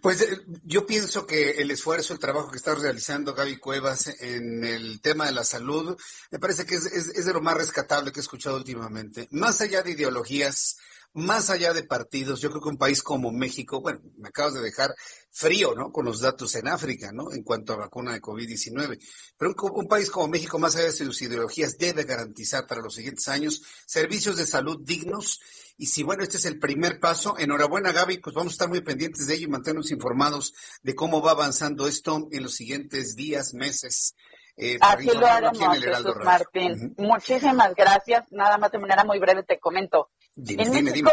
Pues 0.03 0.20
eh, 0.20 0.39
yo 0.65 0.85
pienso 0.87 1.27
que 1.27 1.62
el 1.62 1.70
esfuerzo, 1.70 2.12
el 2.12 2.19
trabajo 2.19 2.51
que 2.51 2.59
está 2.59 2.75
realizando 2.75 3.35
Gaby 3.35 3.57
Cuevas 3.57 4.09
en 4.20 4.62
el 4.62 5.01
tema 5.01 5.25
de 5.25 5.33
la 5.33 5.45
salud, 5.45 5.99
me 6.31 6.39
parece 6.39 6.66
que 6.66 6.75
es, 6.75 6.85
es 6.85 7.25
de 7.25 7.33
lo 7.33 7.41
más 7.41 7.57
rescatable 7.57 8.12
que 8.12 8.20
he 8.20 8.23
escuchado 8.23 8.57
últimamente. 8.57 9.29
Más 9.31 9.62
allá 9.62 9.83
de 9.83 9.93
ideologías, 9.93 10.77
más 11.14 11.51
allá 11.51 11.72
de 11.72 11.82
partidos, 11.82 12.40
yo 12.40 12.51
creo 12.51 12.62
que 12.62 12.68
un 12.68 12.76
país 12.76 13.02
como 13.02 13.32
México, 13.32 13.80
bueno, 13.80 14.01
me 14.16 14.28
acabas 14.28 14.55
de 14.55 14.60
dejar 14.60 14.94
frío, 15.30 15.74
¿no? 15.74 15.90
Con 15.90 16.05
los 16.05 16.20
datos 16.20 16.55
en 16.55 16.68
África, 16.68 17.10
¿no? 17.12 17.32
En 17.32 17.43
cuanto 17.43 17.72
a 17.72 17.76
vacuna 17.76 18.12
de 18.12 18.20
COVID-19. 18.20 18.98
Pero 19.36 19.55
un, 19.74 19.89
país 19.89 20.10
como 20.10 20.28
México, 20.28 20.59
más 20.59 20.76
allá 20.76 20.86
de 20.86 20.93
sus 20.93 21.22
ideologías, 21.22 21.76
debe 21.78 22.05
garantizar 22.05 22.66
para 22.66 22.82
los 22.82 22.94
siguientes 22.94 23.26
años 23.28 23.62
servicios 23.86 24.36
de 24.36 24.47
salud 24.47 24.78
dignos. 24.82 25.40
Y 25.76 25.86
si, 25.86 26.02
bueno, 26.02 26.22
este 26.22 26.36
es 26.36 26.44
el 26.44 26.59
primer 26.59 27.01
paso, 27.01 27.36
enhorabuena, 27.39 27.93
Gaby, 27.93 28.18
pues 28.18 28.35
vamos 28.35 28.52
a 28.52 28.55
estar 28.55 28.68
muy 28.68 28.80
pendientes 28.80 29.26
de 29.26 29.35
ello 29.35 29.47
y 29.47 29.51
mantenernos 29.51 29.90
informados 29.90 30.52
de 30.82 30.94
cómo 30.94 31.22
va 31.22 31.32
avanzando 31.32 31.86
esto 31.86 32.28
en 32.30 32.43
los 32.43 32.55
siguientes 32.55 33.14
días, 33.14 33.55
meses. 33.55 34.14
Eh, 34.59 34.76
Así 34.80 35.09
lo 35.16 35.26
haremos, 35.26 35.78
Jesús 35.78 36.16
Martín. 36.24 36.94
Muchísimas 36.98 37.74
gracias. 37.74 38.24
Nada 38.32 38.59
más 38.59 38.72
de 38.72 38.78
manera 38.78 39.05
muy 39.05 39.18
breve 39.18 39.44
te 39.44 39.59
comento 39.59 40.10
en, 40.47 40.85
México, 40.85 41.10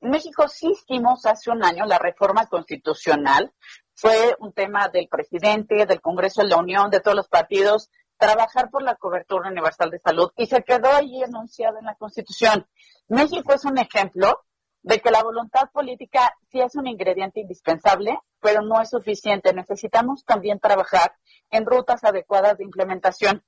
en 0.00 0.10
México 0.10 0.48
sí 0.48 0.72
hicimos 0.72 1.26
hace 1.26 1.50
un 1.50 1.64
año 1.64 1.86
la 1.86 1.98
reforma 1.98 2.46
constitucional. 2.46 3.52
Fue 3.94 4.36
un 4.40 4.52
tema 4.52 4.88
del 4.88 5.08
presidente, 5.08 5.86
del 5.86 6.00
Congreso 6.00 6.42
de 6.42 6.48
la 6.48 6.56
Unión, 6.56 6.90
de 6.90 7.00
todos 7.00 7.16
los 7.16 7.28
partidos, 7.28 7.90
trabajar 8.16 8.70
por 8.70 8.82
la 8.82 8.96
cobertura 8.96 9.50
universal 9.50 9.90
de 9.90 10.00
salud 10.00 10.30
y 10.36 10.46
se 10.46 10.62
quedó 10.62 10.92
ahí 10.92 11.22
enunciado 11.22 11.78
en 11.78 11.86
la 11.86 11.94
Constitución. 11.94 12.66
México 13.08 13.52
es 13.52 13.64
un 13.64 13.78
ejemplo 13.78 14.44
de 14.84 15.00
que 15.00 15.10
la 15.10 15.22
voluntad 15.22 15.70
política 15.72 16.36
sí 16.52 16.60
es 16.60 16.76
un 16.76 16.86
ingrediente 16.86 17.40
indispensable, 17.40 18.18
pero 18.38 18.60
no 18.60 18.82
es 18.82 18.90
suficiente. 18.90 19.54
Necesitamos 19.54 20.24
también 20.26 20.60
trabajar 20.60 21.14
en 21.50 21.64
rutas 21.64 22.04
adecuadas 22.04 22.58
de 22.58 22.64
implementación. 22.64 23.42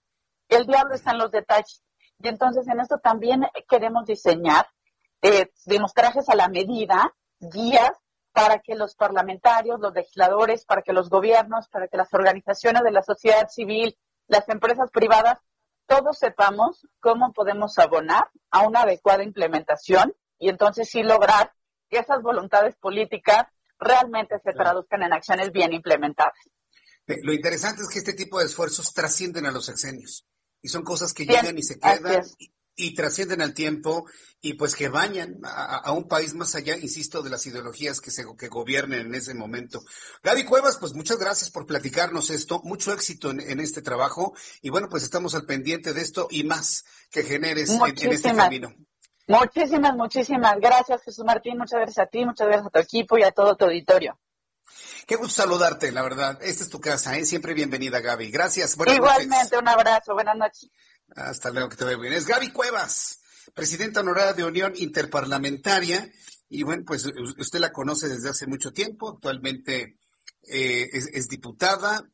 El 0.48 0.66
diablo 0.66 0.94
está 0.94 1.10
en 1.10 1.18
los 1.18 1.30
detalles. 1.30 1.82
Y 2.20 2.28
entonces 2.28 2.66
en 2.68 2.80
esto 2.80 2.98
también 2.98 3.46
queremos 3.68 4.06
diseñar 4.06 4.66
eh, 5.20 5.50
trajes 5.94 6.28
a 6.30 6.36
la 6.36 6.48
medida, 6.48 7.14
guías 7.38 7.92
para 8.32 8.60
que 8.60 8.74
los 8.74 8.94
parlamentarios, 8.94 9.78
los 9.78 9.92
legisladores, 9.92 10.64
para 10.64 10.80
que 10.80 10.94
los 10.94 11.10
gobiernos, 11.10 11.68
para 11.68 11.86
que 11.88 11.98
las 11.98 12.12
organizaciones 12.14 12.82
de 12.82 12.92
la 12.92 13.02
sociedad 13.02 13.48
civil, 13.50 13.98
las 14.26 14.48
empresas 14.48 14.90
privadas, 14.90 15.38
todos 15.86 16.18
sepamos 16.18 16.86
cómo 17.00 17.34
podemos 17.34 17.78
abonar 17.78 18.30
a 18.50 18.66
una 18.66 18.82
adecuada 18.82 19.22
implementación 19.22 20.14
y 20.38 20.48
entonces 20.48 20.88
sí 20.88 21.02
lograr 21.02 21.52
que 21.88 21.98
esas 21.98 22.22
voluntades 22.22 22.76
políticas 22.76 23.46
realmente 23.78 24.38
se 24.42 24.52
traduzcan 24.52 25.02
en 25.02 25.12
acciones 25.12 25.52
bien 25.52 25.72
implementadas. 25.72 26.34
Lo 27.06 27.32
interesante 27.32 27.82
es 27.82 27.88
que 27.88 27.98
este 27.98 28.14
tipo 28.14 28.38
de 28.38 28.46
esfuerzos 28.46 28.92
trascienden 28.92 29.46
a 29.46 29.52
los 29.52 29.66
sexenios 29.66 30.26
y 30.60 30.68
son 30.68 30.82
cosas 30.82 31.12
que 31.12 31.24
llegan 31.24 31.56
y 31.56 31.62
se 31.62 31.78
quedan 31.78 32.24
y 32.76 32.94
trascienden 32.94 33.40
al 33.40 33.54
tiempo 33.54 34.06
y 34.40 34.54
pues 34.54 34.76
que 34.76 34.88
bañan 34.88 35.38
a, 35.42 35.90
un 35.92 36.06
país 36.06 36.34
más 36.34 36.54
allá, 36.54 36.76
insisto, 36.76 37.22
de 37.22 37.30
las 37.30 37.46
ideologías 37.46 38.00
que 38.00 38.10
se 38.10 38.24
que 38.38 38.48
gobiernen 38.48 39.06
en 39.06 39.14
ese 39.14 39.34
momento. 39.34 39.82
Gaby 40.22 40.44
Cuevas, 40.44 40.76
pues 40.78 40.92
muchas 40.92 41.18
gracias 41.18 41.50
por 41.50 41.64
platicarnos 41.64 42.28
esto, 42.28 42.60
mucho 42.64 42.92
éxito 42.92 43.30
en, 43.30 43.60
este 43.60 43.80
trabajo 43.80 44.34
y 44.60 44.68
bueno, 44.68 44.88
pues 44.90 45.02
estamos 45.02 45.34
al 45.34 45.46
pendiente 45.46 45.94
de 45.94 46.02
esto 46.02 46.28
y 46.30 46.44
más 46.44 46.84
que 47.10 47.22
generes 47.22 47.70
en, 47.70 48.12
este 48.12 48.34
camino. 48.34 48.74
Muchísimas, 49.28 49.94
muchísimas 49.96 50.58
gracias 50.60 51.02
Jesús 51.02 51.24
Martín, 51.24 51.58
muchas 51.58 51.80
gracias 51.80 52.06
a 52.06 52.08
ti, 52.08 52.24
muchas 52.24 52.46
gracias 52.46 52.66
a 52.66 52.70
tu 52.70 52.78
equipo 52.78 53.18
y 53.18 53.24
a 53.24 53.32
todo 53.32 53.56
tu 53.56 53.64
auditorio. 53.64 54.18
Qué 55.06 55.16
gusto 55.16 55.42
saludarte, 55.42 55.92
la 55.92 56.02
verdad. 56.02 56.38
Esta 56.42 56.64
es 56.64 56.70
tu 56.70 56.80
casa, 56.80 57.16
¿eh? 57.16 57.24
siempre 57.24 57.54
bienvenida 57.54 58.00
Gaby. 58.00 58.30
Gracias. 58.30 58.76
Igualmente, 58.86 59.58
un 59.58 59.68
abrazo, 59.68 60.14
buenas 60.14 60.36
noches. 60.36 60.70
Hasta 61.14 61.50
luego, 61.50 61.68
que 61.68 61.76
te 61.76 61.84
vea 61.84 61.96
bien. 61.96 62.12
Es 62.12 62.26
Gaby 62.26 62.50
Cuevas, 62.50 63.20
presidenta 63.54 64.00
honorada 64.00 64.32
de 64.32 64.44
Unión 64.44 64.72
Interparlamentaria. 64.76 66.10
Y 66.48 66.62
bueno, 66.62 66.84
pues 66.86 67.06
usted 67.06 67.58
la 67.58 67.72
conoce 67.72 68.08
desde 68.08 68.30
hace 68.30 68.46
mucho 68.46 68.72
tiempo. 68.72 69.10
Actualmente 69.10 69.98
eh, 70.48 70.88
es, 70.92 71.28
diputada. 71.28 72.04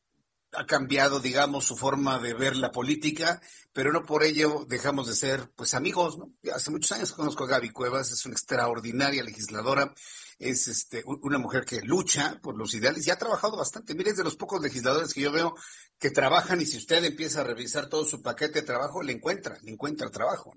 Ha 0.52 0.66
cambiado, 0.66 1.20
digamos, 1.20 1.64
su 1.64 1.76
forma 1.76 2.18
de 2.18 2.34
ver 2.34 2.56
la 2.56 2.70
política, 2.70 3.40
pero 3.72 3.92
no 3.92 4.04
por 4.04 4.22
ello 4.22 4.66
dejamos 4.68 5.08
de 5.08 5.14
ser, 5.14 5.50
pues, 5.56 5.74
amigos, 5.74 6.18
¿no? 6.18 6.32
Hace 6.54 6.70
muchos 6.70 6.92
años 6.92 7.12
conozco 7.12 7.44
a 7.44 7.48
Gaby 7.48 7.70
Cuevas, 7.70 8.10
es 8.10 8.24
una 8.26 8.34
extraordinaria 8.34 9.22
legisladora 9.22 9.94
es 10.42 10.66
este, 10.66 11.04
una 11.06 11.38
mujer 11.38 11.64
que 11.64 11.80
lucha 11.82 12.38
por 12.42 12.56
los 12.56 12.74
ideales 12.74 13.06
y 13.06 13.10
ha 13.10 13.18
trabajado 13.18 13.56
bastante. 13.56 13.94
Mire, 13.94 14.10
es 14.10 14.16
de 14.16 14.24
los 14.24 14.36
pocos 14.36 14.60
legisladores 14.60 15.14
que 15.14 15.20
yo 15.20 15.30
veo 15.30 15.54
que 15.98 16.10
trabajan 16.10 16.60
y 16.60 16.66
si 16.66 16.78
usted 16.78 17.04
empieza 17.04 17.40
a 17.40 17.44
revisar 17.44 17.88
todo 17.88 18.04
su 18.04 18.20
paquete 18.22 18.60
de 18.60 18.66
trabajo, 18.66 19.02
le 19.02 19.12
encuentra, 19.12 19.56
le 19.62 19.70
encuentra 19.70 20.10
trabajo. 20.10 20.52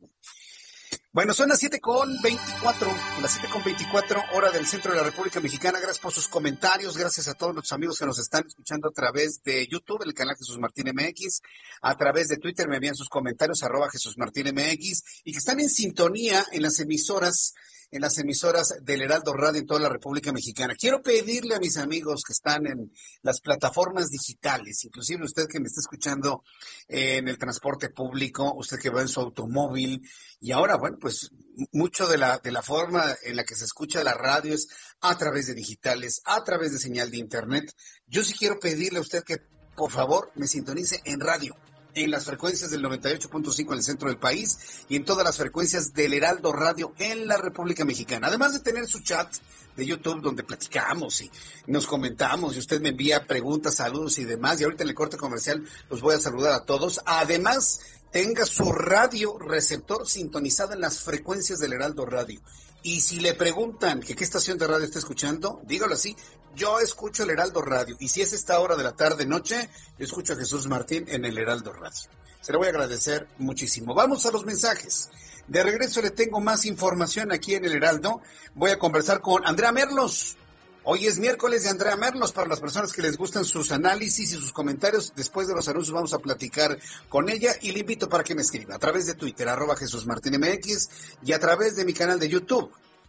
Bueno, 1.16 1.34
son 1.34 1.48
las 1.48 1.60
7 1.60 1.80
con 1.80 2.22
24, 2.22 2.92
las 3.22 3.32
7 3.32 3.48
con 3.48 3.64
24 3.64 4.22
hora 4.34 4.52
del 4.52 4.68
centro 4.68 4.92
de 4.92 4.98
la 4.98 5.04
República 5.06 5.40
Mexicana. 5.40 5.80
Gracias 5.80 6.00
por 6.00 6.12
sus 6.12 6.28
comentarios, 6.28 6.98
gracias 6.98 7.30
a 7.30 7.36
todos 7.36 7.56
los 7.56 7.72
amigos 7.72 7.98
que 7.98 8.06
nos 8.06 8.20
están 8.20 8.44
escuchando 8.46 8.90
a 8.90 8.92
través 8.92 9.42
de 9.42 9.66
YouTube, 9.66 10.04
el 10.04 10.14
canal 10.14 10.36
Jesús 10.36 10.60
Martín 10.60 10.90
MX, 10.94 11.42
a 11.84 11.96
través 11.96 12.28
de 12.28 12.36
Twitter 12.36 12.68
me 12.68 12.76
envían 12.76 12.98
sus 12.98 13.08
comentarios, 13.08 13.64
arroba 13.64 13.90
Jesús 13.90 14.18
Martín 14.18 14.54
MX, 14.54 15.22
y 15.24 15.32
que 15.32 15.38
están 15.38 15.62
en 15.62 15.70
sintonía 15.70 16.46
en 16.52 16.62
las 16.62 16.82
emisoras 16.82 17.54
en 17.92 18.02
las 18.02 18.18
emisoras 18.18 18.76
del 18.82 19.02
Heraldo 19.02 19.34
Radio 19.34 19.60
en 19.60 19.66
toda 19.66 19.80
la 19.80 19.90
República 19.90 20.32
Mexicana. 20.32 20.76
Quiero 20.76 21.02
pedirle 21.02 21.56
a 21.56 21.60
mis 21.60 21.78
amigos 21.78 22.24
que 22.26 22.34
están 22.34 22.68
en 22.68 22.92
las 23.22 23.42
plataformas 23.42 24.10
digitales, 24.10 24.84
inclusive 24.84 25.24
usted 25.24 25.48
que 25.48 25.60
me 25.60 25.68
está 25.68 25.82
escuchando 25.82 26.44
en 26.88 27.28
el 27.28 27.38
transporte 27.38 27.90
público, 27.90 28.54
usted 28.56 28.78
que 28.78 28.90
va 28.90 29.02
en 29.02 29.08
su 29.08 29.20
automóvil, 29.20 30.02
y 30.40 30.52
ahora, 30.52 30.78
bueno, 30.78 30.98
pues 31.00 31.30
mucho 31.72 32.08
de 32.08 32.18
la, 32.18 32.40
de 32.40 32.52
la 32.52 32.62
forma 32.62 33.16
en 33.24 33.36
la 33.36 33.44
que 33.44 33.56
se 33.56 33.66
escucha 33.66 34.04
la 34.04 34.14
radio 34.14 34.54
es 34.54 34.68
a 35.02 35.18
través 35.18 35.48
de 35.48 35.54
digitales, 35.54 36.22
a 36.26 36.44
través 36.44 36.72
de 36.72 36.80
señal 36.80 37.12
de 37.12 37.18
Internet. 37.18 37.74
Yo 38.08 38.24
sí 38.24 38.34
quiero 38.34 38.60
pedirle 38.60 39.00
a 39.00 39.02
usted 39.02 39.24
que 39.24 39.38
por 39.76 39.92
favor 39.92 40.32
me 40.36 40.48
sintonice 40.48 41.02
en 41.06 41.20
radio 41.20 41.56
en 41.96 42.12
las 42.12 42.26
frecuencias 42.26 42.70
del 42.70 42.84
98.5 42.84 43.68
en 43.68 43.74
el 43.74 43.84
centro 43.84 44.10
del 44.10 44.18
país 44.18 44.58
y 44.88 44.98
en 44.98 45.06
todas 45.06 45.26
las 45.26 45.38
frecuencias 45.38 45.94
del 45.94 46.14
Heraldo 46.14 46.54
Radio 46.54 46.94
en 47.00 47.28
la 47.28 47.38
República 47.38 47.86
Mexicana. 47.86 48.28
Además 48.28 48.54
de 48.54 48.60
tener 48.60 48.88
su 48.88 49.00
chat 49.00 49.34
de 49.76 49.86
YouTube 49.86 50.22
donde 50.22 50.44
platicamos 50.44 51.22
y 51.22 51.32
nos 51.68 51.88
comentamos 51.88 52.56
y 52.56 52.60
usted 52.60 52.82
me 52.82 52.90
envía 52.90 53.26
preguntas, 53.26 53.76
saludos 53.76 54.20
y 54.20 54.26
demás. 54.26 54.60
Y 54.60 54.66
ahorita 54.66 54.84
en 54.84 54.90
el 54.90 54.96
corte 54.96 55.18
comercial 55.18 55.68
los 55.90 56.02
voy 56.02 56.16
a 56.16 56.20
saludar 56.20 56.54
a 56.54 56.66
todos. 56.66 57.02
Además, 57.06 57.80
tenga 58.12 58.46
su 58.46 58.72
radio 58.72 59.38
receptor 59.40 60.08
sintonizado 60.08 60.74
en 60.74 60.82
las 60.82 61.00
frecuencias 61.00 61.60
del 61.60 61.74
Heraldo 61.74 62.06
Radio. 62.06 62.42
Y 62.84 63.02
si 63.02 63.20
le 63.20 63.34
preguntan 63.34 64.00
que 64.00 64.16
qué 64.16 64.24
estación 64.24 64.60
de 64.60 64.68
radio 64.68 64.86
está 64.86 65.00
escuchando, 65.00 65.60
dígalo 65.66 65.96
así, 65.96 66.16
yo 66.56 66.80
escucho 66.80 67.24
el 67.24 67.32
Heraldo 67.32 67.62
Radio. 67.62 67.96
Y 68.00 68.08
si 68.08 68.22
es 68.22 68.34
esta 68.34 68.60
hora 68.60 68.76
de 68.76 68.84
la 68.84 68.94
tarde, 68.94 69.26
noche, 69.26 69.70
yo 69.98 70.06
escucho 70.06 70.34
a 70.34 70.38
Jesús 70.38 70.68
Martín 70.68 71.06
en 71.08 71.26
el 71.26 71.38
Heraldo 71.38 71.74
Radio. 71.74 72.10
Se 72.42 72.54
lo 72.54 72.60
voy 72.60 72.68
a 72.68 72.72
agradecer 72.72 73.28
muchísimo. 73.38 73.94
Vamos 73.94 74.26
a 74.26 74.32
los 74.32 74.46
mensajes. 74.46 75.10
De 75.48 75.64
regreso 75.64 76.02
le 76.02 76.12
tengo 76.12 76.40
más 76.40 76.66
información 76.66 77.32
aquí 77.32 77.56
en 77.56 77.66
el 77.66 77.74
Heraldo. 77.74 78.22
Voy 78.56 78.72
a 78.72 78.80
conversar 78.80 79.22
con 79.22 79.46
Andrea 79.46 79.72
Merlos. 79.72 80.38
Hoy 80.84 81.08
es 81.08 81.18
miércoles 81.18 81.64
de 81.64 81.70
Andrea 81.70 81.96
Merlos 81.96 82.32
para 82.32 82.48
las 82.48 82.60
personas 82.60 82.94
que 82.94 83.02
les 83.02 83.18
gustan 83.18 83.44
sus 83.44 83.72
análisis 83.72 84.32
y 84.32 84.36
sus 84.36 84.52
comentarios. 84.52 85.14
Después 85.16 85.48
de 85.48 85.56
los 85.56 85.68
anuncios 85.68 85.94
vamos 85.94 86.14
a 86.14 86.20
platicar 86.20 86.78
con 87.10 87.28
ella 87.30 87.56
y 87.62 87.72
le 87.72 87.80
invito 87.80 88.08
para 88.08 88.24
que 88.24 88.36
me 88.36 88.44
escriba 88.44 88.76
a 88.76 88.80
través 88.80 89.08
de 89.08 89.16
Twitter, 89.16 89.50
arroba 89.50 89.76
Jesús 89.76 90.06
Martín 90.06 90.40
MX 90.40 90.90
y 91.24 91.34
a 91.34 91.40
través 91.40 91.76
de 91.76 91.86
mi 91.86 91.94
canal 91.94 92.20
de 92.20 92.30
YouTube, 92.30 92.72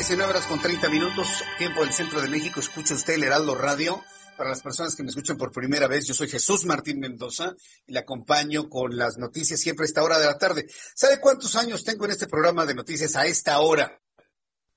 19 0.00 0.30
horas 0.30 0.46
con 0.46 0.58
30 0.58 0.88
minutos, 0.88 1.28
tiempo 1.58 1.84
del 1.84 1.92
centro 1.92 2.22
de 2.22 2.28
México. 2.28 2.58
Escucha 2.58 2.94
usted 2.94 3.16
el 3.16 3.24
Heraldo 3.24 3.54
Radio. 3.54 4.02
Para 4.34 4.48
las 4.48 4.62
personas 4.62 4.96
que 4.96 5.02
me 5.02 5.10
escuchan 5.10 5.36
por 5.36 5.52
primera 5.52 5.88
vez, 5.88 6.06
yo 6.06 6.14
soy 6.14 6.26
Jesús 6.26 6.64
Martín 6.64 7.00
Mendoza 7.00 7.54
y 7.86 7.92
le 7.92 7.98
acompaño 7.98 8.70
con 8.70 8.96
las 8.96 9.18
noticias 9.18 9.60
siempre 9.60 9.84
a 9.84 9.88
esta 9.88 10.02
hora 10.02 10.18
de 10.18 10.24
la 10.24 10.38
tarde. 10.38 10.66
¿Sabe 10.94 11.20
cuántos 11.20 11.54
años 11.54 11.84
tengo 11.84 12.06
en 12.06 12.12
este 12.12 12.28
programa 12.28 12.64
de 12.64 12.74
noticias 12.74 13.14
a 13.14 13.26
esta 13.26 13.60
hora? 13.60 14.00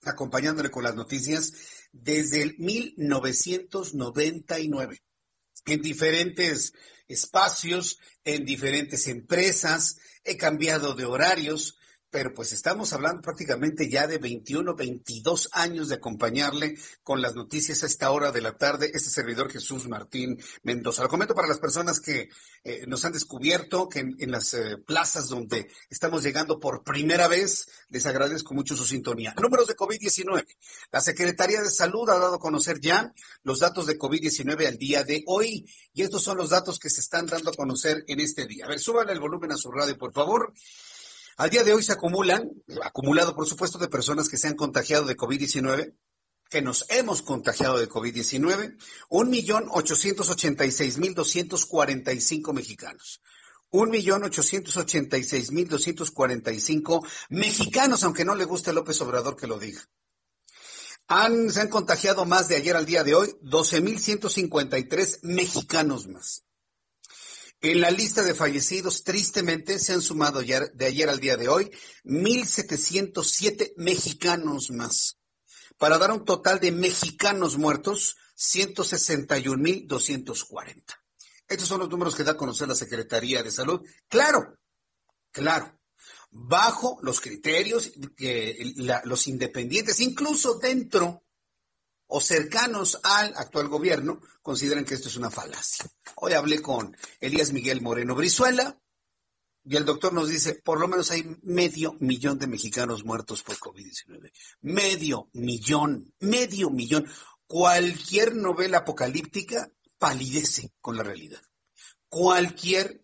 Acompañándole 0.03 0.69
con 0.69 0.83
las 0.83 0.95
noticias 0.95 1.53
desde 1.93 2.41
el 2.41 2.57
1999 2.57 5.01
en 5.67 5.81
diferentes 5.81 6.73
espacios, 7.07 7.97
en 8.25 8.43
diferentes 8.43 9.07
empresas, 9.07 9.95
he 10.25 10.35
cambiado 10.35 10.95
de 10.95 11.05
horarios, 11.05 11.77
pero 12.13 12.31
pues 12.31 12.53
estamos 12.53 12.93
hablando 12.93 13.23
prácticamente 13.23 13.89
ya 13.89 14.05
de 14.05 14.19
21, 14.19 14.75
22 14.75 15.49
años 15.51 15.89
de 15.89 15.95
acompañarle 15.95 16.77
con 17.01 17.23
las 17.23 17.33
noticias 17.33 17.81
a 17.81 17.87
esta 17.87 18.11
hora 18.11 18.31
de 18.31 18.39
la 18.39 18.55
tarde, 18.55 18.91
este 18.93 19.09
servidor 19.09 19.51
Jesús 19.51 19.87
Martín 19.87 20.39
Mendoza. 20.61 21.01
Lo 21.01 21.09
comento 21.09 21.33
para 21.33 21.47
las 21.47 21.57
personas 21.57 21.99
que 21.99 22.29
eh, 22.63 22.83
nos 22.85 23.03
han 23.03 23.13
descubierto, 23.13 23.89
que 23.89 24.01
en, 24.01 24.29
las 24.29 24.53
eh, 24.53 24.77
plazas 24.77 25.27
donde 25.27 25.71
estamos 25.89 26.21
llegando 26.21 26.59
por 26.59 26.83
primera 26.83 27.27
vez, 27.27 27.67
les 27.89 28.05
agradezco 28.05 28.53
mucho 28.53 28.77
su 28.77 28.85
sintonía. 28.85 29.33
Números 29.41 29.65
de 29.65 29.75
COVID-19. 29.75 30.45
La 30.91 31.01
Secretaría 31.01 31.61
de 31.63 31.71
Salud 31.71 32.07
ha 32.11 32.19
dado 32.19 32.35
a 32.35 32.39
conocer 32.39 32.79
ya 32.79 33.11
los 33.41 33.57
datos 33.57 33.87
de 33.87 33.97
COVID-19 33.97 34.67
al 34.67 34.77
día 34.77 35.03
de 35.03 35.23
hoy, 35.25 35.67
y 35.95 36.03
estos 36.03 36.21
son 36.21 36.37
los 36.37 36.51
datos 36.51 36.77
que 36.77 36.91
se 36.91 37.01
están 37.01 37.25
dando 37.25 37.49
a 37.49 37.55
conocer 37.55 38.05
en 38.07 38.19
este 38.19 38.45
día. 38.45 38.65
A 38.65 38.69
ver, 38.69 38.79
suban 38.79 39.09
el 39.09 39.19
volumen 39.19 39.51
a 39.51 39.57
su 39.57 39.71
radio, 39.71 39.97
por 39.97 40.13
favor. 40.13 40.53
Al 41.37 41.49
día 41.49 41.63
de 41.63 41.73
hoy 41.73 41.83
se 41.83 41.93
acumulan, 41.93 42.51
acumulado 42.83 43.35
por 43.35 43.47
supuesto 43.47 43.79
de 43.79 43.87
personas 43.87 44.29
que 44.29 44.37
se 44.37 44.47
han 44.47 44.55
contagiado 44.55 45.05
de 45.05 45.17
COVID-19, 45.17 45.95
que 46.49 46.61
nos 46.61 46.85
hemos 46.89 47.23
contagiado 47.23 47.79
de 47.79 47.89
COVID-19, 47.89 48.77
un 49.09 49.29
millón 49.29 49.67
ochocientos 49.71 50.29
ochenta 50.29 50.65
y 50.65 50.71
seis 50.71 50.99
mil 50.99 51.15
doscientos 51.15 51.65
cuarenta 51.65 52.13
y 52.13 52.21
cinco 52.21 52.53
mexicanos. 52.53 53.21
Un 53.71 53.89
millón 53.89 54.23
ochocientos 54.23 54.77
ochenta 54.77 55.17
y 55.17 55.23
seis 55.23 55.51
mil 55.51 55.67
doscientos 55.67 56.11
cuarenta 56.11 56.51
y 56.51 56.59
cinco 56.59 57.03
mexicanos, 57.29 58.03
aunque 58.03 58.25
no 58.25 58.35
le 58.35 58.45
guste 58.45 58.69
a 58.69 58.73
López 58.73 59.01
Obrador 59.01 59.35
que 59.35 59.47
lo 59.47 59.57
diga. 59.57 59.81
Se 61.49 61.61
han 61.61 61.69
contagiado 61.69 62.25
más 62.25 62.47
de 62.47 62.57
ayer 62.57 62.75
al 62.75 62.85
día 62.85 63.03
de 63.03 63.15
hoy, 63.15 63.35
doce 63.41 63.81
mil 63.81 63.99
ciento 63.99 64.29
cincuenta 64.29 64.77
y 64.77 64.83
tres 64.83 65.19
mexicanos 65.23 66.07
más. 66.07 66.43
En 67.63 67.79
la 67.79 67.89
lista 67.91 68.23
de 68.23 68.35
fallecidos, 68.35 69.05
tristemente, 69.05 69.79
se 69.79 69.93
han 69.93 70.01
sumado 70.01 70.41
ya 70.41 70.59
de 70.59 70.85
ayer 70.85 71.07
al 71.07 71.21
día 71.21 71.37
de 71.37 71.47
hoy 71.47 71.71
1.707 72.03 73.75
mexicanos 73.77 74.69
más, 74.69 75.17
para 75.77 75.97
dar 75.97 76.11
un 76.11 76.25
total 76.25 76.59
de 76.59 76.73
mexicanos 76.73 77.57
muertos 77.57 78.17
161.240. 78.37 80.83
Estos 81.47 81.69
son 81.69 81.79
los 81.79 81.87
números 81.87 82.15
que 82.15 82.25
da 82.25 82.33
a 82.33 82.37
conocer 82.37 82.67
la 82.67 82.75
Secretaría 82.75 83.41
de 83.41 83.51
Salud. 83.51 83.79
Claro, 84.09 84.59
claro, 85.31 85.79
bajo 86.31 86.99
los 87.01 87.21
criterios 87.21 87.93
que 88.17 88.73
los 89.05 89.27
independientes, 89.29 90.01
incluso 90.01 90.55
dentro 90.55 91.23
o 92.15 92.21
cercanos 92.21 92.99
al 93.01 93.33
actual 93.37 93.69
gobierno, 93.69 94.21
consideran 94.43 94.85
que 94.85 94.93
esto 94.93 95.07
es 95.07 95.15
una 95.15 95.31
falacia. 95.31 95.89
Hoy 96.17 96.33
hablé 96.33 96.61
con 96.61 96.95
Elías 97.19 97.51
Miguel 97.51 97.81
Moreno 97.81 98.13
Brizuela 98.13 98.79
y 99.65 99.77
el 99.77 99.83
doctor 99.83 100.13
nos 100.13 100.29
dice, 100.29 100.61
por 100.63 100.79
lo 100.79 100.87
menos 100.87 101.09
hay 101.09 101.25
medio 101.41 101.97
millón 102.01 102.37
de 102.37 102.45
mexicanos 102.45 103.03
muertos 103.03 103.41
por 103.41 103.57
COVID-19. 103.57 104.31
Medio 104.61 105.31
millón, 105.33 106.13
medio 106.19 106.69
millón. 106.69 107.09
Cualquier 107.47 108.35
novela 108.35 108.79
apocalíptica 108.79 109.71
palidece 109.97 110.71
con 110.81 110.95
la 110.95 111.01
realidad. 111.01 111.41
Cualquier 112.09 113.03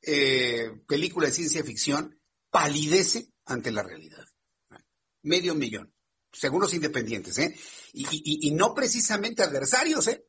eh, 0.00 0.70
película 0.88 1.26
de 1.26 1.34
ciencia 1.34 1.62
ficción 1.62 2.18
palidece 2.48 3.28
ante 3.44 3.70
la 3.70 3.82
realidad. 3.82 4.24
Medio 5.20 5.54
millón, 5.54 5.92
según 6.32 6.62
los 6.62 6.72
independientes, 6.72 7.36
¿eh? 7.36 7.54
Y, 7.98 8.50
no 8.50 8.74
precisamente 8.74 9.42
adversarios, 9.42 10.06
¿eh? 10.08 10.26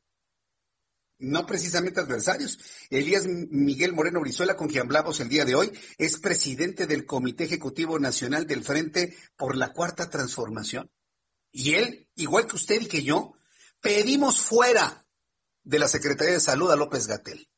no 1.18 1.44
precisamente 1.44 2.00
adversarios. 2.00 2.58
Elías 2.88 3.26
Miguel 3.26 3.92
Moreno 3.92 4.20
Brizuela, 4.20 4.56
con 4.56 4.68
quien 4.68 4.84
hablamos 4.84 5.20
el 5.20 5.28
día 5.28 5.44
de 5.44 5.54
hoy, 5.54 5.78
es 5.98 6.18
presidente 6.18 6.86
del 6.86 7.04
Comité 7.04 7.44
Ejecutivo 7.44 7.98
Nacional 7.98 8.46
del 8.46 8.64
Frente 8.64 9.14
por 9.36 9.54
la 9.54 9.74
Cuarta 9.74 10.08
Transformación. 10.08 10.90
Y 11.52 11.74
él, 11.74 12.08
igual 12.14 12.46
que 12.46 12.56
usted 12.56 12.80
y 12.80 12.88
que 12.88 13.02
yo, 13.02 13.34
pedimos 13.82 14.40
fuera 14.40 15.06
de 15.62 15.78
la 15.78 15.88
Secretaría 15.88 16.34
de 16.34 16.40
Salud 16.40 16.70
a 16.70 16.76
López 16.76 17.06
Gatel. 17.06 17.50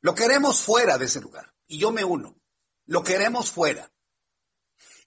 Lo 0.00 0.14
queremos 0.14 0.62
fuera 0.62 0.96
de 0.96 1.04
ese 1.04 1.20
lugar. 1.20 1.52
Y 1.66 1.76
yo 1.76 1.92
me 1.92 2.02
uno. 2.02 2.40
Lo 2.86 3.02
queremos 3.02 3.50
fuera. 3.50 3.92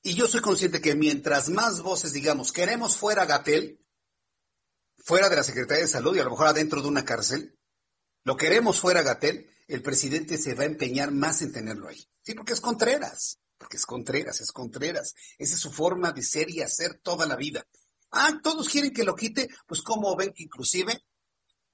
Y 0.04 0.14
yo 0.14 0.28
soy 0.28 0.42
consciente 0.42 0.80
que 0.80 0.94
mientras 0.94 1.50
más 1.50 1.82
voces 1.82 2.14
digamos, 2.14 2.52
queremos 2.52 2.98
fuera 2.98 3.26
Gatel, 3.26 3.80
fuera 5.06 5.30
de 5.30 5.36
la 5.36 5.44
Secretaría 5.44 5.84
de 5.84 5.90
Salud 5.90 6.16
y 6.16 6.20
a 6.20 6.24
lo 6.24 6.32
mejor 6.32 6.48
adentro 6.48 6.82
de 6.82 6.88
una 6.88 7.06
cárcel, 7.06 7.56
lo 8.24 8.36
queremos 8.36 8.80
fuera 8.80 9.04
Gatel, 9.04 9.48
el 9.68 9.84
presidente 9.84 10.38
se 10.40 10.56
va 10.56 10.64
a 10.64 10.68
empeñar 10.68 11.12
más 11.12 11.44
en 11.44 11.54
tenerlo 11.54 11.88
ahí. 11.88 12.04
Sí, 12.24 12.34
porque 12.34 12.54
es 12.54 12.62
Contreras, 12.62 13.40
porque 13.58 13.78
es 13.78 13.86
Contreras, 13.86 14.42
es 14.42 14.52
Contreras. 14.52 15.14
Esa 15.38 15.54
es 15.54 15.60
su 15.60 15.72
forma 15.72 16.12
de 16.12 16.24
ser 16.24 16.50
y 16.50 16.62
hacer 16.62 17.00
toda 17.04 17.28
la 17.28 17.36
vida. 17.36 17.68
Ah, 18.12 18.40
todos 18.42 18.68
quieren 18.68 18.92
que 18.92 19.04
lo 19.04 19.16
quite, 19.16 19.48
pues 19.68 19.84
como 19.84 20.16
ven 20.16 20.34
que 20.34 20.44
inclusive 20.44 21.00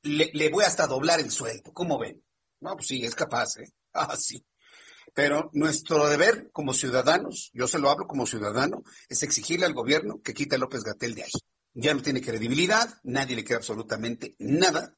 le, 0.03 0.49
voy 0.49 0.65
hasta 0.65 0.87
doblar 0.87 1.21
el 1.21 1.31
sueldo, 1.31 1.71
¿cómo 1.71 1.97
ven? 1.97 2.21
No, 2.59 2.75
pues 2.75 2.87
sí, 2.87 3.03
es 3.03 3.15
capaz, 3.15 3.57
¿eh? 3.57 3.71
Ah, 3.93 4.15
sí. 4.17 4.45
Pero 5.13 5.49
nuestro 5.53 6.07
deber 6.07 6.49
como 6.51 6.73
ciudadanos, 6.73 7.49
yo 7.53 7.67
se 7.67 7.79
lo 7.79 7.89
hablo 7.89 8.07
como 8.07 8.25
ciudadano, 8.25 8.83
es 9.09 9.23
exigirle 9.23 9.65
al 9.65 9.73
gobierno 9.73 10.21
que 10.21 10.33
quite 10.33 10.55
a 10.55 10.57
López 10.57 10.83
Gatel 10.83 11.15
de 11.15 11.23
ahí. 11.23 11.31
Ya 11.73 11.93
no 11.93 12.02
tiene 12.02 12.22
credibilidad, 12.22 12.99
nadie 13.03 13.35
le 13.35 13.43
queda 13.43 13.57
absolutamente 13.57 14.35
nada. 14.39 14.98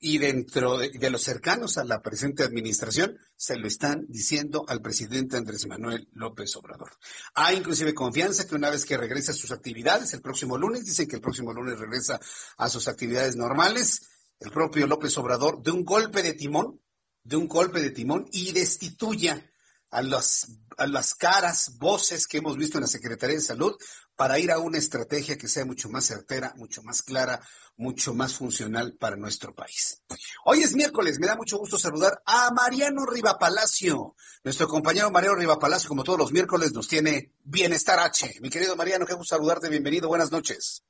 Y 0.00 0.18
dentro 0.18 0.78
de, 0.78 1.10
los 1.10 1.22
cercanos 1.22 1.76
a 1.76 1.84
la 1.84 2.02
presente 2.02 2.44
administración, 2.44 3.18
se 3.34 3.56
lo 3.56 3.66
están 3.66 4.06
diciendo 4.08 4.64
al 4.68 4.80
presidente 4.80 5.36
Andrés 5.36 5.66
Manuel 5.66 6.08
López 6.12 6.54
Obrador. 6.54 6.92
Hay 7.34 7.56
inclusive 7.56 7.94
confianza 7.94 8.46
que 8.46 8.54
una 8.54 8.70
vez 8.70 8.84
que 8.84 8.96
regrese 8.96 9.32
a 9.32 9.34
sus 9.34 9.50
actividades, 9.50 10.14
el 10.14 10.20
próximo 10.20 10.56
lunes, 10.56 10.84
dicen 10.84 11.08
que 11.08 11.16
el 11.16 11.22
próximo 11.22 11.52
lunes 11.52 11.80
regresa 11.80 12.20
a 12.56 12.68
sus 12.68 12.86
actividades 12.86 13.34
normales, 13.34 14.02
el 14.38 14.52
propio 14.52 14.86
López 14.86 15.18
Obrador, 15.18 15.60
de 15.62 15.72
un 15.72 15.84
golpe 15.84 16.22
de 16.22 16.34
timón, 16.34 16.80
de 17.24 17.36
un 17.36 17.48
golpe 17.48 17.80
de 17.80 17.90
timón 17.90 18.28
y 18.30 18.52
destituya 18.52 19.50
a 19.90 20.02
las, 20.02 20.46
a 20.67 20.67
las 20.86 21.14
caras, 21.14 21.76
voces 21.78 22.26
que 22.26 22.38
hemos 22.38 22.56
visto 22.56 22.78
en 22.78 22.82
la 22.82 22.88
Secretaría 22.88 23.36
de 23.36 23.42
Salud 23.42 23.76
para 24.16 24.38
ir 24.38 24.50
a 24.50 24.58
una 24.58 24.78
estrategia 24.78 25.36
que 25.36 25.48
sea 25.48 25.64
mucho 25.64 25.88
más 25.88 26.06
certera, 26.06 26.52
mucho 26.56 26.82
más 26.82 27.02
clara, 27.02 27.40
mucho 27.76 28.14
más 28.14 28.34
funcional 28.34 28.96
para 28.98 29.16
nuestro 29.16 29.54
país. 29.54 30.02
Hoy 30.44 30.62
es 30.62 30.74
miércoles, 30.74 31.18
me 31.20 31.28
da 31.28 31.36
mucho 31.36 31.58
gusto 31.58 31.78
saludar 31.78 32.20
a 32.26 32.50
Mariano 32.50 33.06
Rivapalacio. 33.06 34.16
Nuestro 34.42 34.66
compañero 34.66 35.10
Mariano 35.10 35.36
Rivapalacio, 35.36 35.88
como 35.88 36.02
todos 36.02 36.18
los 36.18 36.32
miércoles, 36.32 36.72
nos 36.72 36.88
tiene 36.88 37.32
Bienestar 37.44 38.00
H. 38.00 38.38
Mi 38.40 38.50
querido 38.50 38.74
Mariano, 38.74 39.06
qué 39.06 39.14
gusto 39.14 39.36
saludarte, 39.36 39.68
bienvenido, 39.68 40.08
buenas 40.08 40.32
noches. 40.32 40.82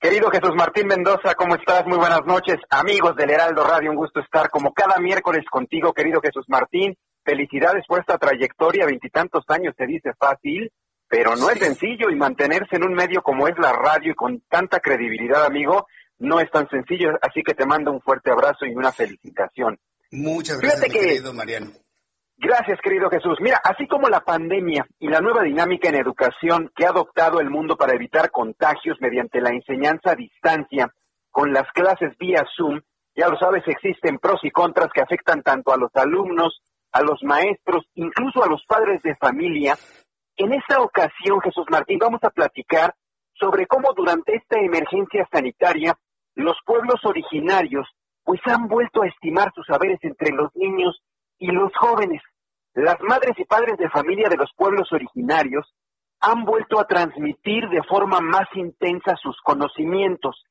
Querido 0.00 0.30
Jesús 0.30 0.54
Martín 0.54 0.86
Mendoza, 0.86 1.34
¿cómo 1.34 1.56
estás? 1.56 1.84
Muy 1.86 1.98
buenas 1.98 2.24
noches. 2.24 2.54
Amigos 2.70 3.16
del 3.16 3.30
Heraldo 3.30 3.64
Radio, 3.64 3.90
un 3.90 3.96
gusto 3.96 4.20
estar 4.20 4.48
como 4.48 4.72
cada 4.72 5.00
miércoles 5.00 5.44
contigo, 5.50 5.92
querido 5.92 6.20
Jesús 6.20 6.44
Martín. 6.46 6.96
Felicidades 7.28 7.84
por 7.86 8.00
esta 8.00 8.16
trayectoria, 8.16 8.86
veintitantos 8.86 9.44
años 9.48 9.74
se 9.76 9.84
dice 9.84 10.14
fácil, 10.18 10.72
pero 11.06 11.36
no 11.36 11.50
es 11.50 11.58
sencillo 11.58 12.08
y 12.08 12.16
mantenerse 12.16 12.76
en 12.76 12.84
un 12.84 12.94
medio 12.94 13.20
como 13.20 13.46
es 13.46 13.58
la 13.58 13.70
radio 13.70 14.12
y 14.12 14.14
con 14.14 14.40
tanta 14.48 14.80
credibilidad, 14.80 15.44
amigo, 15.44 15.86
no 16.18 16.40
es 16.40 16.50
tan 16.50 16.66
sencillo, 16.70 17.10
así 17.20 17.42
que 17.42 17.52
te 17.52 17.66
mando 17.66 17.92
un 17.92 18.00
fuerte 18.00 18.30
abrazo 18.30 18.64
y 18.64 18.74
una 18.74 18.92
felicitación. 18.92 19.78
Muchas 20.10 20.58
gracias, 20.58 20.90
querido 20.90 21.34
Mariano. 21.34 21.66
Gracias, 22.38 22.78
querido 22.82 23.10
Jesús. 23.10 23.36
Mira, 23.42 23.60
así 23.62 23.86
como 23.86 24.08
la 24.08 24.20
pandemia 24.20 24.86
y 24.98 25.08
la 25.08 25.20
nueva 25.20 25.42
dinámica 25.42 25.90
en 25.90 25.96
educación 25.96 26.72
que 26.74 26.86
ha 26.86 26.90
adoptado 26.90 27.40
el 27.40 27.50
mundo 27.50 27.76
para 27.76 27.92
evitar 27.92 28.30
contagios 28.30 28.96
mediante 29.02 29.42
la 29.42 29.50
enseñanza 29.50 30.12
a 30.12 30.16
distancia 30.16 30.94
con 31.30 31.52
las 31.52 31.70
clases 31.72 32.16
vía 32.18 32.46
Zoom, 32.56 32.80
ya 33.14 33.28
lo 33.28 33.38
sabes, 33.38 33.64
existen 33.66 34.18
pros 34.18 34.40
y 34.44 34.50
contras 34.50 34.88
que 34.94 35.02
afectan 35.02 35.42
tanto 35.42 35.74
a 35.74 35.76
los 35.76 35.94
alumnos, 35.94 36.62
a 36.92 37.02
los 37.02 37.22
maestros, 37.22 37.84
incluso 37.94 38.42
a 38.42 38.48
los 38.48 38.64
padres 38.66 39.02
de 39.02 39.16
familia. 39.16 39.76
En 40.36 40.52
esta 40.52 40.80
ocasión, 40.80 41.40
Jesús 41.40 41.66
Martín, 41.70 41.98
vamos 41.98 42.22
a 42.22 42.30
platicar 42.30 42.94
sobre 43.34 43.66
cómo 43.66 43.92
durante 43.94 44.36
esta 44.36 44.58
emergencia 44.58 45.26
sanitaria 45.30 45.96
los 46.34 46.56
pueblos 46.64 47.04
originarios 47.04 47.86
pues 48.24 48.40
han 48.44 48.68
vuelto 48.68 49.02
a 49.02 49.06
estimar 49.06 49.50
sus 49.54 49.66
saberes 49.66 49.98
entre 50.02 50.32
los 50.32 50.54
niños 50.54 51.02
y 51.38 51.46
los 51.46 51.72
jóvenes, 51.74 52.20
las 52.74 53.00
madres 53.00 53.32
y 53.38 53.44
padres 53.44 53.78
de 53.78 53.88
familia 53.88 54.28
de 54.28 54.36
los 54.36 54.52
pueblos 54.54 54.92
originarios, 54.92 55.66
han 56.20 56.44
vuelto 56.44 56.78
a 56.78 56.86
transmitir 56.86 57.68
de 57.70 57.82
forma 57.84 58.20
más 58.20 58.46
intensa 58.54 59.16
sus 59.16 59.40
conocimientos. 59.42 60.44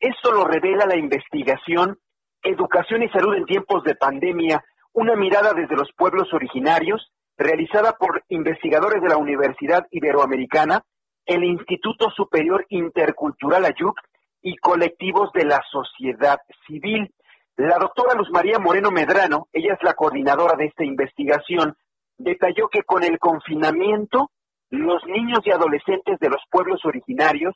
Esto 0.00 0.32
lo 0.32 0.44
revela 0.44 0.86
la 0.86 0.96
investigación 0.96 1.98
Educación 2.42 3.02
y 3.02 3.08
Salud 3.10 3.34
en 3.34 3.44
tiempos 3.44 3.84
de 3.84 3.94
pandemia, 3.94 4.64
una 4.92 5.16
mirada 5.16 5.52
desde 5.54 5.76
los 5.76 5.90
pueblos 5.96 6.32
originarios, 6.32 7.10
realizada 7.36 7.92
por 7.92 8.22
investigadores 8.28 9.02
de 9.02 9.08
la 9.08 9.16
Universidad 9.16 9.86
Iberoamericana, 9.90 10.82
el 11.26 11.44
Instituto 11.44 12.10
Superior 12.10 12.66
Intercultural 12.68 13.64
Ayuc 13.64 13.98
y 14.42 14.56
colectivos 14.56 15.32
de 15.32 15.44
la 15.44 15.62
sociedad 15.70 16.38
civil. 16.66 17.12
La 17.56 17.78
doctora 17.78 18.14
Luz 18.14 18.30
María 18.30 18.58
Moreno 18.58 18.90
Medrano, 18.90 19.48
ella 19.52 19.74
es 19.74 19.82
la 19.82 19.94
coordinadora 19.94 20.56
de 20.56 20.66
esta 20.66 20.84
investigación, 20.84 21.76
detalló 22.18 22.68
que 22.68 22.82
con 22.82 23.04
el 23.04 23.18
confinamiento, 23.18 24.30
los 24.70 25.04
niños 25.06 25.40
y 25.44 25.50
adolescentes 25.50 26.18
de 26.20 26.28
los 26.28 26.42
pueblos 26.50 26.84
originarios 26.84 27.54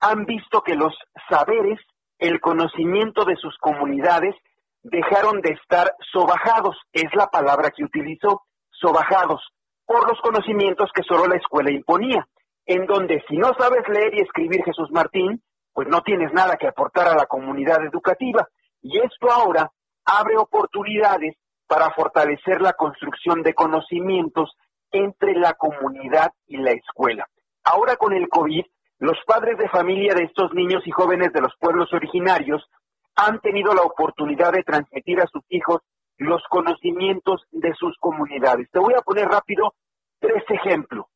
han 0.00 0.24
visto 0.24 0.62
que 0.62 0.74
los 0.74 0.94
saberes, 1.28 1.80
el 2.18 2.40
conocimiento 2.40 3.24
de 3.24 3.36
sus 3.36 3.56
comunidades, 3.58 4.34
dejaron 4.90 5.40
de 5.40 5.50
estar 5.50 5.92
sobajados, 6.12 6.76
es 6.92 7.12
la 7.14 7.26
palabra 7.26 7.70
que 7.70 7.84
utilizó, 7.84 8.42
sobajados, 8.70 9.42
por 9.84 10.08
los 10.08 10.20
conocimientos 10.20 10.90
que 10.94 11.02
solo 11.02 11.26
la 11.26 11.36
escuela 11.36 11.70
imponía, 11.70 12.26
en 12.66 12.86
donde 12.86 13.22
si 13.28 13.36
no 13.36 13.52
sabes 13.58 13.88
leer 13.88 14.14
y 14.14 14.20
escribir 14.20 14.62
Jesús 14.64 14.90
Martín, 14.90 15.42
pues 15.72 15.88
no 15.88 16.02
tienes 16.02 16.32
nada 16.32 16.56
que 16.56 16.66
aportar 16.66 17.08
a 17.08 17.14
la 17.14 17.26
comunidad 17.26 17.84
educativa. 17.84 18.48
Y 18.82 18.98
esto 18.98 19.30
ahora 19.30 19.70
abre 20.04 20.36
oportunidades 20.36 21.36
para 21.68 21.90
fortalecer 21.90 22.60
la 22.60 22.72
construcción 22.72 23.42
de 23.42 23.54
conocimientos 23.54 24.56
entre 24.90 25.34
la 25.34 25.54
comunidad 25.54 26.32
y 26.46 26.56
la 26.58 26.72
escuela. 26.72 27.28
Ahora 27.64 27.96
con 27.96 28.12
el 28.12 28.28
COVID, 28.28 28.64
los 28.98 29.18
padres 29.26 29.58
de 29.58 29.68
familia 29.68 30.14
de 30.14 30.24
estos 30.24 30.54
niños 30.54 30.82
y 30.86 30.90
jóvenes 30.90 31.32
de 31.32 31.40
los 31.40 31.52
pueblos 31.58 31.92
originarios 31.92 32.64
han 33.16 33.40
tenido 33.40 33.74
la 33.74 33.82
oportunidad 33.82 34.52
de 34.52 34.62
transmitir 34.62 35.20
a 35.20 35.26
sus 35.26 35.42
hijos 35.48 35.80
los 36.18 36.42
conocimientos 36.48 37.42
de 37.50 37.74
sus 37.74 37.96
comunidades. 37.98 38.70
Te 38.70 38.78
voy 38.78 38.94
a 38.94 39.02
poner 39.02 39.26
rápido 39.26 39.74
tres 40.20 40.44
ejemplos. 40.48 41.06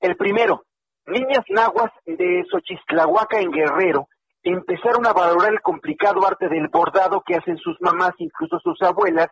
El 0.00 0.16
primero, 0.16 0.62
niñas 1.06 1.44
nahuas 1.48 1.90
de 2.06 2.44
Xochistlahuaca 2.50 3.40
en 3.40 3.50
Guerrero 3.50 4.08
empezaron 4.42 5.06
a 5.06 5.12
valorar 5.12 5.52
el 5.52 5.60
complicado 5.60 6.26
arte 6.26 6.48
del 6.48 6.68
bordado 6.68 7.22
que 7.26 7.34
hacen 7.34 7.58
sus 7.58 7.76
mamás, 7.80 8.12
incluso 8.18 8.58
sus 8.60 8.80
abuelas, 8.82 9.28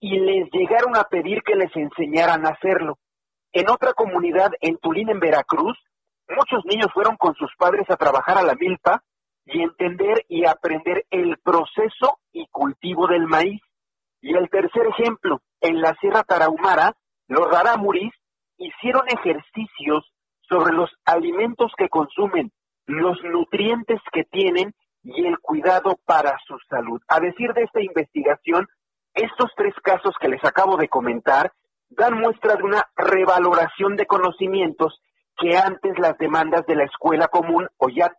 y 0.00 0.18
les 0.18 0.48
llegaron 0.52 0.96
a 0.96 1.04
pedir 1.04 1.42
que 1.42 1.56
les 1.56 1.74
enseñaran 1.76 2.46
a 2.46 2.50
hacerlo. 2.50 2.98
En 3.52 3.68
otra 3.70 3.92
comunidad, 3.92 4.52
en 4.60 4.78
Tulín, 4.78 5.10
en 5.10 5.20
Veracruz, 5.20 5.76
muchos 6.28 6.64
niños 6.64 6.88
fueron 6.92 7.16
con 7.16 7.34
sus 7.34 7.50
padres 7.56 7.88
a 7.90 7.96
trabajar 7.96 8.38
a 8.38 8.42
la 8.42 8.54
milpa 8.54 9.02
y 9.50 9.62
entender 9.62 10.24
y 10.28 10.44
aprender 10.44 11.04
el 11.10 11.38
proceso 11.38 12.18
y 12.32 12.46
cultivo 12.48 13.06
del 13.06 13.26
maíz. 13.26 13.60
Y 14.20 14.34
el 14.34 14.48
tercer 14.50 14.86
ejemplo, 14.86 15.40
en 15.60 15.80
la 15.80 15.94
Sierra 16.00 16.22
Tarahumara, 16.22 16.94
los 17.28 17.50
raramuris 17.50 18.12
hicieron 18.58 19.04
ejercicios 19.08 20.04
sobre 20.48 20.74
los 20.74 20.90
alimentos 21.04 21.72
que 21.76 21.88
consumen 21.88 22.52
los 22.86 23.22
nutrientes 23.22 24.00
que 24.12 24.24
tienen 24.24 24.74
y 25.02 25.26
el 25.26 25.38
cuidado 25.38 25.98
para 26.04 26.38
su 26.46 26.56
salud. 26.68 27.00
A 27.08 27.20
decir 27.20 27.52
de 27.52 27.62
esta 27.62 27.80
investigación, 27.80 28.66
estos 29.14 29.50
tres 29.56 29.74
casos 29.82 30.14
que 30.20 30.28
les 30.28 30.42
acabo 30.44 30.76
de 30.76 30.88
comentar 30.88 31.52
dan 31.90 32.18
muestra 32.18 32.56
de 32.56 32.62
una 32.64 32.86
revaloración 32.96 33.96
de 33.96 34.06
conocimientos 34.06 35.00
que 35.38 35.56
antes 35.56 35.98
las 35.98 36.18
demandas 36.18 36.66
de 36.66 36.76
la 36.76 36.84
escuela 36.84 37.28
común 37.28 37.68
o 37.78 37.88
ya 37.88 38.10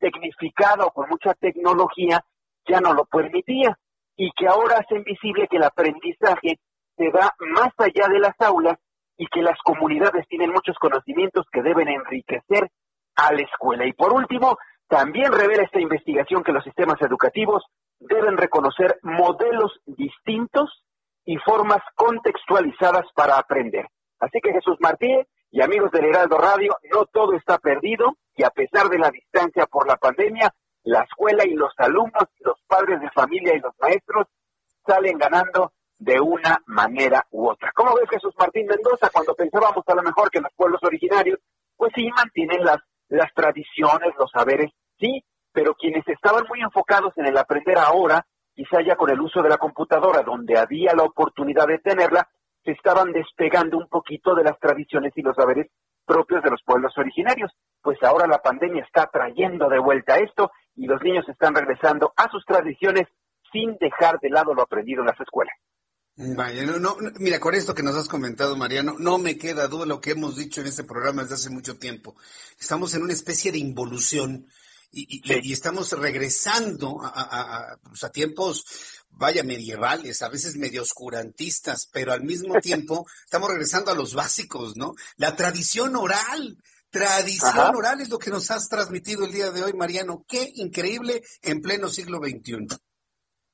tecnificada 0.00 0.86
o 0.86 0.90
con 0.90 1.08
mucha 1.08 1.34
tecnología 1.34 2.24
ya 2.66 2.80
no 2.80 2.92
lo 2.94 3.04
permitía 3.04 3.78
y 4.16 4.30
que 4.32 4.46
ahora 4.48 4.78
hacen 4.78 5.04
visible 5.04 5.46
que 5.48 5.56
el 5.56 5.64
aprendizaje 5.64 6.58
se 6.96 7.10
va 7.10 7.34
más 7.38 7.72
allá 7.78 8.08
de 8.08 8.18
las 8.18 8.34
aulas 8.40 8.78
y 9.16 9.26
que 9.26 9.42
las 9.42 9.58
comunidades 9.62 10.26
tienen 10.28 10.50
muchos 10.50 10.76
conocimientos 10.78 11.46
que 11.52 11.62
deben 11.62 11.88
enriquecer 11.88 12.70
a 13.16 13.32
la 13.32 13.42
escuela. 13.42 13.86
Y 13.86 13.92
por 13.92 14.12
último, 14.12 14.56
también 14.88 15.32
revela 15.32 15.62
esta 15.62 15.80
investigación 15.80 16.42
que 16.42 16.52
los 16.52 16.64
sistemas 16.64 17.00
educativos 17.00 17.64
deben 17.98 18.36
reconocer 18.36 18.98
modelos 19.02 19.78
distintos 19.86 20.84
y 21.24 21.36
formas 21.38 21.80
contextualizadas 21.94 23.06
para 23.14 23.38
aprender. 23.38 23.86
Así 24.18 24.40
que 24.42 24.52
Jesús 24.52 24.76
Martín 24.80 25.24
y 25.50 25.62
amigos 25.62 25.90
del 25.92 26.06
Heraldo 26.06 26.38
Radio, 26.38 26.76
no 26.92 27.04
todo 27.06 27.34
está 27.34 27.58
perdido 27.58 28.16
y 28.40 28.42
a 28.42 28.48
pesar 28.48 28.88
de 28.88 28.98
la 28.98 29.10
distancia 29.10 29.66
por 29.66 29.86
la 29.86 29.96
pandemia, 29.96 30.50
la 30.84 31.02
escuela 31.02 31.44
y 31.44 31.52
los 31.52 31.74
alumnos, 31.76 32.24
los 32.38 32.58
padres 32.66 32.98
de 32.98 33.10
familia 33.10 33.54
y 33.54 33.60
los 33.60 33.74
maestros 33.78 34.28
salen 34.86 35.18
ganando 35.18 35.74
de 35.98 36.18
una 36.18 36.58
manera 36.64 37.26
u 37.32 37.50
otra. 37.50 37.70
¿Cómo 37.74 37.94
ves 37.96 38.08
Jesús 38.08 38.32
Martín 38.38 38.66
Mendoza 38.66 39.10
cuando 39.12 39.34
pensábamos 39.34 39.84
a 39.86 39.94
lo 39.94 40.02
mejor 40.02 40.30
que 40.30 40.40
los 40.40 40.50
pueblos 40.56 40.82
originarios, 40.82 41.38
pues 41.76 41.92
sí 41.94 42.08
mantienen 42.16 42.64
las, 42.64 42.78
las 43.08 43.30
tradiciones, 43.34 44.14
los 44.18 44.30
saberes, 44.30 44.70
sí, 44.98 45.22
pero 45.52 45.74
quienes 45.74 46.08
estaban 46.08 46.46
muy 46.48 46.62
enfocados 46.62 47.12
en 47.18 47.26
el 47.26 47.36
aprender 47.36 47.76
ahora, 47.76 48.24
quizá 48.54 48.80
ya 48.80 48.96
con 48.96 49.10
el 49.10 49.20
uso 49.20 49.42
de 49.42 49.50
la 49.50 49.58
computadora, 49.58 50.22
donde 50.22 50.56
había 50.56 50.94
la 50.94 51.02
oportunidad 51.02 51.66
de 51.66 51.80
tenerla, 51.80 52.26
se 52.64 52.70
estaban 52.70 53.12
despegando 53.12 53.76
un 53.76 53.88
poquito 53.88 54.34
de 54.34 54.44
las 54.44 54.58
tradiciones 54.58 55.12
y 55.14 55.20
los 55.20 55.36
saberes 55.36 55.66
propios 56.10 56.42
de 56.42 56.50
los 56.50 56.60
pueblos 56.64 56.92
originarios. 56.98 57.52
Pues 57.80 58.02
ahora 58.02 58.26
la 58.26 58.42
pandemia 58.42 58.82
está 58.82 59.06
trayendo 59.06 59.68
de 59.68 59.78
vuelta 59.78 60.16
esto 60.16 60.50
y 60.74 60.86
los 60.86 61.00
niños 61.02 61.24
están 61.28 61.54
regresando 61.54 62.12
a 62.16 62.28
sus 62.30 62.44
tradiciones 62.44 63.06
sin 63.52 63.76
dejar 63.78 64.18
de 64.18 64.30
lado 64.30 64.52
lo 64.52 64.62
aprendido 64.62 65.02
en 65.02 65.06
las 65.06 65.20
escuelas. 65.20 65.54
Vaya, 66.16 66.66
no, 66.66 66.78
no, 66.78 66.96
mira, 67.20 67.38
con 67.38 67.54
esto 67.54 67.74
que 67.74 67.84
nos 67.84 67.96
has 67.96 68.08
comentado, 68.08 68.56
Mariano, 68.56 68.96
no 68.98 69.18
me 69.18 69.38
queda 69.38 69.68
duda 69.68 69.86
lo 69.86 70.00
que 70.00 70.10
hemos 70.10 70.36
dicho 70.36 70.60
en 70.60 70.66
este 70.66 70.84
programa 70.84 71.22
desde 71.22 71.36
hace 71.36 71.50
mucho 71.50 71.78
tiempo. 71.78 72.16
Estamos 72.58 72.92
en 72.94 73.02
una 73.02 73.12
especie 73.12 73.52
de 73.52 73.58
involución 73.58 74.46
y, 74.92 75.22
y, 75.24 75.52
estamos 75.52 75.92
regresando 75.92 77.00
a, 77.02 77.08
a, 77.08 77.72
a, 77.72 77.76
pues 77.78 78.02
a, 78.04 78.10
tiempos, 78.10 79.04
vaya, 79.10 79.42
medievales, 79.42 80.22
a 80.22 80.28
veces 80.28 80.56
medio 80.56 80.82
oscurantistas, 80.82 81.88
pero 81.92 82.12
al 82.12 82.22
mismo 82.22 82.54
tiempo 82.60 83.06
estamos 83.24 83.50
regresando 83.50 83.92
a 83.92 83.94
los 83.94 84.14
básicos, 84.14 84.76
¿no? 84.76 84.94
La 85.16 85.36
tradición 85.36 85.96
oral. 85.96 86.58
Tradición 86.90 87.76
oral 87.76 88.00
es 88.00 88.08
lo 88.08 88.18
que 88.18 88.30
nos 88.30 88.50
has 88.50 88.68
transmitido 88.68 89.24
el 89.24 89.30
día 89.30 89.52
de 89.52 89.62
hoy, 89.62 89.72
Mariano. 89.74 90.24
Qué 90.26 90.50
increíble 90.56 91.22
en 91.40 91.60
pleno 91.60 91.88
siglo 91.88 92.18
XXI. 92.18 92.66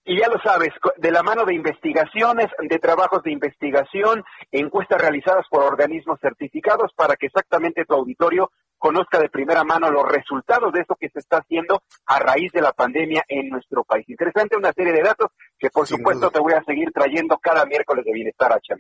Y 0.09 0.21
ya 0.21 0.29
lo 0.29 0.41
sabes, 0.41 0.71
de 0.99 1.11
la 1.11 1.25
mano 1.25 1.45
de 1.45 1.53
investigaciones, 1.53 2.47
de 2.61 2.79
trabajos 2.79 3.25
de 3.25 3.33
investigación, 3.33 4.23
encuestas 4.53 5.01
realizadas 5.01 5.45
por 5.51 5.65
organismos 5.65 6.21
certificados 6.21 6.93
para 6.95 7.17
que 7.17 7.27
exactamente 7.27 7.85
tu 7.85 7.95
auditorio 7.95 8.53
conozca 8.79 9.19
de 9.19 9.29
primera 9.29 9.65
mano 9.65 9.91
los 9.91 10.07
resultados 10.07 10.73
de 10.73 10.81
esto 10.81 10.97
que 10.99 11.09
se 11.11 11.19
está 11.19 11.39
haciendo 11.39 11.83
a 12.07 12.19
raíz 12.19 12.53
de 12.53 12.61
la 12.61 12.73
pandemia 12.73 13.25
en 13.29 13.49
nuestro 13.49 13.85
país. 13.85 14.09
Interesante 14.09 14.57
una 14.57 14.73
serie 14.73 14.93
de 14.93 15.03
datos 15.03 15.31
que 15.59 15.71
por 15.71 15.87
supuesto 15.87 16.31
te 16.31 16.41
voy 16.41 16.53
a 16.53 16.65
seguir 16.65 16.91
trayendo 16.93 17.39
cada 17.39 17.65
miércoles 17.65 18.05
de 18.05 18.13
Bienestar 18.13 18.53
H. 18.53 18.75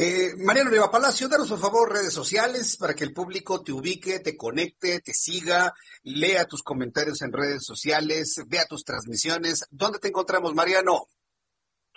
Eh, 0.00 0.30
Mariano 0.38 0.70
Riva 0.70 0.92
Palacio, 0.92 1.28
danos 1.28 1.48
por 1.48 1.58
favor 1.58 1.92
redes 1.92 2.12
sociales 2.12 2.76
para 2.76 2.94
que 2.94 3.02
el 3.02 3.12
público 3.12 3.62
te 3.62 3.72
ubique, 3.72 4.20
te 4.20 4.36
conecte, 4.36 5.00
te 5.00 5.12
siga, 5.12 5.74
lea 6.04 6.46
tus 6.46 6.62
comentarios 6.62 7.20
en 7.22 7.32
redes 7.32 7.64
sociales, 7.64 8.40
vea 8.46 8.64
tus 8.66 8.84
transmisiones. 8.84 9.66
¿Dónde 9.70 9.98
te 9.98 10.08
encontramos, 10.08 10.54
Mariano? 10.54 11.08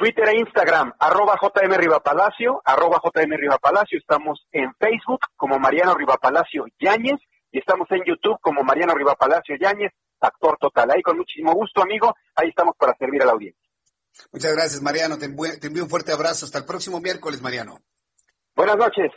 Twitter 0.02 0.30
e 0.30 0.40
Instagram, 0.40 0.96
arroba 0.98 1.38
JM 1.40 1.78
Rivapalacio, 1.78 2.60
arroba 2.66 3.00
JM 3.04 3.38
Rivapalacio. 3.38 4.00
Estamos 4.00 4.48
en 4.52 4.74
Facebook 4.80 5.20
como 5.36 5.60
Mariano 5.60 5.94
Rivapalacio 5.94 6.66
Yáñez 6.80 7.20
y 7.52 7.60
estamos 7.60 7.88
en 7.92 8.02
YouTube 8.08 8.40
como 8.42 8.64
Mariano 8.64 8.96
Rivapalacio 8.96 9.56
Yáñez, 9.62 9.92
actor 10.20 10.58
total. 10.60 10.90
Ahí 10.90 11.04
con 11.04 11.18
muchísimo 11.18 11.54
gusto, 11.54 11.84
amigo. 11.84 12.16
Ahí 12.34 12.50
estamos 12.50 12.76
para 12.80 12.98
servir 12.98 13.22
a 13.22 13.26
la 13.26 13.34
audiencia. 13.34 13.62
Muchas 14.32 14.56
gracias, 14.56 14.82
Mariano. 14.82 15.20
Te 15.20 15.26
envío, 15.26 15.84
un 15.84 15.90
fuerte 15.90 16.12
abrazo. 16.12 16.48
Hasta 16.48 16.58
el 16.58 16.66
próximo 16.66 17.00
miércoles, 17.00 17.40
Mariano. 17.40 17.78
Buenas 18.56 18.78
noches. 18.78 19.12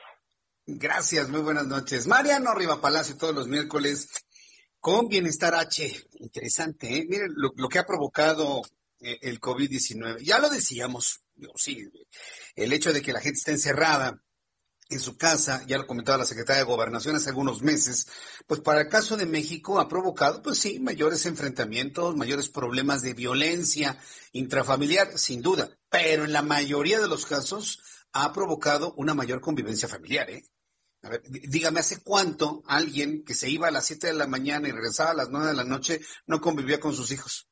Gracias, 0.67 1.31
muy 1.31 1.41
buenas 1.41 1.67
noches. 1.67 2.07
Mariano 2.07 2.53
Rivapalacio 2.53 3.17
todos 3.17 3.35
los 3.35 3.49
miércoles 3.49 4.11
con 4.81 5.09
Bienestar 5.09 5.55
H. 5.55 5.91
Interesante, 6.21 6.95
¿eh? 6.95 7.07
Miren 7.09 7.33
lo, 7.37 7.53
lo 7.57 7.71
que 7.71 7.79
ha 7.79 7.87
provocado 7.87 8.61
el 9.05 9.41
COVID-19. 9.41 10.19
Ya 10.23 10.39
lo 10.39 10.49
decíamos, 10.49 11.21
sí, 11.57 11.91
el 12.55 12.73
hecho 12.73 12.93
de 12.93 13.03
que 13.03 13.13
la 13.13 13.21
gente 13.21 13.39
esté 13.39 13.53
encerrada 13.53 14.21
en 14.91 15.01
su 15.01 15.17
casa, 15.17 15.65
ya 15.67 15.79
lo 15.79 15.87
comentaba 15.87 16.19
la 16.19 16.27
secretaria 16.27 16.61
de 16.61 16.71
Gobernación 16.71 17.17
hace 17.17 17.31
algunos 17.31 17.63
meses, 17.63 18.07
pues 18.47 18.61
para 18.61 18.83
el 18.83 18.89
caso 18.89 19.17
de 19.17 19.27
México 19.27 19.81
ha 19.81 19.89
provocado, 19.89 20.43
pues 20.43 20.59
sí, 20.59 20.79
mayores 20.79 21.25
enfrentamientos, 21.27 22.17
mayores 22.17 22.49
problemas 22.49 23.03
de 23.03 23.15
violencia 23.15 23.99
intrafamiliar, 24.33 25.19
sin 25.19 25.41
duda, 25.41 25.71
pero 25.89 26.25
en 26.25 26.33
la 26.33 26.43
mayoría 26.43 27.01
de 27.01 27.09
los 27.09 27.25
casos 27.25 27.81
ha 28.13 28.33
provocado 28.33 28.95
una 28.97 29.15
mayor 29.15 29.41
convivencia 29.41 29.89
familiar, 29.89 30.31
¿eh? 30.31 30.45
Dígame, 31.29 31.81
¿hace 31.81 32.03
cuánto 32.03 32.63
alguien 32.67 33.25
que 33.25 33.35
se 33.35 33.51
iba 33.51 33.69
a 33.69 33.71
las 33.71 33.85
7 33.87 34.07
de 34.07 34.15
la 34.15 34.27
mañana 34.27 34.69
y 34.69 34.73
regresaba 34.73 35.11
a 35.11 35.15
las 35.15 35.29
9 35.29 35.49
de 35.49 35.55
la 35.55 35.65
noche 35.65 36.01
no 36.27 36.41
convivía 36.41 36.81
con 36.81 36.95
sus 36.95 37.11
hijos? 37.11 37.47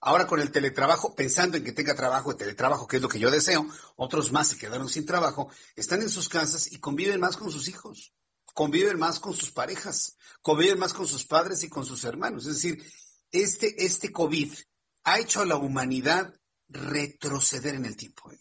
Ahora 0.00 0.26
con 0.26 0.40
el 0.40 0.50
teletrabajo, 0.50 1.14
pensando 1.14 1.56
en 1.56 1.64
que 1.64 1.72
tenga 1.72 1.94
trabajo, 1.94 2.30
el 2.30 2.36
teletrabajo, 2.36 2.86
que 2.86 2.96
es 2.96 3.02
lo 3.02 3.08
que 3.08 3.18
yo 3.18 3.30
deseo, 3.30 3.66
otros 3.96 4.32
más 4.32 4.48
se 4.48 4.56
quedaron 4.56 4.88
sin 4.88 5.06
trabajo, 5.06 5.50
están 5.76 6.02
en 6.02 6.10
sus 6.10 6.28
casas 6.28 6.70
y 6.72 6.78
conviven 6.78 7.20
más 7.20 7.36
con 7.36 7.50
sus 7.50 7.68
hijos, 7.68 8.12
conviven 8.54 8.98
más 8.98 9.18
con 9.18 9.34
sus 9.34 9.50
parejas, 9.50 10.16
conviven 10.42 10.78
más 10.78 10.94
con 10.94 11.06
sus 11.06 11.24
padres 11.24 11.62
y 11.64 11.68
con 11.68 11.84
sus 11.84 12.04
hermanos. 12.04 12.46
Es 12.46 12.54
decir, 12.54 12.84
este, 13.30 13.84
este 13.84 14.12
COVID 14.12 14.52
ha 15.04 15.18
hecho 15.18 15.40
a 15.40 15.46
la 15.46 15.56
humanidad 15.56 16.34
retroceder 16.68 17.74
en 17.74 17.86
el 17.86 17.96
tiempo. 17.96 18.30
¿eh? 18.30 18.38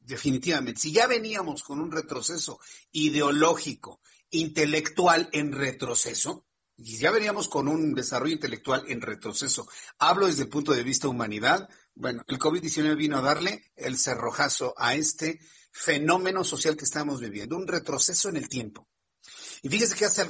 Definitivamente. 0.00 0.80
Si 0.80 0.92
ya 0.92 1.06
veníamos 1.06 1.62
con 1.62 1.80
un 1.80 1.92
retroceso 1.92 2.58
ideológico, 2.92 4.00
intelectual 4.30 5.28
en 5.32 5.52
retroceso, 5.52 6.46
y 6.76 6.98
ya 6.98 7.10
veníamos 7.10 7.48
con 7.48 7.68
un 7.68 7.94
desarrollo 7.94 8.34
intelectual 8.34 8.84
en 8.88 9.00
retroceso. 9.00 9.68
Hablo 9.98 10.26
desde 10.26 10.42
el 10.42 10.48
punto 10.48 10.72
de 10.72 10.82
vista 10.82 11.08
humanidad. 11.08 11.68
Bueno, 11.94 12.24
el 12.26 12.38
COVID-19 12.38 12.96
vino 12.96 13.18
a 13.18 13.22
darle 13.22 13.72
el 13.76 13.98
cerrojazo 13.98 14.74
a 14.76 14.94
este 14.94 15.40
fenómeno 15.70 16.44
social 16.44 16.76
que 16.76 16.84
estamos 16.84 17.20
viviendo, 17.20 17.56
un 17.56 17.66
retroceso 17.66 18.28
en 18.28 18.36
el 18.36 18.48
tiempo. 18.48 18.88
Y 19.62 19.68
fíjese 19.68 19.94
que 19.94 20.04
hace 20.04 20.22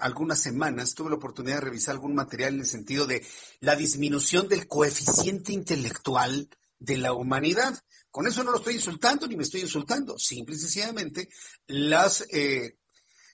algunas 0.00 0.40
semanas 0.40 0.94
tuve 0.94 1.10
la 1.10 1.16
oportunidad 1.16 1.56
de 1.56 1.62
revisar 1.62 1.94
algún 1.94 2.14
material 2.14 2.54
en 2.54 2.60
el 2.60 2.66
sentido 2.66 3.06
de 3.06 3.24
la 3.60 3.74
disminución 3.74 4.48
del 4.48 4.66
coeficiente 4.66 5.52
intelectual 5.52 6.50
de 6.78 6.98
la 6.98 7.14
humanidad. 7.14 7.74
Con 8.10 8.26
eso 8.26 8.44
no 8.44 8.50
lo 8.50 8.58
estoy 8.58 8.74
insultando 8.74 9.26
ni 9.26 9.36
me 9.36 9.44
estoy 9.44 9.62
insultando. 9.62 10.18
Simple 10.18 10.56
y 10.56 10.58
sencillamente, 10.58 11.28
las 11.66 12.26
eh, 12.30 12.76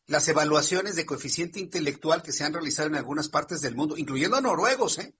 las 0.07 0.27
evaluaciones 0.29 0.97
de 0.97 1.07
coeficiente 1.07 1.61
intelectual 1.61 2.23
que 2.23 2.33
se 2.33 2.45
han 2.45 2.53
realizado 2.53 2.89
en 2.89 2.97
algunas 2.97 3.29
partes 3.29 3.61
del 3.61 3.77
mundo, 3.77 3.97
incluyendo 3.97 4.37
a 4.37 4.41
noruegos, 4.41 4.99
¿eh? 4.99 5.15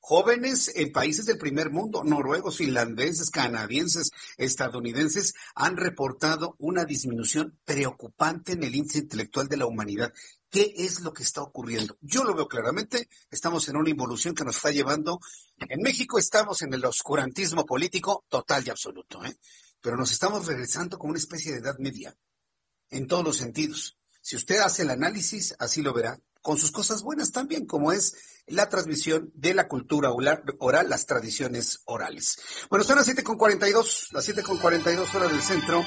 Jóvenes 0.00 0.72
en 0.74 0.92
países 0.92 1.26
del 1.26 1.38
primer 1.38 1.70
mundo, 1.70 2.02
noruegos, 2.04 2.58
finlandeses, 2.58 3.30
canadienses, 3.30 4.10
estadounidenses, 4.36 5.34
han 5.54 5.76
reportado 5.76 6.54
una 6.58 6.84
disminución 6.84 7.58
preocupante 7.64 8.52
en 8.52 8.62
el 8.62 8.74
índice 8.74 9.00
intelectual 9.00 9.48
de 9.48 9.56
la 9.56 9.66
humanidad. 9.66 10.12
¿Qué 10.50 10.72
es 10.78 11.00
lo 11.00 11.12
que 11.12 11.24
está 11.24 11.42
ocurriendo? 11.42 11.98
Yo 12.00 12.24
lo 12.24 12.34
veo 12.34 12.48
claramente, 12.48 13.08
estamos 13.30 13.68
en 13.68 13.76
una 13.76 13.90
involución 13.90 14.34
que 14.34 14.44
nos 14.44 14.56
está 14.56 14.70
llevando. 14.70 15.20
En 15.58 15.82
México 15.82 16.18
estamos 16.18 16.62
en 16.62 16.72
el 16.72 16.84
oscurantismo 16.86 17.66
político 17.66 18.24
total 18.28 18.66
y 18.66 18.70
absoluto, 18.70 19.22
¿eh? 19.24 19.36
pero 19.82 19.96
nos 19.96 20.12
estamos 20.12 20.46
regresando 20.46 20.98
como 20.98 21.10
una 21.10 21.18
especie 21.18 21.52
de 21.52 21.58
edad 21.58 21.76
media, 21.78 22.16
en 22.88 23.06
todos 23.06 23.24
los 23.24 23.36
sentidos. 23.36 23.97
Si 24.28 24.36
usted 24.36 24.58
hace 24.58 24.82
el 24.82 24.90
análisis, 24.90 25.54
así 25.58 25.80
lo 25.80 25.94
verá, 25.94 26.20
con 26.42 26.58
sus 26.58 26.70
cosas 26.70 27.02
buenas 27.02 27.32
también, 27.32 27.64
como 27.64 27.92
es 27.92 28.42
la 28.46 28.68
transmisión 28.68 29.32
de 29.34 29.54
la 29.54 29.68
cultura 29.68 30.10
oral, 30.12 30.90
las 30.90 31.06
tradiciones 31.06 31.80
orales. 31.86 32.38
Bueno, 32.68 32.84
son 32.84 32.96
las 32.96 33.08
7.42, 33.08 34.12
las 34.12 34.28
7.42 34.28 35.14
horas 35.14 35.30
del 35.32 35.40
centro, 35.40 35.82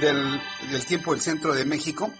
del, 0.00 0.40
del 0.72 0.84
tiempo 0.84 1.12
del 1.12 1.20
centro 1.20 1.54
de 1.54 1.64
México. 1.64 2.12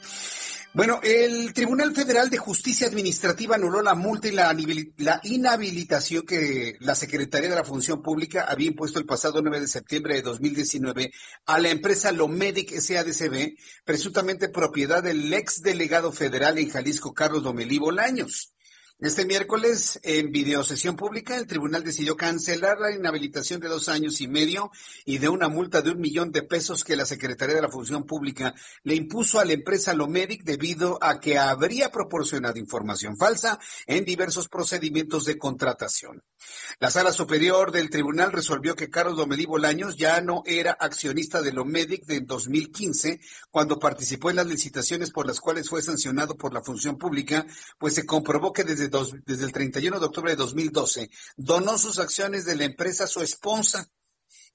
Bueno, 0.77 1.01
el 1.03 1.55
Tribunal 1.55 1.95
Federal 1.95 2.29
de 2.29 2.37
Justicia 2.37 2.87
Administrativa 2.87 3.55
anuló 3.55 3.81
la 3.81 3.95
multa 3.95 4.29
y 4.29 4.33
la, 4.33 5.21
inhabilitación 5.23 6.27
que 6.27 6.77
la 6.81 6.95
Secretaría 6.95 7.49
de 7.49 7.57
la 7.57 7.65
Función 7.65 8.03
Pública 8.03 8.45
había 8.47 8.67
impuesto 8.67 8.99
el 8.99 9.07
pasado 9.07 9.41
9 9.41 9.61
de 9.61 9.69
septiembre 9.69 10.17
de 10.17 10.21
2019 10.21 11.13
a 11.47 11.59
la 11.61 11.71
empresa 11.71 12.13
Lomedic 12.13 12.79
SADCB, 12.79 13.57
presuntamente 13.87 14.51
propiedad 14.51 15.03
del 15.03 15.33
ex 15.33 15.63
delegado 15.63 16.13
federal 16.13 16.59
en 16.59 16.69
Jalisco, 16.69 17.15
Carlos 17.15 17.43
Domelí 17.43 17.79
Bolaños. 17.79 18.53
Este 18.99 19.27
miércoles, 19.27 20.01
en 20.05 20.33
videosesión 20.33 20.97
pública, 20.97 21.37
el 21.37 21.47
tribunal 21.47 21.85
decidió 21.85 22.17
cancelar 22.17 22.81
la 22.81 22.93
inhabilitación 22.93 23.61
de 23.61 23.69
dos 23.69 23.91
años 23.91 24.23
y 24.23 24.27
medio 24.27 24.71
y 25.05 25.19
de 25.19 25.29
una 25.29 25.51
multa 25.51 25.83
de 25.83 25.91
un 25.91 26.01
millón 26.01 26.33
de 26.33 26.43
pesos 26.43 26.83
que 26.83 26.97
la 26.97 27.05
Secretaría 27.05 27.57
de 27.57 27.61
la 27.61 27.69
Función 27.69 28.05
Pública 28.05 28.55
le 28.85 28.95
impuso 28.95 29.39
a 29.39 29.45
la 29.45 29.53
empresa 29.53 29.93
Lomedic 29.93 30.45
debido 30.45 30.99
a 31.03 31.21
que 31.21 31.37
habría 31.37 31.91
proporcionado 31.91 32.59
información 32.59 33.19
falsa 33.19 33.59
en 33.87 34.07
diversos 34.07 34.49
procedimientos 34.49 35.27
de 35.27 35.37
contratación. 35.37 36.23
La 36.79 36.91
sala 36.91 37.13
superior 37.13 37.73
del 37.73 37.91
tribunal 37.91 38.33
resolvió 38.33 38.75
que 38.75 38.89
Carlos 38.89 39.19
Domelí 39.19 39.45
Bolaños 39.45 39.97
ya 39.97 40.23
no 40.23 40.43
era 40.47 40.73
accionista 40.73 41.43
de 41.43 41.53
Lomedic 41.53 42.07
de 42.07 42.21
2015, 42.21 43.21
cuando 43.51 43.79
participó 43.79 44.31
en 44.31 44.37
las 44.37 44.47
licitaciones 44.47 45.11
por 45.11 45.27
las 45.27 45.41
cuales 45.41 45.69
fue 45.69 45.83
sancionado 45.83 46.37
por 46.37 46.55
la 46.55 46.63
función 46.63 46.97
pública, 46.97 47.45
pues 47.79 47.95
se 47.95 48.07
comprobó 48.07 48.55
que 48.55 48.65
desde, 48.65 48.86
desde 48.89 49.45
el 49.45 49.53
31 49.53 50.01
de 50.01 50.07
octubre 50.07 50.31
de 50.31 50.37
2012 50.37 51.11
donó 51.37 51.79
sus 51.79 51.99
acciones 51.99 52.45
de 52.45 52.57
la 52.57 52.65
empresa 52.65 53.05
a 53.05 53.09
su 53.09 53.23
esposa, 53.23 53.89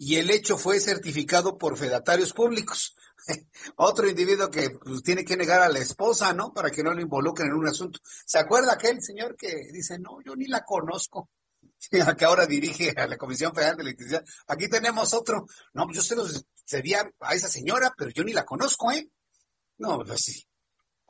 y 0.03 0.15
el 0.15 0.31
hecho 0.31 0.57
fue 0.57 0.79
certificado 0.79 1.59
por 1.59 1.77
fedatarios 1.77 2.33
públicos. 2.33 2.95
Otro 3.75 4.09
individuo 4.09 4.49
que 4.49 4.71
pues, 4.71 5.03
tiene 5.03 5.23
que 5.23 5.37
negar 5.37 5.61
a 5.61 5.69
la 5.69 5.77
esposa, 5.77 6.33
¿no? 6.33 6.51
Para 6.51 6.71
que 6.71 6.81
no 6.81 6.91
lo 6.91 7.01
involucren 7.01 7.49
en 7.49 7.53
un 7.53 7.67
asunto. 7.67 7.99
¿Se 8.03 8.39
acuerda 8.39 8.73
aquel 8.73 8.99
señor 9.03 9.35
que 9.35 9.69
dice, 9.71 9.99
no, 9.99 10.17
yo 10.25 10.35
ni 10.35 10.47
la 10.47 10.63
conozco? 10.65 11.29
que 12.17 12.25
ahora 12.25 12.47
dirige 12.47 12.95
a 12.97 13.05
la 13.05 13.15
Comisión 13.15 13.53
Federal 13.53 13.77
de 13.77 13.83
Electricidad. 13.83 14.25
Aquí 14.47 14.67
tenemos 14.67 15.13
otro. 15.13 15.45
No, 15.73 15.85
yo 15.93 16.01
se 16.01 16.15
los 16.15 16.45
sería 16.65 17.07
a 17.19 17.35
esa 17.35 17.47
señora, 17.47 17.93
pero 17.95 18.09
yo 18.09 18.23
ni 18.23 18.33
la 18.33 18.43
conozco, 18.43 18.91
¿eh? 18.91 19.07
No, 19.77 19.99
pues 19.99 20.19
sí. 20.19 20.47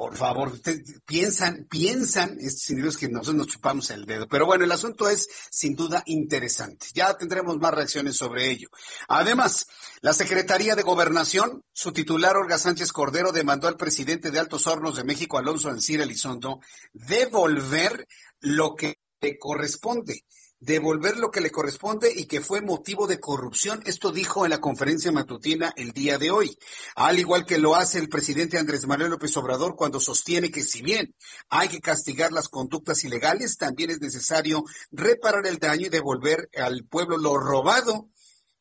Por 0.01 0.17
favor, 0.17 0.59
piensan, 1.05 1.67
piensan 1.69 2.39
estos 2.39 2.71
individuos 2.71 2.97
que 2.97 3.07
nosotros 3.07 3.35
nos 3.35 3.45
chupamos 3.45 3.91
el 3.91 4.07
dedo. 4.07 4.27
Pero 4.27 4.47
bueno, 4.47 4.65
el 4.65 4.71
asunto 4.71 5.07
es 5.07 5.29
sin 5.51 5.75
duda 5.75 6.01
interesante. 6.07 6.87
Ya 6.95 7.15
tendremos 7.15 7.59
más 7.59 7.71
reacciones 7.71 8.17
sobre 8.17 8.49
ello. 8.49 8.69
Además, 9.07 9.67
la 10.01 10.13
Secretaría 10.13 10.73
de 10.73 10.81
Gobernación, 10.81 11.63
su 11.71 11.91
titular 11.91 12.35
Olga 12.35 12.57
Sánchez 12.57 12.91
Cordero, 12.91 13.31
demandó 13.31 13.67
al 13.67 13.77
presidente 13.77 14.31
de 14.31 14.39
Altos 14.39 14.65
Hornos 14.65 14.95
de 14.95 15.03
México, 15.03 15.37
Alonso 15.37 15.69
Ancira 15.69 16.03
Elizondo, 16.03 16.61
devolver 16.93 18.07
lo 18.39 18.73
que 18.73 18.97
le 19.19 19.37
corresponde 19.37 20.25
devolver 20.61 21.17
lo 21.17 21.31
que 21.31 21.41
le 21.41 21.51
corresponde 21.51 22.13
y 22.15 22.25
que 22.25 22.39
fue 22.39 22.61
motivo 22.61 23.07
de 23.07 23.19
corrupción. 23.19 23.81
Esto 23.85 24.11
dijo 24.11 24.45
en 24.45 24.51
la 24.51 24.61
conferencia 24.61 25.11
matutina 25.11 25.73
el 25.75 25.91
día 25.91 26.17
de 26.17 26.31
hoy, 26.31 26.57
al 26.95 27.19
igual 27.19 27.45
que 27.45 27.57
lo 27.57 27.75
hace 27.75 27.99
el 27.99 28.07
presidente 28.07 28.57
Andrés 28.57 28.87
Manuel 28.87 29.11
López 29.11 29.35
Obrador 29.37 29.75
cuando 29.75 29.99
sostiene 29.99 30.51
que 30.51 30.63
si 30.63 30.81
bien 30.81 31.15
hay 31.49 31.67
que 31.67 31.81
castigar 31.81 32.31
las 32.31 32.47
conductas 32.47 33.03
ilegales, 33.03 33.57
también 33.57 33.89
es 33.89 33.99
necesario 33.99 34.63
reparar 34.91 35.47
el 35.47 35.57
daño 35.57 35.87
y 35.87 35.89
devolver 35.89 36.49
al 36.55 36.85
pueblo 36.85 37.17
lo 37.17 37.37
robado 37.37 38.11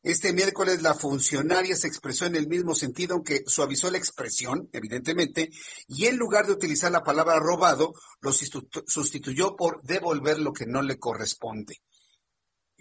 este 0.03 0.33
miércoles 0.33 0.81
la 0.81 0.95
funcionaria 0.95 1.75
se 1.75 1.87
expresó 1.87 2.25
en 2.25 2.35
el 2.35 2.47
mismo 2.47 2.73
sentido, 2.73 3.13
aunque 3.13 3.43
suavizó 3.45 3.91
la 3.91 3.99
expresión, 3.99 4.67
evidentemente, 4.73 5.51
y 5.87 6.05
en 6.07 6.17
lugar 6.17 6.47
de 6.47 6.53
utilizar 6.53 6.91
la 6.91 7.03
palabra 7.03 7.37
robado, 7.37 7.93
lo 8.19 8.33
sustituyó 8.33 9.55
por 9.55 9.83
devolver 9.83 10.39
lo 10.39 10.53
que 10.53 10.65
no 10.65 10.81
le 10.81 10.97
corresponde. 10.97 11.83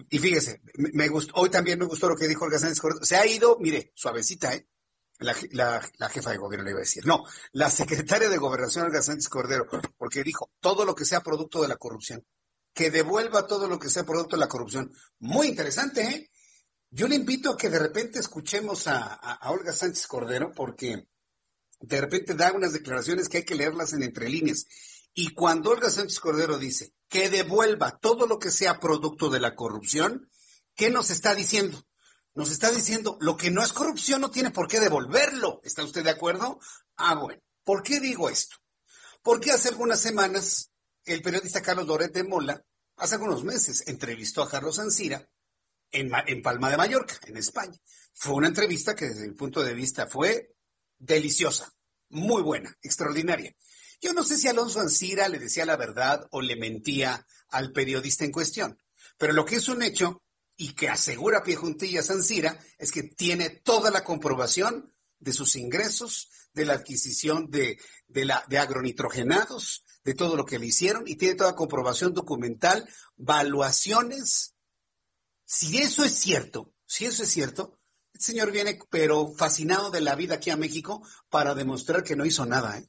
Y 0.08 0.18
fíjese, 0.18 0.62
me 0.74 1.08
gustó, 1.08 1.34
hoy 1.36 1.50
también 1.50 1.78
me 1.78 1.86
gustó 1.86 2.08
lo 2.08 2.16
que 2.16 2.28
dijo 2.28 2.44
Olga 2.44 2.58
Sánchez 2.58 2.80
Cordero. 2.80 3.04
Se 3.04 3.16
ha 3.16 3.26
ido, 3.26 3.58
mire, 3.60 3.92
suavecita, 3.94 4.54
¿eh? 4.54 4.66
La, 5.18 5.82
jefa 6.08 6.30
de 6.30 6.38
gobierno 6.38 6.64
le 6.64 6.70
iba 6.70 6.78
a 6.78 6.80
decir. 6.80 7.06
No, 7.06 7.24
la 7.52 7.68
secretaria 7.68 8.30
de 8.30 8.38
Gobernación, 8.38 8.86
Olga 8.86 9.02
Sánchez 9.02 9.28
Cordero, 9.28 9.66
porque 9.98 10.24
dijo 10.24 10.50
todo 10.60 10.86
lo 10.86 10.94
que 10.94 11.04
sea 11.04 11.22
producto 11.22 11.60
de 11.60 11.68
la 11.68 11.76
corrupción. 11.76 12.24
Que 12.72 12.90
devuelva 12.90 13.46
todo 13.46 13.68
lo 13.68 13.78
que 13.78 13.90
sea 13.90 14.04
producto 14.04 14.36
de 14.36 14.40
la 14.40 14.48
corrupción. 14.48 14.90
Muy 15.18 15.48
interesante, 15.48 16.02
¿eh? 16.02 16.30
Yo 16.90 17.06
le 17.06 17.16
invito 17.16 17.50
a 17.50 17.56
que 17.56 17.68
de 17.68 17.78
repente 17.78 18.18
escuchemos 18.18 18.86
a, 18.86 19.12
a 19.14 19.50
Olga 19.50 19.72
Sánchez 19.72 20.06
Cordero, 20.06 20.52
porque 20.54 21.06
de 21.80 22.00
repente 22.00 22.34
da 22.34 22.52
unas 22.52 22.72
declaraciones 22.72 23.28
que 23.28 23.38
hay 23.38 23.44
que 23.44 23.54
leerlas 23.54 23.92
en 23.92 24.02
entre 24.02 24.28
líneas. 24.28 24.66
Y 25.14 25.34
cuando 25.34 25.70
Olga 25.70 25.90
Sánchez 25.90 26.20
Cordero 26.20 26.58
dice 26.58 26.94
que 27.08 27.28
devuelva 27.28 27.98
todo 27.98 28.26
lo 28.26 28.38
que 28.38 28.50
sea 28.50 28.78
producto 28.78 29.28
de 29.28 29.40
la 29.40 29.54
corrupción, 29.54 30.30
¿qué 30.74 30.90
nos 30.90 31.10
está 31.10 31.34
diciendo? 31.34 31.84
Nos 32.34 32.50
está 32.52 32.70
diciendo, 32.70 33.18
lo 33.20 33.36
que 33.36 33.50
no 33.50 33.62
es 33.62 33.72
corrupción 33.72 34.20
no 34.20 34.30
tiene 34.30 34.50
por 34.50 34.68
qué 34.68 34.78
devolverlo. 34.78 35.60
¿Está 35.64 35.82
usted 35.82 36.04
de 36.04 36.10
acuerdo? 36.10 36.60
Ah, 36.96 37.16
bueno. 37.16 37.42
¿Por 37.64 37.82
qué 37.82 37.98
digo 38.00 38.30
esto? 38.30 38.56
Porque 39.22 39.50
hace 39.50 39.68
algunas 39.68 40.00
semanas 40.00 40.70
el 41.04 41.22
periodista 41.22 41.62
Carlos 41.62 41.86
Loret 41.86 42.12
de 42.12 42.24
Mola, 42.24 42.64
hace 42.96 43.16
algunos 43.16 43.44
meses, 43.44 43.84
entrevistó 43.88 44.42
a 44.42 44.48
Carlos 44.48 44.78
Ancira 44.78 45.28
en, 45.90 46.10
en 46.26 46.42
Palma 46.42 46.70
de 46.70 46.76
Mallorca, 46.76 47.18
en 47.26 47.36
España. 47.36 47.76
Fue 48.14 48.34
una 48.34 48.48
entrevista 48.48 48.94
que 48.94 49.06
desde 49.06 49.28
mi 49.28 49.34
punto 49.34 49.62
de 49.62 49.74
vista 49.74 50.06
fue 50.06 50.54
deliciosa, 50.98 51.72
muy 52.10 52.42
buena, 52.42 52.76
extraordinaria. 52.82 53.54
Yo 54.00 54.14
no 54.14 54.24
sé 54.24 54.36
si 54.36 54.48
Alonso 54.48 54.80
Ancira 54.80 55.28
le 55.28 55.38
decía 55.38 55.66
la 55.66 55.76
verdad 55.76 56.26
o 56.30 56.40
le 56.40 56.56
mentía 56.56 57.26
al 57.48 57.72
periodista 57.72 58.24
en 58.24 58.32
cuestión, 58.32 58.78
pero 59.18 59.32
lo 59.32 59.44
que 59.44 59.56
es 59.56 59.68
un 59.68 59.82
hecho 59.82 60.22
y 60.56 60.72
que 60.72 60.88
asegura 60.88 61.42
Pie 61.42 61.56
Juntillas 61.56 62.10
Ancira 62.10 62.58
es 62.78 62.92
que 62.92 63.02
tiene 63.02 63.50
toda 63.50 63.90
la 63.90 64.04
comprobación 64.04 64.94
de 65.18 65.32
sus 65.32 65.56
ingresos, 65.56 66.30
de 66.52 66.64
la 66.64 66.74
adquisición 66.74 67.50
de, 67.50 67.78
de, 68.08 68.32
de 68.48 68.58
agronitrogenados, 68.58 69.84
de 70.02 70.14
todo 70.14 70.36
lo 70.36 70.44
que 70.44 70.58
le 70.58 70.66
hicieron 70.66 71.04
y 71.06 71.16
tiene 71.16 71.34
toda 71.34 71.54
comprobación 71.54 72.14
documental, 72.14 72.88
valuaciones. 73.16 74.54
Si 75.44 75.78
eso 75.78 76.04
es 76.04 76.14
cierto, 76.14 76.72
si 76.86 77.04
eso 77.04 77.22
es 77.22 77.30
cierto, 77.30 77.78
el 78.14 78.20
señor 78.20 78.50
viene 78.50 78.78
pero 78.90 79.32
fascinado 79.32 79.90
de 79.90 80.00
la 80.00 80.14
vida 80.14 80.36
aquí 80.36 80.50
a 80.50 80.56
México 80.56 81.06
para 81.28 81.54
demostrar 81.54 82.02
que 82.02 82.16
no 82.16 82.24
hizo 82.24 82.46
nada. 82.46 82.78
¿eh? 82.78 82.88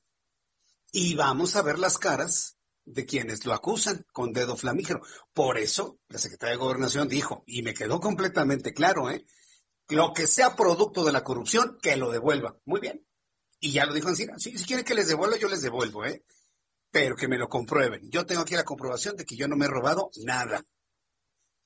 Y 0.91 1.15
vamos 1.15 1.55
a 1.55 1.61
ver 1.61 1.79
las 1.79 1.97
caras 1.97 2.57
de 2.85 3.05
quienes 3.05 3.45
lo 3.45 3.53
acusan 3.53 4.05
con 4.11 4.33
dedo 4.33 4.57
flamígero. 4.57 5.01
Por 5.33 5.57
eso, 5.57 5.99
la 6.09 6.19
secretaria 6.19 6.53
de 6.55 6.61
Gobernación 6.61 7.07
dijo, 7.07 7.43
y 7.45 7.61
me 7.61 7.73
quedó 7.73 7.99
completamente 7.99 8.73
claro, 8.73 9.09
¿eh? 9.09 9.25
lo 9.87 10.13
que 10.13 10.27
sea 10.27 10.55
producto 10.55 11.03
de 11.03 11.11
la 11.11 11.23
corrupción, 11.23 11.77
que 11.81 11.95
lo 11.95 12.11
devuelva. 12.11 12.57
Muy 12.65 12.79
bien. 12.79 13.05
Y 13.59 13.71
ya 13.71 13.85
lo 13.85 13.93
dijo 13.93 14.09
Encina. 14.09 14.37
Si 14.37 14.53
quieren 14.65 14.85
que 14.85 14.95
les 14.95 15.07
devuelva, 15.07 15.37
yo 15.37 15.47
les 15.47 15.61
devuelvo, 15.61 16.05
¿eh? 16.05 16.23
Pero 16.89 17.15
que 17.15 17.27
me 17.27 17.37
lo 17.37 17.47
comprueben. 17.47 18.09
Yo 18.09 18.25
tengo 18.25 18.41
aquí 18.41 18.55
la 18.55 18.63
comprobación 18.63 19.15
de 19.15 19.25
que 19.25 19.35
yo 19.35 19.47
no 19.47 19.55
me 19.55 19.65
he 19.65 19.69
robado 19.69 20.09
nada. 20.25 20.65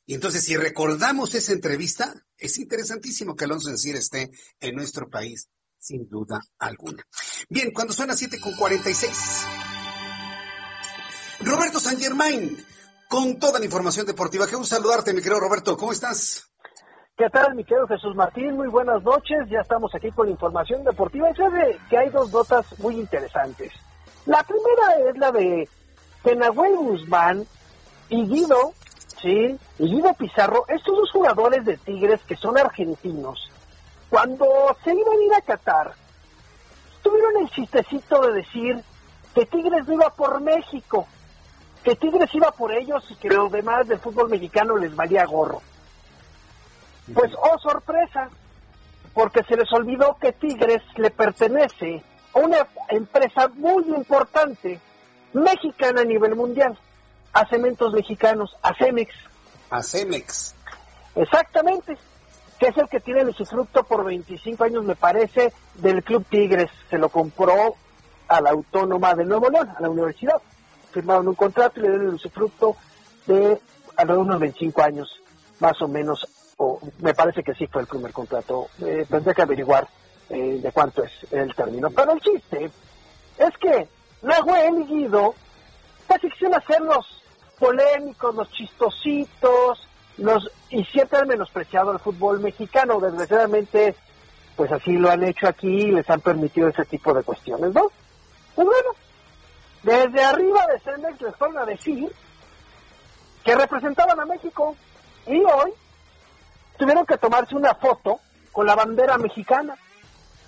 Y 0.06 0.14
entonces, 0.14 0.44
si 0.44 0.56
recordamos 0.56 1.34
esa 1.34 1.54
entrevista, 1.54 2.14
es 2.38 2.58
interesantísimo 2.60 3.36
que 3.36 3.46
Alonso 3.46 3.70
Encina 3.70 3.98
esté 3.98 4.30
en 4.60 4.76
nuestro 4.76 5.10
país 5.10 5.50
sin 5.80 6.08
duda 6.10 6.42
alguna. 6.58 7.04
Bien, 7.50 7.72
cuando 7.72 7.94
suena 7.94 8.14
7 8.14 8.40
con 8.40 8.56
46. 8.56 9.48
Roberto 11.42 11.80
San 11.80 12.00
Germain, 12.00 12.58
con 13.08 13.38
toda 13.38 13.60
la 13.60 13.66
información 13.66 14.06
deportiva. 14.06 14.48
Qué 14.48 14.56
saludarte, 14.64 15.14
mi 15.14 15.22
querido 15.22 15.40
Roberto. 15.40 15.78
¿Cómo 15.78 15.92
estás? 15.92 16.50
¿Qué 17.18 17.30
tal, 17.30 17.56
mi 17.56 17.64
querido 17.64 17.88
Jesús 17.88 18.16
Martín? 18.16 18.56
Muy 18.56 18.68
buenas 18.68 19.04
noches. 19.04 19.48
Ya 19.50 19.62
estamos 19.62 19.94
aquí 19.94 20.12
con 20.12 20.26
la 20.26 20.32
información 20.32 20.84
deportiva. 20.84 21.30
Y 21.30 21.36
que 21.90 21.98
hay 21.98 22.10
dos 22.10 22.32
notas 22.32 22.66
muy 22.80 22.96
interesantes. 22.96 23.72
La 24.26 24.44
primera 24.44 25.10
es 25.10 25.18
la 25.18 25.32
de 25.32 25.70
que 26.24 26.36
Guzmán 26.76 27.46
y 28.10 28.28
Guido, 28.28 28.74
¿sí? 29.22 29.58
Guido 29.78 30.14
Pizarro, 30.16 30.66
estos 30.68 30.98
dos 30.98 31.12
jugadores 31.12 31.64
de 31.64 31.78
Tigres 31.78 32.22
que 32.28 32.36
son 32.36 32.58
argentinos, 32.58 33.52
cuando 34.10 34.46
se 34.84 34.92
iban 34.92 35.20
a 35.20 35.24
ir 35.24 35.34
a 35.36 35.42
Qatar, 35.42 35.94
tuvieron 37.06 37.38
el 37.38 37.50
chistecito 37.52 38.20
de 38.22 38.34
decir 38.34 38.84
que 39.36 39.46
Tigres 39.46 39.88
iba 39.88 40.10
por 40.10 40.42
México, 40.42 41.08
que 41.84 41.96
Tigres 41.96 42.34
iba 42.34 42.52
por 42.52 42.72
ellos 42.72 43.06
y 43.12 43.16
que 43.16 43.30
los 43.30 43.52
demás 43.52 43.88
del 43.88 44.00
fútbol 44.00 44.28
mexicano 44.28 44.76
les 44.76 44.96
valía 44.96 45.24
gorro. 45.26 45.62
Pues, 47.14 47.32
oh 47.36 47.60
sorpresa, 47.60 48.30
porque 49.14 49.44
se 49.44 49.56
les 49.56 49.72
olvidó 49.72 50.18
que 50.20 50.32
Tigres 50.32 50.82
le 50.96 51.12
pertenece 51.12 52.04
a 52.34 52.40
una 52.40 52.68
empresa 52.90 53.50
muy 53.50 53.84
importante, 53.96 54.80
mexicana 55.34 56.02
a 56.02 56.06
nivel 56.06 56.36
mundial, 56.36 56.76
a 57.34 57.46
Cementos 57.46 57.94
Mexicanos, 57.94 58.58
a 58.64 58.74
Cemex. 58.74 59.14
A 59.70 59.84
Cemex. 59.84 60.56
Exactamente 61.14 61.98
es 62.68 62.78
el 62.78 62.88
que 62.88 63.00
tiene 63.00 63.22
el 63.22 63.30
usufructo 63.30 63.84
por 63.84 64.04
25 64.04 64.64
años, 64.64 64.84
me 64.84 64.96
parece, 64.96 65.54
del 65.76 66.04
Club 66.04 66.26
Tigres. 66.30 66.70
Se 66.90 66.98
lo 66.98 67.10
compró 67.10 67.76
a 68.28 68.42
la 68.42 68.52
Autónoma 68.52 69.14
de 69.14 69.26
Nuevo 69.26 69.50
León, 69.50 69.70
a 69.70 69.82
la 69.82 69.90
universidad. 69.90 70.42
Firmaron 70.92 71.28
un 71.28 71.36
contrato 71.36 71.80
y 71.80 71.84
le 71.84 71.90
dieron 71.90 72.08
el 72.08 72.16
usufructo 72.16 72.76
de 73.28 73.60
alrededor 73.98 74.26
de 74.26 74.30
unos 74.30 74.40
25 74.40 74.82
años, 74.82 75.22
más 75.60 75.82
o 75.82 75.88
menos, 75.88 76.26
o 76.58 76.80
me 77.00 77.14
parece 77.14 77.44
que 77.44 77.54
sí 77.54 77.68
fue 77.68 77.82
el 77.82 77.88
primer 77.88 78.12
contrato. 78.12 78.68
Eh, 78.82 79.06
tendré 79.10 79.34
que 79.34 79.42
averiguar 79.42 79.88
eh, 80.30 80.60
de 80.62 80.72
cuánto 80.72 81.04
es 81.04 81.12
el 81.32 81.54
término. 81.54 81.90
Pero 81.92 82.14
el 82.14 82.22
chiste 82.22 82.72
es 83.38 83.58
que 83.58 83.88
Nahuel 84.22 84.82
y 84.82 84.86
Guido, 84.86 85.36
pues 86.08 86.22
quisieron 86.22 86.56
hacer 86.56 86.82
los 86.82 87.22
polémicos, 87.60 88.36
los 88.36 88.50
chistositos, 88.52 89.88
los 90.18 90.50
y 90.70 90.84
siempre 90.86 91.20
han 91.20 91.28
menospreciado 91.28 91.92
al 91.92 92.00
fútbol 92.00 92.40
mexicano. 92.40 93.00
Desgraciadamente, 93.00 93.96
pues 94.56 94.72
así 94.72 94.94
lo 94.94 95.10
han 95.10 95.24
hecho 95.24 95.48
aquí 95.48 95.68
y 95.68 95.92
les 95.92 96.10
han 96.10 96.22
permitido 96.22 96.70
ese 96.70 96.86
tipo 96.86 97.14
de 97.14 97.24
cuestiones, 97.24 97.74
¿no? 97.74 97.92
Pues 98.56 98.68
bueno, 98.68 98.90
desde 99.84 100.24
arriba 100.24 100.66
de 100.68 100.80
Cemex 100.80 101.22
les 101.22 101.36
fueron 101.36 101.58
a 101.60 101.66
decir 101.66 102.12
que 103.44 103.56
representaban 103.56 104.20
a 104.20 104.26
México 104.26 104.76
y 105.28 105.40
hoy 105.40 105.72
tuvieron 106.78 107.06
que 107.06 107.18
tomarse 107.18 107.56
una 107.56 107.76
foto 107.76 108.20
con 108.52 108.66
la 108.66 108.76
bandera 108.76 109.18
mexicana 109.18 109.76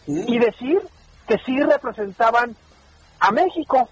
y 0.08 0.40
decir 0.40 0.82
que 1.28 1.38
sí 1.46 1.60
representaban 1.60 2.56
a 3.20 3.32
México. 3.32 3.90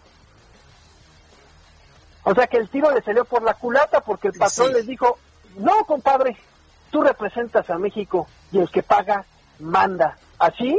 O 2.24 2.34
sea 2.34 2.48
que 2.48 2.58
el 2.58 2.70
tiro 2.70 2.92
le 2.92 3.04
salió 3.04 3.26
por 3.26 3.44
la 3.44 3.54
culata 3.54 4.02
porque 4.02 4.30
el 4.30 4.34
patrón 4.34 4.74
les 4.74 4.88
dijo, 4.88 5.20
no, 5.56 5.86
compadre, 5.86 6.38
tú 6.92 7.02
representas 7.02 7.70
a 7.70 7.78
México 7.78 8.28
y 8.52 8.60
el 8.60 8.70
que 8.70 8.84
paga 8.84 9.26
manda. 9.60 10.18
Así 10.40 10.78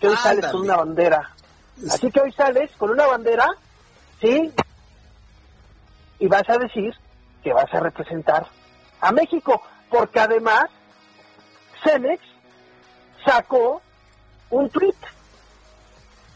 que 0.00 0.08
hoy 0.08 0.16
sales 0.16 0.46
con 0.46 0.62
una 0.62 0.76
bandera. 0.76 1.30
Así 1.90 2.10
que 2.10 2.20
hoy 2.20 2.32
sales 2.32 2.70
con 2.76 2.90
una 2.90 3.06
bandera, 3.06 3.48
¿sí? 4.20 4.52
Y 6.18 6.26
vas 6.26 6.48
a 6.48 6.58
decir 6.58 6.94
que 7.42 7.52
vas 7.52 7.72
a 7.72 7.80
representar 7.80 8.46
a 9.00 9.12
México, 9.12 9.62
porque 9.88 10.20
además 10.20 10.64
Cemex 11.84 12.22
sacó 13.24 13.80
un 14.50 14.68
tweet 14.70 14.96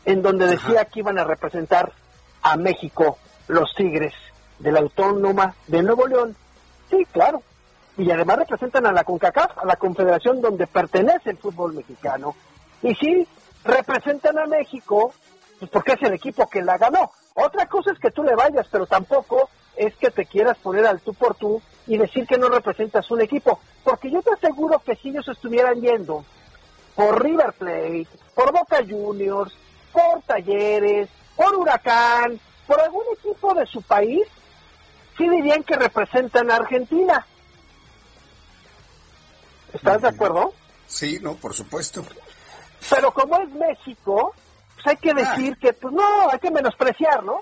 en 0.04 0.22
donde 0.22 0.46
decía 0.46 0.84
que 0.84 1.00
iban 1.00 1.18
a 1.18 1.24
representar 1.24 1.92
a 2.42 2.56
México 2.56 3.18
los 3.48 3.74
Tigres 3.74 4.14
de 4.58 4.72
la 4.72 4.80
Autónoma 4.80 5.54
de 5.66 5.82
Nuevo 5.82 6.06
León. 6.06 6.36
Sí, 6.90 7.06
claro. 7.12 7.42
Y 7.98 8.10
además 8.10 8.38
representan 8.38 8.86
a 8.86 8.92
la 8.92 9.04
CONCACAF, 9.04 9.58
a 9.58 9.66
la 9.66 9.76
confederación 9.76 10.40
donde 10.40 10.66
pertenece 10.66 11.30
el 11.30 11.38
fútbol 11.38 11.74
mexicano. 11.74 12.34
Y 12.82 12.94
sí, 12.94 13.26
representan 13.64 14.38
a 14.38 14.46
México, 14.46 15.12
pues 15.58 15.70
porque 15.70 15.92
es 15.92 16.02
el 16.02 16.14
equipo 16.14 16.48
que 16.48 16.62
la 16.62 16.78
ganó. 16.78 17.10
Otra 17.34 17.66
cosa 17.66 17.92
es 17.92 17.98
que 17.98 18.10
tú 18.10 18.22
le 18.22 18.34
vayas, 18.34 18.66
pero 18.70 18.86
tampoco 18.86 19.48
es 19.76 19.94
que 19.96 20.10
te 20.10 20.26
quieras 20.26 20.58
poner 20.58 20.86
al 20.86 21.00
tú 21.00 21.14
por 21.14 21.34
tú 21.34 21.62
y 21.86 21.96
decir 21.96 22.26
que 22.26 22.38
no 22.38 22.48
representas 22.48 23.10
un 23.10 23.20
equipo. 23.20 23.58
Porque 23.84 24.10
yo 24.10 24.22
te 24.22 24.32
aseguro 24.32 24.78
que 24.80 24.96
si 24.96 25.10
ellos 25.10 25.28
estuvieran 25.28 25.80
yendo 25.80 26.24
por 26.94 27.22
River 27.22 27.52
Plate, 27.54 28.08
por 28.34 28.52
Boca 28.52 28.78
Juniors, 28.88 29.52
por 29.92 30.22
Talleres, 30.22 31.08
por 31.36 31.54
Huracán, 31.54 32.38
por 32.66 32.80
algún 32.80 33.04
equipo 33.18 33.54
de 33.54 33.66
su 33.66 33.82
país, 33.82 34.22
sí 35.16 35.28
dirían 35.28 35.62
que 35.62 35.76
representan 35.76 36.50
a 36.50 36.56
Argentina. 36.56 37.26
¿Estás 39.72 40.02
de 40.02 40.08
acuerdo? 40.08 40.52
Sí, 40.86 41.18
no, 41.22 41.34
por 41.34 41.54
supuesto. 41.54 42.04
Pero 42.90 43.12
como 43.12 43.38
es 43.40 43.50
México, 43.50 44.34
pues 44.74 44.86
hay 44.86 44.96
que 44.96 45.14
decir 45.14 45.56
que, 45.58 45.72
pues 45.72 45.94
no, 45.94 46.30
hay 46.30 46.38
que 46.38 46.50
menospreciar, 46.50 47.22
¿no? 47.24 47.40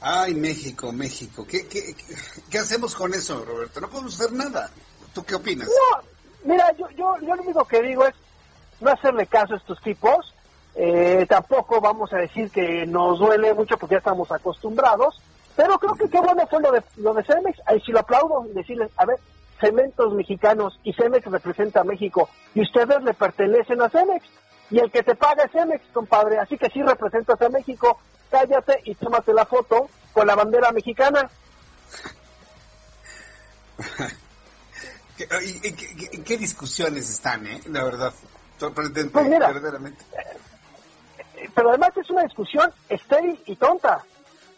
Ay, 0.00 0.34
México, 0.34 0.92
México. 0.92 1.46
¿Qué, 1.46 1.66
qué, 1.66 1.94
qué 2.50 2.58
hacemos 2.58 2.94
con 2.94 3.12
eso, 3.14 3.44
Roberto? 3.44 3.80
No 3.80 3.90
podemos 3.90 4.14
hacer 4.14 4.32
nada. 4.32 4.70
¿Tú 5.12 5.24
qué 5.24 5.34
opinas? 5.34 5.68
No, 5.68 6.02
mira, 6.44 6.70
yo, 6.72 6.88
yo, 6.90 7.16
yo 7.20 7.34
lo 7.34 7.42
único 7.42 7.64
que 7.64 7.82
digo 7.82 8.06
es 8.06 8.14
no 8.80 8.90
hacerle 8.90 9.26
caso 9.26 9.54
a 9.54 9.56
estos 9.56 9.80
tipos. 9.80 10.34
Eh, 10.74 11.24
tampoco 11.28 11.80
vamos 11.80 12.12
a 12.12 12.18
decir 12.18 12.50
que 12.50 12.86
nos 12.86 13.18
duele 13.18 13.54
mucho 13.54 13.78
porque 13.78 13.94
ya 13.94 13.98
estamos 13.98 14.30
acostumbrados. 14.30 15.20
Pero 15.56 15.78
creo 15.78 15.94
que 15.94 16.08
qué 16.08 16.20
bueno 16.20 16.46
fue 16.46 16.60
lo 16.60 16.70
de, 16.70 16.82
lo 16.96 17.14
de 17.14 17.24
Cemex. 17.24 17.58
Ahí 17.66 17.80
sí 17.80 17.90
lo 17.92 18.00
aplaudo 18.00 18.46
y 18.46 18.52
decirles, 18.52 18.90
a 18.96 19.06
ver, 19.06 19.18
cementos 19.60 20.12
mexicanos 20.12 20.78
y 20.84 20.92
Cemex 20.92 21.24
representa 21.26 21.80
a 21.80 21.84
México 21.84 22.28
y 22.54 22.60
ustedes 22.62 23.02
le 23.02 23.14
pertenecen 23.14 23.80
a 23.80 23.88
Cemex. 23.88 24.24
Y 24.70 24.78
el 24.80 24.90
que 24.90 25.02
te 25.02 25.14
paga 25.14 25.44
es 25.44 25.52
Cemex, 25.52 25.82
compadre. 25.92 26.38
Así 26.38 26.58
que 26.58 26.68
sí 26.70 26.82
representas 26.82 27.40
a 27.40 27.48
México. 27.48 27.98
Cállate 28.30 28.80
y 28.84 28.94
tómate 28.96 29.32
la 29.32 29.46
foto 29.46 29.88
con 30.12 30.26
la 30.26 30.34
bandera 30.34 30.72
mexicana. 30.72 31.30
¿En 35.18 36.24
qué, 36.24 36.36
discusiones 36.36 37.08
están, 37.08 37.46
eh? 37.46 37.60
La 37.66 37.84
verdad, 37.84 38.12
sorprendente, 38.58 39.12
pues 39.12 39.26
mira, 39.26 39.46
verdaderamente. 39.46 40.04
Pero 41.54 41.70
además 41.70 41.90
es 41.96 42.10
una 42.10 42.22
discusión 42.22 42.70
estéril 42.88 43.40
y 43.46 43.56
tonta. 43.56 44.04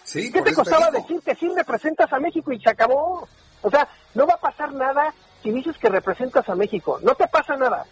Sí, 0.09 0.33
¿Qué 0.33 0.41
te 0.41 0.55
costaba 0.55 0.91
decir 0.91 1.21
que 1.21 1.35
sí 1.35 1.51
representas 1.55 2.11
a 2.11 2.19
México 2.19 2.51
y 2.51 2.59
se 2.59 2.71
acabó? 2.71 3.29
O 3.61 3.71
sea, 3.71 3.87
no 4.15 4.27
va 4.27 4.35
a 4.35 4.41
pasar 4.41 4.73
nada 4.73 5.13
si 5.43 5.51
dices 5.51 5.77
que 5.77 5.91
representas 5.91 6.49
a 6.49 6.55
México. 6.55 6.99
No 7.03 7.15
te 7.15 7.29
pasa 7.29 7.57
nada. 7.57 7.85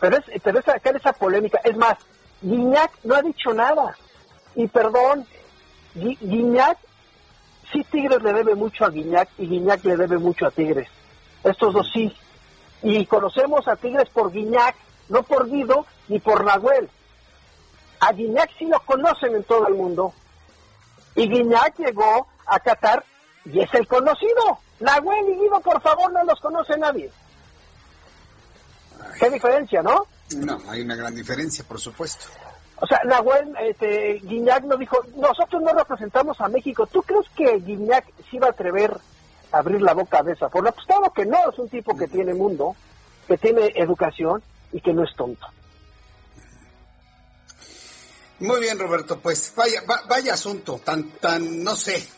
Pero 0.00 0.16
es, 0.16 0.24
pero 0.42 0.58
es 0.58 0.64
sacar 0.64 0.96
esa 0.96 1.12
polémica. 1.12 1.60
Es 1.62 1.76
más, 1.76 1.98
Guiñac 2.40 2.92
no 3.04 3.14
ha 3.14 3.20
dicho 3.20 3.52
nada. 3.52 3.94
Y 4.54 4.68
perdón, 4.68 5.26
Guiñac, 5.94 6.78
sí 7.70 7.84
Tigres 7.90 8.22
le 8.22 8.32
debe 8.32 8.54
mucho 8.54 8.86
a 8.86 8.88
Guiñac 8.88 9.28
y 9.36 9.46
Guiñac 9.46 9.84
le 9.84 9.98
debe 9.98 10.16
mucho 10.16 10.46
a 10.46 10.50
Tigres. 10.50 10.88
Estos 11.44 11.74
dos 11.74 11.90
sí. 11.92 12.10
Y 12.82 13.04
conocemos 13.04 13.68
a 13.68 13.76
Tigres 13.76 14.08
por 14.08 14.32
Guiñac, 14.32 14.76
no 15.10 15.24
por 15.24 15.50
Guido 15.50 15.84
ni 16.08 16.20
por 16.20 16.42
Nahuel. 16.42 16.88
A 18.00 18.12
Guiñac 18.14 18.50
sí 18.58 18.64
lo 18.64 18.80
conocen 18.80 19.34
en 19.34 19.44
todo 19.44 19.68
el 19.68 19.74
mundo. 19.74 20.14
Y 21.20 21.28
Guiñac 21.28 21.76
llegó 21.76 22.26
a 22.46 22.58
Qatar 22.60 23.04
y 23.44 23.60
es 23.60 23.74
el 23.74 23.86
conocido. 23.86 24.58
Nahuel 24.80 25.28
y 25.28 25.38
Guido, 25.38 25.60
por 25.60 25.78
favor, 25.82 26.10
no 26.10 26.24
los 26.24 26.40
conoce 26.40 26.78
nadie. 26.78 27.10
¿Qué 29.18 29.28
diferencia, 29.28 29.82
no? 29.82 30.06
No, 30.38 30.58
hay 30.66 30.80
una 30.80 30.96
gran 30.96 31.14
diferencia, 31.14 31.62
por 31.68 31.78
supuesto. 31.78 32.24
O 32.76 32.86
sea, 32.86 33.02
Nahuel, 33.04 33.54
este, 33.60 34.14
Guiñac 34.22 34.64
nos 34.64 34.78
dijo, 34.78 34.96
nosotros 35.16 35.60
no 35.60 35.74
representamos 35.74 36.40
a 36.40 36.48
México. 36.48 36.86
¿Tú 36.86 37.02
crees 37.02 37.26
que 37.36 37.58
Guiñac 37.58 38.06
se 38.30 38.36
iba 38.36 38.46
a 38.46 38.52
atrever 38.52 38.96
a 39.52 39.58
abrir 39.58 39.82
la 39.82 39.92
boca 39.92 40.22
de 40.22 40.32
esa 40.32 40.48
forma? 40.48 40.72
Pues 40.72 40.86
claro 40.86 41.12
que 41.12 41.26
no, 41.26 41.50
es 41.50 41.58
un 41.58 41.68
tipo 41.68 41.94
que 41.98 42.08
tiene 42.08 42.32
mundo, 42.32 42.74
que 43.28 43.36
tiene 43.36 43.72
educación 43.74 44.42
y 44.72 44.80
que 44.80 44.94
no 44.94 45.04
es 45.04 45.14
tonto. 45.14 45.46
Muy 48.40 48.60
bien, 48.60 48.78
Roberto, 48.78 49.18
pues 49.20 49.52
vaya, 49.54 49.82
vaya 50.08 50.32
asunto, 50.32 50.80
tan, 50.82 51.10
tan, 51.12 51.62
no 51.62 51.76
sé, 51.76 52.08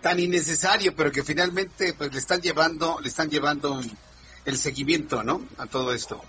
tan 0.00 0.20
innecesario, 0.20 0.94
pero 0.94 1.10
que 1.10 1.24
finalmente 1.24 1.92
pues 1.94 2.12
le 2.12 2.20
están 2.20 2.40
llevando, 2.40 2.98
le 3.00 3.08
están 3.08 3.28
llevando 3.28 3.80
el 4.44 4.56
seguimiento, 4.56 5.24
¿no? 5.24 5.42
A 5.58 5.66
todo 5.66 5.92
esto. 5.92 6.20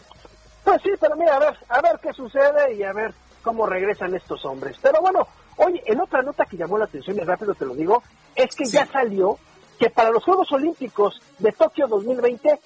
Pues 0.63 0.81
sí, 0.81 0.89
pero 0.99 1.15
mira, 1.15 1.35
a 1.35 1.39
ver, 1.39 1.57
a 1.69 1.81
ver 1.81 1.99
qué 2.01 2.13
sucede 2.13 2.73
y 2.75 2.83
a 2.83 2.93
ver 2.93 3.13
cómo 3.43 3.67
regresan 3.67 4.15
estos 4.15 4.43
hombres. 4.45 4.75
Pero 4.81 5.01
bueno, 5.01 5.27
oye, 5.57 5.83
en 5.85 6.01
otra 6.01 6.23
nota 6.23 6.45
que 6.45 6.57
llamó 6.57 6.79
la 6.79 6.85
atención, 6.85 7.17
y 7.17 7.21
rápido 7.21 7.53
te 7.53 7.65
lo 7.65 7.75
digo, 7.75 8.01
es 8.35 8.55
que 8.55 8.65
ya 8.65 8.87
salió 8.87 9.37
que 9.77 9.91
para 9.91 10.09
los 10.09 10.23
Juegos 10.23 10.51
Olímpicos 10.51 11.21
de 11.37 11.51
Tokio 11.51 11.87
2020 11.87 12.59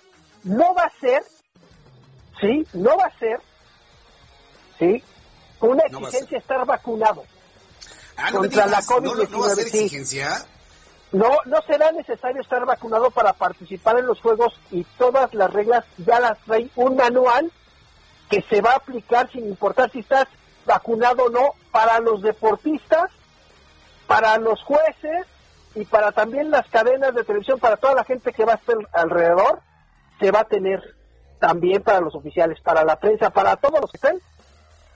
no 0.44 0.74
va 0.74 0.84
a 0.84 1.00
ser, 1.02 1.24
sí, 2.40 2.66
no 2.74 2.96
va 2.96 3.06
a 3.06 3.20
ser, 3.20 3.42
sí, 4.80 5.04
una 5.60 5.84
exigencia 5.84 6.38
estar 6.38 6.66
vacunado 6.66 7.24
ah, 8.18 8.32
contra 8.32 8.68
la 8.68 8.80
COVID-19. 8.80 9.30
No, 9.30 9.40
va 9.40 9.48
a 9.48 9.56
ser 9.56 9.68
exigencia. 9.68 10.46
No, 11.12 11.30
no 11.46 11.62
será 11.62 11.92
necesario 11.92 12.42
estar 12.42 12.66
vacunado 12.66 13.12
para 13.12 13.34
participar 13.34 13.98
en 13.98 14.08
los 14.08 14.20
Juegos 14.20 14.54
y 14.72 14.84
todas 14.98 15.34
las 15.34 15.52
reglas 15.52 15.86
ya 15.98 16.20
las 16.20 16.38
trae 16.40 16.70
un 16.76 16.96
manual 16.98 17.52
que 18.30 18.44
se 18.50 18.62
va 18.62 18.72
a 18.72 18.76
aplicar 18.76 19.32
sin 19.32 19.48
importar 19.48 19.90
si 19.92 20.00
estás 20.00 20.28
vacunado 20.66 21.26
o 21.26 21.30
no 21.30 21.54
para 21.72 22.00
los 22.00 22.22
deportistas, 22.22 23.10
para 24.06 24.38
los 24.38 24.62
jueces 24.64 25.26
y 25.76 25.86
para 25.86 26.12
también 26.12 26.52
las 26.52 26.68
cadenas 26.68 27.14
de 27.16 27.24
televisión, 27.24 27.60
para 27.60 27.78
toda 27.78 27.96
la 27.96 28.04
gente 28.04 28.34
que 28.34 28.44
va 28.44 28.54
a 28.54 28.56
estar 28.56 28.76
alrededor, 28.92 29.62
se 30.20 30.32
va 30.32 30.42
a 30.42 30.48
tener 30.48 30.82
también 31.40 31.84
para 31.84 32.02
los 32.02 32.16
oficiales, 32.16 32.60
para 32.62 32.84
la 32.84 33.00
prensa, 33.00 33.30
para 33.30 33.56
todos 33.56 33.80
los 33.80 33.92
que 33.92 33.98
estén, 33.98 34.20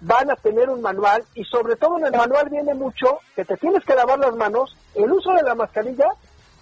van 0.02 0.32
a 0.32 0.36
tener 0.36 0.70
un 0.70 0.82
manual 0.82 1.24
y 1.36 1.44
sobre 1.46 1.76
todo 1.76 1.98
en 2.00 2.08
el 2.08 2.12
manual 2.12 2.50
viene 2.50 2.74
mucho 2.74 3.20
que 3.36 3.46
te 3.46 3.56
tienes 3.58 3.84
que 3.86 3.96
lavar 3.96 4.20
las 4.20 4.36
manos, 4.36 4.76
el 4.96 5.12
uso 5.12 5.32
de 5.32 5.44
la 5.44 5.56
mascarilla 5.56 6.08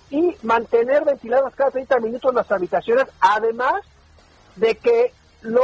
y 0.09 0.35
mantener 0.43 1.05
ventiladas 1.05 1.55
cada 1.55 1.71
30 1.71 1.99
minutos 1.99 2.33
las 2.33 2.51
habitaciones, 2.51 3.05
además 3.21 3.81
de 4.57 4.75
que 4.75 5.13
los 5.41 5.63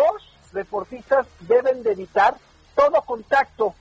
deportistas 0.54 1.28
deben 1.42 1.84
de 1.84 1.92
evitar 1.92 2.36
todo 2.76 3.02
contacto, 3.02 3.76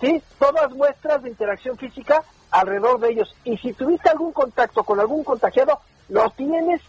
¿sí? 0.00 0.22
Todas 0.38 0.70
muestras 0.72 1.22
de 1.22 1.28
interacción 1.28 1.76
física 1.76 2.22
alrededor 2.50 3.00
de 3.00 3.10
ellos. 3.10 3.34
Y 3.44 3.58
si 3.58 3.74
tuviste 3.74 4.08
algún 4.08 4.32
contacto 4.32 4.82
con 4.82 4.98
algún 4.98 5.24
contagiado, 5.24 5.80
lo 6.08 6.30
tienes 6.30 6.80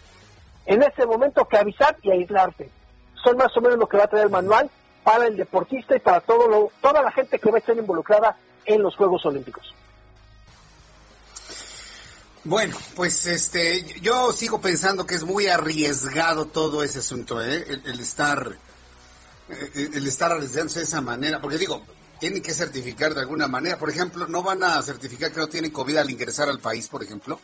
en 0.65 0.81
ese 0.83 1.05
momento 1.05 1.45
que 1.45 1.57
avisar 1.57 1.97
y 2.01 2.11
aislarte. 2.11 2.69
Son 3.21 3.35
más 3.35 3.55
o 3.57 3.61
menos 3.61 3.77
lo 3.77 3.87
que 3.87 3.97
va 3.97 4.05
a 4.05 4.07
traer 4.07 4.25
el 4.25 4.31
manual 4.31 4.69
para 5.03 5.27
el 5.27 5.37
deportista 5.37 5.95
y 5.95 5.99
para 5.99 6.21
todo 6.21 6.47
lo, 6.47 6.71
toda 6.81 7.01
la 7.01 7.11
gente 7.11 7.39
que 7.39 7.49
va 7.49 7.57
a 7.57 7.59
estar 7.59 7.75
involucrada 7.75 8.37
en 8.65 8.81
los 8.81 8.95
Juegos 8.95 9.25
Olímpicos. 9.25 9.73
Bueno, 12.43 12.75
pues 12.95 13.25
este, 13.27 13.83
yo 14.01 14.31
sigo 14.31 14.59
pensando 14.59 15.05
que 15.05 15.15
es 15.15 15.23
muy 15.23 15.47
arriesgado 15.47 16.47
todo 16.47 16.83
ese 16.83 16.99
asunto, 16.99 17.43
¿eh? 17.43 17.65
el 17.85 17.99
estar 17.99 18.57
eh, 19.51 19.89
el 19.93 20.07
estar 20.07 20.31
arriesgándose 20.31 20.79
de 20.79 20.85
esa 20.85 21.01
manera, 21.01 21.41
porque 21.41 21.57
digo, 21.57 21.81
tienen 22.19 22.41
que 22.41 22.53
certificar 22.53 23.13
de 23.13 23.21
alguna 23.21 23.47
manera. 23.47 23.77
Por 23.77 23.89
ejemplo, 23.89 24.27
¿no 24.27 24.43
van 24.43 24.63
a 24.63 24.81
certificar 24.81 25.31
que 25.31 25.39
no 25.39 25.47
tienen 25.47 25.71
COVID 25.71 25.97
al 25.97 26.09
ingresar 26.09 26.49
al 26.49 26.59
país, 26.59 26.87
por 26.87 27.03
ejemplo? 27.03 27.39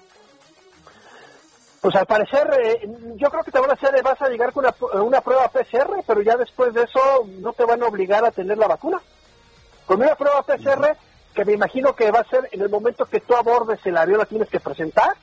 Pues 1.87 1.95
al 1.95 2.05
parecer, 2.05 2.49
eh, 2.61 2.89
yo 3.15 3.29
creo 3.29 3.45
que 3.45 3.51
te 3.51 3.61
van 3.61 3.69
a 3.69 3.75
hacer, 3.75 4.03
vas 4.03 4.21
a 4.21 4.27
llegar 4.27 4.51
con 4.51 4.65
una, 4.65 5.01
una, 5.01 5.21
prueba 5.21 5.47
PCR, 5.47 6.03
pero 6.05 6.21
ya 6.21 6.35
después 6.35 6.73
de 6.73 6.83
eso 6.83 6.99
no 7.39 7.53
te 7.53 7.63
van 7.63 7.81
a 7.81 7.85
obligar 7.85 8.25
a 8.25 8.31
tener 8.31 8.57
la 8.57 8.67
vacuna. 8.67 9.01
Con 9.85 10.01
una 10.01 10.13
prueba 10.15 10.43
PCR, 10.43 10.97
que 11.33 11.45
me 11.45 11.53
imagino 11.53 11.95
que 11.95 12.11
va 12.11 12.19
a 12.19 12.29
ser 12.29 12.49
en 12.51 12.61
el 12.61 12.67
momento 12.67 13.05
que 13.05 13.21
tú 13.21 13.35
abordes 13.35 13.79
el 13.85 13.95
avión, 13.95 14.17
la 14.17 14.25
tienes 14.25 14.49
que 14.49 14.59
presentar, 14.59 15.15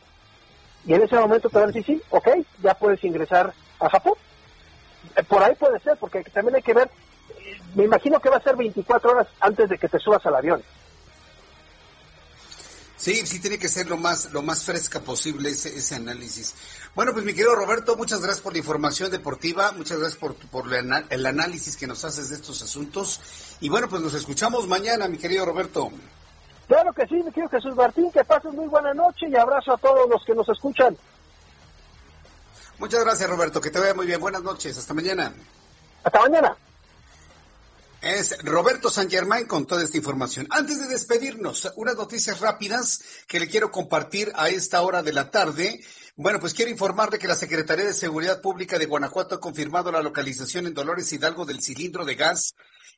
Y 0.86 0.94
en 0.94 1.02
ese 1.02 1.16
momento 1.16 1.50
te 1.50 1.56
van 1.58 1.64
a 1.64 1.66
decir, 1.66 1.84
sí, 1.84 2.02
ok, 2.08 2.28
ya 2.62 2.72
puedes 2.72 3.04
ingresar 3.04 3.52
a 3.78 3.90
Japón. 3.90 4.14
Eh, 5.16 5.22
por 5.22 5.42
ahí 5.42 5.54
puede 5.56 5.80
ser, 5.80 5.98
porque 5.98 6.24
también 6.24 6.56
hay 6.56 6.62
que 6.62 6.72
ver, 6.72 6.88
eh, 7.28 7.60
me 7.74 7.84
imagino 7.84 8.20
que 8.20 8.30
va 8.30 8.38
a 8.38 8.42
ser 8.42 8.56
24 8.56 9.10
horas 9.10 9.26
antes 9.38 9.68
de 9.68 9.76
que 9.76 9.90
te 9.90 9.98
subas 9.98 10.24
al 10.24 10.36
avión. 10.36 10.62
Sí, 13.04 13.26
sí 13.26 13.38
tiene 13.38 13.58
que 13.58 13.68
ser 13.68 13.86
lo 13.86 13.98
más, 13.98 14.32
lo 14.32 14.40
más 14.40 14.64
fresca 14.64 14.98
posible 14.98 15.50
ese, 15.50 15.76
ese 15.76 15.94
análisis. 15.94 16.54
Bueno, 16.94 17.12
pues 17.12 17.22
mi 17.22 17.34
querido 17.34 17.54
Roberto, 17.54 17.96
muchas 17.96 18.22
gracias 18.22 18.40
por 18.40 18.54
la 18.54 18.60
información 18.60 19.10
deportiva, 19.10 19.72
muchas 19.72 19.98
gracias 19.98 20.18
por, 20.18 20.34
por 20.36 20.72
el 20.72 21.26
análisis 21.26 21.76
que 21.76 21.86
nos 21.86 22.02
haces 22.06 22.30
de 22.30 22.36
estos 22.36 22.62
asuntos. 22.62 23.20
Y 23.60 23.68
bueno, 23.68 23.90
pues 23.90 24.00
nos 24.00 24.14
escuchamos 24.14 24.66
mañana, 24.66 25.06
mi 25.06 25.18
querido 25.18 25.44
Roberto. 25.44 25.90
Claro 26.66 26.94
que 26.94 27.06
sí, 27.06 27.16
mi 27.16 27.30
querido 27.30 27.50
Jesús 27.50 27.76
Martín, 27.76 28.10
que 28.10 28.24
pases 28.24 28.54
muy 28.54 28.68
buena 28.68 28.94
noche 28.94 29.28
y 29.28 29.36
abrazo 29.36 29.74
a 29.74 29.76
todos 29.76 30.08
los 30.08 30.24
que 30.24 30.34
nos 30.34 30.48
escuchan. 30.48 30.96
Muchas 32.78 33.04
gracias, 33.04 33.28
Roberto, 33.28 33.60
que 33.60 33.68
te 33.68 33.80
vaya 33.80 33.92
muy 33.92 34.06
bien. 34.06 34.18
Buenas 34.18 34.42
noches, 34.42 34.78
hasta 34.78 34.94
mañana. 34.94 35.30
Hasta 36.04 36.20
mañana. 36.20 36.56
Es 38.04 38.36
Roberto 38.42 38.90
San 38.90 39.08
Germán 39.08 39.46
con 39.46 39.66
toda 39.66 39.82
esta 39.82 39.96
información. 39.96 40.46
Antes 40.50 40.78
de 40.78 40.88
despedirnos, 40.88 41.72
unas 41.76 41.96
noticias 41.96 42.38
rápidas 42.40 43.02
que 43.26 43.40
le 43.40 43.48
quiero 43.48 43.70
compartir 43.70 44.30
a 44.34 44.50
esta 44.50 44.82
hora 44.82 45.02
de 45.02 45.14
la 45.14 45.30
tarde. 45.30 45.82
Bueno, 46.14 46.38
pues 46.38 46.52
quiero 46.52 46.70
informarle 46.70 47.18
que 47.18 47.26
la 47.26 47.34
Secretaría 47.34 47.86
de 47.86 47.94
Seguridad 47.94 48.42
Pública 48.42 48.78
de 48.78 48.84
Guanajuato 48.84 49.36
ha 49.36 49.40
confirmado 49.40 49.90
la 49.90 50.02
localización 50.02 50.66
en 50.66 50.74
Dolores 50.74 51.10
Hidalgo 51.14 51.46
del 51.46 51.62
cilindro 51.62 52.04
de 52.04 52.14
gas 52.14 52.54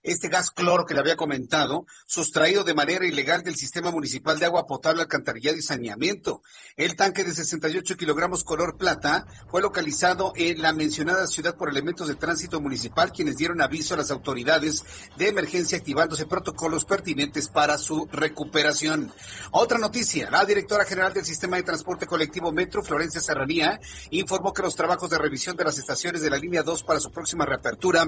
este 0.06 0.28
gas 0.28 0.50
cloro 0.50 0.86
que 0.86 0.94
le 0.94 1.00
había 1.00 1.16
comentado, 1.16 1.84
sustraído 2.06 2.62
de 2.62 2.74
manera 2.74 3.04
ilegal 3.04 3.42
del 3.42 3.56
sistema 3.56 3.90
municipal 3.90 4.38
de 4.38 4.46
agua 4.46 4.66
potable, 4.66 5.02
alcantarillado 5.02 5.56
y 5.56 5.62
saneamiento. 5.62 6.42
El 6.76 6.94
tanque 6.94 7.24
de 7.24 7.34
68 7.34 7.96
kilogramos 7.96 8.44
color 8.44 8.76
plata 8.76 9.26
fue 9.50 9.60
localizado 9.60 10.32
en 10.36 10.62
la 10.62 10.72
mencionada 10.72 11.26
ciudad 11.26 11.56
por 11.56 11.68
elementos 11.68 12.06
de 12.06 12.14
tránsito 12.14 12.60
municipal, 12.60 13.12
quienes 13.12 13.36
dieron 13.36 13.60
aviso 13.60 13.94
a 13.94 13.96
las 13.96 14.12
autoridades 14.12 14.84
de 15.16 15.28
emergencia 15.28 15.78
activándose 15.78 16.26
protocolos 16.26 16.84
pertinentes 16.84 17.48
para 17.48 17.76
su 17.76 18.06
recuperación. 18.12 19.12
Otra 19.50 19.78
noticia, 19.78 20.30
la 20.30 20.44
directora 20.44 20.84
general 20.84 21.14
del 21.14 21.24
sistema 21.24 21.56
de 21.56 21.64
transporte 21.64 22.06
colectivo 22.06 22.52
Metro, 22.52 22.84
Florencia 22.84 23.20
Serranía, 23.20 23.80
informó 24.10 24.52
que 24.52 24.62
los 24.62 24.76
trabajos 24.76 25.10
de 25.10 25.18
revisión 25.18 25.56
de 25.56 25.64
las 25.64 25.78
estaciones 25.78 26.22
de 26.22 26.30
la 26.30 26.38
línea 26.38 26.62
2 26.62 26.84
para 26.84 27.00
su 27.00 27.10
próxima 27.10 27.44
reapertura 27.44 28.06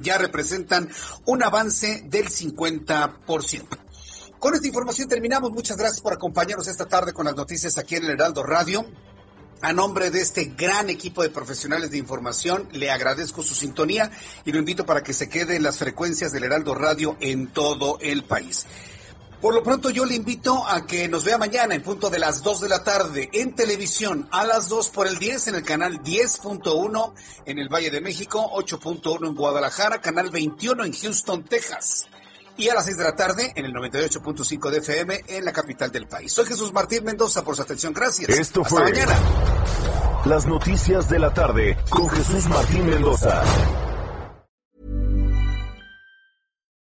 ya 0.00 0.18
representan 0.18 0.88
un 1.24 1.42
avance 1.42 2.02
del 2.06 2.28
50%. 2.28 3.66
Con 4.38 4.54
esta 4.54 4.66
información 4.66 5.08
terminamos. 5.08 5.50
Muchas 5.50 5.76
gracias 5.76 6.00
por 6.00 6.12
acompañarnos 6.12 6.68
esta 6.68 6.86
tarde 6.86 7.12
con 7.12 7.26
las 7.26 7.34
noticias 7.34 7.76
aquí 7.76 7.96
en 7.96 8.04
el 8.04 8.10
Heraldo 8.10 8.44
Radio. 8.44 8.86
A 9.60 9.72
nombre 9.72 10.12
de 10.12 10.20
este 10.20 10.44
gran 10.56 10.88
equipo 10.88 11.22
de 11.22 11.30
profesionales 11.30 11.90
de 11.90 11.98
información, 11.98 12.68
le 12.70 12.92
agradezco 12.92 13.42
su 13.42 13.56
sintonía 13.56 14.12
y 14.44 14.52
lo 14.52 14.60
invito 14.60 14.86
para 14.86 15.02
que 15.02 15.12
se 15.12 15.28
quede 15.28 15.56
en 15.56 15.64
las 15.64 15.78
frecuencias 15.78 16.30
del 16.30 16.44
Heraldo 16.44 16.76
Radio 16.76 17.16
en 17.18 17.48
todo 17.48 17.98
el 18.00 18.22
país. 18.22 18.66
Por 19.40 19.54
lo 19.54 19.62
pronto 19.62 19.90
yo 19.90 20.04
le 20.04 20.16
invito 20.16 20.66
a 20.66 20.84
que 20.84 21.06
nos 21.06 21.24
vea 21.24 21.38
mañana 21.38 21.74
en 21.76 21.82
punto 21.82 22.10
de 22.10 22.18
las 22.18 22.42
2 22.42 22.62
de 22.62 22.68
la 22.68 22.82
tarde 22.82 23.30
en 23.32 23.54
televisión 23.54 24.28
a 24.32 24.44
las 24.44 24.68
2 24.68 24.88
por 24.90 25.06
el 25.06 25.16
10 25.18 25.48
en 25.48 25.54
el 25.54 25.62
canal 25.62 26.02
10.1 26.02 27.12
en 27.46 27.58
el 27.58 27.68
Valle 27.68 27.92
de 27.92 28.00
México, 28.00 28.50
8.1 28.54 29.28
en 29.28 29.34
Guadalajara, 29.36 30.00
canal 30.00 30.30
21 30.30 30.84
en 30.84 30.92
Houston, 30.92 31.44
Texas. 31.44 32.08
Y 32.56 32.68
a 32.68 32.74
las 32.74 32.86
6 32.86 32.96
de 32.98 33.04
la 33.04 33.14
tarde 33.14 33.52
en 33.54 33.64
el 33.64 33.72
98.5 33.72 34.70
de 34.70 34.78
FM 34.78 35.24
en 35.28 35.44
la 35.44 35.52
capital 35.52 35.92
del 35.92 36.08
país. 36.08 36.32
Soy 36.32 36.46
Jesús 36.46 36.72
Martín 36.72 37.04
Mendoza 37.04 37.44
por 37.44 37.54
su 37.54 37.62
atención. 37.62 37.92
Gracias. 37.92 38.28
Esto 38.30 38.64
fue 38.64 38.82
mañana. 38.82 39.16
Las 40.24 40.46
noticias 40.46 41.08
de 41.08 41.20
la 41.20 41.32
tarde 41.32 41.78
con 41.88 42.08
Jesús 42.10 42.48
Martín 42.48 42.90
Mendoza. 42.90 43.44